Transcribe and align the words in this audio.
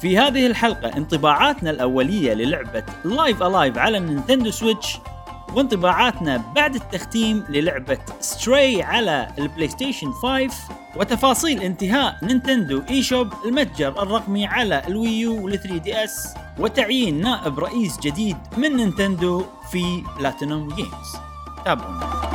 في 0.00 0.18
هذه 0.18 0.46
الحلقة 0.46 0.96
انطباعاتنا 0.96 1.70
الأولية 1.70 2.34
للعبة 2.34 2.84
Live 3.04 3.42
A 3.42 3.49
Live 3.49 3.78
على 3.78 3.98
ال 3.98 4.04
Nintendo 4.04 4.50
Switch 4.50 4.98
وانطباعاتنا 5.54 6.42
بعد 6.54 6.74
التختيم 6.74 7.44
للعبة 7.48 7.98
Stray 8.20 8.82
على 8.82 9.28
ال 9.38 9.68
PlayStation 9.68 10.12
5 10.12 10.48
وتفاصيل 10.96 11.60
انتهاء 11.62 12.18
Nintendo 12.22 12.82
eShop 12.90 13.32
المتجر 13.44 14.02
الرقمي 14.02 14.46
على 14.46 14.82
ال 14.88 14.99
Wii 14.99 15.33
U 15.33 15.44
وال 15.44 15.62
3 15.62 15.76
DS 15.76 16.34
وتعيين 16.58 17.20
نائب 17.20 17.58
رئيس 17.58 17.98
جديد 18.00 18.36
من 18.56 18.76
Nintendo 18.76 19.44
في 19.70 20.02
Platinum 20.18 20.68
Games 20.68 21.16
تابعونا. 21.64 22.27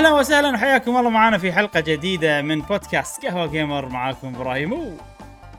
أهلا 0.00 0.12
وسهلا 0.12 0.48
وحياكم 0.48 0.96
الله 0.96 1.10
معنا 1.10 1.38
في 1.38 1.52
حلقة 1.52 1.80
جديدة 1.80 2.42
من 2.42 2.60
بودكاست 2.60 3.26
قهوة 3.26 3.46
Gamer 3.46 3.88
معاكم 3.88 4.34
إبراهيم. 4.34 4.72
و 4.72 4.96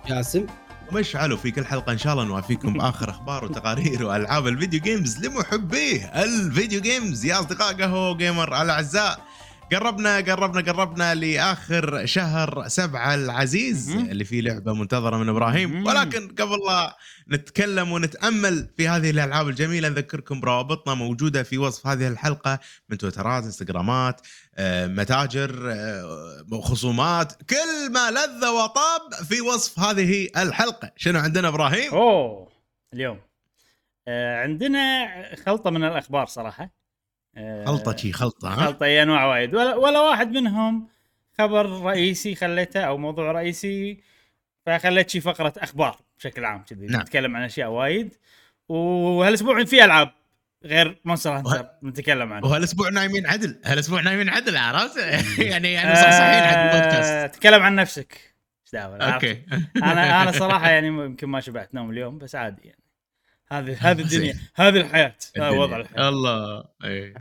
جاسم 0.08 0.46
ومشعل 0.92 1.38
وفي 1.38 1.52
كل 1.52 1.66
حلقة 1.66 1.92
إن 1.92 1.98
شاء 1.98 2.14
الله 2.14 2.24
نوافيكم 2.24 2.74
باخر 2.78 3.10
أخبار 3.10 3.46
وتقارير 3.46 4.06
وألعاب 4.06 4.48
ال 4.48 4.53
video 4.53 4.80
games 4.80 5.26
لمحبي 5.26 6.06
ال 6.06 6.18
video 6.18 6.82
games. 6.82 7.26
يا 7.26 7.40
أصدقاء 7.40 7.74
قهوة 7.74 8.18
Gamer 8.18 8.62
الأعزاء. 8.62 9.20
قربنا 9.72 10.18
قربنا 10.18 10.72
قربنا 10.72 11.16
لآخر 11.16 12.06
شهر 12.06 12.68
سبعة 12.68 13.16
العزيز. 13.16 13.92
اللي 13.92 14.26
فيه 14.26 14.42
لعبة 14.42 14.74
منتظرة 14.74 15.18
من 15.18 15.30
إبراهيم. 15.30 15.86
ولكن 15.86 16.28
قبل 16.28 16.58
لا 16.68 16.98
نتكلم 17.30 17.92
ونتأمل 17.92 18.70
في 18.78 18.88
هذه 18.88 19.10
الألعاب 19.10 19.48
الجميلة 19.48 19.90
نذكركم 19.90 20.40
بروابطنا 20.40 20.94
موجودة 20.94 21.44
في 21.44 21.58
وصف 21.58 21.88
هذه 21.88 22.08
الحلقة 22.08 22.60
من 22.90 22.98
تويترات 22.98 23.44
إنستغرامات 23.44 24.22
آه، 24.56 24.88
متاجر 24.88 25.72
آه، 25.72 26.62
خصومات 26.62 27.34
كل 27.50 27.94
ما 27.94 28.12
لذ 28.12 28.48
وطاب 28.48 29.26
في 29.30 29.42
وصف 29.42 29.80
هذه 29.80 30.28
الحلقة. 30.38 30.92
شنو 30.98 31.20
عندنا 31.20 31.48
إبراهيم؟ 31.48 31.94
أوه 31.94 32.52
اليوم. 32.94 33.20
آه 34.08 34.44
عندنا 34.44 35.08
خلطة 35.46 35.70
من 35.70 35.84
الأخبار 35.84 36.26
صراحة. 36.26 36.81
خلطة 37.66 37.96
شي 37.96 38.12
خلطة 38.12 38.54
ها؟ 38.54 38.66
خلطة 38.66 38.84
اي 38.84 39.04
انواع 39.04 39.26
وايد. 39.26 39.56
ولا, 39.56 39.76
ولا 39.76 40.00
واحد 40.00 40.32
منهم 40.32 40.88
خبر 41.38 41.82
رئيسي 41.82 42.36
خليته 42.36 42.82
أو 42.82 42.98
موضوع 42.98 43.32
رئيسي 43.32 44.00
فخليت 44.66 45.10
شي 45.10 45.22
فقرة 45.22 45.54
أخبار 45.58 46.00
بشكل 46.20 46.46
عام 46.46 46.64
كذي. 46.64 46.86
نعم. 46.86 47.02
نتكلم 47.02 47.36
عن 47.36 47.44
أشياء 47.44 47.70
وايد. 47.70 48.16
وهالأسبوع 48.70 49.64
في 49.64 49.86
ألعاب 49.86 50.12
غير 50.66 51.02
Monster 51.06 51.38
Hunter 51.38 51.70
نتكلم 51.84 52.34
عنها. 52.34 52.50
وهالأسبوع 52.50 52.90
نايمين 52.90 53.28
عدل. 53.28 53.62
هالأسبوع 53.66 54.02
نايمين 54.02 54.30
عدل 54.30 54.58
عرفت؟ 54.58 54.98
يعني 55.52 55.74
يعني 55.74 55.96
صحصحين 55.96 56.44
حق 56.44 56.58
البودكاست 56.58 57.36
تكلم 57.36 57.62
عن 57.62 57.76
نفسك. 57.76 58.14
إيش 58.14 58.72
دعوة. 58.74 58.98
okay. 58.98 59.46
أنا 59.76 60.22
أنا 60.22 60.32
صراحة 60.32 60.70
يعني 60.76 60.88
يمكن 60.88 61.28
ما 61.28 61.40
شبعت 61.40 61.74
نوم 61.74 61.92
اليوم 61.92 62.18
بس 62.18 62.36
عادي 62.36 62.62
يعني. 62.64 62.81
هذه 63.52 63.78
هذه 63.92 64.02
الدنيا. 64.06 64.34
هذه 64.56 64.78
الحياة. 64.78 65.16
هذا. 65.38 65.50
وضع 65.50 65.78
الحياة. 65.78 66.10
الله. 66.10 66.64
اي 66.84 67.14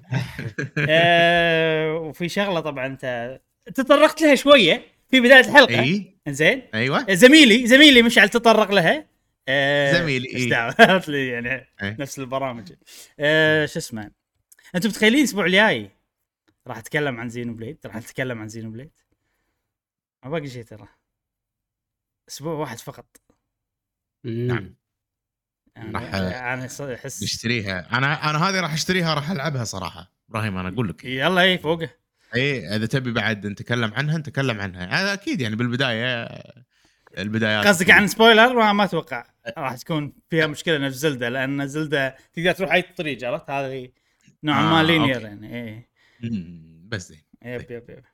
آه، 0.88 1.92
وفي 1.94 2.28
شغلة 2.28 2.60
طبعا 2.60 2.86
أنت 2.86 3.40
تطرقت 3.74 4.22
لها 4.22 4.34
شوية 4.34 4.82
في 5.10 5.20
بداية 5.20 5.40
الحلقة. 5.40 5.80
إي. 5.80 6.18
زين 6.28 6.62
أيوه. 6.74 7.14
زميلي 7.14 7.66
زميلي 7.66 8.02
مشعل 8.02 8.28
تطرق 8.28 8.70
لها. 8.70 9.06
آه، 9.48 9.92
زميلي، 9.92 10.34
إيش. 10.34 10.44
دعوة؟ 10.50 10.74
عرفت 10.80 11.08
لي 11.08 11.28
يعني. 11.28 11.66
نفس 11.82 12.18
البرامج. 12.18 12.72
آه، 13.20 13.66
شو 13.66 13.78
اسمه؟ 13.78 14.10
أنتم 14.74 14.88
متخيلين 14.88 15.18
الأسبوع 15.18 15.46
الجاي 15.46 15.90
راح 16.66 16.78
أتكلم 16.78 17.20
عن 17.20 17.28
Xenoblade؟ 17.28 17.78
راح 17.86 17.96
أتكلم 17.96 18.38
عن 18.38 18.48
Xenoblade؟ 18.48 18.90
ما 20.24 20.30
باقي 20.30 20.48
شيء 20.48 20.62
ترى. 20.64 20.88
أسبوع 22.28 22.52
واحد 22.54 22.78
فقط. 22.78 23.16
نعم. 24.24 24.74
يعني 25.80 25.92
راح- 26.30 26.42
أنا 26.42 26.68
ص- 26.68 26.80
أحس 26.80 27.22
نشتريها. 27.22 27.98
أنا 27.98 28.30
أنا 28.30 28.38
هذه 28.48 28.60
راح 28.60 28.72
أشتريها 28.72 29.14
راح 29.14 29.30
ألعبها 29.30 29.64
صراحة. 29.64 30.12
إبراهيم 30.30 30.56
أنا 30.56 30.68
أقول 30.68 30.88
لك. 30.88 31.04
يلا 31.04 31.40
اي 31.40 31.58
فوقه. 31.58 31.90
اي 32.34 32.76
إذا 32.76 32.86
تبي 32.86 33.12
بعد 33.12 33.46
نتكلم 33.46 33.94
عنها 33.94 34.18
نتكلم 34.18 34.60
عنها. 34.60 35.02
هذا 35.02 35.12
أكيد 35.12 35.40
يعني 35.40 35.56
بالبداية 35.56 36.28
البدايات. 37.18 37.66
قصدك 37.66 37.90
عن 37.90 38.06
spoiler 38.06 38.52
ما, 38.54 38.72
ما 38.72 38.84
أتوقع 38.84 39.24
راح 39.58 39.76
تكون 39.76 40.12
فيها 40.30 40.46
مشكلة 40.46 40.78
نفس 40.78 40.96
Zelda 40.96 41.28
لأن 41.28 41.68
Zelda 41.68 42.16
تقدر 42.32 42.52
تروح 42.52 42.72
أي 42.72 42.82
طريق 42.82 43.24
عرفت؟ 43.28 43.50
هذه 43.50 43.88
نوعا 44.44 44.62
ما 44.62 44.80
آه، 44.80 44.82
linear 44.82 45.14
okay. 45.16 45.24
يعني 45.26 45.64
اي 45.68 45.88
بس 46.88 47.08
زين. 47.08 47.22
yep 47.44 47.60
yep 47.70 47.90
yep. 47.90 48.04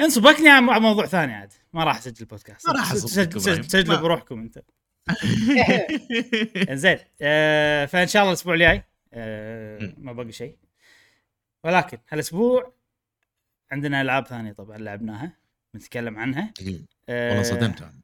انصبكني 0.00 0.50
عن 0.50 0.62
موضوع 0.64 1.06
ثاني 1.06 1.34
عاد. 1.34 1.52
ما 1.72 1.84
راح 1.84 1.96
أسجل 1.96 2.24
بودكاست 2.26 2.66
ما 2.68 2.72
راح 2.74 2.92
إبراهيم. 2.92 3.62
سجلوا 3.62 3.96
بروحكم 3.96 4.40
أنت. 4.40 4.58
زين 6.72 6.98
آه 7.22 7.86
فإن 7.86 8.06
شاء 8.06 8.22
الله 8.22 8.32
الأسبوع 8.32 8.54
الجاي 8.54 8.82
آه. 9.12 9.94
ما 9.98 10.12
باقي 10.12 10.32
شيء. 10.32 10.56
ولكن 11.64 11.98
هالأسبوع 12.08 12.72
عندنا 13.70 14.00
ألعاب 14.02 14.26
ثانية 14.26 14.52
طبعا 14.52 14.78
لعبناها 14.78 15.32
بنتكلم 15.74 16.18
عنها. 16.18 16.52
آه 17.08 17.28
والله 17.28 17.42
صدمت 17.42 17.82
أنا. 17.82 18.00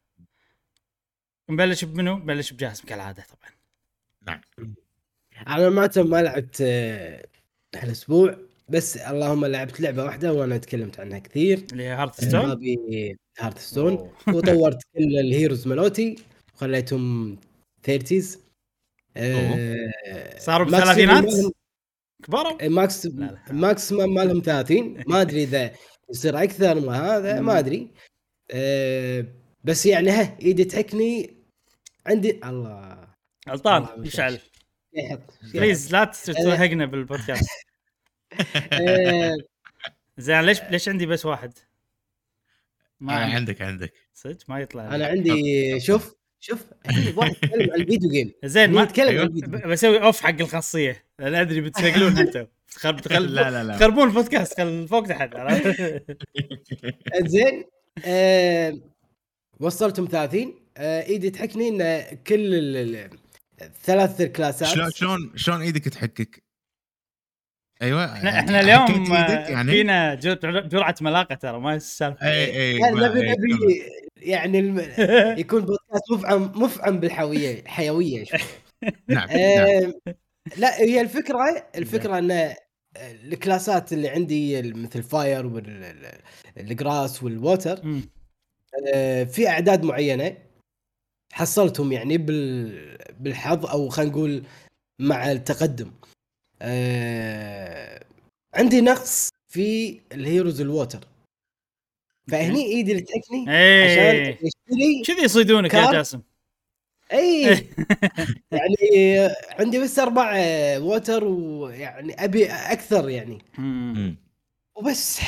نبلش 1.51 1.85
بمنو؟ 1.85 2.17
نبلش 2.17 2.53
بجاسم 2.53 2.87
كالعادة 2.89 3.23
طبعا. 3.23 3.51
نعم. 4.27 4.41
أنا 5.49 5.69
ما 5.71 5.91
ما 5.97 6.23
لعبت 6.23 6.63
هالأسبوع 7.77 8.37
بس 8.69 8.97
اللهم 8.97 9.45
لعبت 9.47 9.81
لعبة 9.81 10.05
واحدة 10.05 10.33
وأنا 10.33 10.59
تكلمت 10.59 11.01
عنها 11.01 11.19
كثير. 11.19 11.67
اللي 11.73 11.83
هي 11.83 11.89
Hearthstone 11.89 12.67
Hearthstone 13.39 14.13
وطورت 14.29 14.83
كل 14.95 15.19
ال 15.19 15.26
heroes 15.26 15.69
مالوتي. 15.69 16.17
وخليتهم 16.61 17.37
30 17.83 18.21
صاروا 20.39 20.67
بالثلاثينات؟ 20.67 21.25
كبروا؟ 22.25 22.69
max 22.69 23.07
لا 23.07 23.11
لا. 23.13 23.53
maximum 23.53 24.15
مالهم 24.15 24.41
30 24.41 25.05
ما 25.07 25.21
أدري 25.21 25.43
إذا 25.43 25.73
يصير 26.11 26.43
أكثر 26.43 26.81
ما 26.81 27.17
هذا. 27.17 27.41
ما 27.41 27.59
أدري. 27.59 27.91
أه 28.51 29.27
بس 29.65 29.87
يعني 29.87 30.11
ها 30.11 30.39
إيدي 30.43 30.65
تحكني. 30.65 31.37
عندي 32.07 32.41
الله. 32.45 33.09
غلطان 33.49 34.05
يحط 34.95 35.21
please 35.55 35.93
لا 35.93 36.13
توهقنا 36.27 36.87
بالبودكاست. 36.91 37.49
أه. 38.73 39.37
زين 40.19 40.41
ليش 40.41 40.63
ليش 40.63 40.89
عندي 40.89 41.07
بس 41.07 41.27
واحد؟ 41.27 41.53
ما 43.01 43.13
آه، 43.13 43.35
عندك 43.35 43.63
عندك. 43.63 43.93
صدق؟ 44.15 44.51
ما 44.51 44.61
يطلع 44.61 44.95
أنا 44.95 45.07
عندي 45.07 45.81
شوف 45.81 46.20
شوف 46.41 46.65
الحين 46.87 47.15
واحد 47.19 47.31
يتكلم 47.33 47.71
عن 47.73 47.81
ال 47.81 47.86
video 47.86 48.11
game 48.11 48.33
زين 48.45 48.71
ما 48.71 48.77
ما 48.77 48.83
يتكلم 48.83 49.09
أيوه. 49.09 49.21
عن 49.23 49.27
الفيديو 49.29 49.49
ب- 49.59 49.67
بسوي 49.69 50.03
off 50.03 50.21
حق 50.21 50.41
الخاصية. 50.41 51.05
لأن 51.19 51.35
أدري 51.35 51.61
بتسجلون 51.61 52.19
أنتم. 52.19 52.47
تخرب 52.75 53.01
تخرب 53.01 53.23
لا 53.23 53.51
لا 53.51 53.65
لا. 53.65 53.77
تخربون 53.77 54.09
البودكاست 54.09 54.57
خل 54.61 54.89
فوق 54.89 55.07
تحت 55.07 55.37
عرفت؟ 55.37 56.03
زين 57.33 57.65
أه 58.05 58.79
وصلتهم 59.61 60.07
30 60.07 60.55
أه 60.77 61.03
إيدي 61.07 61.31
تحكني 61.31 61.69
إن 61.69 62.17
كل 62.27 62.55
ال- 62.55 62.77
ال- 62.77 63.11
الثلاث 63.63 64.21
الكلاسات 64.21 64.69
شلون 64.69 64.91
شلون 64.91 65.33
شلون 65.37 65.61
إيدك 65.63 65.85
تحكك؟ 65.85 66.43
أيوه 67.83 68.13
إحنا 68.13 68.39
إحنا 68.41 68.59
حكيت 68.85 68.97
اليوم 68.97 69.13
آه، 69.13 69.49
يعني؟ 69.49 69.73
فينا 69.73 70.15
جر- 70.15 70.61
جرعة 70.61 70.95
ملاقة 71.01 71.35
ترى 71.35 71.61
ما 71.61 71.75
السالفه 71.75 72.27
اي 72.27 72.45
اي 72.73 72.79
نبي 72.93 73.05
إي، 73.21 73.31
نبي 73.33 73.85
يعني 74.23 74.59
الم... 74.59 74.79
يكون 75.43 75.61
بودكاست 75.61 76.13
مفعم 76.13 76.53
مفعم 76.55 77.01
بالحيويه 77.01 77.65
حيوية. 77.65 78.25
نعم 78.83 78.91
نعم 79.09 79.29
آه، 79.31 79.95
لا 80.57 80.81
هي 80.81 81.01
الفكرة 81.01 81.67
الفكرة 81.75 82.19
إن 82.19 82.55
الكلاسات 82.97 83.93
اللي 83.93 84.09
عندي 84.09 84.63
مثل 84.63 85.03
fire 85.03 85.47
وال 85.47 85.97
grass 85.97 87.23
وال 87.23 87.46
water 87.46 88.03
في 89.27 89.49
أعداد 89.49 89.85
معينة 89.85 90.37
حصلتهم 91.33 91.93
يعني 91.93 92.19
بال... 92.19 92.99
بالحظ 93.21 93.67
أو 93.67 93.89
خلينا 93.89 94.13
نقول 94.13 94.43
مع 95.01 95.33
التقدم. 95.33 95.91
آه، 96.63 98.05
عندي 98.55 98.81
نقص 98.81 99.29
في 99.53 100.01
ال 100.13 100.20
heroes 100.20 100.61
ال 100.61 100.69
water 100.69 101.09
فهني 102.31 102.65
إيدي 102.65 102.93
اللي 102.93 103.03
تحكني 103.03 103.41
عشان 103.51 104.37
اشتري 104.47 105.03
كذي 105.07 105.25
يصيدونك 105.25 105.75
يا. 105.75 105.93
جاسم. 105.93 106.21
إي. 107.13 107.43
يعني 108.53 109.35
عندي 109.59 109.79
بس 109.79 109.99
أربع 109.99 110.33
آه، 110.37 110.81
water 110.81 111.25
ويعني 111.25 112.25
أبي 112.25 112.47
أكثر 112.47 113.09
يعني. 113.09 113.39
وبس. 114.75 115.21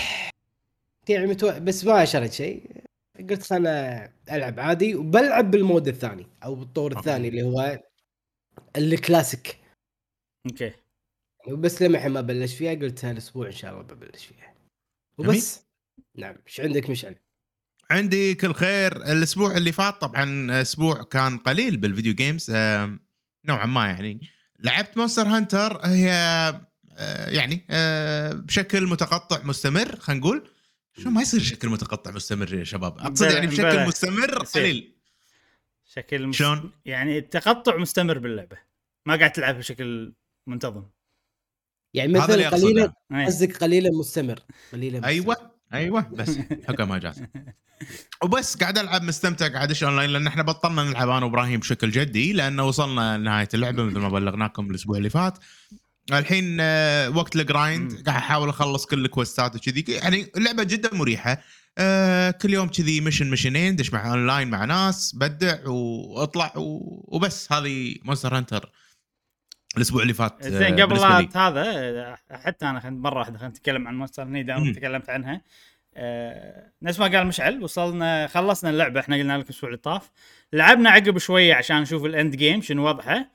يعني 1.09 1.27
متو... 1.27 1.61
بس 1.61 1.85
ما 1.85 2.05
شريت 2.05 2.33
شيء. 2.33 2.71
قلت 3.31 3.43
خلنا 3.43 4.13
ألعب 4.33 4.61
عادي 4.61 4.95
وبلعب 4.95 5.51
بال 5.51 5.63
mode 5.63 5.89
الثاني 5.89 6.27
أو 6.45 6.55
بالطور 6.55 6.99
الثاني 6.99 7.29
اللي 7.29 7.43
هو 7.43 7.81
ال 8.77 8.86
classic. 8.86 9.59
okay. 10.47 10.73
بس 11.49 11.83
لما 11.83 11.99
الحين 11.99 12.13
ما 12.13 12.21
بلش 12.21 12.55
فيها 12.55 12.75
قلت 12.75 13.05
هالاسبوع 13.05 13.47
إن 13.47 13.53
شاء 13.53 13.73
الله 13.73 13.83
ببلش 13.83 14.25
فيها. 14.25 14.55
وبس. 15.19 15.72
نعم 16.17 16.37
إيش 16.47 16.61
عندك 16.61 16.91
مشعل؟ 16.91 17.17
عندي 17.91 18.35
كل 18.35 18.55
خير 18.55 18.97
الأسبوع 18.97 19.57
اللي 19.57 19.73
فات 19.73 20.01
طبعا 20.01 20.61
أسبوع 20.63 21.03
كان 21.03 21.39
قليل 21.39 21.77
بال 21.77 21.88
video 21.88 22.15
games 22.15 22.51
آه، 22.51 22.99
نوعا 23.45 23.67
ما 23.67 23.87
يعني 23.87 24.29
لعبت 24.59 24.97
Monster 24.97 25.23
Hunter 25.23 25.81
هي 25.87 26.11
آه، 26.97 27.31
يعني 27.31 27.67
آه، 27.71 28.33
بشكل 28.33 28.87
متقطع 28.87 29.43
مستمر 29.45 29.97
خلينا 29.97 30.21
نقول 30.21 30.51
شو 30.99 31.11
ما 31.11 31.23
يصير 31.23 31.41
شكل 31.41 31.69
متقطع 31.69 32.11
مستمر 32.11 32.55
يا 32.55 32.65
شباب 32.65 32.99
أقصد 32.99 33.31
يعني 33.31 33.47
بشكل. 33.47 33.87
مستمر. 33.87 34.39
قليل 34.39 34.93
شكل 35.85 36.27
مس... 36.27 36.37
شلون؟ 36.37 36.71
يعني 36.85 37.19
التقطع 37.19 37.77
مستمر 37.77 38.19
باللعبة 38.19 38.59
ما 39.07 39.17
قاعد 39.17 39.33
تلعب 39.33 39.59
بشكل 39.59 40.13
منتظم 40.47 40.85
يعني 41.95 42.13
مثلا 42.13 42.49
قليلا. 42.49 42.93
قصدك 43.27 43.57
قليلا 43.57 43.91
مستمر 43.91 44.41
قليلا 44.73 44.99
مستمر. 44.99 45.09
أيوه 45.09 45.52
أيوه 45.75 46.01
بس 46.13 46.39
حكم 46.69 46.89
ما 46.89 46.99
جات 46.99 47.17
وبس 48.23 48.57
قاعد 48.57 48.79
ألعب 48.79 49.03
مستمتع 49.03 49.49
قاعد 49.49 49.69
ادش 49.69 49.85
اونلاين 49.85 50.11
لأن 50.11 50.27
إحنا 50.27 50.43
بطلنا 50.43 50.85
نلعب 50.85 51.09
أنا 51.09 51.25
وإبراهيم 51.27 51.61
بشكل 51.61 51.91
جدي 51.91 52.33
لأنه 52.33 52.65
وصلنا 52.65 53.19
لنهاية 53.19 53.49
اللعبة 53.55 53.85
مثل 53.85 53.99
ما 53.99 54.09
بلغناكم 54.09 54.71
الأسبوع 54.71 54.97
اللي 54.99 55.11
فات. 55.11 55.39
الحين 56.13 56.57
آه، 56.61 57.11
وقت 57.11 57.37
ال 57.37 57.45
grind. 57.45 57.93
قاعد 58.07 58.09
أحاول 58.19 58.49
أخلص 58.49 58.87
كل 58.87 59.05
الكويستات 59.05 59.57
وكذي. 59.57 59.85
يعني 59.89 60.27
اللعبة 60.37 60.63
جدا 60.63 60.95
مريحة. 60.95 61.43
آه، 61.79 62.31
كل 62.31 62.53
يوم 62.55 62.69
كذي 62.69 63.01
mission 63.01 63.31
مشنين 63.31 63.77
دش 63.77 63.93
مع 63.93 64.11
اونلاين 64.11 64.49
مع 64.51 64.65
ناس 64.65 65.15
بدع 65.17 65.69
واطلع 65.69 66.53
و- 66.57 67.05
وبس. 67.17 67.53
هذه 67.53 67.97
Monster 68.05 68.37
Hunter 68.37 68.73
الأسبوع 69.77 70.03
اللي 70.03 70.15
فات 70.15 70.47
آه، 70.47 70.51
زين 70.51 70.73
قبل 70.81 70.87
بالنسبة 70.87 71.09
لا. 71.09 71.49
هذا 71.49 72.17
حتى 72.31 72.67
أنا 72.67 72.91
مرة 72.91 73.19
واحدة 73.19 73.39
خلينا 73.39 73.51
نتكلم 73.51 73.89
عن 73.89 73.95
Monster 73.99 74.23
Hunter 74.23 74.43
دام. 74.43 74.73
تكلمت 74.73 75.11
عنها 75.11 75.41
آه 75.95 76.73
نفس 76.83 77.01
ما 77.01 77.07
قال 77.07 77.27
مشعل 77.27 77.63
وصلنا 77.63 78.27
خلصنا 78.27 78.71
اللعبة 78.71 79.01
إحنا 79.01 79.17
قلنا 79.17 79.39
لكم 79.39 79.45
الأسبوع 79.45 79.71
اللي 79.71 79.81
طاف 79.81 80.11
لعبنا 80.53 80.91
عقب 80.91 81.19
شوية 81.19 81.55
عشان 81.55 81.81
نشوف 81.81 82.05
ال 82.05 82.13
end 82.13 82.37
game 82.37 82.63
شنو 82.63 82.89
وضعه 82.89 83.31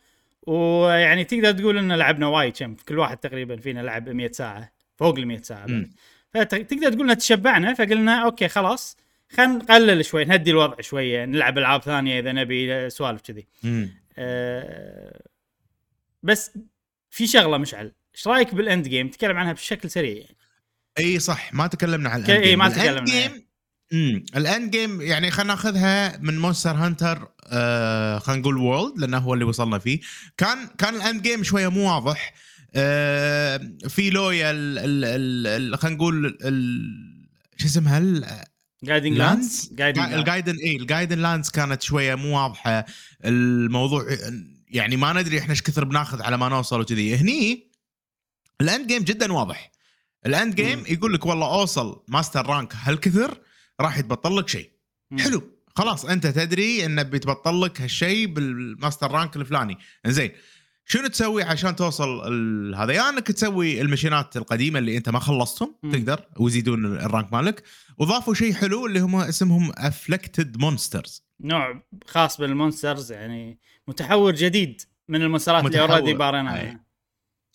ويعني 0.48 1.24
تقدر 1.24 1.51
تقول 1.51 1.78
إن 1.78 1.92
لعبنا 1.92 2.28
وايد 2.28 2.57
كم 2.57 2.75
كل 2.75 3.00
واحد 3.00 3.18
تقريبا 3.18 3.56
فينا 3.57 3.80
لعب 3.80 4.10
100 4.10 4.31
ساعة 4.31 4.72
فوق 4.95 5.18
ال 5.18 5.28
100 5.28 5.42
ساعة 5.42 5.66
بعد. 5.68 5.92
فتقدر 6.34 6.94
تقول 6.94 7.12
ان 7.12 7.18
تشبعنا 7.18 7.74
فقلنا 7.74 8.24
okay 8.24 8.47
خلاص 8.48 8.98
خلينا 9.31 9.54
نقلل 9.54 10.06
شوي 10.06 10.25
نهدي 10.25 10.51
الوضع 10.51 10.75
شوية 10.81 11.25
نلعب 11.25 11.57
ألعاب 11.57 11.81
ثانية 11.81 12.19
إذا 12.19 12.31
نبي 12.31 12.89
سوالف 12.89 13.22
كذي. 13.22 13.48
آه، 14.18 15.22
بس 16.27 16.51
في 17.09 17.27
شغلة 17.27 17.57
مشعل. 17.57 17.91
إيش 18.15 18.27
رأيك 18.27 18.56
بال 18.56 18.68
end 18.68 18.88
game؟ 18.88 19.09
تكلم 19.09 19.38
عنها 19.38 19.53
بشكل 19.53 19.89
سريع 19.89 20.15
يعني. 20.15 20.38
إي 21.00 21.19
صح 21.19 21.53
ما 21.53 21.68
تكلمنا 21.68 22.09
عن 22.09 22.24
ال 22.25 22.30
end 22.30 22.44
game. 22.44 22.59
ما 22.59 22.68
ال 22.68 22.71
end 22.71 22.81
تكلمنا. 22.81 23.06
game 23.12 23.47
امم 23.94 24.25
ال 24.35 24.44
end 24.44 24.71
game 24.71 25.01
يعني 25.01 25.31
خلينا 25.31 25.53
ناخذها 25.53 26.18
من 26.18 26.39
Monster 26.39 26.71
Hunter 26.71 27.27
آه 27.44 28.19
خلينا 28.19 28.41
نقول 28.41 28.57
World 28.57 29.00
لأنه 29.00 29.18
هو 29.18 29.33
اللي 29.33 29.45
وصلنا 29.45 29.79
فيه. 29.79 30.00
كان 30.38 30.68
كان 30.77 30.95
ال 30.95 31.02
end 31.02 31.21
game 31.21 31.44
شوية 31.44 31.68
مو 31.68 31.94
واضح. 31.95 32.33
آه 32.75 33.71
في 33.88 34.09
لويا 34.09 34.51
خلينا 35.75 35.95
نقول 35.95 36.38
شو 37.57 37.65
اسمها؟ 37.65 37.97
ال- 37.97 38.44
Guiding 38.83 39.18
Lands 39.18 39.69
ال 39.81 39.91
Guiding 39.91 40.56
إي 40.63 40.75
ال 40.75 40.81
Guiding 40.81 41.19
Lands 41.19 41.50
كانت 41.50 41.81
شوية 41.81 42.15
مو 42.15 42.38
واضحة. 42.44 42.85
الموضوع 43.25 44.06
يعني 44.67 44.97
ما 44.97 45.13
ندري 45.13 45.39
إحنا 45.39 45.51
إيش 45.51 45.61
كثر 45.61 45.83
بناخذ 45.85 46.21
على 46.21 46.37
ما 46.37 46.49
نوصل 46.49 46.81
وكذي. 46.81 47.15
هني 47.15 47.71
ال 48.62 48.68
end 48.68 48.88
game 48.88 49.03
جدا 49.03 49.33
واضح. 49.33 49.71
ال 50.25 50.33
end 50.33 50.56
game. 50.56 50.83
يقول 50.87 51.13
لك 51.13 51.25
والله 51.25 51.53
أوصل 51.53 52.03
master 52.07 52.45
rank 52.45 52.75
هالكثر 52.75 53.37
راح 53.81 53.97
يتبطل 53.97 54.37
لك 54.37 54.49
شيء. 54.49 54.71
حلو. 55.19 55.43
خلاص 55.75 56.05
أنت 56.05 56.27
تدري 56.27 56.85
إنه 56.85 57.03
بيتبطل 57.03 57.61
لك 57.61 57.81
هالشيء 57.81 58.27
بال 58.27 58.49
master 58.49 59.12
rank 59.12 59.35
الفلاني. 59.35 59.77
زين 60.05 60.31
شنو 60.85 61.07
تسوي 61.07 61.43
عشان 61.43 61.75
توصل 61.75 62.75
هذا؟ 62.75 62.93
يا 62.93 63.09
إنك 63.09 63.27
تسوي 63.27 63.81
المشينات 63.81 64.37
القديمة 64.37 64.79
اللي 64.79 64.97
أنت 64.97 65.09
ما 65.09 65.19
خلصتهم. 65.19 65.75
تقدر 65.91 66.25
ويزيدون 66.39 66.85
ال 66.85 66.95
rank 66.95 67.33
مالك. 67.33 67.63
وضافوا 67.97 68.33
شيء 68.33 68.53
حلو 68.53 68.85
اللي 68.85 68.99
هم 68.99 69.15
اسمهم 69.15 69.71
afflicted 69.75 70.57
monsters 70.57 71.24
نوع 71.41 71.83
خاص 72.07 72.37
بال 72.38 72.52
monsters 72.52 73.12
يعني 73.11 73.59
متحور 73.88 74.31
جديد 74.36 74.81
من 75.10 75.22
المونسترات 75.22 75.66
اللي. 75.66 75.80
already 75.81 76.13
بارينا 76.13 76.62
أي. 76.62 76.78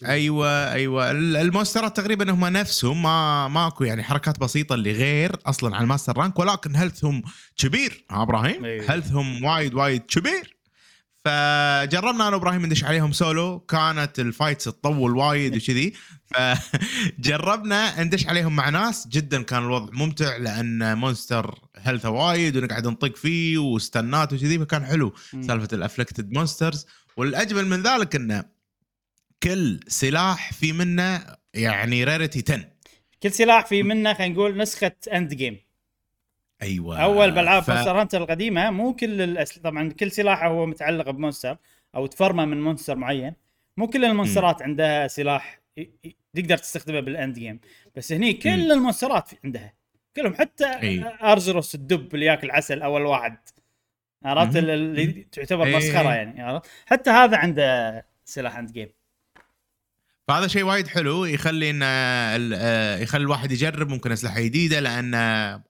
أيوه 0.07 0.73
أيوه 0.73 1.11
ال- 1.11 1.37
المونسترات 1.37 1.97
تقريبا 1.97 2.31
هم 2.31 2.45
نفسهم 2.45 3.03
ما 3.03 3.49
ماكو 3.49 3.85
يعني 3.85 4.03
حركات 4.03 4.39
بسيطة 4.41 4.75
اللي 4.75 4.93
غير 4.93 5.33
أصلا 5.47 5.77
عن 5.77 5.83
ال 5.83 5.88
master 5.88 6.17
rank 6.19 6.39
ولكن 6.39 6.77
health 6.77 7.11
هم 7.11 7.23
كبير 7.57 8.05
ها 8.11 8.23
إبراهيم 8.23 8.65
أيوة. 8.65 8.93
health 8.93 9.32
هم 9.32 9.45
وايد 9.45 9.75
وايد 9.75 10.03
كبير 10.03 10.57
فجربنا 11.25 12.29
أنا 12.29 12.37
وإبراهيم 12.37 12.67
ندش 12.67 12.85
عليهم 12.85 13.13
سولو. 13.13 13.61
كانت 13.61 14.19
ال 14.19 14.25
fights 14.25 14.65
تطول 14.65 15.17
وايد 15.17 15.57
وكذي. 15.57 15.93
فجربنا 16.27 18.03
ندش 18.03 18.27
عليهم 18.27 18.57
مع 18.57 18.69
ناس. 18.69 19.09
جدا 19.09 19.43
كان 19.43 19.63
الوضع 19.63 19.93
ممتع 19.93 20.37
لأن 20.37 20.99
monster 20.99 21.59
health 21.77 22.06
ه 22.06 22.11
وايد 22.11 22.57
ونقعد 22.57 22.87
نطق 22.87 23.17
فيه 23.17 23.59
واستنات 23.59 24.33
وكذي. 24.33 24.59
فكان 24.59 24.85
حلو. 24.85 25.15
سالفة 25.41 25.69
ال 25.73 25.79
afflicted 25.79 26.33
monsters. 26.33 26.87
والأجمل 27.17 27.67
من 27.67 27.83
ذلك 27.83 28.17
إنه 28.17 28.45
كل 29.43 29.81
سلاح 29.89 30.53
في 30.53 30.73
منه 30.73 31.37
يعني 31.55 32.05
rarity 32.05 32.45
10 32.53 32.69
كل 33.23 33.33
سلاح 33.33 33.67
في 33.67 33.83
منه 33.83 34.15
خلينا 34.15 34.35
نقول 34.35 34.57
نسخة 34.57 34.93
end 35.13 35.35
game 35.35 35.61
أيوه. 36.63 37.03
أول 37.03 37.31
بألعاب 37.31 37.63
ف- 37.63 37.71
Monster 37.71 38.01
Hunter 38.01 38.23
القديمة 38.23 38.71
مو 38.71 38.95
كل 38.97 39.23
الأس... 39.23 39.59
طبعا 39.59 39.89
كل 39.93 40.11
سلاح 40.11 40.45
هو 40.45 40.67
متعلق 40.67 41.11
ب 41.11 41.16
monster 41.16 41.57
أو 41.95 42.07
تفرمه 42.07 42.45
من 42.45 42.63
monster 42.63 42.97
معين. 42.97 43.35
مو 43.77 43.87
كل 43.87 44.05
المونسترات 44.05 44.63
عندها 44.63 45.09
سلاح 45.09 45.61
ي- 45.79 45.91
ي- 46.05 46.17
تقدر 46.35 46.57
تستخدمه 46.57 47.01
بال 47.01 47.14
end 47.14 47.35
game 47.39 47.61
بس 47.97 48.13
هني 48.13 48.33
كل. 48.33 48.49
المونسترات 48.73 49.31
عندها. 49.45 49.75
كلهم 50.17 50.35
حتى 50.35 50.65
إي. 50.67 51.05
Arzuros 51.23 51.75
الدب 51.75 52.15
اللي 52.15 52.27
ياكل 52.27 52.51
عسل 52.51 52.83
اول 52.83 53.03
واحد 53.03 53.39
عرفت 54.25 54.57
اللي 54.57 55.07
تعتبر. 55.33 55.77
مسخرة 55.77 56.15
يعني 56.15 56.43
عرفت؟ 56.43 56.67
حتى 56.87 57.11
هذا 57.11 57.37
عنده 57.37 58.07
سلاح 58.25 58.57
إند 58.59 58.73
جيم 58.73 58.89
فهذا 60.33 60.47
شيء 60.47 60.63
وايد 60.63 60.89
حلو 60.89 61.25
يخلي 61.25 61.71
إن 61.71 61.81
آه، 61.83 62.97
يخلي 62.99 63.23
الواحد 63.23 63.53
يجرب 63.53 63.89
ممكن 63.89 64.13
أسلحة 64.13 64.41
جديدة 64.41 64.81
لأن 64.81 65.15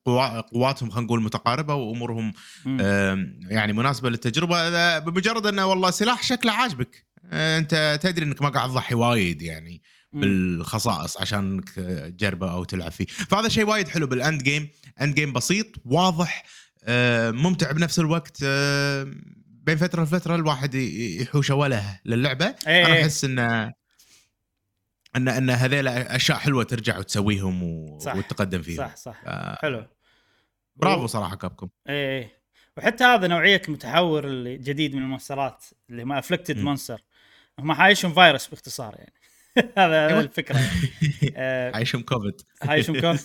قوا- 0.07 0.41
قواتهم 0.41 0.91
خلينا 0.91 1.07
نقول 1.07 1.23
متقاربة 1.23 1.75
وأمورهم 1.75 2.33
يعني 3.51 3.73
مناسبة 3.73 4.11
للتجربة. 4.11 4.99
بمجرد 4.99 5.47
انه 5.47 5.67
والله 5.67 5.91
سلاح 5.91 6.23
شكله 6.23 6.53
عاجبك 6.53 7.07
آه، 7.33 7.59
أنت 7.59 7.99
تدري 8.03 8.25
إنك 8.25 8.43
ما 8.43 8.49
قاعد 8.49 8.71
تضحي 8.71 8.95
وايد 8.95 9.43
يعني. 9.43 9.83
بالخصائص 10.13 11.17
عشان 11.17 11.61
تجربه 12.19 12.53
أو 12.53 12.65
تلعب 12.65 12.91
فيه. 12.93 13.05
فهذا 13.07 13.49
شيء 13.49 13.65
وايد 13.69 13.89
حلو 13.89 14.07
بالأند 14.07 14.43
جيم 14.43 14.69
end 15.01 15.15
game 15.15 15.33
بسيط 15.33 15.67
واضح 15.85 16.45
آه، 16.85 17.31
ممتع 17.31 17.73
بنفس 17.73 17.99
الوقت 17.99 18.45
بين 19.65 19.77
فترة 19.77 20.03
لفترة 20.05 20.35
الواحد 20.35 20.75
يحوش 20.75 21.51
وله 21.51 22.01
للعبة. 22.05 22.47
إيه 22.67 22.87
أنا 22.87 22.95
إيه. 22.95 23.03
أحس 23.03 23.25
ان 23.25 23.73
ان 25.17 25.29
أن 25.29 25.51
هذيل 25.51 25.89
أشياء 25.89 26.39
حلوة 26.39 26.65
ترجع 26.65 26.99
وتسويهم 26.99 27.63
و... 27.63 27.99
صح. 27.99 28.17
وتتقدم 28.17 28.63
فيهم. 28.63 28.79
صح 28.79 28.97
صح. 28.97 29.23
آه، 29.27 29.59
حلو. 29.63 29.87
برافو 30.77 31.07
صراحة 31.07 31.37
Capcom 31.37 31.69
إيه 31.89 32.21
إيه. 32.21 32.43
وحتى 32.77 33.05
هذا 33.05 33.27
نوعية 33.27 33.63
المتحور 33.69 34.25
الجديد 34.25 34.95
من 34.97 35.03
المونسترات 35.03 35.65
اللي 35.91 36.03
هم 36.03 36.13
afflicted. 36.13 36.59
monster 36.59 37.03
هم 37.59 37.73
حايشهم 37.73 38.15
فيروس 38.15 38.47
باختصار 38.49 38.95
يعني. 38.99 39.13
هذا 39.79 40.07
أيوة. 40.07 40.21
الفكرة. 40.21 40.57
آه، 41.37 41.77
حايشهم 41.77 42.03
كوفيد 42.03 42.41
حايشهم 42.63 43.01
كوم 43.01 43.17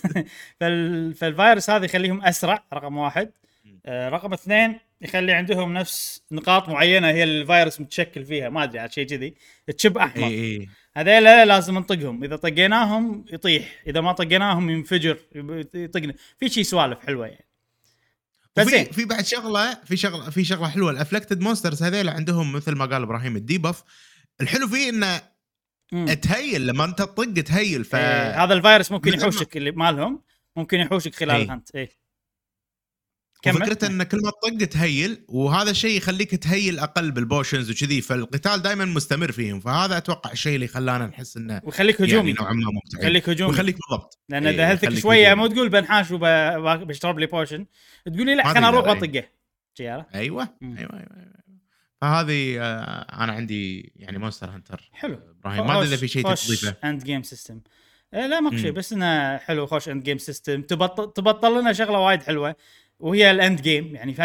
فال... 0.60 1.14
فالفيروس 1.14 1.70
هذا 1.70 1.84
يخليهم 1.84 2.24
أسرع 2.24 2.64
رقم 2.72 2.96
واحد. 2.96 3.32
آه، 3.86 4.08
رقم 4.08 4.32
اثنين 4.32 4.80
يخلي 5.00 5.32
عندهم 5.32 5.72
نفس 5.72 6.22
نقاط 6.32 6.68
معينة 6.68 7.08
هي 7.08 7.24
الفيروس 7.24 7.80
متشكل 7.80 8.24
فيها 8.24 8.48
ما 8.48 8.64
أدري 8.64 8.78
عاد 8.78 8.92
شيء 8.92 9.06
كذي. 9.06 9.34
تشب 9.76 9.98
إي 9.98 10.04
احمر 10.04 10.26
اي 10.26 10.68
هذيلا 10.96 11.44
لازم 11.44 11.78
نطقهم. 11.78 12.24
إذا 12.24 12.36
طقيناهم 12.36 13.24
يطيح 13.32 13.82
إذا 13.86 14.00
ما 14.00 14.12
طقيناهم 14.12 14.70
ينفجر 14.70 15.18
يطقنا. 15.74 16.14
في 16.38 16.48
شي 16.48 16.64
سوالف 16.64 16.98
حلوة 17.06 17.26
يعني. 17.26 17.44
في 18.92 19.04
بعد 19.04 19.24
شغلة 19.24 19.74
في 19.74 19.96
شغلة 19.96 20.30
في 20.30 20.44
شغلة 20.44 20.68
حلوة. 20.68 20.90
ال 20.90 20.95
afflicted 20.95 21.40
monsters 21.40 21.82
هذيل 21.82 22.08
عندهم 22.08 22.52
مثل 22.52 22.72
ما 22.72 22.84
قال 22.84 23.02
إبراهيم 23.02 23.36
ال 23.36 23.43
debuff 23.43 23.84
الحلو 24.40 24.68
فيه 24.68 24.88
انه. 24.88 25.20
تهيل 26.14 26.66
لما 26.66 26.84
أنت 26.84 26.98
تطق 26.98 27.42
تهيل 27.42 27.84
ف 27.84 27.94
إيه، 27.94 28.44
هذا 28.44 28.54
الفيروس 28.54 28.92
ممكن 28.92 29.14
يحوشك 29.14 29.56
اللي 29.56 29.70
مالهم 29.70 30.22
ممكن 30.56 30.80
يحوشك 30.80 31.14
خلال 31.14 31.30
إيه. 31.30 31.42
ال 31.42 31.47
hunt. 31.47 31.74
إيه. 31.74 31.90
كمل. 33.42 33.56
وفكرته 33.56 33.86
إن 33.86 34.02
كل 34.02 34.18
ما 34.24 34.30
تطق 34.30 34.64
تهيل 34.64 35.24
وهذا 35.28 35.70
الشيء 35.70 35.96
يخليك 35.96 36.34
تهيل 36.34 36.78
أقل 36.78 37.10
بال 37.10 37.23
potions 37.23 37.70
وكذي 37.70 38.00
فالقتال 38.00 38.62
دائما 38.62 38.84
مستمر 38.84 39.32
فيهم 39.32 39.60
فهذا 39.60 39.96
أتوقع 39.96 40.32
الشيء 40.32 40.54
اللي 40.54 40.66
خلانا 40.66 41.06
نحس 41.06 41.36
إنه 41.36 41.60
ويخليك 41.64 42.00
هجومي 42.00 42.30
يعني 42.30 42.32
نوعا 42.40 42.52
ما 42.52 42.70
ممتع 42.70 42.98
يخليك 42.98 43.28
هجومي 43.28 43.50
ويخليك 43.50 43.76
بالضبط 43.76 44.18
لأن 44.28 44.46
إيه، 44.46 44.54
اذا 44.54 44.64
health 44.64 44.79
ك 44.79 44.82
يخليك 44.82 45.02
شوية. 45.02 45.34
مو 45.34 45.46
تقول 45.46 45.68
بنحاش 45.68 46.06
وبشرب 46.10 47.18
لي 47.18 47.26
potion 47.26 47.66
تقول 48.06 48.26
لي 48.26 48.34
لا 48.34 48.48
خليني 48.48 48.68
أروح 48.68 48.86
إيه. 48.86 48.94
بطقه 48.94 49.24
شي 49.74 49.88
عرفت؟ 49.88 50.14
أيوه. 50.14 50.48
أيوه 50.62 50.78
أيوه, 50.78 50.92
أيوة. 50.92 51.38
فهذه 52.00 52.58
آه، 52.60 53.24
أنا 53.24 53.32
عندي 53.32 53.92
يعني 53.96 54.18
Monster 54.18 54.50
Hunter 54.50 54.90
حلو 54.92 55.18
إبراهيم 55.40 55.66
ما 55.66 55.78
أدري 55.78 55.88
إذا 55.88 55.96
في 55.96 56.08
شيء 56.08 56.22
تضيفه 56.22 56.76
end 56.84 57.04
game 57.04 57.22
system 57.22 57.60
لا 58.12 58.40
ماكو 58.40 58.56
شيء. 58.56 58.70
بس 58.70 58.92
إنه 58.92 59.36
حلو 59.36 59.66
خوش 59.66 59.88
end 59.88 60.02
game 60.02 60.18
system 60.18 60.62
تبطل 60.62 61.12
تبطل 61.12 61.60
لنا 61.60 61.72
شغلة 61.72 61.98
وايد 61.98 62.22
حلوة 62.22 62.56
وهي 63.00 63.30
ال 63.30 63.38
end 63.38 63.62
game. 63.62 63.94
يعني 63.94 64.14
في 64.14 64.22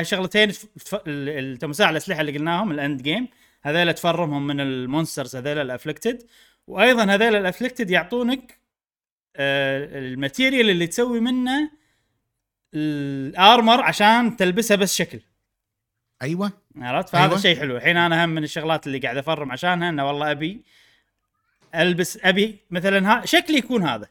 ال- 1.07 1.29
التمساح 1.53 1.89
الأسلحة 1.89 2.21
اللي 2.21 2.37
قلناهم 2.37 2.71
ال 2.71 2.79
end 2.79 3.01
game. 3.01 3.27
هذيلا 3.63 3.91
تفرمهم 3.91 4.47
من 4.47 4.59
ال 4.59 4.68
monsters 4.68 5.35
هذيلا 5.35 5.61
ال 5.61 5.68
afflicted 5.68 6.23
وأيضا 6.67 7.03
هذيلا 7.03 7.37
ال 7.37 7.43
afflicted 7.43 7.89
يعطونك 7.89 8.57
آه، 9.35 9.99
ال 9.99 10.07
material 10.07 10.69
اللي 10.69 10.87
تسوي 10.87 11.19
منه 11.19 11.71
ال 12.73 12.91
armor 12.91 13.81
عشان 13.81 14.37
تلبسها 14.37 14.77
بس 14.77 14.95
شكل. 14.95 15.19
أيوه. 16.21 16.51
عرفت؟ 16.77 17.09
فهذا 17.09 17.25
أيوة. 17.29 17.37
شيء 17.41 17.59
حلو. 17.59 17.77
الحين 17.77 17.97
أنا 17.97 18.25
هم 18.25 18.29
من 18.29 18.43
الشغلات 18.43 18.87
اللي 18.87 18.99
قاعد 18.99 19.17
أفرم 19.17 19.51
عشانها 19.51 19.89
إنه 19.89 20.07
والله 20.07 20.31
أبي 20.31 20.61
ألبس 21.75 22.19
أبي 22.23 22.57
مثلا 22.71 23.11
ها 23.11 23.25
شكلي 23.25 23.57
يكون 23.57 23.83
هذا 23.83 24.07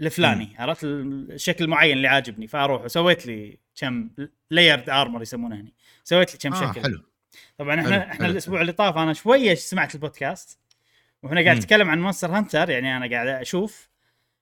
الفلاني. 0.00 0.48
عرفت؟ 0.58 0.84
الشكل 0.84 1.64
المعين 1.64 1.96
اللي 1.96 2.08
عاجبني 2.08 2.46
فأروح. 2.46 2.82
وسويت 2.84 3.26
لي 3.26 3.58
كم 3.80 4.10
layered 4.50 4.90
armor 4.90 5.22
يسمونه 5.22 5.56
هني 5.56 5.74
سويت 6.04 6.32
لي 6.32 6.38
كم 6.38 6.54
آه 6.54 6.72
شكل 6.72 6.82
حلو 6.82 7.02
طبعا 7.58 7.80
إحنا 7.80 7.90
حلو، 7.90 8.00
إحنا 8.00 8.14
حلو. 8.14 8.26
الأسبوع 8.26 8.60
اللي 8.60 8.72
طاف 8.72 8.96
أنا 8.96 9.12
شوية 9.12 9.54
سمعت 9.54 9.94
البودكاست 9.94 10.58
وإحنا 11.22 11.44
قاعد. 11.44 11.56
نتكلم 11.56 11.90
عن 11.90 12.00
Monster 12.00 12.30
Hunter 12.30 12.70
يعني 12.70 12.96
أنا 12.96 13.10
قاعد 13.10 13.28
أشوف 13.28 13.88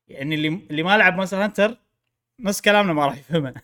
يعني 0.08 0.34
اللي 0.34 0.48
اللي 0.48 0.82
ما 0.82 0.96
لعب 0.96 1.16
Monster 1.16 1.44
Hunter 1.44 1.78
نص 2.40 2.60
كلامنا 2.60 2.92
ما 2.92 3.06
راح 3.06 3.18
يفهمه 3.18 3.54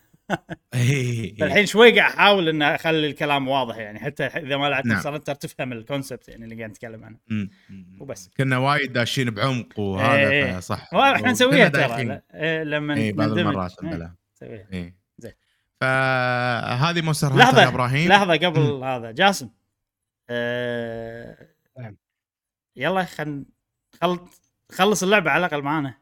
إيه. 0.74 1.36
فالحين 1.36 1.66
شوي 1.66 2.00
قاعد 2.00 2.12
أحاول 2.12 2.48
ان 2.48 2.62
أخلي 2.62 3.06
الكلام 3.06 3.48
واضح 3.48 3.76
يعني 3.76 3.98
حتى 3.98 4.24
إذا 4.24 4.56
ما 4.56 4.66
لعبت 4.66 4.86
نعم. 4.86 4.94
Monster 4.94 5.14
Hunter 5.14 5.34
تفهم 5.34 5.72
ال 5.72 5.79
concept 5.79 6.28
يعني 6.28 6.44
اللي 6.44 6.56
قاعد 6.56 6.70
نتكلم 6.70 7.04
عنه. 7.04 7.18
وبس. 8.00 8.30
كنا 8.36 8.58
وايد 8.58 8.92
داشين 8.92 9.30
بعمق 9.30 9.78
وهذا 9.78 10.30
إيه. 10.30 10.56
فصح 10.56 10.94
وإحنا 10.94 11.18
وكنا 11.18 11.30
نسويها 11.30 11.68
ترى 11.68 12.20
إيه، 12.34 12.62
لما 12.62 13.12
بعض. 13.14 13.38
المرات 13.38 13.84
إيه، 13.84 14.16
نسويها. 14.34 14.92
فهذه 15.80 17.00
Monster 17.02 17.26
Hunter 17.26 17.40
يا 17.40 17.44
لحظه 17.44 17.68
إبراهيم. 17.68 18.08
لحظة 18.08 18.32
قبل 18.34 18.84
هذا. 18.84 19.10
جاسم 19.10 19.50
آه... 20.30 21.48
نعم. 21.78 21.96
يلا 22.76 23.04
خل 23.04 23.44
خل 24.02 24.28
خلص 24.72 25.02
اللعبة 25.02 25.30
على 25.30 25.46
الأقل 25.46 25.62
معانا. 25.62 25.94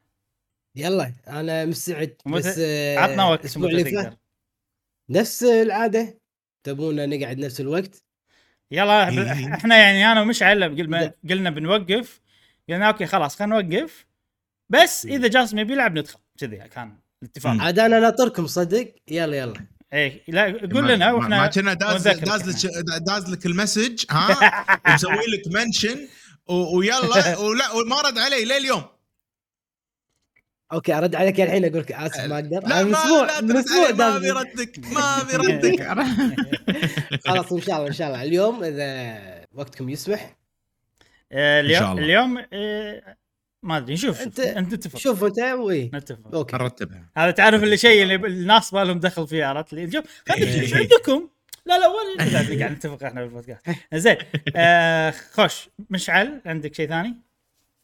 يلا 0.76 1.12
أنا 1.28 1.64
مستعد 1.64 2.16
بس 2.26 2.58
آه، 2.58 2.98
عطنا 2.98 3.24
وقت 3.24 3.40
الأسبوع 3.40 3.68
متى 3.68 3.80
اللي 3.80 4.02
فات. 4.02 4.18
نفس 5.10 5.42
العادة 5.42 6.18
تبونا 6.64 7.06
نقعد 7.06 7.38
نفس 7.38 7.60
الوقت؟ 7.60 8.02
يلا 8.70 9.08
إيه. 9.08 9.54
إحنا 9.54 9.76
يعني 9.76 10.12
أنا 10.12 10.20
ومشعل 10.20 10.64
قلنا. 10.64 11.14
قلنا 11.30 11.50
بنوقف. 11.50 12.20
قلنا 12.68 12.88
okay 12.88 13.06
خلاص 13.06 13.36
خلينا 13.36 13.60
نوقف. 13.60 14.06
بس 14.68 15.06
إذا 15.06 15.28
جاسم 15.28 15.58
يبي 15.58 15.72
يلعب 15.72 15.98
ندخل. 15.98 16.18
كذي 16.38 16.56
كان. 16.56 16.98
الاتفاق. 17.22 17.56
عاد 17.60 17.78
أنا 17.78 18.00
ناطركم 18.00 18.46
صدق. 18.46 18.94
يلا 19.08 19.36
يلا. 19.38 19.54
إيه 19.92 20.22
لا 20.28 20.44
قول 20.72 20.88
لنا 20.88 21.12
وإحنا 21.12 21.40
ما 21.40 21.46
كنا 21.46 21.74
داز 21.74 22.08
داز 22.08 22.48
لك 22.66 22.72
داز 23.06 23.30
لك 23.30 23.46
ال 23.46 23.53
message 23.53 24.04
ها؟ 24.10 24.26
ومسوي 24.88 25.12
لك 25.14 25.54
mention 25.54 26.08
ويلا 26.48 26.98
ولا 27.38 27.70
وما 27.72 28.00
رد 28.00 28.18
علي 28.18 28.44
لليوم. 28.44 28.82
okay 30.72 30.94
أرد 30.98 31.14
عليك 31.14 31.40
الحين 31.40 31.64
أقول 31.64 31.78
لك 31.78 31.92
آسف 31.92 32.20
ما 32.20 32.34
أقدر. 32.34 32.60
لا 32.68 32.82
من 32.82 32.90
ما 32.90 33.04
أسبوع 33.04 33.26
لا 33.26 33.40
من 33.40 33.56
أسبوع 33.56 33.90
ما 33.90 33.96
داز- 33.96 34.20
بيردك 34.22 34.78
ما 34.78 35.22
بيردك 35.22 35.82
خلاص 37.28 37.52
إن 37.52 37.60
شاء 37.60 37.76
الله 37.76 37.88
إن 37.88 37.92
شاء 37.92 38.08
الله. 38.08 38.22
اليوم 38.22 38.64
إذا 38.64 39.18
وقتكم 39.52 39.88
يسمح. 39.88 40.36
آه، 41.32 41.60
اليوم 41.60 41.90
الله. 41.92 42.02
اليوم 42.04 42.38
آه، 42.52 43.16
ما 43.62 43.76
أدري 43.76 43.94
نشوف 43.94 44.18
أنت- 44.18 44.22
أنت 44.22 44.40
انت 44.40 44.72
اتفق 44.72 44.98
شوف 44.98 45.24
انت 45.24 45.38
وي. 45.38 45.90
نتفق. 45.94 46.34
okay. 46.34 46.56
نرتبها. 46.56 47.08
هذا 47.16 47.30
تعرف 47.30 47.62
اللي 47.62 47.76
شيء 47.76 48.02
اللي 48.02 48.14
الناس 48.14 48.74
ما 48.74 48.84
لهم 48.84 49.00
دخل 49.00 49.26
فيه 49.28 49.44
عرفت 49.44 49.72
لي 49.74 49.86
نشوف 49.86 50.04
إيش 50.30 50.74
عندكم؟ 50.74 51.28
لا 51.66 51.78
لا 51.78 51.86
ولا 51.88 52.58
قاعد 52.60 52.72
نتفق 52.72 53.02
إحنا 53.04 53.20
بالبودكاست. 53.20 53.62
زين 53.94 54.16
آه 54.56 55.14
خوش 55.32 55.68
مشعل 55.90 56.40
عندك 56.46 56.74
شيء 56.74 56.88
ثاني؟ 56.88 57.16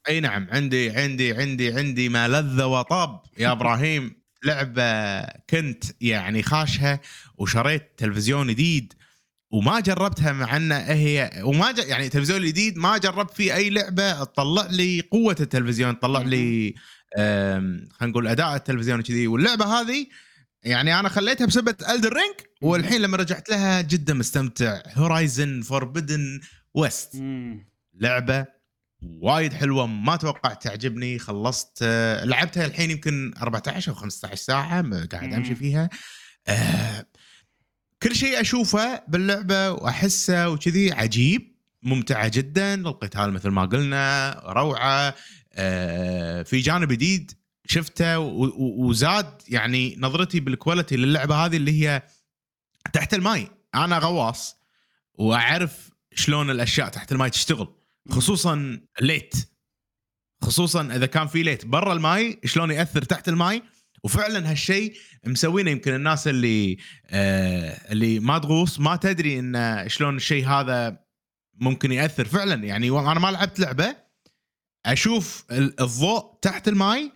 أي 0.09 0.21
نعم 0.21 0.49
عندي 0.51 0.91
عندي 0.91 1.35
عندي 1.35 1.73
عندي 1.73 2.09
ما 2.09 2.29
لذ 2.29 2.63
وطاب. 2.63 3.21
يا 3.39 3.53
إبراهيم 3.53 4.17
لعبة 4.45 5.21
كنت 5.51 5.85
يعني 6.01 6.43
خاشها 6.43 7.01
وشريت 7.39 7.93
تلفزيون 7.97 8.47
جديد 8.47 8.93
وما 9.51 9.81
جربتها 9.81 10.33
مع 10.33 10.57
ان 10.57 10.73
هي 10.73 11.31
وما 11.45 11.73
ج... 11.73 11.79
يعني 11.79 12.07
التلفزيون 12.07 12.41
الجديد 12.41 12.77
ما 12.79 12.99
جربت 12.99 13.35
فيه 13.35 13.55
أي 13.55 13.71
لعبة 13.71 14.25
تطلع 14.25 14.67
لي 14.71 15.01
قوة 15.01 15.37
التلفزيون 15.41 15.99
تطلع 15.99 16.23
لي 16.23 16.75
خلينا 17.17 17.87
نقول 18.03 18.29
أداء 18.29 18.57
التلفزيون 18.57 19.03
كذي 19.03 19.27
واللعبة 19.27 19.65
هذه 19.65 20.07
يعني 20.63 21.01
أنا 21.01 21.09
خليتها 21.09 21.47
بسبب 21.47 21.69
إلدن 21.69 22.13
رينج 22.13 22.35
والحين 22.63 23.01
لما 23.01 23.17
رجعت 23.17 23.49
لها 23.51 23.81
جدا 23.81 24.15
مستمتع. 24.15 24.83
هورايزن 24.95 25.63
فوربدن 25.63 26.41
ويست. 26.75 27.17
لعبة 27.95 28.47
وايد 29.03 29.53
حلوة 29.53 29.87
ما 29.87 30.17
توقعت 30.17 30.63
تعجبني. 30.63 31.19
خلصت 31.19 31.79
آه، 31.83 32.25
لعبتها 32.25 32.67
الحين 32.67 32.91
يمكن 32.91 33.35
14 33.43 33.91
أو 33.91 33.95
15 33.97 34.35
ساعة 34.37 35.07
قاعد 35.07 35.35
أمشي. 35.35 35.55
فيها. 35.55 35.89
آه، 36.49 37.07
كل 38.03 38.17
شيء 38.17 38.41
أشوفه 38.41 39.03
باللعبة 39.09 39.71
وأحسه 39.71 40.49
وكذي 40.49 40.93
عجيب 40.93 41.57
ممتعه 41.83 42.29
جدا. 42.29 42.75
القتال 42.75 43.33
مثل 43.33 43.49
ما 43.49 43.65
قلنا 43.65 44.33
روعة. 44.47 45.15
آه، 45.53 46.43
في 46.43 46.61
جانب 46.61 46.93
جديد 46.93 47.33
شفته 47.67 48.19
وزاد 48.19 49.43
يعني 49.49 49.97
نظرتي 49.99 50.41
بال 50.41 50.53
quality 50.53 50.97
للعبة 50.97 51.35
هذه 51.35 51.57
اللي 51.57 51.83
هي 51.83 52.03
تحت 52.93 53.15
الماي. 53.15 53.49
أنا 53.75 53.99
غواص 53.99 54.57
وأعرف 55.15 55.91
شلون 56.15 56.51
الأشياء 56.51 56.89
تحت 56.89 57.13
الماي 57.13 57.31
تشتغل 57.31 57.69
خصوصا 58.11 58.81
light 59.01 59.35
خصوصا 60.43 60.83
إذا 60.83 61.07
كان 61.07 61.27
في 61.27 61.43
light 61.43 61.67
برا 61.67 61.93
الماي 61.93 62.41
شلون 62.45 62.71
يأثر 62.71 63.03
تحت 63.03 63.29
الماي؟ 63.29 63.63
وفعلا 64.05 64.51
هالشيء 64.51 64.97
مسوينه. 65.27 65.71
يمكن 65.71 65.95
الناس 65.95 66.29
اللي 66.29 66.77
آه 67.07 67.93
اللي 67.93 68.21
ما 68.21 68.39
تغوص 68.39 68.81
ما 68.81 68.97
تدري 68.97 69.39
إن 69.39 69.85
شلون 69.89 70.17
الشيء 70.17 70.47
هذا 70.49 71.01
ممكن 71.55 71.93
يأثر. 71.93 72.25
فعلا 72.25 72.65
يعني 72.65 72.91
أنا 72.91 73.21
ما 73.21 73.31
لعبت 73.31 73.61
لعبة 73.61 73.97
أشوف 74.87 75.45
ال- 75.51 75.81
الضوء 75.81 76.39
تحت 76.43 76.69
الماي 76.69 77.13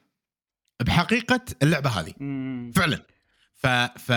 بحقيقة 0.82 1.40
اللعبة 1.62 1.90
هذه. 1.90 2.12
فعلا. 2.74 3.02
ف 3.54 3.66
ف 3.98 4.10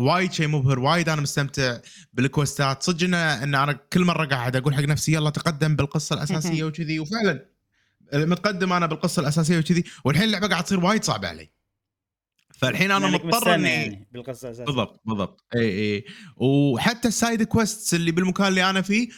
وايد 0.00 0.32
شيء 0.32 0.48
مبهر 0.48 0.78
وايد 0.78 1.08
أنا 1.08 1.20
مستمتع 1.20 1.78
بال 2.12 2.28
quest 2.28 2.66
ات. 2.66 2.82
صدق 2.82 3.04
إن 3.04 3.14
أنا 3.54 3.72
كل 3.72 4.04
مرة 4.04 4.26
قاعد 4.26 4.56
أقول 4.56 4.74
حق 4.74 4.80
نفسي 4.82 5.12
يلا 5.12 5.30
تقدم 5.30 5.76
بالقصة 5.76 6.14
الأساسية 6.14 6.64
وكذي. 6.68 6.98
وفعلا 6.98 7.46
متقدم 8.12 8.72
أنا 8.72 8.86
بالقصة 8.86 9.20
الأساسية 9.20 9.58
وكذي. 9.58 9.84
والحين 10.04 10.24
اللعبة 10.24 10.48
قاعد 10.48 10.64
تصير 10.64 10.84
وايد 10.84 11.04
صعبة 11.04 11.28
علي. 11.28 11.50
فالحين 12.58 12.90
أنا 12.90 13.06
مضطر 13.06 13.54
اني 13.54 13.68
يعني 13.68 14.08
بالقصة 14.12 14.48
الاساسيه 14.48 14.64
بالضبط 14.64 15.00
بالضبط. 15.04 15.44
اي 15.56 15.94
اي 15.94 16.04
وحتى 16.36 17.08
ال 17.08 17.15
side 17.15 17.42
quests 17.42 17.94
اللي 17.94 18.10
بالمكان 18.10 18.46
اللي 18.46 18.70
أنا 18.70 18.82
فيه 18.82 19.08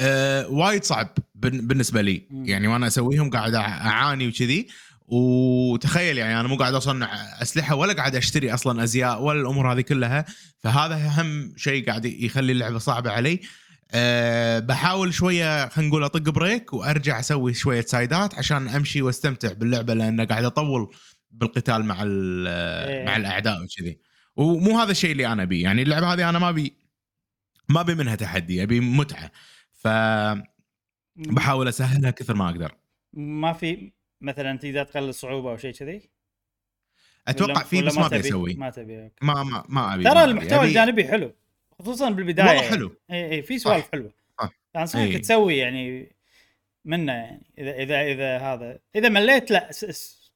آه 0.00 0.48
وايد 0.48 0.84
صعب 0.84 1.08
بالنسبة 1.34 2.02
لي. 2.02 2.26
مم. 2.30 2.44
يعني 2.44 2.68
وأنا 2.68 2.86
أسويهم 2.86 3.30
قاعد 3.30 3.54
أعاني 3.54 4.28
وكذي. 4.28 4.66
وتخيل 5.08 6.18
يعني 6.18 6.40
أنا 6.40 6.48
مو 6.48 6.56
قاعد 6.56 6.74
أصنع 6.74 7.14
أسلحة 7.42 7.74
ولا 7.74 7.92
قاعد 7.92 8.16
أشتري 8.16 8.54
أصلا 8.54 8.84
أزياء 8.84 9.22
ولا 9.22 9.40
الأمور 9.40 9.72
هذه 9.72 9.80
كلها. 9.80 10.24
فهذا 10.58 10.94
أهم 10.94 11.52
شيء 11.56 11.86
قاعد 11.86 12.04
يخلي 12.04 12.52
اللعبة 12.52 12.78
صعبة 12.78 13.10
علي. 13.10 13.40
أه 13.92 14.58
بحاول 14.58 15.14
شوية 15.14 15.68
خلينا 15.68 15.90
نقول 15.90 16.04
أطق 16.04 16.30
break 16.30 16.72
وأرجع 16.72 17.20
أسوي 17.20 17.54
شوية 17.54 17.80
side 17.80 18.23
ات 18.23 18.34
عشان 18.34 18.68
أمشي 18.68 19.02
وأستمتع 19.02 19.52
باللعبة 19.52 19.94
لأن 19.94 20.20
قاعد 20.20 20.44
أطول 20.44 20.90
بالقتال 21.30 21.84
مع 21.84 22.02
ال- 22.02 22.46
إيه. 22.88 23.04
مع 23.06 23.16
الأعداء 23.16 23.62
وكذي 23.64 23.98
ومو 24.36 24.78
هذا 24.78 24.90
الشيء 24.90 25.12
اللي 25.12 25.26
أنا 25.26 25.42
ابي 25.42 25.60
يعني 25.60 25.82
اللعبة 25.82 26.12
هذه 26.12 26.28
أنا 26.28 26.38
ما 26.38 26.48
ابي 26.48 26.74
ما 27.68 27.80
أبي 27.80 27.94
منها 27.94 28.14
تحدي 28.14 28.62
أبي 28.62 28.80
متعة 28.80 29.30
فبحاول 29.72 31.68
أسهلها 31.68 32.10
كثر 32.10 32.34
ما 32.34 32.48
أقدر 32.50 32.74
ما 33.12 33.52
في 33.52 33.92
مثلا 34.20 34.58
تقدر 34.58 34.84
تقلل 34.84 35.08
الصعوبه 35.08 35.50
أو 35.50 35.56
شيء 35.56 35.72
كذي 35.72 36.10
أتوقع 37.28 37.64
ولا 37.72 37.86
بس 37.86 37.98
ما؟ 37.98 38.06
أبي 38.06 38.18
أسوي 38.20 38.54
ما 38.54 38.70
تبي. 38.70 39.10
ما 39.22 39.42
ما 39.42 39.64
ما 39.68 39.94
أبي 39.94 40.04
ترى. 40.04 40.24
المحتوى 40.24 40.58
أبي- 40.58 40.62
الجانبي 40.62 41.04
حلو 41.08 41.34
خصوصا 41.78 42.10
بالبدايه 42.10 42.48
والله 42.48 42.62
حلو. 42.70 42.96
اي 43.10 43.30
اي 43.32 43.42
في 43.42 43.58
سوالف. 43.58 43.88
حلوة 43.92 44.12
صح. 44.40 44.50
انصحك. 44.76 45.18
تسوي 45.18 45.56
يعني 45.56 46.12
منه 46.84 47.12
يعني 47.12 47.42
اذا 47.58 47.72
اذا 47.76 48.02
إذا 48.02 48.38
هذا 48.38 48.78
إذا 48.96 49.08
مليت 49.08 49.50
لا 49.50 49.70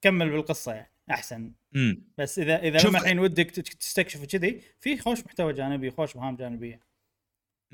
كمل 0.02 0.30
بالقصة 0.30 0.72
يعني 0.72 0.92
أحسن. 1.10 1.52
مم. 1.72 2.02
بس 2.18 2.38
إذا 2.38 2.62
إذا 2.62 2.78
شوف- 2.78 2.90
لما 2.90 2.98
الحين 3.00 3.18
ودك 3.18 3.50
تك- 3.50 3.72
تستكشف 3.74 4.24
كذي 4.24 4.60
في 4.80 4.98
خوش 4.98 5.18
محتوى 5.26 5.52
جانبي 5.52 5.90
خوش 5.90 6.16
مهام 6.16 6.36
جانبية. 6.36 6.80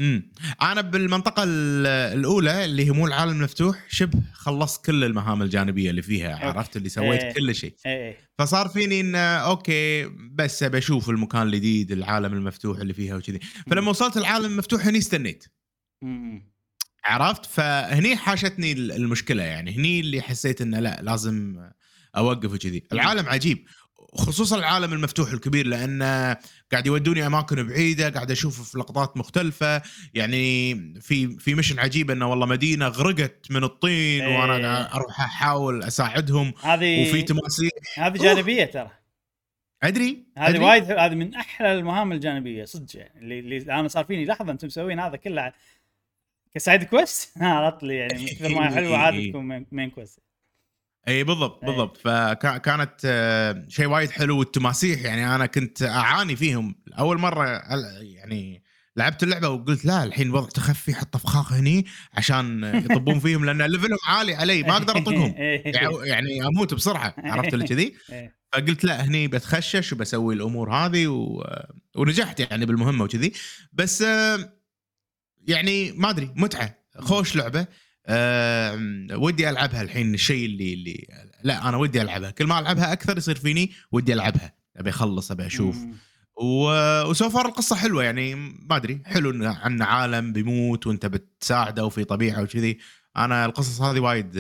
امم 0.01 0.33
أنا 0.63 0.81
بالمنطقة 0.81 1.43
ال- 1.43 1.87
الأولى 1.87 2.65
اللي 2.65 2.87
هي 2.87 2.91
مو 2.91 3.07
العالم 3.07 3.31
المفتوح 3.33 3.85
شبه 3.89 4.19
خلصت 4.33 4.87
كل 4.87 5.05
المهام 5.05 5.43
الجانبية 5.43 5.91
اللي 5.91 6.03
فيها 6.03 6.33
أوكي. 6.33 6.45
عرفت؟ 6.45 6.77
اللي 6.77 6.89
سويت 6.89 7.23
إيه. 7.23 7.33
كل 7.33 7.55
شيء. 7.55 7.75
اي 7.87 8.09
اي 8.09 8.17
فصار 8.39 8.69
فيني 8.69 9.01
انه 9.01 9.19
أوكي 9.19 10.05
بس 10.33 10.65
بشوف 10.65 11.11
المكان 11.11 11.43
الجديد 11.43 11.93
العالم 11.93 12.33
المفتوح 12.33 12.79
اللي 12.79 12.95
فيها 12.95 13.17
وكذي. 13.17 13.39
فلما 13.71 13.91
وصلت 13.91 14.17
العالم 14.17 14.47
المفتوح 14.47 14.87
هني 14.87 14.99
استنيت. 14.99 15.45
مم. 16.03 16.53
عرفت؟ 17.05 17.47
فهني 17.47 18.17
حاشتني 18.17 18.73
ال- 18.73 18.93
المشكلة 18.93 19.43
يعني. 19.43 19.77
هني 19.77 20.01
اللي 20.01 20.23
حسيت 20.23 20.61
إنه 20.61 20.81
لا 20.81 20.99
لازم 21.03 21.69
اوقف 22.19 22.53
وكذي 22.53 22.83
العالم 22.93 23.29
عجيب. 23.29 23.65
خصوصا 24.15 24.59
العالم 24.59 24.93
المفتوح 24.93 25.33
الكبير 25.33 25.67
لأن 25.67 26.03
قاعد 26.73 26.87
يودوني 26.87 27.27
أماكن 27.27 27.67
بعيدة 27.67 28.09
قاعد 28.11 28.31
أشوف 28.31 28.71
في 28.71 28.79
لقطات 28.79 29.17
مختلفة. 29.17 29.83
يعني 30.15 30.75
في 31.01 31.39
في 31.39 31.55
mission 31.55 31.79
عجيب 31.79 32.11
إنه 32.11 32.31
والله 32.31 32.47
مدينة 32.47 32.89
غرقت 32.89 33.47
من 33.51 33.65
الطين 33.65 34.23
إيه. 34.25 34.39
وأنا 34.39 34.95
أروح 34.95 35.21
أحاول 35.21 35.83
أساعدهم. 35.83 36.53
هذه 36.63 37.03
وفي 37.09 37.23
تماثيل 37.23 37.71
هذه 37.97 38.13
جانبية 38.23 38.65
ترى. 38.65 38.91
أدري. 39.83 40.25
هذه. 40.39 40.59
وايد 40.59 40.85
هذه 40.93 41.15
من 41.15 41.35
أحلى 41.35 41.73
المهام 41.73 42.13
الجانبية 42.13 42.65
صدق 42.65 42.97
يعني. 42.97 43.21
اللي, 43.21 43.39
اللي 43.39 43.73
أنا 43.81 43.89
صار 43.89 44.05
فيني 44.05 44.25
لحظة 44.27 44.53
أنتم 44.53 44.67
مسوين 44.67 45.01
هذا 45.01 45.17
كله 45.17 45.53
ك 46.55 46.61
side 46.61 46.83
quest؟ 46.85 47.33
عرفت 47.43 47.83
لي 47.83 47.95
يعني 47.97 48.27
كثر 48.27 48.49
ما 48.49 48.71
حلوة 48.75 48.99
عاد 48.99 49.29
تكون 49.29 49.49
main- 49.49 49.67
main 49.73 49.91
quest. 49.91 50.19
إي 51.09 51.25
بالضبط 51.25 51.65
إيه. 51.65 51.71
بالضبط. 51.71 51.97
فكانت 51.97 52.93
آه، 53.05 53.65
شيء 53.69 53.87
وايد 53.87 54.11
حلو 54.11 54.39
والتماسيح. 54.39 55.03
يعني 55.05 55.35
أنا 55.35 55.47
كنت 55.47 55.83
أعاني 55.83 56.37
فيهم. 56.37 56.75
أول 56.99 57.19
مرة 57.19 57.47
يعني 58.01 58.63
لعبت 58.97 59.23
اللعبة 59.23 59.49
وقلت 59.49 59.85
لا 59.85 60.05
الحين 60.05 60.31
وضع 60.31 60.49
تخفي 60.49 60.95
حط 60.95 61.17
فخاخ 61.17 61.53
هني 61.53 61.87
عشان 62.15 62.65
يطبون 62.91 63.19
فيهم 63.21 63.45
لأن 63.45 63.63
ليفلهم 63.63 63.99
عالي 64.07 64.35
علي 64.35 64.63
ما 64.63 64.73
أقدر 64.73 64.97
أطقهم. 64.99 65.35
إيه. 65.39 65.63
يع- 65.77 66.05
يعني 66.05 66.47
أموت 66.47 66.75
بسرعة 66.75 67.15
عرفت 67.19 67.55
اللي 67.55 67.65
كذي. 67.67 67.95
فقلت 68.53 68.85
لا 68.85 69.05
هني 69.05 69.29
بتخشش 69.29 69.93
وبسوي 69.93 70.35
الأمور 70.35 70.73
هذه 70.73 71.07
و... 71.07 71.45
ونجحت 71.97 72.41
يعني 72.41 72.67
بالمهمة 72.67 73.05
وكذي. 73.05 73.33
بس 73.73 74.03
آه، 74.03 74.53
يعني 75.49 75.93
ما 75.93 76.11
أدري 76.11 76.33
متعة 76.37 76.79
خوش 76.99 77.37
لعبة. 77.37 77.67
أه 78.09 78.79
ودي 79.13 79.51
ألعبها 79.51 79.83
الحين 79.83 80.15
الشيء 80.15 80.47
اللي 80.47 80.75
اللي 80.75 81.07
لا 81.45 81.69
أنا 81.69 81.77
ودي 81.77 82.03
ألعبها. 82.03 82.31
كل 82.31 82.47
ما 82.47 82.59
ألعبها 82.59 82.93
أكثر 82.93 83.19
يصير 83.19 83.37
فيني 83.37 83.73
ودي 83.93 84.13
ألعبها. 84.13 84.53
أبي 84.77 84.91
أخلص 84.91 85.31
أبي 85.31 85.47
أشوف. 85.47 85.79
و- 86.37 87.03
و 87.03 87.12
so 87.12 87.31
far 87.31 87.47
القصة 87.47 87.77
حلوة 87.77 88.05
يعني 88.05 88.35
ما 88.35 88.77
أدري. 88.77 89.03
حلو 89.07 89.49
عن 89.49 89.83
عالم 89.83 90.33
بيموت 90.33 90.87
وأنت 90.87 91.07
بتساعده 91.07 91.85
وفي 91.85 92.05
طبيعة 92.05 92.43
وكذي. 92.43 92.79
أنا 93.17 93.45
القصص 93.45 93.81
هذه 93.83 94.01
وايد 94.01 94.33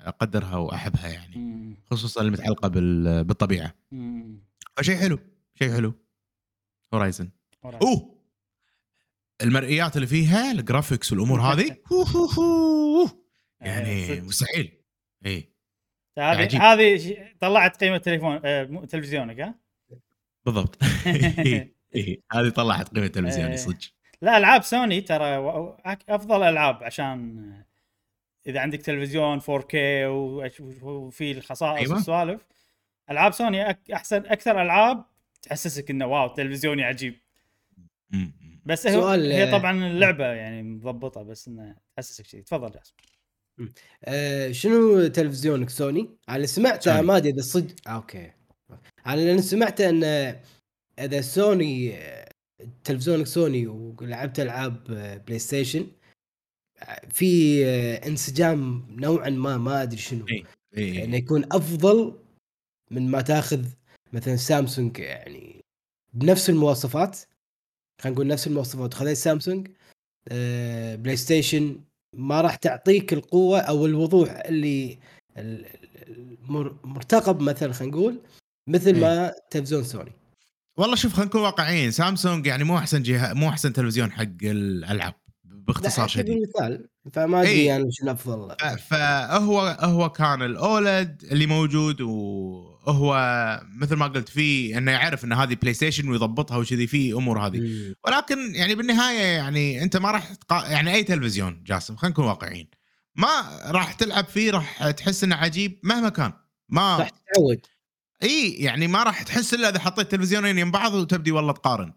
أقدرها 0.00 0.56
وأحبها 0.56 1.08
يعني. 1.08 1.76
خصوصا 1.90 2.22
المتعلقه 2.22 2.68
بال- 2.68 3.24
بالطبيعة. 3.24 3.74
فشيء 4.76 4.96
حلو 4.96 5.18
شيء 5.58 5.72
حلو. 5.72 5.94
هورايزن 6.94 7.28
أوه! 7.64 8.11
المرئيات 9.42 9.96
اللي 9.96 10.06
فيها 10.06 10.52
ال 10.52 10.59
graphics 10.59 11.12
والأمور 11.12 11.40
هذه 11.52 11.76
هو 11.92 12.02
هو 12.02 12.26
هو. 12.26 13.08
يعني. 13.60 14.20
مستحيل 14.20 14.72
اي 15.26 15.52
هذه. 16.18 16.72
هذه 16.72 17.16
طلعت 17.40 17.84
قيمة 17.84 17.96
تليفون 17.98 18.40
آه، 18.44 18.84
تلفزيونك 18.88 19.40
ها؟ 19.40 19.54
بالضبط 20.46 20.78
إيه، 21.06 21.74
إيه. 21.94 22.20
هذه 22.32 22.48
طلعت 22.48 22.88
قيمة 22.94 23.06
تلفزيوني 23.06 23.50
إيه. 23.50 23.56
صدق 23.56 23.78
لا 24.22 24.38
ألعاب 24.38 24.62
سوني 24.62 25.00
ترى 25.00 25.26
أفضل 26.08 26.42
ألعاب 26.42 26.82
عشان 26.84 27.52
إذا 28.46 28.60
عندك 28.60 28.82
تلفزيون 28.82 29.40
4K 29.40 29.74
وأش- 30.06 30.60
وفي 30.82 31.32
الخصائص 31.32 31.78
أيوة. 31.80 31.94
والسوالف 31.94 32.46
ألعاب 33.10 33.32
سوني 33.32 33.78
أحسن 33.94 34.26
أكثر 34.26 34.62
ألعاب 34.62 35.04
تحسسك 35.42 35.90
إنه 35.90 36.06
واو 36.06 36.28
تلفزيوني 36.34 36.84
عجيب. 36.84 37.14
بس 38.66 38.86
هو 38.86 39.00
سؤال، 39.00 39.32
هي 39.32 39.48
آه، 39.48 39.58
طبعا 39.58 39.86
اللعبة 39.86 40.24
يعني 40.24 40.62
مضبطة 40.62 41.22
بس 41.22 41.48
إنه 41.48 41.76
تحسسك 41.96 42.26
شيء 42.26 42.42
تفضل 42.42 42.70
جاسم 42.70 42.94
آه 44.04 44.52
شنو 44.52 45.06
تلفزيونك 45.06 45.70
سوني؟ 45.70 46.10
أنا 46.28 46.46
سمعت 46.46 46.82
سوني. 46.82 47.02
ما 47.02 47.16
أدري 47.16 47.30
إذا 47.30 47.42
صدق 47.42 47.74
آه 47.86 47.90
أوكي 47.90 48.32
أنا 49.06 49.20
لأن 49.20 49.40
سمعت 49.40 49.80
إن 49.80 50.04
إذا 50.98 51.20
سوني 51.20 51.96
آه، 51.96 52.28
تلفزيونك 52.84 53.26
سوني 53.26 53.66
ولعبت 53.66 54.40
ألعاب 54.40 54.90
آه، 54.90 55.16
بلاي 55.16 55.38
ستيشن 55.38 55.86
آه، 56.82 57.06
في 57.10 57.62
آه، 57.66 58.08
انسجام 58.08 58.86
نوعا 58.90 59.30
ما 59.30 59.58
ما 59.58 59.82
أدري 59.82 59.96
شنو 59.98 60.26
إيه. 60.28 60.44
إيه. 60.76 61.04
إنه 61.04 61.16
يكون 61.16 61.44
أفضل 61.52 62.18
من 62.90 63.10
ما 63.10 63.20
تأخذ 63.20 63.64
مثلا 64.12 64.36
سامسونج 64.36 64.98
يعني 64.98 65.64
بنفس 66.14 66.50
المواصفات 66.50 67.18
خلينا 68.02 68.14
نقول 68.14 68.26
نفس 68.26 68.46
المواصفات. 68.46 68.94
وخذيت 68.94 69.16
سامسونج 69.16 69.68
آه، 70.28 70.94
بلاي 70.96 71.16
ستيشن 71.16 71.80
ما 72.16 72.40
راح 72.40 72.56
تعطيك 72.56 73.12
القوة 73.12 73.60
أو 73.60 73.86
الوضوح 73.86 74.42
اللي 74.46 74.98
مرتقب 76.84 77.40
مثلا 77.40 77.72
خلينا 77.72 77.96
نقول 77.96 78.20
مثل 78.68 79.00
ما 79.00 79.32
تلفزيون 79.50 79.84
سوني. 79.84 80.12
والله 80.78 80.96
شوف 80.96 81.12
خلينا 81.12 81.28
نكون 81.28 81.40
واقعيين. 81.40 81.90
سامسونج 81.90 82.46
يعني 82.46 82.64
مو 82.64 82.78
أحسن 82.78 83.02
جهة 83.02 83.32
مو 83.32 83.48
أحسن 83.48 83.72
تلفزيون 83.72 84.12
حق 84.12 84.26
الألعاب 84.42 85.14
باختصار 85.44 86.08
شديد. 86.08 86.26
بالمثال 86.26 86.88
فما 87.12 87.40
أدري 87.40 87.50
إيه. 87.50 87.66
يعني 87.66 87.88
شنو 87.90 88.10
افضل 88.10 88.56
فهو 88.78 89.60
هو 89.80 90.10
كان 90.10 90.42
ال 90.42 90.58
OLED 90.58 91.24
اللي 91.32 91.46
موجود 91.46 92.00
وهو 92.86 93.14
مثل 93.76 93.94
ما 93.94 94.06
قلت 94.06 94.28
فيه 94.28 94.78
إنه 94.78 94.92
يعرف 94.92 95.24
إن 95.24 95.32
هذه 95.32 95.54
بلاي 95.54 95.74
ستيشن 95.74 96.08
ويضبطها 96.08 96.56
وكذي 96.56 96.86
في 96.86 97.12
أمور 97.12 97.46
هذه. 97.46 97.60
مم. 97.60 97.94
ولكن 98.04 98.54
يعني 98.54 98.74
بالنهاية 98.74 99.22
يعني 99.22 99.82
أنت 99.82 99.96
ما 99.96 100.10
راح 100.10 100.34
تقا... 100.34 100.66
يعني 100.70 100.94
أي 100.94 101.04
تلفزيون 101.04 101.62
جاسم 101.66 101.96
خلينا 101.96 102.12
نكون 102.12 102.24
واقعيين 102.24 102.70
ما 103.14 103.60
راح 103.66 103.92
تلعب 103.92 104.24
فيه 104.24 104.50
راح 104.50 104.90
تحس 104.90 105.24
إنه 105.24 105.36
عجيب 105.36 105.80
مهما 105.82 106.08
كان. 106.08 106.32
ما 106.68 106.96
راح 106.96 107.08
تتعود. 107.08 107.66
إي 108.22 108.50
يعني 108.50 108.86
ما 108.86 109.02
راح 109.02 109.22
تحس 109.22 109.54
إلا 109.54 109.68
إذا 109.68 109.78
حطيت 109.78 110.10
تلفزيونين 110.10 110.58
يم 110.58 110.70
بعض 110.70 110.94
وتبدي 110.94 111.32
والله 111.32 111.52
تقارن. 111.52 111.92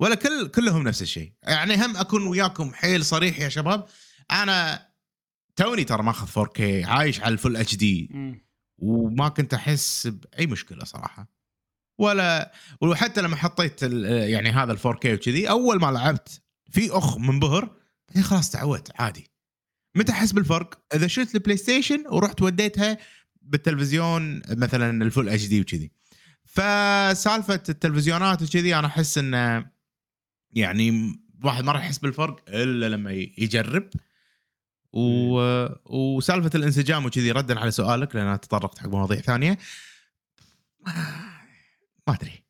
ولا 0.00 0.14
كل 0.14 0.48
كلهم 0.48 0.82
نفس 0.82 1.02
الشيء. 1.02 1.32
يعني 1.42 1.74
هم 1.74 1.96
أكون 1.96 2.26
وياكم 2.26 2.74
حيل 2.74 3.04
صريح 3.04 3.40
يا 3.40 3.48
شباب. 3.48 3.86
أنا 4.30 4.88
توني 5.56 5.84
ترى 5.84 6.02
ماخذ 6.02 6.44
4K 6.44 6.60
عايش 6.88 7.20
على 7.20 7.32
الفل 7.32 7.56
اتش 7.56 7.76
دي. 7.76 8.10
وما 8.78 9.28
كنت 9.28 9.54
أحس 9.54 10.06
بأي 10.06 10.46
مشكلة 10.46 10.84
صراحة. 10.84 11.34
ولا 11.98 12.52
وحتى 12.80 13.22
لما 13.22 13.36
حطيت 13.36 13.82
يعني 13.82 14.50
هذا 14.50 14.72
ال 14.72 14.78
4K 14.78 15.06
وكذي 15.06 15.50
أول 15.50 15.80
ما 15.80 15.86
لعبت 15.86 16.42
في 16.70 16.90
أخ 16.90 17.18
منبهر 17.18 17.76
بعدين 18.08 18.22
خلاص 18.22 18.50
تعودت 18.50 19.00
عادي. 19.00 19.30
متى 19.94 20.12
أحس 20.12 20.32
بالفرق؟ 20.32 20.84
إذا 20.94 21.06
شلت 21.06 21.34
البلاي 21.34 21.56
ستيشن 21.56 22.04
ورحت 22.10 22.42
وديتها 22.42 22.98
بالتلفزيون 23.42 24.42
مثلا 24.48 25.04
ال 25.04 25.28
full 25.28 25.46
HD 25.46 25.60
وكذي. 25.60 25.90
فسالفة 26.44 27.62
التلفزيونات 27.68 28.42
وكذي 28.42 28.74
أنا 28.74 28.86
أحس 28.86 29.18
إنه 29.18 29.70
يعني 30.52 31.14
واحد 31.44 31.64
ما 31.64 31.72
راح 31.72 31.84
يحس 31.84 31.98
بالفرق 31.98 32.44
إلا 32.48 32.88
لما 32.88 33.12
يجرب. 33.12 33.90
و... 34.96 35.68
وسالفة 35.84 36.50
الانسجام 36.54 37.06
وكذي 37.06 37.30
ردا 37.30 37.60
على 37.60 37.70
سؤالك 37.70 38.16
لأن 38.16 38.40
تطرقت 38.40 38.78
حق 38.78 38.88
مواضيع 38.88 39.20
ثانية 39.20 39.58
ما 40.86 40.92
ما 42.08 42.14
أدري 42.14 42.44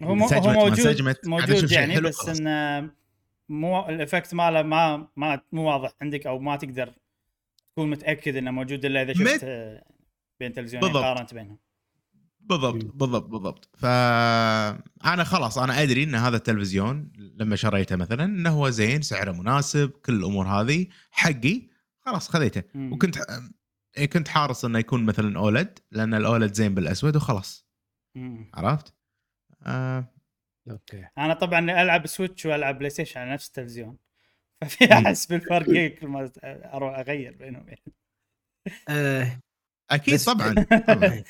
يعني 0.00 0.06
هو 0.06 0.26
هو 0.26 0.52
موجود 0.52 1.02
موجود 1.26 1.72
يعني 1.72 2.00
بس. 2.00 2.28
إنه 2.28 2.90
مو 3.48 3.88
الإفكت 3.88 4.34
ماله 4.34 4.62
ما 4.62 5.08
ما 5.16 5.40
مو 5.52 5.68
واضح 5.68 5.92
عندك 6.02 6.26
أو 6.26 6.38
ما 6.38 6.56
تقدر 6.56 6.94
تكون 7.72 7.90
متأكد 7.90 8.36
إنه 8.36 8.50
موجود 8.50 8.84
إلا 8.84 9.02
إذا 9.02 9.12
شفت 9.12 9.44
بين 10.40 10.52
تلفزيونين. 10.52 10.92
قارنت 10.92 11.34
بينهم 11.34 11.58
بالضبط 12.40 12.84
مم. 12.84 12.90
بالضبط 12.94 13.28
بالضبط. 13.28 13.68
فأنا 13.76 15.24
خلاص 15.24 15.58
أنا 15.58 15.82
أدري 15.82 16.02
إن 16.02 16.14
هذا 16.14 16.36
التلفزيون 16.36 17.12
لما 17.16 17.56
شريته 17.56 17.96
مثلا 17.96 18.24
إنه 18.24 18.50
هو 18.50 18.70
زين 18.70 19.02
سعره 19.02 19.32
مناسب 19.32 19.90
كل 19.90 20.14
الأمور 20.14 20.46
هذه 20.46 20.86
حقي 21.10 21.68
خلاص 22.00 22.28
خذيته. 22.28 22.62
مم. 22.74 22.92
وكنت 22.92 23.18
إيه 23.98 24.06
كنت 24.06 24.28
حارص 24.28 24.64
إنه 24.64 24.78
يكون 24.78 25.04
مثلا 25.04 25.38
OLED 25.38 25.78
لأن 25.90 26.14
ال 26.14 26.22
OLED 26.22 26.54
زين 26.54 26.74
بالأسود 26.74 27.16
وخلاص. 27.16 27.66
مم. 28.14 28.50
عرفت؟ 28.54 28.94
آه. 29.66 30.14
أوكي. 30.70 31.06
أنا 31.18 31.34
طبعا 31.34 31.58
ألعب 31.82 32.06
سويتش 32.06 32.46
وألعب 32.46 32.78
بلاي 32.78 32.90
ستيشن 32.90 33.20
على 33.20 33.32
نفس 33.32 33.46
التلفزيون. 33.46 33.96
ففي 34.60 34.92
أحس 34.92 35.26
بالفرق 35.26 35.86
كل 35.94 36.06
ما 36.06 36.30
أروح 36.44 36.98
أغير 36.98 37.32
بينهم 37.32 37.68
يعني. 37.68 37.94
آه. 38.88 39.40
أكيد 39.90 40.18
طبعا 40.18 40.54
طبعا. 40.88 41.22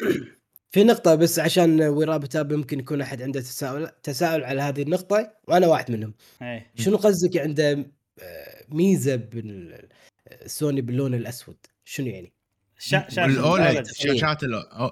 في 0.70 0.84
نقطة 0.84 1.14
بس 1.14 1.38
عشان 1.38 1.82
we 1.82 1.97
wrap 1.97 2.26
that 2.26 2.43
up 2.43 2.52
يمكن 2.52 2.78
يكون 2.80 3.00
أحد 3.00 3.22
عنده 3.22 3.40
تساؤل 3.40 3.88
تساؤل 4.02 4.44
على 4.44 4.60
هذه 4.62 4.82
النقطة 4.82 5.32
وأنا 5.48 5.66
واحد 5.66 5.90
منهم. 5.90 6.14
إيه 6.42 6.70
شنو 6.76 6.96
قصدك 6.96 7.36
عنده 7.36 7.86
آه، 8.22 8.64
ميزة 8.68 9.16
بالسوني 9.16 10.80
باللون 10.80 11.14
الأسود؟ 11.14 11.56
شنو 11.84 12.06
يعني؟ 12.06 12.32
شا- 12.78 13.06
شاشة 13.08 13.24
الاولد 13.24 13.60
الأولد. 13.66 13.86
شاشات 13.86 14.40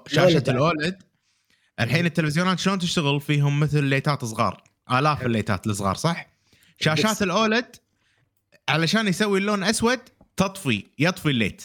شاشة 0.07 0.27
الأولد. 0.27 0.49
الاولد 0.49 1.03
الحين 1.79 2.05
التلفزيونات 2.05 2.59
شلون 2.59 2.79
تشتغل 2.79 3.21
فيهم 3.21 3.59
مثل 3.59 3.83
ليتات 3.83 4.25
صغار 4.25 4.63
آلاف 4.91 5.25
الليتات 5.25 5.67
الصغار 5.67 5.95
صح؟ 5.95 6.27
شاشات 6.79 7.21
الاولد 7.21 7.75
علشان 8.69 9.07
يسوي 9.07 9.39
اللون 9.39 9.63
أسود 9.63 9.99
تطفي 10.37 10.83
يطفي 10.99 11.29
الليت 11.29 11.63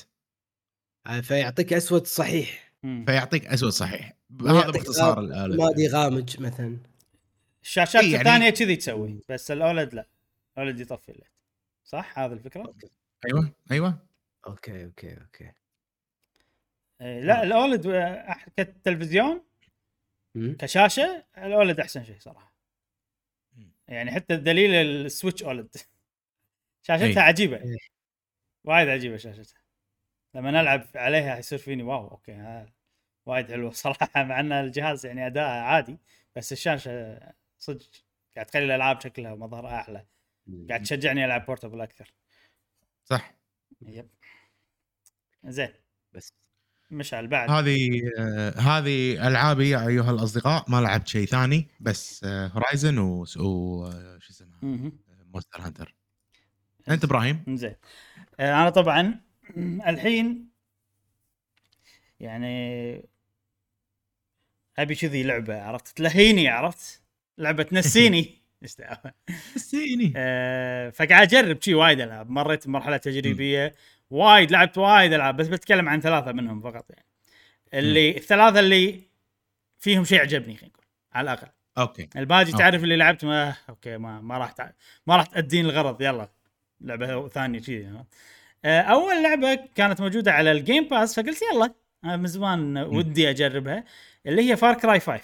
آه، 1.06 1.20
فيعطيك 1.20 1.72
أسود 1.72 2.06
صحيح. 2.06 2.73
فيعطيك 3.06 3.46
أسود 3.46 3.70
صحيح 3.70 4.12
هذا 4.40 4.70
باختصار 4.70 5.20
الاولد 5.20 5.60
رمادي 5.60 5.88
غامج 5.88 6.40
مثلا. 6.40 6.78
الشاشات 7.62 8.02
إيه 8.02 8.12
يعني- 8.12 8.28
الثانية 8.28 8.50
كذي 8.50 8.76
تسوي 8.76 9.20
بس 9.28 9.50
ال 9.50 9.59
OLED 9.59 9.94
لا 9.94 10.06
ال 10.58 10.62
OLED 10.62 10.80
يطفي 10.80 11.08
ال 11.08 11.12
light 11.12 11.30
صح 11.84 12.18
هذا 12.18 12.34
الفكرة؟ 12.34 12.74
أيوه 13.26 13.52
أيوه 13.70 13.98
أوكي 14.46 14.84
أوكي 14.84 15.20
أوكي. 15.20 15.52
إيه 17.00 17.20
لا 17.20 17.42
ال 17.42 17.51
OLED 17.51 17.86
آه، 17.86 18.26
أح- 18.32 18.48
كتلفزيون. 18.56 19.42
كشاشة 20.58 21.24
ال 21.38 21.47
OLED 21.47 21.80
أحسن 21.80 22.04
شيء 22.04 22.18
صراحة. 22.18 22.54
يعني 23.88 24.10
حتى 24.10 24.34
الدليل 24.34 24.70
السويتش 24.74 25.42
OLED 25.42 25.76
شاشتها 26.86 27.06
إيه. 27.06 27.18
عجيبة 27.18 27.56
إيه. 27.56 27.76
وايد 28.64 28.88
عجيبة 28.88 29.16
شاشتها 29.16 29.60
لما 30.34 30.50
نلعب 30.50 30.84
عليها 30.94 31.38
يصير 31.38 31.58
فيني 31.58 31.82
wow 31.82 32.08
أوكي 32.08 32.66
وايد 33.26 33.50
حلوة 33.52 33.70
صراحة 33.84 34.24
مع 34.24 34.40
إن 34.40 34.52
الجهاز 34.52 35.06
يعني 35.06 35.26
اداءه 35.26 35.50
عادي 35.50 35.98
بس 36.36 36.52
الشاشة 36.52 37.20
صدق 37.58 37.86
قاعد 38.34 38.46
تخلي 38.46 38.64
الألعاب 38.64 39.00
شكلها 39.00 39.32
ومظهرها 39.32 39.80
أحلى 39.80 40.06
قاعد 40.68 40.82
تشجعني 40.82 41.24
ألعب 41.24 41.46
portable 41.46 41.80
أكثر. 41.80 42.14
صح. 43.04 43.34
yep. 43.82 44.08
زين. 45.44 45.72
بس. 46.12 46.32
مشعل 46.90 47.26
بعد. 47.26 47.50
هذه 47.50 48.00
آه، 48.18 48.50
هذه 48.60 49.26
ألعابي 49.28 49.70
يا 49.70 49.86
أيها 49.86 50.10
الأصدقاء 50.10 50.64
ما 50.70 50.80
لعبت 50.80 51.08
شيء 51.08 51.26
ثاني 51.26 51.68
بس 51.80 52.24
هورايزن 52.24 52.98
و 52.98 53.24
و- 53.36 53.86
آه، 53.86 54.18
اسمها. 54.30 54.58
مونستر 55.32 55.60
هانتر 55.60 55.94
أنت 56.88 57.04
إبراهيم؟ 57.04 57.44
زين. 57.48 57.74
آه، 58.40 58.62
أنا 58.62 58.70
طبعا 58.70 59.20
الحين 59.86 60.48
يعني 62.20 63.08
أبي 64.78 64.94
كذي 64.94 65.22
لعبة 65.22 65.62
عرفت؟ 65.62 65.96
تلهيني 65.96 66.48
عرفت؟ 66.48 67.02
لعبة 67.38 67.62
تنسيني. 67.62 68.34
إيش 68.62 68.76
دعوة. 68.76 69.14
نسيني 69.56 70.12
آه، 70.16 70.90
فقاعد 70.90 71.34
أجرب 71.34 71.62
شي 71.62 71.74
وايد 71.74 72.00
العاب 72.00 72.30
مريت 72.30 72.66
بمرحلة 72.66 72.96
تجريبية. 72.96 73.74
وايد 74.10 74.50
لعبت 74.50 74.78
وايد 74.78 75.12
ألعاب 75.12 75.36
بس 75.36 75.48
بتكلم 75.48 75.88
عن 75.88 76.00
ثلاثة 76.00 76.32
منهم 76.32 76.60
فقط 76.60 76.90
يعني. 76.90 77.06
اللي 77.74 78.16
الثلاثة 78.16 78.60
اللي 78.60 79.00
فيهم 79.78 80.04
شيء 80.04 80.20
عجبني 80.20 80.56
خلينا 80.56 80.74
نقول 80.74 80.84
على 81.12 81.32
الأقل. 81.32 81.48
okay. 81.78 82.08
الباقي 82.16 82.40
okay. 82.40 82.52
تعرف 82.52 82.84
اللي 82.84 82.96
لعبت 82.96 83.24
ما 83.24 83.54
okay 83.68 83.98
ما 83.98 84.20
ما 84.20 84.38
راح 84.38 84.52
تع... 84.52 84.70
ما 85.06 85.16
راح 85.16 85.26
تأدين 85.26 85.64
الغرض 85.64 86.02
يلا. 86.02 86.28
لعبة 86.80 87.28
ثانية 87.28 87.58
كذي 87.58 88.04
أول 88.64 89.22
لعبة 89.22 89.54
كانت 89.74 90.00
موجودة 90.00 90.32
على 90.32 90.52
ال 90.52 90.59
Game 90.59 90.88
Pass 90.88 91.20
فقلت 91.20 91.38
يلا 91.52 91.74
أنا 92.04 92.16
من 92.16 92.26
زمان 92.26 92.78
ودي 92.78 93.30
أجربها 93.30 93.84
اللي 94.26 94.50
هي 94.50 94.56
Far 94.56 94.74
Cry 94.74 95.00
5 95.00 95.22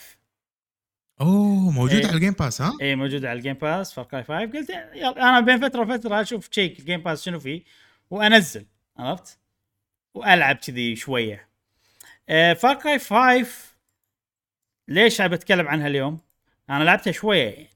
أوه 1.20 1.70
موجود 1.70 1.98
إيه. 1.98 2.06
على 2.06 2.14
ال 2.14 2.18
Game 2.18 2.32
Pass 2.32 2.62
ها؟ 2.62 2.72
اي 2.82 2.96
موجودة 2.96 3.28
على 3.30 3.36
ال 3.36 3.40
Game 3.40 3.54
Pass 3.54 3.92
Far 3.92 4.04
Cry 4.04 4.24
5 4.24 4.58
قلت 4.58 4.70
يلا 4.94 5.28
أنا 5.28 5.40
بين 5.40 5.60
فترة 5.60 5.80
وفترة 5.80 6.20
أشوف 6.20 6.48
check 6.48 6.80
ال 6.80 6.84
Game 6.84 7.00
Pass 7.00 7.24
شنو 7.24 7.38
فيه 7.38 7.62
وأنزل 8.10 8.66
عرفت 8.96 9.38
وألعب 10.14 10.56
كذي 10.56 10.96
شوية 10.96 11.48
Far 12.28 12.74
Cry 12.74 12.98
5 12.98 13.46
ليش 14.88 15.20
أبي 15.20 15.34
أتكلم 15.34 15.68
عنها 15.68 15.86
اليوم؟ 15.86 16.18
أنا 16.70 16.84
لعبتها 16.84 17.12
شوية 17.12 17.44
يعني 17.50 17.70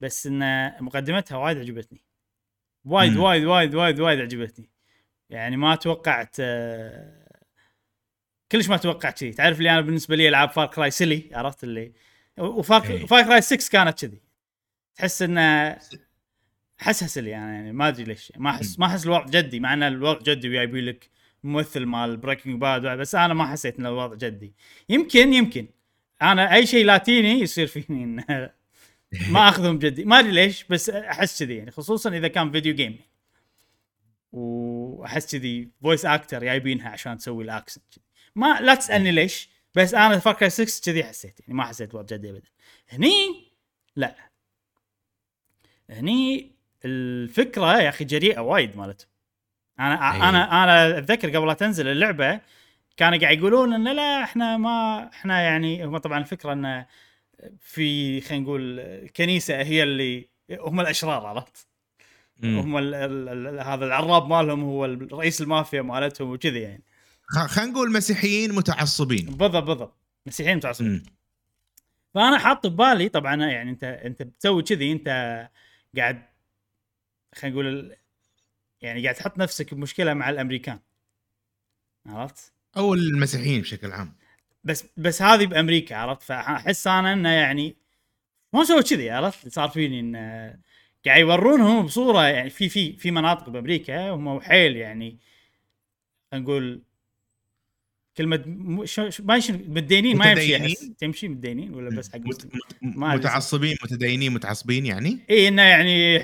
بس 0.00 0.26
إن 0.26 0.72
مقدمتها 0.80 1.36
وايد 1.36 1.58
عجبتني 1.58 2.04
وايد. 2.84 3.16
وايد 3.16 3.44
وايد 3.44 3.74
وايد 3.74 4.00
وايد 4.00 4.20
عجبتني 4.20 4.70
يعني 5.30 5.56
ما 5.56 5.74
توقعت 5.74 6.36
آه، 6.40 7.30
كلش 8.52 8.68
ما 8.68 8.76
توقعت 8.76 9.20
كذي 9.20 9.32
تعرف 9.32 9.58
اللي 9.58 9.70
أنا 9.70 9.80
بالنسبة 9.80 10.16
لي 10.16 10.28
ألعاب 10.28 10.50
Far 10.50 10.66
Cry 10.66 10.90
silly 10.90 11.30
عرفت 11.32 11.64
اللي؟ 11.64 11.92
وFar. 12.38 13.06
Far 13.06 13.22
Cry 13.22 13.40
6 13.40 13.70
كانت 13.72 14.00
كذي. 14.04 14.20
تحس 14.94 15.22
انه 15.22 15.78
أحسها 16.82 17.08
silly 17.08 17.30
يعني, 17.30 17.54
يعني 17.54 17.72
ما 17.72 17.88
أدري 17.88 18.04
ليش. 18.04 18.32
ما 18.36 18.50
أحس 18.50 18.78
ما 18.78 18.86
أحس 18.86 19.04
الوضع 19.04 19.24
جدي 19.24 19.60
مع 19.60 19.74
إن 19.74 19.82
الوضع 19.82 20.20
جدي 20.22 20.48
وجايبين 20.48 20.84
لك 20.84 21.10
ممثل 21.44 21.86
مال 21.86 22.16
Breaking 22.16 22.60
Bad 22.60 22.82
بس 22.98 23.14
أنا 23.14 23.34
ما 23.34 23.46
حسيت 23.46 23.78
إن 23.78 23.86
الوضع 23.86 24.14
جدي. 24.14 24.54
يمكن 24.88 25.32
يمكن. 25.32 25.68
أنا 26.22 26.54
أي 26.54 26.66
شيء 26.66 26.84
Latin 26.84 27.31
ي 27.31 27.40
يصير 27.40 27.66
فيني 27.66 28.06
ما 29.30 29.48
أخذهم 29.48 29.78
جدي. 29.78 30.04
ما 30.04 30.18
أدري 30.18 30.32
ليش 30.32 30.64
بس 30.64 30.90
أحس 30.90 31.42
كذي 31.42 31.56
يعني 31.56 31.70
خصوصا 31.70 32.10
إذا 32.10 32.28
كان 32.28 32.50
video 32.52 32.74
game 32.74 32.98
واحس 34.32 35.36
كذي 35.36 35.70
voice 35.82 36.06
actor 36.06 36.44
جايبينها 36.44 36.88
عشان 36.88 37.18
تسوي 37.18 37.44
ال 37.44 37.51
accent 37.51 37.94
ما 38.34 38.60
لا 38.60 38.74
تسألني 38.74 39.12
ليش 39.12 39.50
بس 39.74 39.94
أنا 39.94 40.18
Cry 40.18 40.50
6 40.50 40.92
كذي 40.92 41.04
حسيت 41.04 41.40
يعني 41.40 41.54
ما 41.54 41.64
حسيت 41.64 41.94
جدي 41.96 42.30
ابدا 42.30 42.48
هني 42.88 43.52
لا 43.96 44.16
هني 45.90 46.52
الفكرة 46.84 47.80
يا 47.80 47.88
أخي 47.88 48.04
جريئة 48.04 48.40
وايد 48.40 48.76
مالتهم 48.76 49.08
أنا 49.80 50.12
أي. 50.12 50.28
أنا 50.28 50.64
أنا 50.64 50.98
أتذكر 50.98 51.36
قبل 51.36 51.46
لا 51.46 51.54
تنزل 51.54 51.88
اللعبة 51.88 52.40
كانوا 52.96 53.18
قاعد 53.18 53.38
يقولون 53.38 53.74
إن 53.74 53.96
لا 53.96 54.24
إحنا 54.24 54.56
ما 54.56 55.08
إحنا 55.12 55.40
يعني 55.42 55.84
هم 55.84 55.98
طبعا 55.98 56.18
الفكرة 56.18 56.52
إن 56.52 56.86
في 57.60 58.20
خلينا 58.20 58.44
نقول 58.44 58.80
الكنيسه 58.80 59.62
هي 59.62 59.82
اللي 59.82 60.28
هم 60.50 60.80
الأشرار 60.80 61.26
عرفت؟ 61.26 61.69
هم 62.44 62.78
ال 62.78 62.94
ال 62.94 63.28
ال 63.28 63.60
هذا 63.60 63.84
العراب 63.84 64.26
مالهم 64.26 64.62
هو 64.62 64.84
رئيس 65.12 65.40
المافيا 65.40 65.82
مالتهم 65.82 66.30
وكذي 66.30 66.60
يعني. 66.60 66.82
خلينا 67.26 67.70
نقول 67.70 67.92
مسيحيين 67.92 68.54
متعصبين. 68.54 69.26
بالضبط 69.26 69.64
بالضبط. 69.64 69.96
مسيحيين 70.26 70.56
متعصبين. 70.56 70.92
مم. 70.92 71.02
فأنا 72.14 72.38
حاط 72.38 72.66
ببالي 72.66 73.08
طبعا 73.08 73.36
يعني 73.36 73.70
أنت 73.70 73.84
أنت 73.84 74.22
بتسوي 74.22 74.62
كذي 74.62 74.92
أنت 74.92 75.08
قاعد 75.96 76.22
خلينا 77.34 77.54
نقول 77.54 77.66
ال- 77.66 77.96
يعني 78.80 79.02
قاعد 79.02 79.14
تحط 79.14 79.38
نفسك 79.38 79.74
بمشكلة 79.74 80.14
مع 80.14 80.30
الأمريكان. 80.30 80.78
عرفت؟ 82.06 82.52
أو 82.76 82.94
المسيحيين 82.94 83.60
بشكل 83.60 83.92
عام. 83.92 84.16
بس 84.64 84.84
بس 84.96 85.22
هذه 85.22 85.46
بأمريكا 85.46 85.96
عرفت؟ 85.96 86.22
فأحس 86.22 86.86
أنا 86.86 87.12
إنه 87.12 87.28
يعني 87.28 87.76
ما 88.52 88.64
سووا 88.64 88.80
كذي 88.80 89.10
عرفت؟ 89.10 89.48
صار 89.48 89.68
فيني 89.68 90.00
انه 90.00 90.58
قاعد 91.06 91.20
يورونهم 91.20 91.86
بصورة 91.86 92.22
يعني 92.22 92.50
في 92.50 92.68
في 92.68 92.92
في 92.92 93.10
مناطق 93.10 93.48
بأمريكا 93.48 94.10
هم 94.10 94.40
حيل 94.40 94.76
يعني 94.76 95.18
خلينا 96.32 96.44
نقول 96.44 96.82
كلمة 98.16 98.42
ما 98.46 99.40
متدينين 99.68 100.16
ما 100.16 100.30
يمشي 100.30 100.56
احس؟ 100.56 100.90
تمشي 100.98 101.28
متدينين 101.28 101.74
ولا 101.74 101.96
بس 101.96 102.12
حق 102.12 102.18
مت... 102.18 102.48
ما. 102.82 103.16
متعصبين 103.16 103.76
متدينين 103.84 104.32
متعصبين 104.32 104.86
يعني؟ 104.86 105.18
اي 105.30 105.48
إنه 105.48 105.62
يعني 105.62 106.14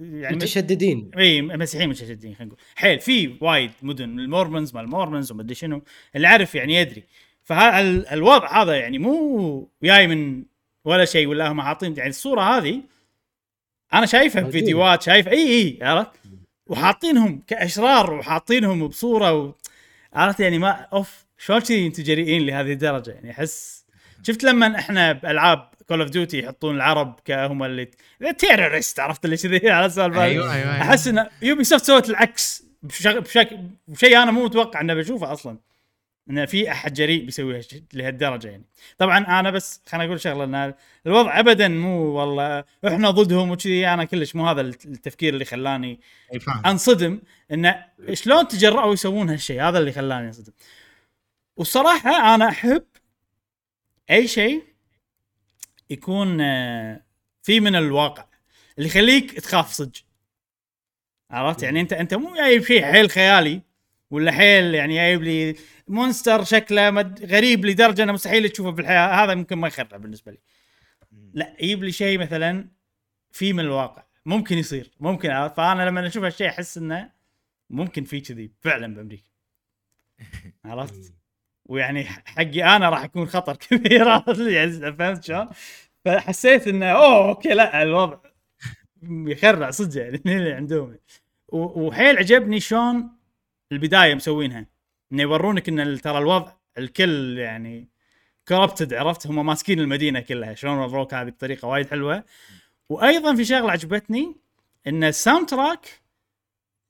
يعني 0.00 0.36
متشددين. 0.36 1.10
اي 1.18 1.42
مسيحيين 1.42 1.90
متشددين 1.90 2.34
خلينا 2.34 2.52
نقول. 2.52 2.64
حيل 2.74 3.00
في 3.00 3.36
وايد 3.40 3.70
مدن 3.82 4.18
المورمونز 4.18 4.74
مال 4.74 4.84
المورمونز 4.84 5.32
ومدري 5.32 5.54
شنو 5.54 5.82
اللي 6.16 6.26
عارف 6.26 6.54
يعني 6.54 6.74
يدري. 6.74 7.04
فالوضع 7.42 8.62
هذا 8.62 8.74
يعني 8.76 8.98
مو 8.98 9.68
جاي 9.82 10.06
من 10.06 10.44
ولا 10.84 11.04
شيء 11.04 11.26
ولا 11.26 11.52
هم 11.52 11.60
حاطين 11.60 11.96
يعني 11.96 12.10
الصورة 12.10 12.40
هذه 12.40 12.82
أنا 13.94 14.06
شايفها. 14.06 14.42
بفيديوهات 14.42 15.02
شايف 15.02 15.28
إي 15.28 15.48
إي 15.48 15.78
عرفت؟ 15.82 16.10
وحاطينهم 16.66 17.42
كأشرار 17.46 18.14
وحاطينهم 18.14 18.88
بصورة 18.88 19.32
و... 19.32 19.52
عرفت 20.12 20.40
يعني 20.40 20.58
ما 20.58 20.70
أوف 20.92 21.24
شلون 21.38 21.60
كذي 21.60 21.86
أنتم 21.86 22.02
جريئين 22.02 22.46
لهذه 22.46 22.72
الدرجة؟ 22.72 23.10
يعني 23.10 23.30
احس 23.30 23.84
شفت 24.22 24.44
لما 24.44 24.78
إحنا 24.78 25.12
بألعاب 25.12 25.68
Call 25.88 26.00
of 26.00 26.10
Duty 26.10 26.38
يحطون 26.38 26.76
العرب 26.76 27.20
كهم 27.24 27.62
اللي 27.62 27.90
terrorist 28.38 29.00
عرفت 29.00 29.24
اللي 29.24 29.36
كذي؟ 29.36 29.70
على 29.70 29.86
السالفه 29.86 30.24
أيوه 30.24 30.54
أيوه, 30.54 30.74
أيوة. 30.74 30.82
أحس 30.82 31.08
إن 31.08 31.26
Ubisoft 31.42 31.84
سوت 31.84 32.10
العكس 32.10 32.64
بشك... 32.82 33.16
بشكل 33.16 33.58
بشيء 33.88 34.22
أنا 34.22 34.30
مو 34.30 34.44
متوقع 34.44 34.80
إنه 34.80 34.94
بشوفه 34.94 35.32
أصلا. 35.32 35.58
إن 36.30 36.46
في 36.46 36.70
أحد 36.72 36.94
جريء 36.94 37.24
بيسوي 37.24 37.60
لهالدرجة 37.92 38.48
يعني. 38.48 38.64
طبعا 38.98 39.40
أنا 39.40 39.50
بس 39.50 39.82
خليني 39.88 40.06
أقول 40.06 40.20
شغلة 40.20 40.44
إن 40.44 40.74
الوضع 41.06 41.40
ابدا 41.40 41.68
مو 41.68 42.02
والله 42.02 42.64
إحنا 42.86 43.10
ضدهم 43.10 43.50
وكذي 43.50 43.88
أنا 43.88 44.04
كلش 44.04 44.36
مو 44.36 44.48
هذا 44.48 44.60
التفكير 44.60 45.34
اللي 45.34 45.44
خلاني 45.44 46.00
أنصدم. 46.66 47.20
انه 47.52 47.84
شلون 48.12 48.48
تجرأوا 48.48 48.92
يسوون 48.92 49.30
هالشيء؟ 49.30 49.62
هذا 49.62 49.78
اللي 49.78 49.92
خلاني 49.92 50.26
أنصدم. 50.26 50.52
والصراحة 51.56 52.34
أنا 52.34 52.48
أحب 52.48 52.84
أي 54.10 54.28
شيء 54.28 54.62
يكون 55.90 56.40
آه، 56.40 57.00
في 57.42 57.60
من 57.60 57.76
الواقع 57.76 58.26
اللي 58.78 58.88
يخليك 58.88 59.40
تخاف 59.40 59.72
صدق. 59.72 60.00
عرفت؟ 61.30 61.62
يعني 61.62 61.80
انت 61.80 61.92
أنت 61.92 62.14
مو 62.14 62.34
جايب 62.34 62.64
شيء 62.64 62.84
حيل 62.84 63.10
خيالي 63.10 63.60
ولا 64.10 64.32
حيل 64.32 64.74
يعني 64.74 64.94
جايب 64.94 65.22
لي 65.22 65.56
مونستر 65.88 66.44
شكله 66.44 66.90
مد- 66.90 67.24
غريب 67.24 67.64
لدرجة 67.66 68.02
أنه 68.02 68.12
مستحيل 68.12 68.48
تشوفه 68.48 68.70
بالحياة 68.70 69.24
هذا 69.24 69.34
ممكن 69.34 69.56
ما 69.58 69.68
يخرع 69.68 69.96
بالنسبة 69.96 70.32
لي. 70.32 70.38
لا 71.34 71.56
يجيب 71.60 71.84
لي 71.84 71.92
شيء 71.92 72.18
مثلا 72.18 72.68
في 73.32 73.52
من 73.52 73.60
الواقع. 73.60 74.04
ممكن 74.26 74.58
يصير 74.58 74.90
ممكن؟ 75.00 75.28
فأنا 75.48 75.88
لما 75.88 76.06
أشوف 76.06 76.24
هالشيء 76.24 76.48
أحس 76.48 76.78
إنه 76.78 77.10
ممكن 77.70 78.04
في 78.04 78.20
كذي 78.20 78.50
فعلا 78.60 78.94
بأمريكا. 78.94 79.28
عرفت؟ 80.64 81.14
ويعني 81.64 82.04
حقي 82.04 82.64
أنا 82.76 82.88
راح 82.88 83.04
يكون 83.04 83.26
خطر 83.26 83.56
كبير؟ 83.68 84.06
يعني 84.50 84.92
فهمت 84.96 85.24
شلون؟ 85.24 85.48
فحسيت 86.04 86.68
إنه 86.68 86.86
أوه 86.86 87.28
okay 87.28 87.48
لا 87.48 87.82
الوضع 87.82 88.18
يخرع 89.02 89.70
صدق 89.70 90.00
يعني 90.02 90.22
اللي 90.26 90.52
عندهم. 90.52 90.98
وحيل 91.48 92.18
عجبني 92.18 92.60
شلون 92.60 93.10
البداية 93.72 94.14
مسوينها. 94.14 94.66
انه 95.14 95.22
يورونك 95.22 95.68
إن 95.68 96.00
ترى 96.00 96.18
الوضع 96.18 96.52
الكل 96.78 97.38
يعني 97.38 97.88
corrupted 98.48 98.94
عرفت؟ 98.94 99.26
هم 99.26 99.46
ماسكين 99.46 99.80
المدينة 99.80 100.20
كلها. 100.20 100.54
شلون 100.54 100.78
وروك 100.78 101.14
هذه 101.14 101.28
بطريقة 101.28 101.68
وايد 101.68 101.90
حلوة. 101.90 102.24
وأيضا 102.88 103.34
في 103.36 103.44
شغلة 103.44 103.70
عجبتني 103.72 104.36
إن 104.86 105.04
ال 105.04 105.48
soundtrack 105.48 106.00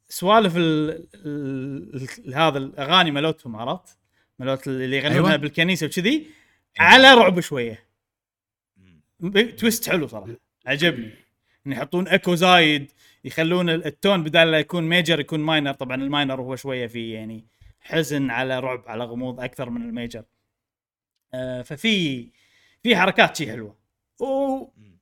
سوالف 0.08 0.56
ال 0.56 0.90
ال 1.14 2.08
ال 2.26 2.34
هذا 2.34 2.58
الأغاني 2.58 3.10
مالتهم 3.10 3.56
عرفت؟ 3.56 3.98
مالت 4.38 4.66
اللي 4.68 4.96
يغنونها 4.96 5.14
أيوة. 5.14 5.28
أيوة. 5.28 5.36
بالكنيسة 5.36 5.86
وكذي 5.86 6.26
على 6.78 7.14
رعب 7.14 7.40
شوية. 7.40 7.84
twist 9.58 9.88
حلو 9.90 10.06
صراحة. 10.06 10.32
عجبني. 10.66 11.10
إن 11.66 11.72
يحطون 11.72 12.08
اكو 12.08 12.34
زايد 12.34 12.92
يخلون 13.24 13.70
ال- 13.70 13.86
ال 13.86 13.93
tone 13.93 14.22
بدال 14.22 14.50
لا 14.50 14.58
يكون 14.58 14.88
major 14.88 15.20
يكون 15.20 15.40
minor 15.40 15.72
طبعا 15.72 15.96
ال 15.96 16.03
minor 16.03 16.40
هو 16.40 16.56
شوية 16.56 16.86
في 16.86 17.10
يعني 17.12 17.44
حزن 17.84 18.30
على 18.30 18.60
رعب 18.60 18.82
على 18.86 19.04
غموض 19.04 19.40
أكثر 19.40 19.70
من 19.70 19.82
ال 19.82 19.88
major. 19.88 20.24
آه 21.34 21.62
ففي 21.62 22.30
في 22.82 22.96
حركات 22.96 23.36
شي 23.36 23.52
حلوة. 23.52 23.76
و... 24.20 24.26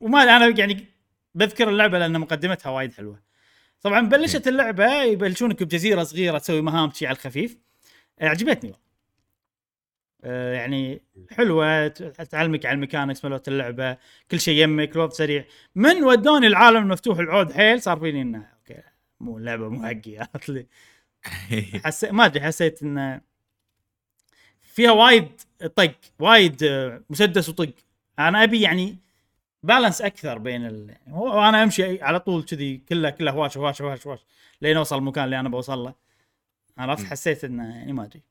وما 0.00 0.22
أنا 0.22 0.58
يعني 0.58 0.86
بذكر 1.34 1.68
اللعبة 1.68 1.98
لأن 1.98 2.20
مقدمتها 2.20 2.70
وايد 2.70 2.94
حلوة. 2.94 3.22
طبعا 3.80 4.00
بلشت 4.00 4.48
اللعبة 4.48 5.02
يبلشونك 5.02 5.62
بجزيرة 5.62 6.02
صغيرة 6.02 6.38
تسوي 6.38 6.62
مهام 6.62 6.90
شي 6.90 7.06
على 7.06 7.16
الخفيف. 7.16 7.58
آه، 8.20 8.28
عجبتني. 8.28 8.72
آه، 10.24 10.54
يعني 10.54 11.02
حلوة 11.30 11.88
تعلمك 12.30 12.66
على 12.66 12.74
ال 12.74 12.79
mechanics 12.79 13.24
مالت 13.24 13.48
اللعبة 13.48 13.96
كل 14.30 14.40
شيء 14.40 14.62
يمك 14.62 14.96
الوضع 14.96 15.12
سريع. 15.12 15.44
من 15.74 16.04
ودوني 16.04 16.46
العالم 16.46 16.76
المفتوح 16.76 17.18
العود 17.18 17.52
حيل 17.52 17.82
صار 17.82 18.00
فيني 18.00 18.22
إنه 18.22 18.48
okay 18.58 18.82
مو 19.20 19.38
اللعبه 19.38 19.68
مو 19.68 19.82
حقي 19.82 20.26
حسيت 21.84 22.10
ما 22.10 22.24
أدري 22.24 22.40
حسيت 22.40 22.82
انه 22.82 23.20
فيها 24.62 24.90
وايد 24.90 25.40
طق 25.76 25.94
وايد 26.18 26.62
آه، 26.62 27.02
مسدس 27.10 27.48
وطق. 27.48 27.74
أنا 28.18 28.42
أبي 28.42 28.60
يعني 28.60 28.98
balance 29.62 30.02
أكثر 30.02 30.38
بين 30.38 30.66
ال... 30.66 30.96
هو 31.08 31.48
أنا 31.48 31.62
أمشي 31.62 32.02
على 32.02 32.20
طول 32.20 32.42
كذي 32.42 32.76
كله 32.76 33.10
كله 33.10 33.30
هواش 33.30 33.58
هواش 33.58 33.82
هواش 33.82 34.06
هواش 34.06 34.20
لين 34.62 34.76
أوصل 34.76 34.98
المكان 34.98 35.24
اللي 35.24 35.40
أنا 35.40 35.48
بوصل 35.48 35.78
له. 35.78 35.94
عرفت. 36.78 37.04
حسيت 37.04 37.44
انه 37.44 37.76
يعني 37.76 37.92
ما 37.92 38.04
أدري. 38.04 38.22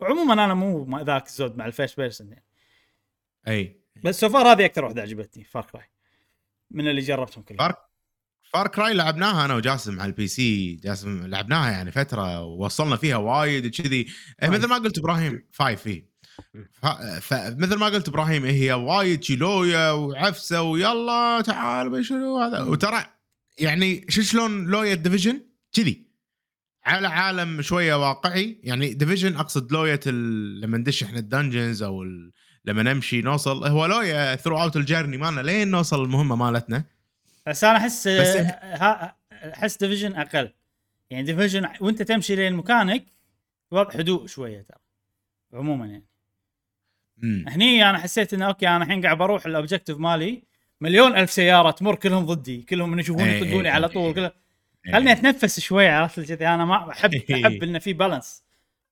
وعموما 0.00 0.32
أنا 0.32 0.54
مو 0.54 0.98
ذاك 1.00 1.26
الزود 1.26 1.56
مع 1.56 1.66
ال 1.66 1.72
first 1.72 2.00
person 2.00 2.28
يعني. 2.28 2.44
أي 3.48 3.76
بس 4.04 4.20
so 4.20 4.33
far 4.33 4.52
هذه 4.52 4.64
أكثر 4.64 4.84
واحدة 4.84 5.02
عجبتني 5.02 5.44
Far 5.44 5.64
Cry 5.64 5.90
من 6.70 6.88
اللي 6.88 7.00
جربتهم 7.00 7.44
كلهم. 7.44 7.58
فار 7.58 7.87
فار 8.52 8.68
كراي 8.68 8.94
لعبناها 8.94 9.44
أنا 9.44 9.54
وجاسم 9.54 10.00
على 10.00 10.08
ال 10.08 10.28
PC 10.28 10.74
جاسم 10.74 11.26
لعبناها 11.26 11.70
يعني 11.70 11.92
فترة 11.92 12.42
ووصلنا 12.42 12.96
فيها 12.96 13.16
وايد 13.16 13.66
كذي 13.66 14.06
إيه، 14.42 14.48
مثل 14.48 14.68
ما 14.68 14.76
قلت 14.76 14.98
إبراهيم 14.98 15.42
فايف 15.52 15.82
فيه 15.82 16.08
فمثل 17.20 17.76
ما 17.76 17.86
قلت 17.86 18.08
إبراهيم 18.08 18.44
هي 18.44 18.72
وايد 18.72 19.24
شيلويا 19.24 19.90
وعفسة 19.90 20.62
ويلا 20.62 21.40
تعال 21.40 22.04
شنو 22.04 22.38
هذا. 22.38 22.62
وترى 22.62 23.04
يعني 23.58 24.06
شو 24.08 24.22
شلون 24.22 24.66
لويا 24.66 24.94
ديفيجن؟ 24.94 25.40
كذي. 25.72 26.08
على 26.86 27.08
عالم 27.08 27.62
شوية 27.62 27.94
واقعي. 27.94 28.60
يعني 28.64 28.94
ديفيجن 28.94 29.36
أقصد 29.36 29.72
لويا 29.72 30.00
ال... 30.06 30.60
لما 30.60 30.78
ندش 30.78 31.02
إحنا 31.02 31.18
الدنجنز 31.18 31.82
أو 31.82 32.02
ال... 32.02 32.32
لما 32.64 32.82
نمشي 32.82 33.22
نوصل 33.22 33.66
هو 33.66 33.86
لويا 33.86 34.36
ثرو 34.36 34.62
اوت 34.62 34.76
الجيرني 34.76 35.16
مالنا 35.16 35.40
لين 35.40 35.68
نوصل 35.68 36.04
المهمة 36.04 36.36
مالتنا. 36.36 36.84
بس 37.48 37.64
أنا 37.64 37.76
أحس 37.78 38.08
إيه- 38.08 38.52
أحس 39.32 39.76
ديفيجن 39.76 40.14
أقل 40.16 40.52
يعني 41.10 41.22
division 41.22 41.68
وأنت 41.80 42.02
تمشي 42.02 42.36
لين 42.36 42.54
مكانك 42.54 43.04
وضع 43.70 43.90
هدوء 43.90 44.26
شوية 44.26 44.60
ترى 44.60 44.78
عموما 45.52 45.86
يعني 45.86 46.04
امم 47.22 47.48
هني 47.48 47.90
أنا 47.90 47.98
حسيت 47.98 48.34
إنه 48.34 48.46
أوكي 48.46 48.68
أنا 48.68 48.84
الحين 48.84 49.02
قاعد 49.04 49.18
بروح 49.18 49.46
ال 49.46 49.51
objective 49.51 49.98
مالي 49.98 50.42
مليون 50.80 51.16
ألف 51.16 51.30
سيارة 51.30 51.70
تمر 51.70 51.94
كلهم 51.94 52.26
ضدي 52.26 52.62
كلهم 52.62 52.90
من 52.90 52.98
يشوفوني 52.98 53.36
يطقوني 53.40 53.68
إيه، 53.68 53.74
على 53.74 53.86
إيه، 53.86 53.92
طول 53.92 54.02
إيه. 54.06 54.12
كله 54.12 54.32
خلني 54.92 55.12
أتنفس 55.12 55.60
شوي 55.60 55.88
عرفت 55.88 56.20
كذي 56.20 56.48
أنا 56.48 56.64
ما 56.64 56.90
أحب. 56.90 57.14
أحب 57.44 57.62
انه 57.62 57.78
في 57.78 57.92
balance 57.92 58.42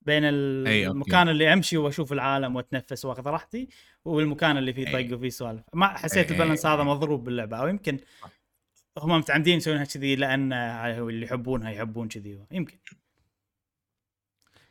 بين. 0.03 0.21
المكان 0.25 1.29
اللي 1.29 1.53
أمشي 1.53 1.77
وأشوف 1.77 2.13
العالم 2.13 2.57
وأتنفس 2.57 3.05
وأخذ 3.05 3.27
راحتي 3.29 3.69
والمكان 4.05 4.57
اللي 4.57 4.73
فيه. 4.73 4.93
طق 5.09 5.17
وفيه 5.17 5.29
سوالف 5.29 5.63
ما 5.75 5.87
حسيت 5.89 6.31
ال 6.33 6.37
balance 6.37 6.67
هذا. 6.67 6.83
مضروب 6.83 7.25
باللعبة 7.25 7.57
أو 7.57 7.69
يمكن 7.69 7.99
هم 8.99 9.19
متعمدين 9.19 9.57
يسوونها 9.57 9.85
كذي 9.85 10.17
لأن 10.17 10.53
اللي 10.53 11.27
يحبونها 11.27 11.71
يحبون 11.71 12.09
كذي. 12.09 12.39
يمكن. 12.51 12.79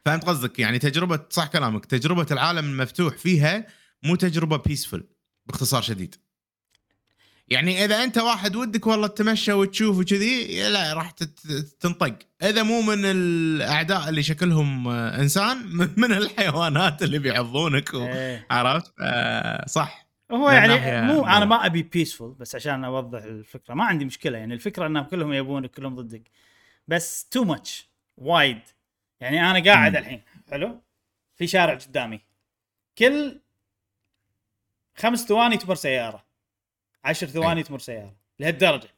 فهمت 0.05 0.25
قصدك. 0.25 0.59
يعني 0.59 0.79
تجربة 0.79 1.19
صح 1.29 1.47
كلامك. 1.47 1.85
تجربة 1.85 2.27
العالم 2.31 2.65
المفتوح 2.65 3.17
فيها 3.17 3.67
مو 4.03 4.15
تجربة 4.15 4.57
بيسفل 4.57 5.03
باختصار 5.45 5.81
شديد. 5.81 6.15
يعني 7.47 7.85
إذا 7.85 8.03
أنت 8.03 8.17
واحد 8.17 8.55
ودك 8.55 8.87
والله 8.87 9.07
تتمشى 9.07 9.53
وتشوف 9.53 9.97
وكذي 9.97 10.63
لا 10.69 10.93
راح 10.93 11.11
تنطق. 11.79 12.17
إذا 12.43 12.63
مو 12.63 12.81
من 12.81 13.05
الأعداء 13.05 14.09
اللي 14.09 14.23
شكلهم 14.23 14.87
إنسان 14.89 15.57
من 15.97 16.13
الحيوانات 16.13 17.03
اللي 17.03 17.19
بيعضونك. 17.19 17.93
إيه. 17.93 18.47
عرفت؟ 18.51 18.93
آه 19.01 19.65
صح. 19.67 20.04
هو 20.35 20.49
يعني 20.49 20.73
مو 21.13 21.25
أنا 21.25 21.39
ضرب. 21.39 21.49
ما 21.49 21.65
أبي 21.65 21.83
peaceful 21.83 22.33
بس 22.33 22.55
عشان 22.55 22.83
أوضح 22.83 23.23
الفكرة. 23.23 23.73
ما 23.73 23.85
عندي 23.85 24.05
مشكلة 24.05 24.37
يعني 24.37 24.53
الفكرة 24.53 24.87
إنهم 24.87 25.03
كلهم 25.03 25.33
يبونك 25.33 25.71
كلهم 25.71 25.95
ضدك. 25.95 26.31
بس 26.87 27.29
too 27.29 27.43
much 27.43 27.89
وايد. 28.17 28.61
يعني 29.19 29.51
أنا 29.51 29.63
قاعد. 29.71 29.95
الحين 29.95 30.21
حلو؟ 30.51 30.81
في 31.35 31.47
شارع 31.47 31.73
قدامي. 31.73 32.21
كل 32.97 33.41
خمس 34.95 35.25
ثواني 35.27 35.57
تمر 35.57 35.75
سيارة. 35.75 36.25
عشر 37.03 37.27
ثواني 37.27 37.63
تمر 37.63 37.79
سيارة. 37.79 38.15
لهالدرجة. 38.39 38.89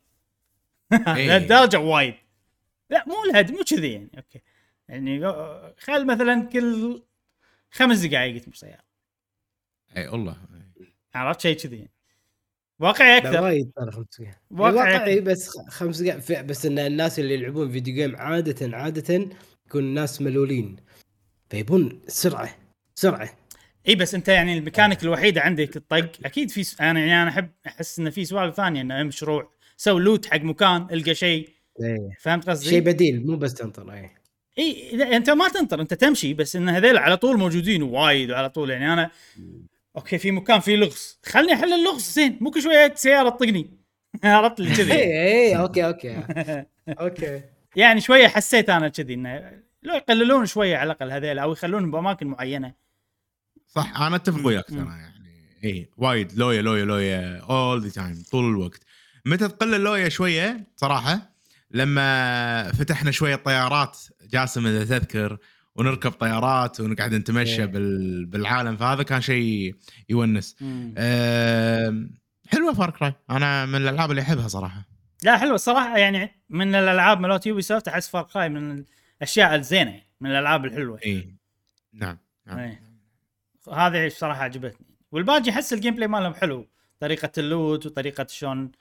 إيه. 0.93 1.27
لهالدرجة 1.27 1.79
وايد. 1.79 2.15
لا 2.89 3.05
مو 3.07 3.15
لهد 3.33 3.51
مو 3.51 3.63
كذي 3.63 3.93
يعني 3.93 4.09
أوكي. 4.17 4.41
يعني 4.87 5.19
خل 5.79 6.05
مثلا 6.07 6.49
كل 6.53 7.03
خمس 7.71 7.99
دقائق 7.99 8.41
تمر 8.41 8.53
سيارة. 8.53 8.83
اي 9.97 10.07
والله. 10.07 10.37
عرفت 11.15 11.41
شيء 11.41 11.57
كذي. 11.57 11.87
واقعي 12.79 13.17
أكثر 13.17 13.43
وايد 13.43 13.71
ترى 13.75 14.05
دقائق 14.51 14.75
واقعي. 14.75 15.19
بس 15.19 15.49
خمس 15.69 16.01
دقائق 16.01 16.41
بس 16.41 16.65
إن 16.65 16.79
الناس 16.79 17.19
اللي 17.19 17.33
يلعبون 17.33 17.71
video 17.71 17.95
game 17.95 18.15
عادة 18.15 18.77
عادة 18.77 19.29
يكون 19.67 19.83
ناس 19.83 20.21
ملولين 20.21 20.75
فيبون 21.49 22.01
سرعة 22.07 22.55
سرعة 22.95 23.29
إي 23.87 23.95
بس 23.95 24.15
أنت 24.15 24.27
يعني 24.27 24.57
الميكانيك 24.57 25.03
الوحيده 25.03 25.41
عندك 25.41 25.77
الطق 25.77 26.11
أكيد 26.25 26.51
في 26.51 26.63
س... 26.63 26.81
أنا 26.81 26.99
يعني 26.99 27.21
أنا 27.21 27.29
أحب 27.29 27.49
أحس 27.67 27.99
انه 27.99 28.09
في 28.09 28.25
سوالف 28.25 28.55
ثانية 28.55 28.81
إنه 28.81 29.03
مشروع 29.03 29.51
سوي 29.77 30.01
loot 30.01 30.25
حق 30.25 30.41
مكان 30.41 30.87
إلقى 30.91 31.15
شيء. 31.15 31.49
فهمت 32.19 32.49
قصدي؟ 32.49 32.69
شيء 32.69 32.79
بديل 32.79 33.27
مو 33.27 33.37
بس 33.37 33.53
تنطر 33.53 33.93
إي 33.93 34.09
إي 34.57 35.17
أنت 35.17 35.29
ما 35.29 35.49
تنطر 35.49 35.81
أنت 35.81 35.93
تمشي 35.93 36.33
بس 36.33 36.55
إن 36.55 36.69
هذول 36.69 36.97
على 36.97 37.17
طول 37.17 37.37
موجودين 37.37 37.83
وايد 37.83 38.31
وعلى 38.31 38.49
طول 38.49 38.69
يعني 38.69 38.93
أنا 38.93 39.11
أوكي 39.97 40.17
في 40.17 40.31
مكان 40.31 40.59
فيه 40.59 40.75
لغز. 40.75 41.19
خلني 41.25 41.53
أحل 41.53 41.73
اللغز 41.73 42.01
زين. 42.01 42.37
مو 42.41 42.51
كل 42.51 42.61
شوية 42.61 42.93
سياره 42.95 43.29
تطقني. 43.29 43.69
عرفت؟ 44.23 44.59
لي 44.59 44.75
كذي. 44.75 44.93
اي 44.93 45.13
اي 45.13 45.57
أوكي 45.57 45.85
أوكي. 45.85 46.23
أوكي. 47.01 47.41
يعني 47.75 48.01
شوية 48.01 48.27
حسيت 48.27 48.69
أنا 48.69 48.89
كذي 48.89 49.13
إنه 49.13 49.51
لو 49.83 49.95
يقللون 49.95 50.45
شوية 50.45 50.77
على 50.77 50.91
الأقل 50.91 51.11
هذيل 51.11 51.39
أو 51.39 51.51
يخلونهم 51.51 51.91
بأماكن 51.91 52.27
معينة. 52.27 52.73
صح 53.67 54.01
أنا 54.01 54.15
أتفق 54.15 54.45
وياك. 54.45 54.69
ترى 54.69 54.77
يعني 54.77 55.59
اي 55.63 55.89
وايد 55.97 56.33
لويا 56.33 56.61
لويا 56.61 56.85
لويا 56.85 57.41
all 57.49 57.81
the 57.81 57.89
time 57.89 58.23
طول 58.31 58.45
الوقت. 58.49 58.79
متى 59.25 59.47
تقل 59.47 59.73
اللويا 59.73 60.09
شوية 60.09 60.67
صراحة؟ 60.75 61.33
لما 61.71 62.71
فتحنا 62.71 63.11
شوية 63.11 63.35
طيارات 63.35 63.97
جاسم 64.29 64.67
إذا 64.67 64.85
تذكر 64.85 65.37
ونركب 65.77 66.11
طيارات 66.11 66.79
ونقعد 66.79 67.13
نتمشى 67.13 67.61
إيه. 67.61 67.65
بال... 67.65 68.25
بالعالم. 68.25 68.77
فهذا 68.77 69.03
كان 69.03 69.21
شيء 69.21 69.75
يونس. 70.09 70.55
أه... 70.97 72.07
حلوة 72.47 72.73
فار 72.73 72.89
كراي. 72.89 73.13
أنا 73.29 73.65
من 73.65 73.75
الألعاب 73.75 74.11
اللي 74.11 74.21
أحبها 74.21 74.47
صراحة. 74.47 74.85
لا 75.23 75.37
حلو 75.37 75.55
الصراحه 75.55 75.97
يعني 75.97 76.31
من 76.49 76.75
الألعاب 76.75 77.19
مالت 77.19 77.45
يوبي 77.45 77.61
سوفت 77.61 77.87
أحس 77.87 78.09
فار 78.09 78.23
كراي 78.23 78.49
من 78.49 78.83
الأشياء 79.17 79.55
الزينة 79.55 79.91
يعني، 79.91 80.07
من 80.21 80.31
الألعاب 80.31 80.65
الحلوة. 80.65 80.99
اي 81.05 81.35
نعم 81.93 82.17
نعم. 82.47 82.59
إيه. 82.59 82.81
هذه 83.73 84.09
صراحة 84.09 84.43
عجبتني. 84.43 84.87
والباقي 85.11 85.49
أحس 85.49 85.73
ال 85.73 85.95
gameplay 85.95 86.07
مالهم 86.07 86.33
حلو. 86.33 86.67
طريقة 86.99 87.31
ال 87.37 87.47
loot 87.47 87.85
وطريقة 87.85 88.25
شلون 88.29 88.71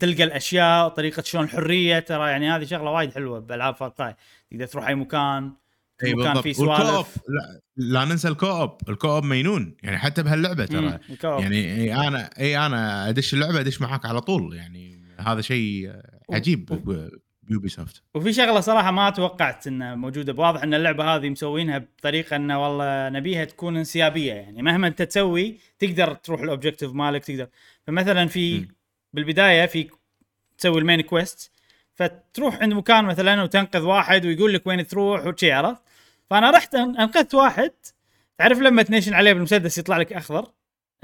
تلقى 0.00 0.24
الأشياء 0.24 0.86
وطريقة 0.86 1.22
شلون 1.22 1.44
الحريه 1.44 1.98
ترى 1.98 2.30
يعني 2.30 2.50
هذه 2.50 2.64
شغلة 2.64 2.90
وايد 2.90 3.12
حلوة 3.12 3.38
بألعاب 3.38 3.74
فار 3.74 3.88
كراي. 3.88 4.16
تقدر 4.50 4.66
تروح 4.66 4.86
أي 4.86 4.94
مكان 4.94 5.52
بالضبط. 6.12 6.38
فيه 6.38 6.54
وال 6.58 6.66
co-op 6.66 6.86
سوالف 6.86 7.18
لا, 7.28 7.60
لا 7.76 8.04
ننسى 8.04 8.28
الكوب 8.28 8.70
ال 8.88 8.94
co-op 8.94 9.24
مينون. 9.24 9.76
يعني 9.82 9.98
حتى 9.98 10.22
بهاللعبة 10.22 10.64
ترى. 10.64 10.98
يعني 11.22 11.74
اي 11.74 11.94
أنا 11.94 12.30
اي 12.38 12.58
أنا 12.58 13.08
أدش 13.08 13.34
اللعبة 13.34 13.60
أدش 13.60 13.80
معاك 13.80 14.06
على 14.06 14.20
طول. 14.20 14.56
يعني 14.56 15.04
هذا 15.18 15.40
شيء 15.40 15.92
عجيب 16.32 16.82
بيوبي 17.42 17.68
سوفت 17.68 18.02
وفي 18.14 18.32
شغلة 18.32 18.60
صراحة 18.60 18.90
ما 18.90 19.10
توقعت 19.10 19.66
إنها 19.66 19.94
موجودة. 19.94 20.32
بواضح 20.32 20.62
إن 20.62 20.74
اللعبة 20.74 21.04
هذه 21.04 21.30
مسوينها 21.30 21.78
بطريقة 21.78 22.36
انه 22.36 22.62
والله 22.62 23.08
نبيها 23.08 23.44
تكون 23.44 23.76
انسيابية. 23.76 24.32
يعني 24.32 24.62
مهما 24.62 24.86
أنت 24.86 25.02
تسوي 25.02 25.58
تقدر 25.78 26.14
تروح 26.14 26.40
ال 26.40 26.45
objective 26.45 26.92
مالك 26.92 27.24
تقدر. 27.24 27.48
فمثلا 27.86 28.26
في. 28.28 28.66
بالبداية 29.12 29.66
في 29.66 29.88
تسوي 30.58 30.80
ال 30.80 30.84
main 30.84 31.00
quest 31.00 31.50
فتروح 31.94 32.62
عند 32.62 32.72
مكان 32.72 33.04
مثلا 33.04 33.42
وتنقذ 33.42 33.80
واحد 33.80 34.26
ويقول 34.26 34.54
لك 34.54 34.66
وين 34.66 34.86
تروح 34.86 35.26
وشي 35.26 35.52
عرفت؟ 35.52 35.82
فانا 36.30 36.50
رحت 36.50 36.74
انقذت 36.74 37.34
واحد. 37.34 37.72
تعرف 38.38 38.58
لما 38.58 38.82
تنيشن 38.82 39.14
عليه 39.14 39.32
بالمسدس 39.32 39.78
يطلع 39.78 39.96
لك 39.98 40.12
اخضر؟ 40.12 40.52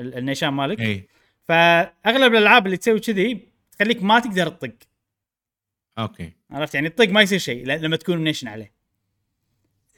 ال- 0.01 0.15
النيشان 0.19 0.49
مالك؟ 0.49 0.81
إي. 0.81 1.09
فاغلب 1.49 2.35
الألعاب 2.35 2.67
اللي 2.67 2.77
تسوي 2.77 3.01
كذي 3.01 3.49
تخليك 3.79 4.03
ما 4.03 4.21
تقدر 4.21 4.49
تطق. 4.49 4.73
أوكي. 5.99 6.33
عرفت؟ 6.51 6.75
يعني 6.75 6.87
الطق 6.89 7.09
ما 7.09 7.23
يصير 7.23 7.39
شيء 7.39 7.67
لما 7.67 7.97
تكون 7.97 8.19
منيشن 8.19 8.49
عليه. 8.49 8.73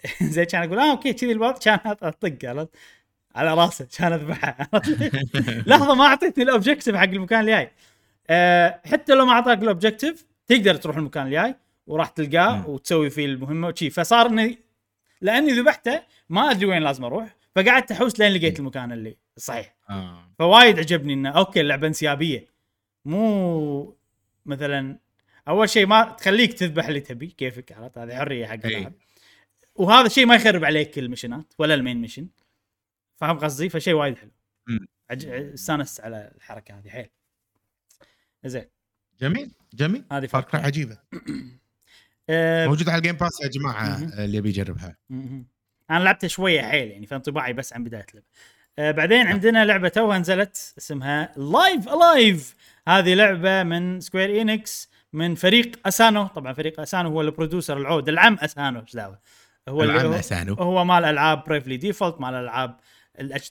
زي 0.23 0.47
كان 0.47 0.63
أقول 0.63 0.79
آه 0.79 0.91
أوكي 0.91 1.13
كذي 1.13 1.33
الوضع. 1.33 1.59
كان 1.65 1.79
أطق 1.85 2.39
عرفت؟ 2.45 2.71
على 3.35 3.55
راسه 3.55 3.89
كان 3.99 4.13
أذبحه 4.13 4.71
لحظة 5.69 5.95
ما 5.95 6.05
أعطيتني 6.05 6.45
ال 6.45 6.50
objective 6.50 6.97
حق 6.97 7.03
المكان 7.05 7.41
الجاي. 7.41 7.71
أه 8.31 8.81
حتى 8.85 9.15
لو 9.15 9.27
ما 9.27 9.33
أعطاك 9.33 9.63
ال 9.63 9.69
objective 9.69 10.27
تقدر 10.47 10.75
تروح 10.75 10.97
المكان 10.97 11.27
الجاي 11.27 11.55
وراح 11.87 12.09
تلقاه 12.09 12.57
مم. 12.57 12.67
وتسوي 12.67 13.11
فيه 13.11 13.27
المهمة 13.27 13.69
وشي. 13.69 13.91
فصار 13.91 14.27
إني 14.27 14.59
لأني 15.23 15.53
ذبحته 15.53 16.03
ما 16.29 16.51
أدري 16.51 16.67
وين 16.67 16.83
لازم 16.83 17.05
أروح 17.05 17.37
فقعدت 17.55 17.93
أحوس 17.93 18.21
لين 18.21 18.33
لقيت 18.33 18.61
المكان 18.61 18.93
اللي 18.93 19.17
صحيح. 19.37 19.77
آه. 19.91 20.35
فوايد 20.39 20.79
عجبني 20.79 21.13
إنه 21.13 21.31
أوكي 21.31 21.61
اللعبة 21.61 21.87
انسيابية. 21.87 22.47
مو 23.05 23.97
مثلا 24.47 24.99
أول 25.49 25.69
شيء 25.69 25.87
ما 25.87 26.05
تخليك 26.05 26.53
تذبح 26.53 26.87
اللي 26.87 27.01
تبي 27.01 27.27
كيفك 27.27 27.73
عرفت؟ 27.73 27.99
هذه 27.99 28.17
حرية 28.17 28.47
حق. 28.47 28.67
اللاعب 28.67 28.93
وهذا 29.75 30.07
الشيء 30.07 30.27
ما 30.27 30.35
يخرب 30.35 30.65
عليك 30.65 30.99
ال 30.99 31.05
missionات 31.05 31.55
ولا 31.59 31.75
ال 31.75 31.80
main 31.80 32.01
mission 32.01 32.29
فاهم 33.17 33.39
قصدي؟ 33.39 33.69
فشيء 33.69 33.95
وايد 33.95 34.17
حلو. 34.19 34.31
عج... 35.11 35.27
استانست 35.27 36.01
على 36.01 36.33
الحركة 36.37 36.79
هذه 36.79 36.89
حيل. 36.89 37.09
زين. 38.45 38.69
جميل 39.21 39.53
جميل. 39.75 40.05
هذه 40.13 40.27
فرق 40.27 40.57
عجيبة. 40.57 40.99
أه... 42.31 42.67
موجودة 42.67 42.93
على 42.93 42.99
الجيم 42.99 43.17
باس 43.17 43.41
يا 43.45 43.49
جماعة. 43.49 43.99
اللي 44.19 44.37
يبي 44.37 44.49
يجربها. 44.49 44.97
أنا 45.91 46.05
لعبتها 46.05 46.29
شوية 46.29 46.63
حيل 46.63 46.89
يعني 46.89 47.07
فانطباعي 47.07 47.53
بس 47.53 47.73
عن 47.73 47.85
بداية 47.85 48.07
اللعبة. 48.11 48.27
آه 48.79 48.91
بعدين 48.91 49.27
عندنا 49.27 49.65
لعبة 49.65 49.89
توها 49.89 50.19
نزلت 50.19 50.75
اسمها 50.79 51.33
Live 51.37 51.89
A 51.89 52.02
Live 52.02 52.55
هذه 52.89 53.15
لعبة 53.15 53.63
من 53.63 54.01
Square 54.01 54.41
Enix 54.43 54.91
من 55.13 55.35
فريق 55.35 55.87
اسانو 55.87 56.27
طبعا 56.27 56.53
فريق 56.53 56.81
اسانو 56.81 57.09
هو 57.09 57.21
ال 57.21 57.27
producer 57.27 57.79
العود 57.79 58.09
العم 58.09 58.39
اسانو 58.41 58.81
إيش 58.81 58.95
دعوة؟ 58.95 59.19
هو 59.69 59.83
العم 59.83 60.07
هو, 60.07 60.13
أسانو. 60.13 60.55
هو 60.55 60.85
مال 60.85 61.05
ألعاب 61.05 61.45
Bravely 61.45 61.77
Default 61.77 62.21
مال 62.21 62.35
ألعاب 62.35 62.77
ال 63.21 63.31
HD 63.31 63.51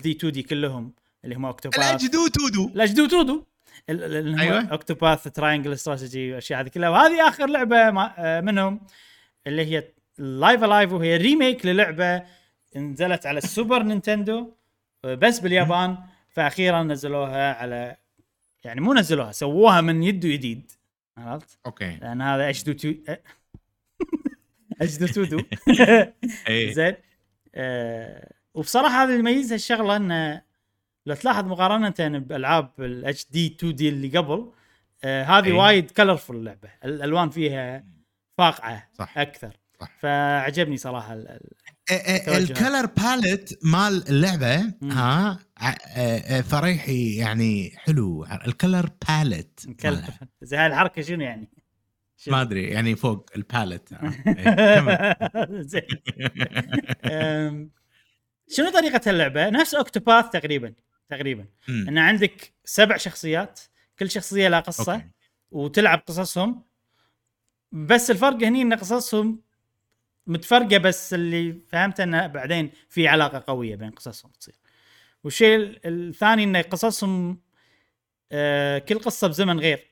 2D 0.00 0.42
كلهم 0.42 0.92
اللي 1.24 1.34
هم 1.36 1.44
Octopath 1.44 1.78
ال 1.78 1.94
HD 1.94 2.26
2D 2.26 2.68
ال 2.74 2.85
HD 2.85 3.06
2D 3.06 3.44
أيوة. 3.90 4.68
Octopath 4.68 5.28
Triangle 5.28 5.72
Strategy 5.72 6.28
والأشياء 6.28 6.60
هذه 6.60 6.68
كلها. 6.68 6.88
وهذه 6.88 7.28
آخر 7.28 7.46
لعبة 7.46 7.76
آه، 7.78 8.40
منهم 8.40 8.80
اللي 9.46 9.64
هي 9.64 9.84
Live 10.18 10.64
A 10.64 10.70
Live 10.70 10.92
وهي 10.92 11.16
remake 11.16 11.66
للعبة 11.66 12.22
نزلت 12.76 13.26
على 13.26 13.38
السوبر 13.38 13.82
نينتندو 13.82 14.52
آه، 15.04 15.14
بس 15.14 15.40
باليابان. 15.40 15.98
فاخيرا 16.28 16.82
نزلوها 16.82 17.54
على 17.54 17.96
يعني 18.64 18.80
مو 18.80 18.94
نزلوها 18.94 19.32
سووها 19.32 19.80
من 19.80 20.02
يديد 20.02 20.24
وجديد 20.26 20.72
عرفت؟ 21.16 21.58
أوكي. 21.66 21.96
لأن 21.96 22.22
هذا 22.22 22.50
اتش 22.50 22.62
دو 22.62 22.72
تو 22.72 22.94
اتش 24.82 24.96
دو 24.96 25.06
تودو 25.06 25.40
اي 26.48 26.72
زين. 26.72 26.94
آه 27.54 28.32
وبصراحة 28.54 29.02
هذا 29.02 29.10
اللي 29.10 29.18
يميزها 29.18 29.54
الشغلة 29.54 29.96
إنه 29.96 30.42
لو 31.08 31.14
تلاحظ 31.14 31.44
مقارنه 31.44 32.18
بألعاب 32.18 32.70
ال 32.78 32.94
HD 32.94 33.26
2D 33.30 33.88
اللي 33.88 34.18
قبل 34.18 34.50
آه 35.04 35.24
هذه 35.24 35.44
أي. 35.46 35.52
وايد 35.52 35.90
colorful 35.90 36.36
اللعبة 36.36 36.68
الألوان 36.84 37.30
فيها 37.30 37.84
فاقعة 38.38 38.88
صح. 38.98 39.18
أكثر 39.18 39.56
صح. 39.80 39.88
فعجبني 40.00 40.76
صراحة 40.76 41.14
ال- 41.14 41.28
ال- 41.90 42.28
ال 42.36 42.44
color 42.44 42.86
palette 42.86 43.64
مال 43.64 44.08
اللعبة 44.08 44.74
مم. 44.80 44.90
ها 44.90 45.38
آه، 45.60 45.64
آه، 45.96 46.40
فريحي 46.40 47.16
يعني 47.16 47.72
حلو 47.76 48.24
ال 48.46 48.53
color 48.53 48.90
palette 49.08 49.60
زي 50.42 50.56
هاي 50.56 50.66
الحركة 50.66 51.02
شنو 51.02 51.20
يعني؟ 51.22 51.48
شنو؟ 52.16 52.34
ما 52.36 52.42
أدري 52.42 52.64
يعني 52.68 52.96
فوق 52.96 53.30
ال 53.36 53.42
palette 53.42 53.88
آه. 53.92 54.12
إيه، 57.04 57.68
شنو 58.56 58.70
طريقة 58.70 59.10
اللعبة؟ 59.10 59.50
نفس 59.50 59.74
Octopath 59.74 60.30
تقريبا 60.30 60.72
تقريبا. 61.08 61.46
إن 61.68 61.98
عندك 61.98 62.52
سبع 62.64 62.96
شخصيات 62.96 63.60
كل 63.98 64.10
شخصية 64.10 64.48
لها 64.48 64.60
قصة 64.60 64.94
أوكي. 64.94 65.06
وتلعب 65.50 66.02
قصصهم 66.06 66.62
بس 67.72 68.10
الفرق 68.10 68.42
هني 68.42 68.62
إن 68.62 68.74
قصصهم 68.74 69.40
متفرقة 70.26 70.78
بس 70.78 71.14
اللي 71.14 71.60
فهمت 71.68 72.00
انه 72.00 72.26
بعدين 72.26 72.70
في 72.88 73.08
علاقة 73.08 73.44
قوية 73.46 73.76
بين 73.76 73.90
قصصهم 73.90 74.32
تصير 74.40 74.54
والشيء 75.24 75.56
ال- 75.56 75.80
الثاني 75.86 76.44
إن 76.44 76.56
قصصهم 76.56 77.40
آه 78.32 78.78
كل 78.78 78.98
قصة 78.98 79.26
بزمن 79.28 79.60
غير 79.60 79.86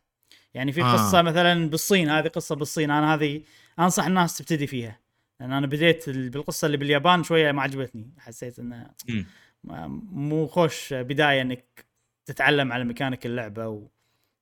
يعني 0.54 0.72
في 0.72 0.82
آه. 0.82 0.92
قصة 0.92 1.22
مثلا 1.22 1.70
بالصين 1.70 2.08
هذه 2.10 2.28
قصة 2.28 2.54
بالصين 2.54 2.90
أنا 2.90 3.14
هذه 3.14 3.42
أنصح 3.78 4.06
الناس 4.06 4.38
تبتدي 4.38 4.66
فيها 4.66 5.00
لأن 5.40 5.52
أنا 5.52 5.66
بديت 5.66 6.08
ال- 6.08 6.30
بالقصة 6.30 6.66
اللي 6.66 6.76
باليابان 6.76 7.22
شوية 7.24 7.52
ما 7.52 7.62
عجبتني 7.62 8.10
حسيت 8.18 8.58
انه 8.58 8.76
مم. 9.08 9.16
ما- 9.16 9.24
مو 9.64 10.46
خوش 10.46 10.92
بداية 10.92 11.42
إنك 11.42 11.84
تتعلم 12.26 12.72
على 12.72 12.84
ميكانيك 12.84 13.26
اللعبة 13.26 13.68
و... 13.68 13.86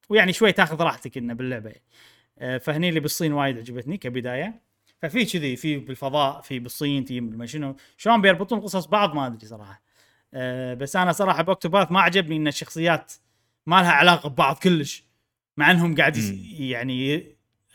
ويعني 0.09 0.33
شوي 0.33 0.53
تاخذ 0.53 0.83
راحتك 0.83 1.19
إنه 1.19 1.35
باللعبة. 1.35 1.73
آه، 2.39 2.59
فهني 2.59 2.89
اللي 2.89 3.01
بالصين 3.01 3.33
وايد 3.33 3.59
عجبتني 3.59 3.97
كبداية. 3.97 4.63
ففي 5.03 5.25
كذي 5.25 5.57
في 5.57 5.77
بالفضاء 5.77 6.41
في 6.41 6.59
بالصين 6.59 7.05
في 7.05 7.21
ما 7.21 7.47
شنو. 7.47 7.77
شلون 7.97 8.21
بيربطون 8.23 8.61
قصص 8.61 8.87
بعض 8.87 9.15
ما 9.15 9.27
أدري 9.27 9.47
صراحة. 9.47 9.83
آه، 10.35 10.75
بس 10.75 10.97
أنا 10.97 11.13
صراحة 11.13 11.43
ب 11.43 11.48
Octopath 11.48 11.93
ما 11.93 12.01
عجبني 12.01 12.37
إن 12.37 12.49
الشخصيات 12.49 13.13
ما 13.67 13.83
لها 13.83 13.93
علاقة 13.93 14.29
ببعض 14.29 14.57
كلش. 14.57 15.05
مع 15.57 15.71
إنهم 15.71 15.95
قاعد. 15.97 16.17
يعني 16.59 17.27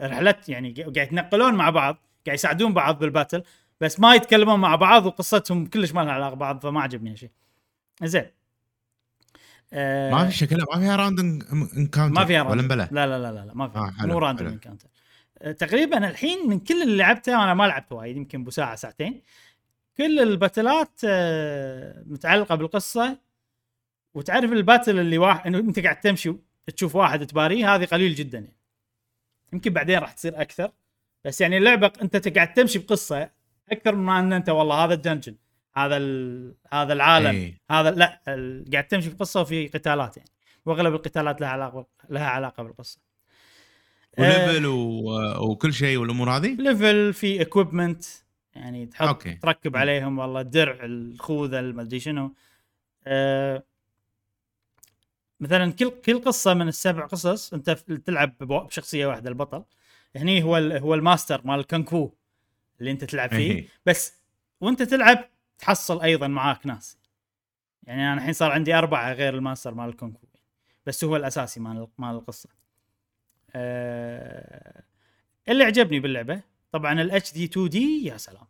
رحلات 0.02 0.50
يعني 0.50 0.72
قاعد 0.72 0.98
يتنقلون 0.98 1.54
مع 1.54 1.70
بعض 1.70 1.98
قاعد 2.26 2.38
يساعدون 2.38 2.74
بعض 2.74 3.00
بال 3.00 3.11
battle 3.11 3.44
بس 3.82 4.00
ما 4.00 4.16
يتكلمون 4.16 4.60
مع 4.60 4.76
بعض 4.76 5.06
وقصتهم 5.06 5.66
كلش 5.66 5.92
ما 5.92 6.02
لها 6.02 6.12
علاقة 6.12 6.36
ببعض 6.36 6.60
فما 6.60 6.82
عجبني 6.82 7.12
هالشيء 7.12 7.32
زين. 8.04 8.26
آه، 9.74 10.12
ما 10.12 10.30
في 10.30 10.38
شكلها 10.38 10.66
ما 10.74 10.80
فيها 10.80 10.96
random 10.96 11.20
encounter 11.78 12.20
ما 12.20 12.26
فيها 12.26 12.44
random. 12.44 12.68
لا 12.68 12.88
لا 12.92 13.06
لا 13.08 13.32
لا, 13.32 13.54
ما 13.54 13.66
آه، 13.66 13.68
فيها 13.68 13.94
حلو، 14.00 14.14
مو 14.14 14.20
random. 14.20 14.48
encounter 14.48 14.88
آه، 15.42 15.52
تقريبا 15.52 16.10
الحين 16.10 16.50
من 16.50 16.60
كل 16.60 16.82
اللي 16.82 16.98
لعبته 16.98 17.44
أنا 17.44 17.54
ما 17.54 17.64
لعبت 17.68 17.92
وايد 17.92 18.18
يمكن 18.18 18.44
بساعه 18.44 18.76
ساعتين. 18.76 19.22
كل 19.98 20.20
الباتلات 20.20 21.02
آه، 21.06 22.04
متعلقة 22.08 22.56
بالقصة. 22.56 23.18
وتعرف 24.14 24.52
ال 24.52 24.59
battle 24.59 25.00
اللي 25.00 25.18
واحد 25.18 25.48
إنه 25.48 25.58
أنت 25.58 25.80
قاعد 25.80 26.00
تمشي 26.00 26.34
تشوف 26.76 26.96
واحد 26.96 27.26
تباريه 27.28 27.76
هذه 27.76 27.86
قليل 27.86 28.16
جدا 28.16 28.40
يعني. 28.40 28.58
يمكن 29.54 29.74
بعدين 29.74 30.00
راح 30.00 30.12
تصير 30.12 30.42
أكثر. 30.42 30.72
بس 31.26 31.42
يعني 31.42 31.58
اللعبة 31.58 31.92
أنت 32.02 32.28
قاعد 32.36 32.54
تمشي 32.54 32.80
بقصة 32.80 33.30
أكثر 33.72 33.96
من 33.96 34.10
إن 34.10 34.34
أنت 34.34 34.50
والله 34.50 34.86
هذا 34.86 34.94
ال 34.94 34.99
dungeon 34.99 35.36
هذا. 35.76 35.98
هذا 36.74 36.94
العالم 36.94 37.36
إيه. 37.36 37.58
هذا 37.72 37.92
لا 37.92 38.22
ال... 38.28 38.66
قاعد 38.72 38.88
تمشي 38.88 39.10
بقصه 39.10 39.42
وفي 39.42 39.68
قتالات 39.68 40.18
يعني 40.18 40.30
وأغلب 40.66 40.94
القتالات 40.94 41.42
لها 41.42 41.50
علاقة 41.50 41.88
لها 42.10 42.28
علاقة 42.28 42.64
بالقصة 42.64 43.00
و 44.18 44.26
level 44.26 44.66
و... 44.66 45.52
وكل 45.52 45.74
شيء 45.74 45.98
والأمور 45.98 46.30
هذه 46.30 46.56
level 46.56 47.14
في 47.14 47.42
equipment 47.42 48.04
يعني 48.56 48.86
تحط 48.86 49.08
okay. 49.08 49.34
تركب. 49.34 49.78
عليهم 49.78 50.20
والله 50.20 50.42
الدرع 50.42 50.78
الخوذة 50.84 51.60
المدري 51.60 52.00
شنو 52.00 52.34
آه 53.08 53.64
مثلا 55.40 55.72
كل 55.72 55.90
كل 55.90 56.22
قصة 56.22 56.54
من 56.54 56.68
السبع 56.68 57.06
قصص 57.06 57.54
أنت 57.54 57.70
تلعب 58.06 58.38
بشخصية 58.42 59.08
واحدة 59.08 59.30
البطل 59.30 59.64
هني 60.16 60.44
هو 60.44 60.58
ال- 60.58 60.78
هو 60.78 60.94
الماستر 60.94 61.42
مال 61.48 61.60
الكونغ 61.60 61.86
فو 61.86 62.10
اللي 62.80 62.92
أنت 62.92 63.04
تلعب 63.04 63.30
فيه 63.30 63.52
إيه. 63.52 63.68
بس 63.86 64.14
وأنت 64.62 64.82
تلعب 64.82 65.30
تحصل 65.60 66.02
أيضا 66.02 66.28
معاك 66.28 66.66
ناس 66.68 66.98
يعني 67.84 68.02
أنا 68.02 68.14
الحين 68.14 68.34
صار 68.34 68.52
عندي 68.52 68.74
أربعة 68.74 69.14
غير 69.14 69.34
الماستر 69.36 69.74
مال 69.74 69.90
الكونغ 69.90 70.14
فو 70.14 70.28
بس 70.86 71.04
هو 71.04 71.16
الأساسي 71.16 71.60
مال 71.60 71.88
مال 71.98 72.16
القصة. 72.16 72.50
آه 73.56 74.84
اللي 75.50 75.64
عجبني 75.64 76.00
باللعبة 76.00 76.42
طبعا 76.72 77.02
ال 77.02 77.12
HD 77.12 77.34
2D 77.34 78.06
يا 78.06 78.18
سلام. 78.18 78.48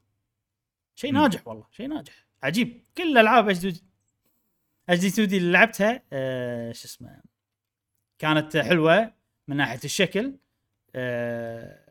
شيء. 0.96 1.14
ناجح 1.14 1.48
والله 1.48 1.68
شيء 1.72 1.88
ناجح. 1.88 2.26
عجيب. 2.44 2.84
كل 2.98 3.12
الألعاب 3.12 3.50
اتش 3.50 3.60
دي 3.60 3.84
اتش 4.90 5.00
دي 5.00 5.08
2 5.08 5.28
دي 5.28 5.38
اللي 5.38 5.52
لعبتها 5.52 6.02
آه 6.14 6.72
شو 6.72 6.86
اسمه 6.86 7.22
كانت 8.20 8.58
حلوة 8.58 9.14
من 9.48 9.58
ناحية 9.58 9.80
الشكل. 9.84 10.36
آه 10.96 11.84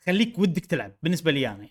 تخليك 0.00 0.38
ودك 0.38 0.66
تلعب 0.66 0.92
بالنسبة 1.02 1.30
لي 1.30 1.48
أنا 1.48 1.68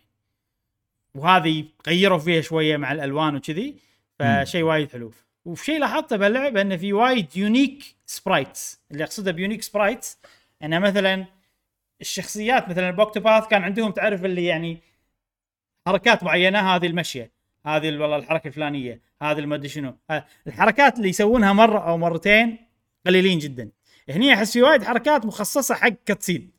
وهذه 1.18 1.65
غيروا 1.88 2.18
فيها 2.18 2.41
شوية 2.41 2.78
مع 2.78 2.91
الألوان 2.91 3.36
وكذي 3.36 3.76
فشيء 4.20 4.63
وايد 4.63 4.91
حلو. 4.91 5.11
وفي 5.45 5.65
شيء 5.65 5.80
لاحظته 5.80 6.18
باللعبه 6.18 6.61
انه 6.61 6.78
في 6.78 6.93
وايد 6.93 7.38
unique 7.38 7.95
sprites 8.05 8.80
اللي 8.91 9.03
أقصده 9.03 9.32
ب 9.32 9.36
unique 9.36 9.62
sprites 9.64 10.18
انه 10.63 10.80
مثلا 10.80 11.26
الشخصيات 12.01 12.70
مثلا 12.70 12.89
ال 12.89 12.96
Octopath 12.96 13.47
كان 13.47 13.63
عندهم 13.63 13.91
تعرف 13.91 14.26
اللي 14.26 14.45
يعني 14.45 14.78
حركات 15.88 16.24
معينة 16.24 16.59
هذه 16.76 16.88
المشية 16.88 17.32
هذه 17.65 17.89
ال- 17.89 18.01
والله 18.01 18.18
الحركة 18.18 18.47
الفلانية 18.47 19.01
هذه 19.22 19.39
المدري 19.39 19.70
شنو. 19.70 19.97
ها- 20.09 20.26
الحركات 20.47 20.97
اللي 20.97 21.09
يسوونها 21.09 21.53
مرة 21.53 21.80
أو 21.80 21.97
مرتين 21.97 22.57
قليلين 23.05 23.39
جدا. 23.39 23.70
هني 24.09 24.34
أحس 24.34 24.53
في 24.53 24.61
وايد 24.61 24.84
حركات 24.84 25.26
مخصصة 25.26 25.76
حق 25.76 25.93
cutscene 26.05 26.51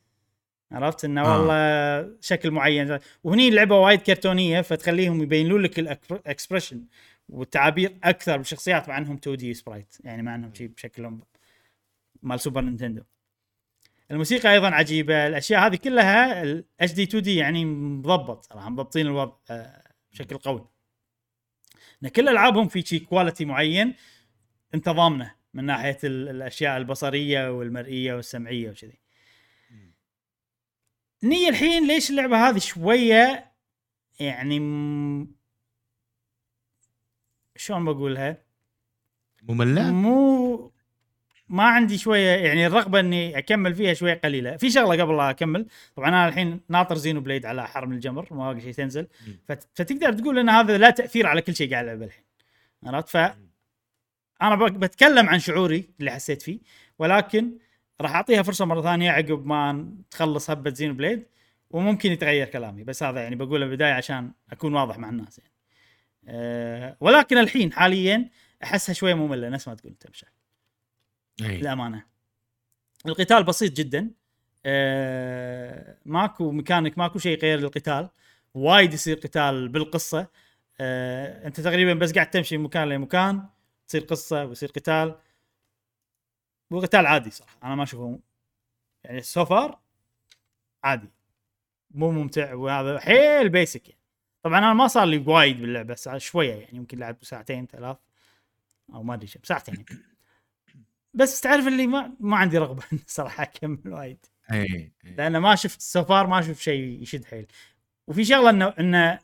عرفت 0.72 1.04
إنه 1.04 1.22
آه. 1.24 1.38
والله 1.38 2.16
شكل 2.20 2.50
معين. 2.50 2.98
وهني 3.24 3.48
اللعبة 3.48 3.76
وايد 3.78 4.00
كرتونية 4.02 4.60
فتخليهم 4.60 5.22
يبينوا 5.22 5.58
لك 5.58 5.78
ال 5.78 5.88
expression 5.88 6.84
والتعابير 7.28 7.96
أكثر 8.04 8.36
بالشخصيات 8.36 8.88
مع 8.88 8.98
إنهم 8.98 9.16
2D 9.16 9.54
sprite 9.54 9.96
يعني 10.04 10.22
مع 10.22 10.34
إنهم 10.34 10.54
شيء 10.54 10.66
بشكلهم 10.68 11.20
مال 12.22 12.40
Super 12.40 12.60
Nintendo. 12.60 13.02
الموسيقى 14.10 14.52
أيضا 14.52 14.68
عجيبة 14.70 15.26
الأشياء 15.26 15.66
هذه 15.66 15.76
كلها 15.76 16.42
ال 16.42 16.59
HD 16.59 16.92
2D 16.92 17.36
يعني 17.36 17.64
مضبط 17.64 18.44
صراحة 18.44 18.68
مضبطين 18.68 19.06
الوضع 19.06 19.36
آه، 19.50 19.82
بشكل 20.12 20.36
قوي. 20.36 20.68
إن 22.04 22.08
كل 22.08 22.28
ألعابهم 22.28 22.68
في 22.68 22.82
شي 22.82 22.98
quality 22.98 23.44
معين 23.44 23.94
انت 24.74 24.88
ضامنه 24.88 25.34
من 25.54 25.64
ناحية 25.64 25.98
ال- 26.04 26.28
الأشياء 26.28 26.76
البصرية 26.76 27.50
والمرئية 27.58 28.14
والسمعية 28.14 28.70
وكذي. 28.70 28.98
نية 31.22 31.48
الحين 31.48 31.86
ليش 31.86 32.10
اللعبة 32.10 32.48
هذه 32.48 32.58
شوية 32.58 33.52
يعني 34.20 34.60
م... 34.60 35.34
شلون 37.56 37.84
بقولها؟ 37.84 38.42
مملة؟ 39.42 39.90
مو 39.92 40.72
ما 41.48 41.62
عندي 41.62 41.98
شوية 41.98 42.28
يعني 42.28 42.66
الرغبة 42.66 43.00
إني 43.00 43.38
أكمل 43.38 43.74
فيها 43.74 43.94
شوية 43.94 44.14
قليلة. 44.14 44.56
في 44.56 44.70
شغلة 44.70 45.02
قبل 45.02 45.16
لا 45.16 45.30
أكمل. 45.30 45.66
طبعا 45.96 46.08
أنا 46.08 46.28
الحين 46.28 46.60
ناطر 46.68 46.94
Xenoblade 46.94 47.46
على 47.46 47.68
أحر 47.68 47.83
من 47.83 47.92
الجمر 47.92 48.28
ما 48.30 48.52
باقي 48.52 48.60
شيء 48.60 48.72
تنزل. 48.72 49.06
فت... 49.48 49.68
فتقدر 49.74 50.12
تقول 50.12 50.38
إن 50.38 50.48
هذا 50.48 50.78
لا 50.78 50.90
تأثير 50.90 51.26
على 51.26 51.42
كل 51.42 51.56
شيء 51.56 51.70
قاعد 51.70 51.84
العبه 51.84 52.04
الحين. 52.04 52.24
عرفت؟ 52.84 53.08
ف 53.08 53.16
أنا 54.42 54.66
بتكلم 54.66 55.28
عن 55.28 55.38
شعوري 55.38 55.90
اللي 56.00 56.10
حسيت 56.10 56.42
فيه. 56.42 56.58
ولكن 56.98 57.58
راح 58.00 58.14
أعطيها 58.14 58.42
فرصة 58.42 58.64
مرة 58.64 58.82
ثانية 58.82 59.10
عقب 59.10 59.46
ما 59.46 59.92
تخلص 60.10 60.50
هبة 60.50 60.70
Xenoblade 60.70 61.26
وممكن 61.70 62.12
يتغير 62.12 62.46
كلامي 62.46 62.84
بس 62.84 63.02
هذا 63.02 63.20
يعني 63.20 63.36
بقوله 63.36 63.66
بدايه 63.66 63.92
عشان 63.92 64.32
أكون 64.52 64.74
واضح 64.74 64.98
مع 64.98 65.08
الناس 65.08 65.38
يعني. 65.38 65.52
أه 66.28 66.96
ولكن 67.00 67.38
الحين 67.38 67.72
حاليا 67.72 68.30
أحسها 68.64 68.92
شوية 68.92 69.14
مملة 69.14 69.48
نفس 69.48 69.68
ما 69.68 69.74
تقول 69.74 69.92
انت 69.92 70.10
مشعل 70.10 70.30
أي. 71.42 71.58
للأمانة. 71.58 72.04
القتال 73.06 73.44
بسيط 73.44 73.72
جدا. 73.72 74.10
آه 74.66 75.98
ماكو 76.04 76.50
ميكانيك 76.50 76.98
ماكو 76.98 77.18
شيء 77.18 77.38
غير 77.38 77.58
القتال. 77.58 78.08
وايد 78.54 78.94
يصير 78.94 79.16
قتال 79.16 79.68
بالقصة. 79.68 80.26
آه 80.80 81.46
أنت 81.46 81.60
تقريبا 81.60 81.94
بس 81.94 82.12
قاعد 82.12 82.30
تمشي 82.30 82.56
من 82.56 82.64
مكان 82.64 82.88
لمكان 82.88 83.48
تصير 83.88 84.00
قصة 84.00 84.44
ويصير 84.44 84.68
قتال. 84.68 85.14
وقتال 86.70 87.06
عادي 87.06 87.30
صراحة 87.30 87.56
أنا 87.64 87.74
ما 87.74 87.82
أشوفه 87.82 88.18
يعني 89.04 89.20
so 89.22 89.45
far 89.45 89.78
عادي. 90.84 91.08
مو 91.90 92.10
ممتع 92.12 92.54
وهذا 92.54 93.00
حيل 93.00 93.48
basic 93.48 93.88
يعني. 93.88 94.00
طبعا 94.42 94.58
أنا 94.58 94.74
ما 94.74 94.86
صار 94.88 95.04
لي 95.04 95.18
وايد 95.26 95.60
باللعبة 95.60 95.94
ساعة 95.94 96.18
شوية 96.18 96.54
يعني 96.54 96.76
يمكن 96.76 96.98
لعبت 96.98 97.24
ساعتين 97.24 97.66
ثلاث 97.66 97.96
أو 98.94 99.02
ما 99.02 99.14
أدري 99.14 99.26
شو 99.26 99.38
ساعتين 99.42 99.84
بس 101.14 101.40
تعرف 101.40 101.66
اللي 101.68 101.86
ما 101.86 102.12
ما 102.20 102.36
عندي 102.36 102.58
رغبة 102.58 102.82
صراحة 103.06 103.42
أكمل 103.42 103.78
وايد. 103.86 104.26
اي 104.52 104.92
لأن 105.04 105.36
ما 105.38 105.54
شفت 105.54 105.80
so 105.80 105.99
far 105.99 106.26
ما 106.26 106.42
شفت 106.42 106.60
شيء 106.60 107.02
يشد 107.02 107.24
حيل. 107.24 107.46
وفي 108.06 108.24
شغلة 108.24 108.50
انه 108.50 108.74
إنه 108.80 109.18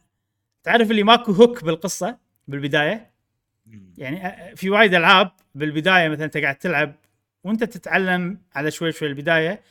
تعرف 0.63 0.91
اللي 0.91 1.03
ماكو 1.03 1.33
hook 1.33 1.65
بالقصة 1.65 2.19
بالبداية؟ 2.49 3.15
يعني 3.99 4.57
في 4.57 4.71
وايد 4.71 4.95
ألعاب 4.95 5.31
بالبداية 5.55 6.09
مثلا 6.09 6.25
أنت 6.25 6.37
قاعد 6.37 6.57
تلعب 6.57 6.95
وانت 7.45 7.65
تتعلم 7.65 8.39
على 8.55 8.71
شوي 8.71 8.93
شوي 8.93 9.09
البداية 9.09 9.63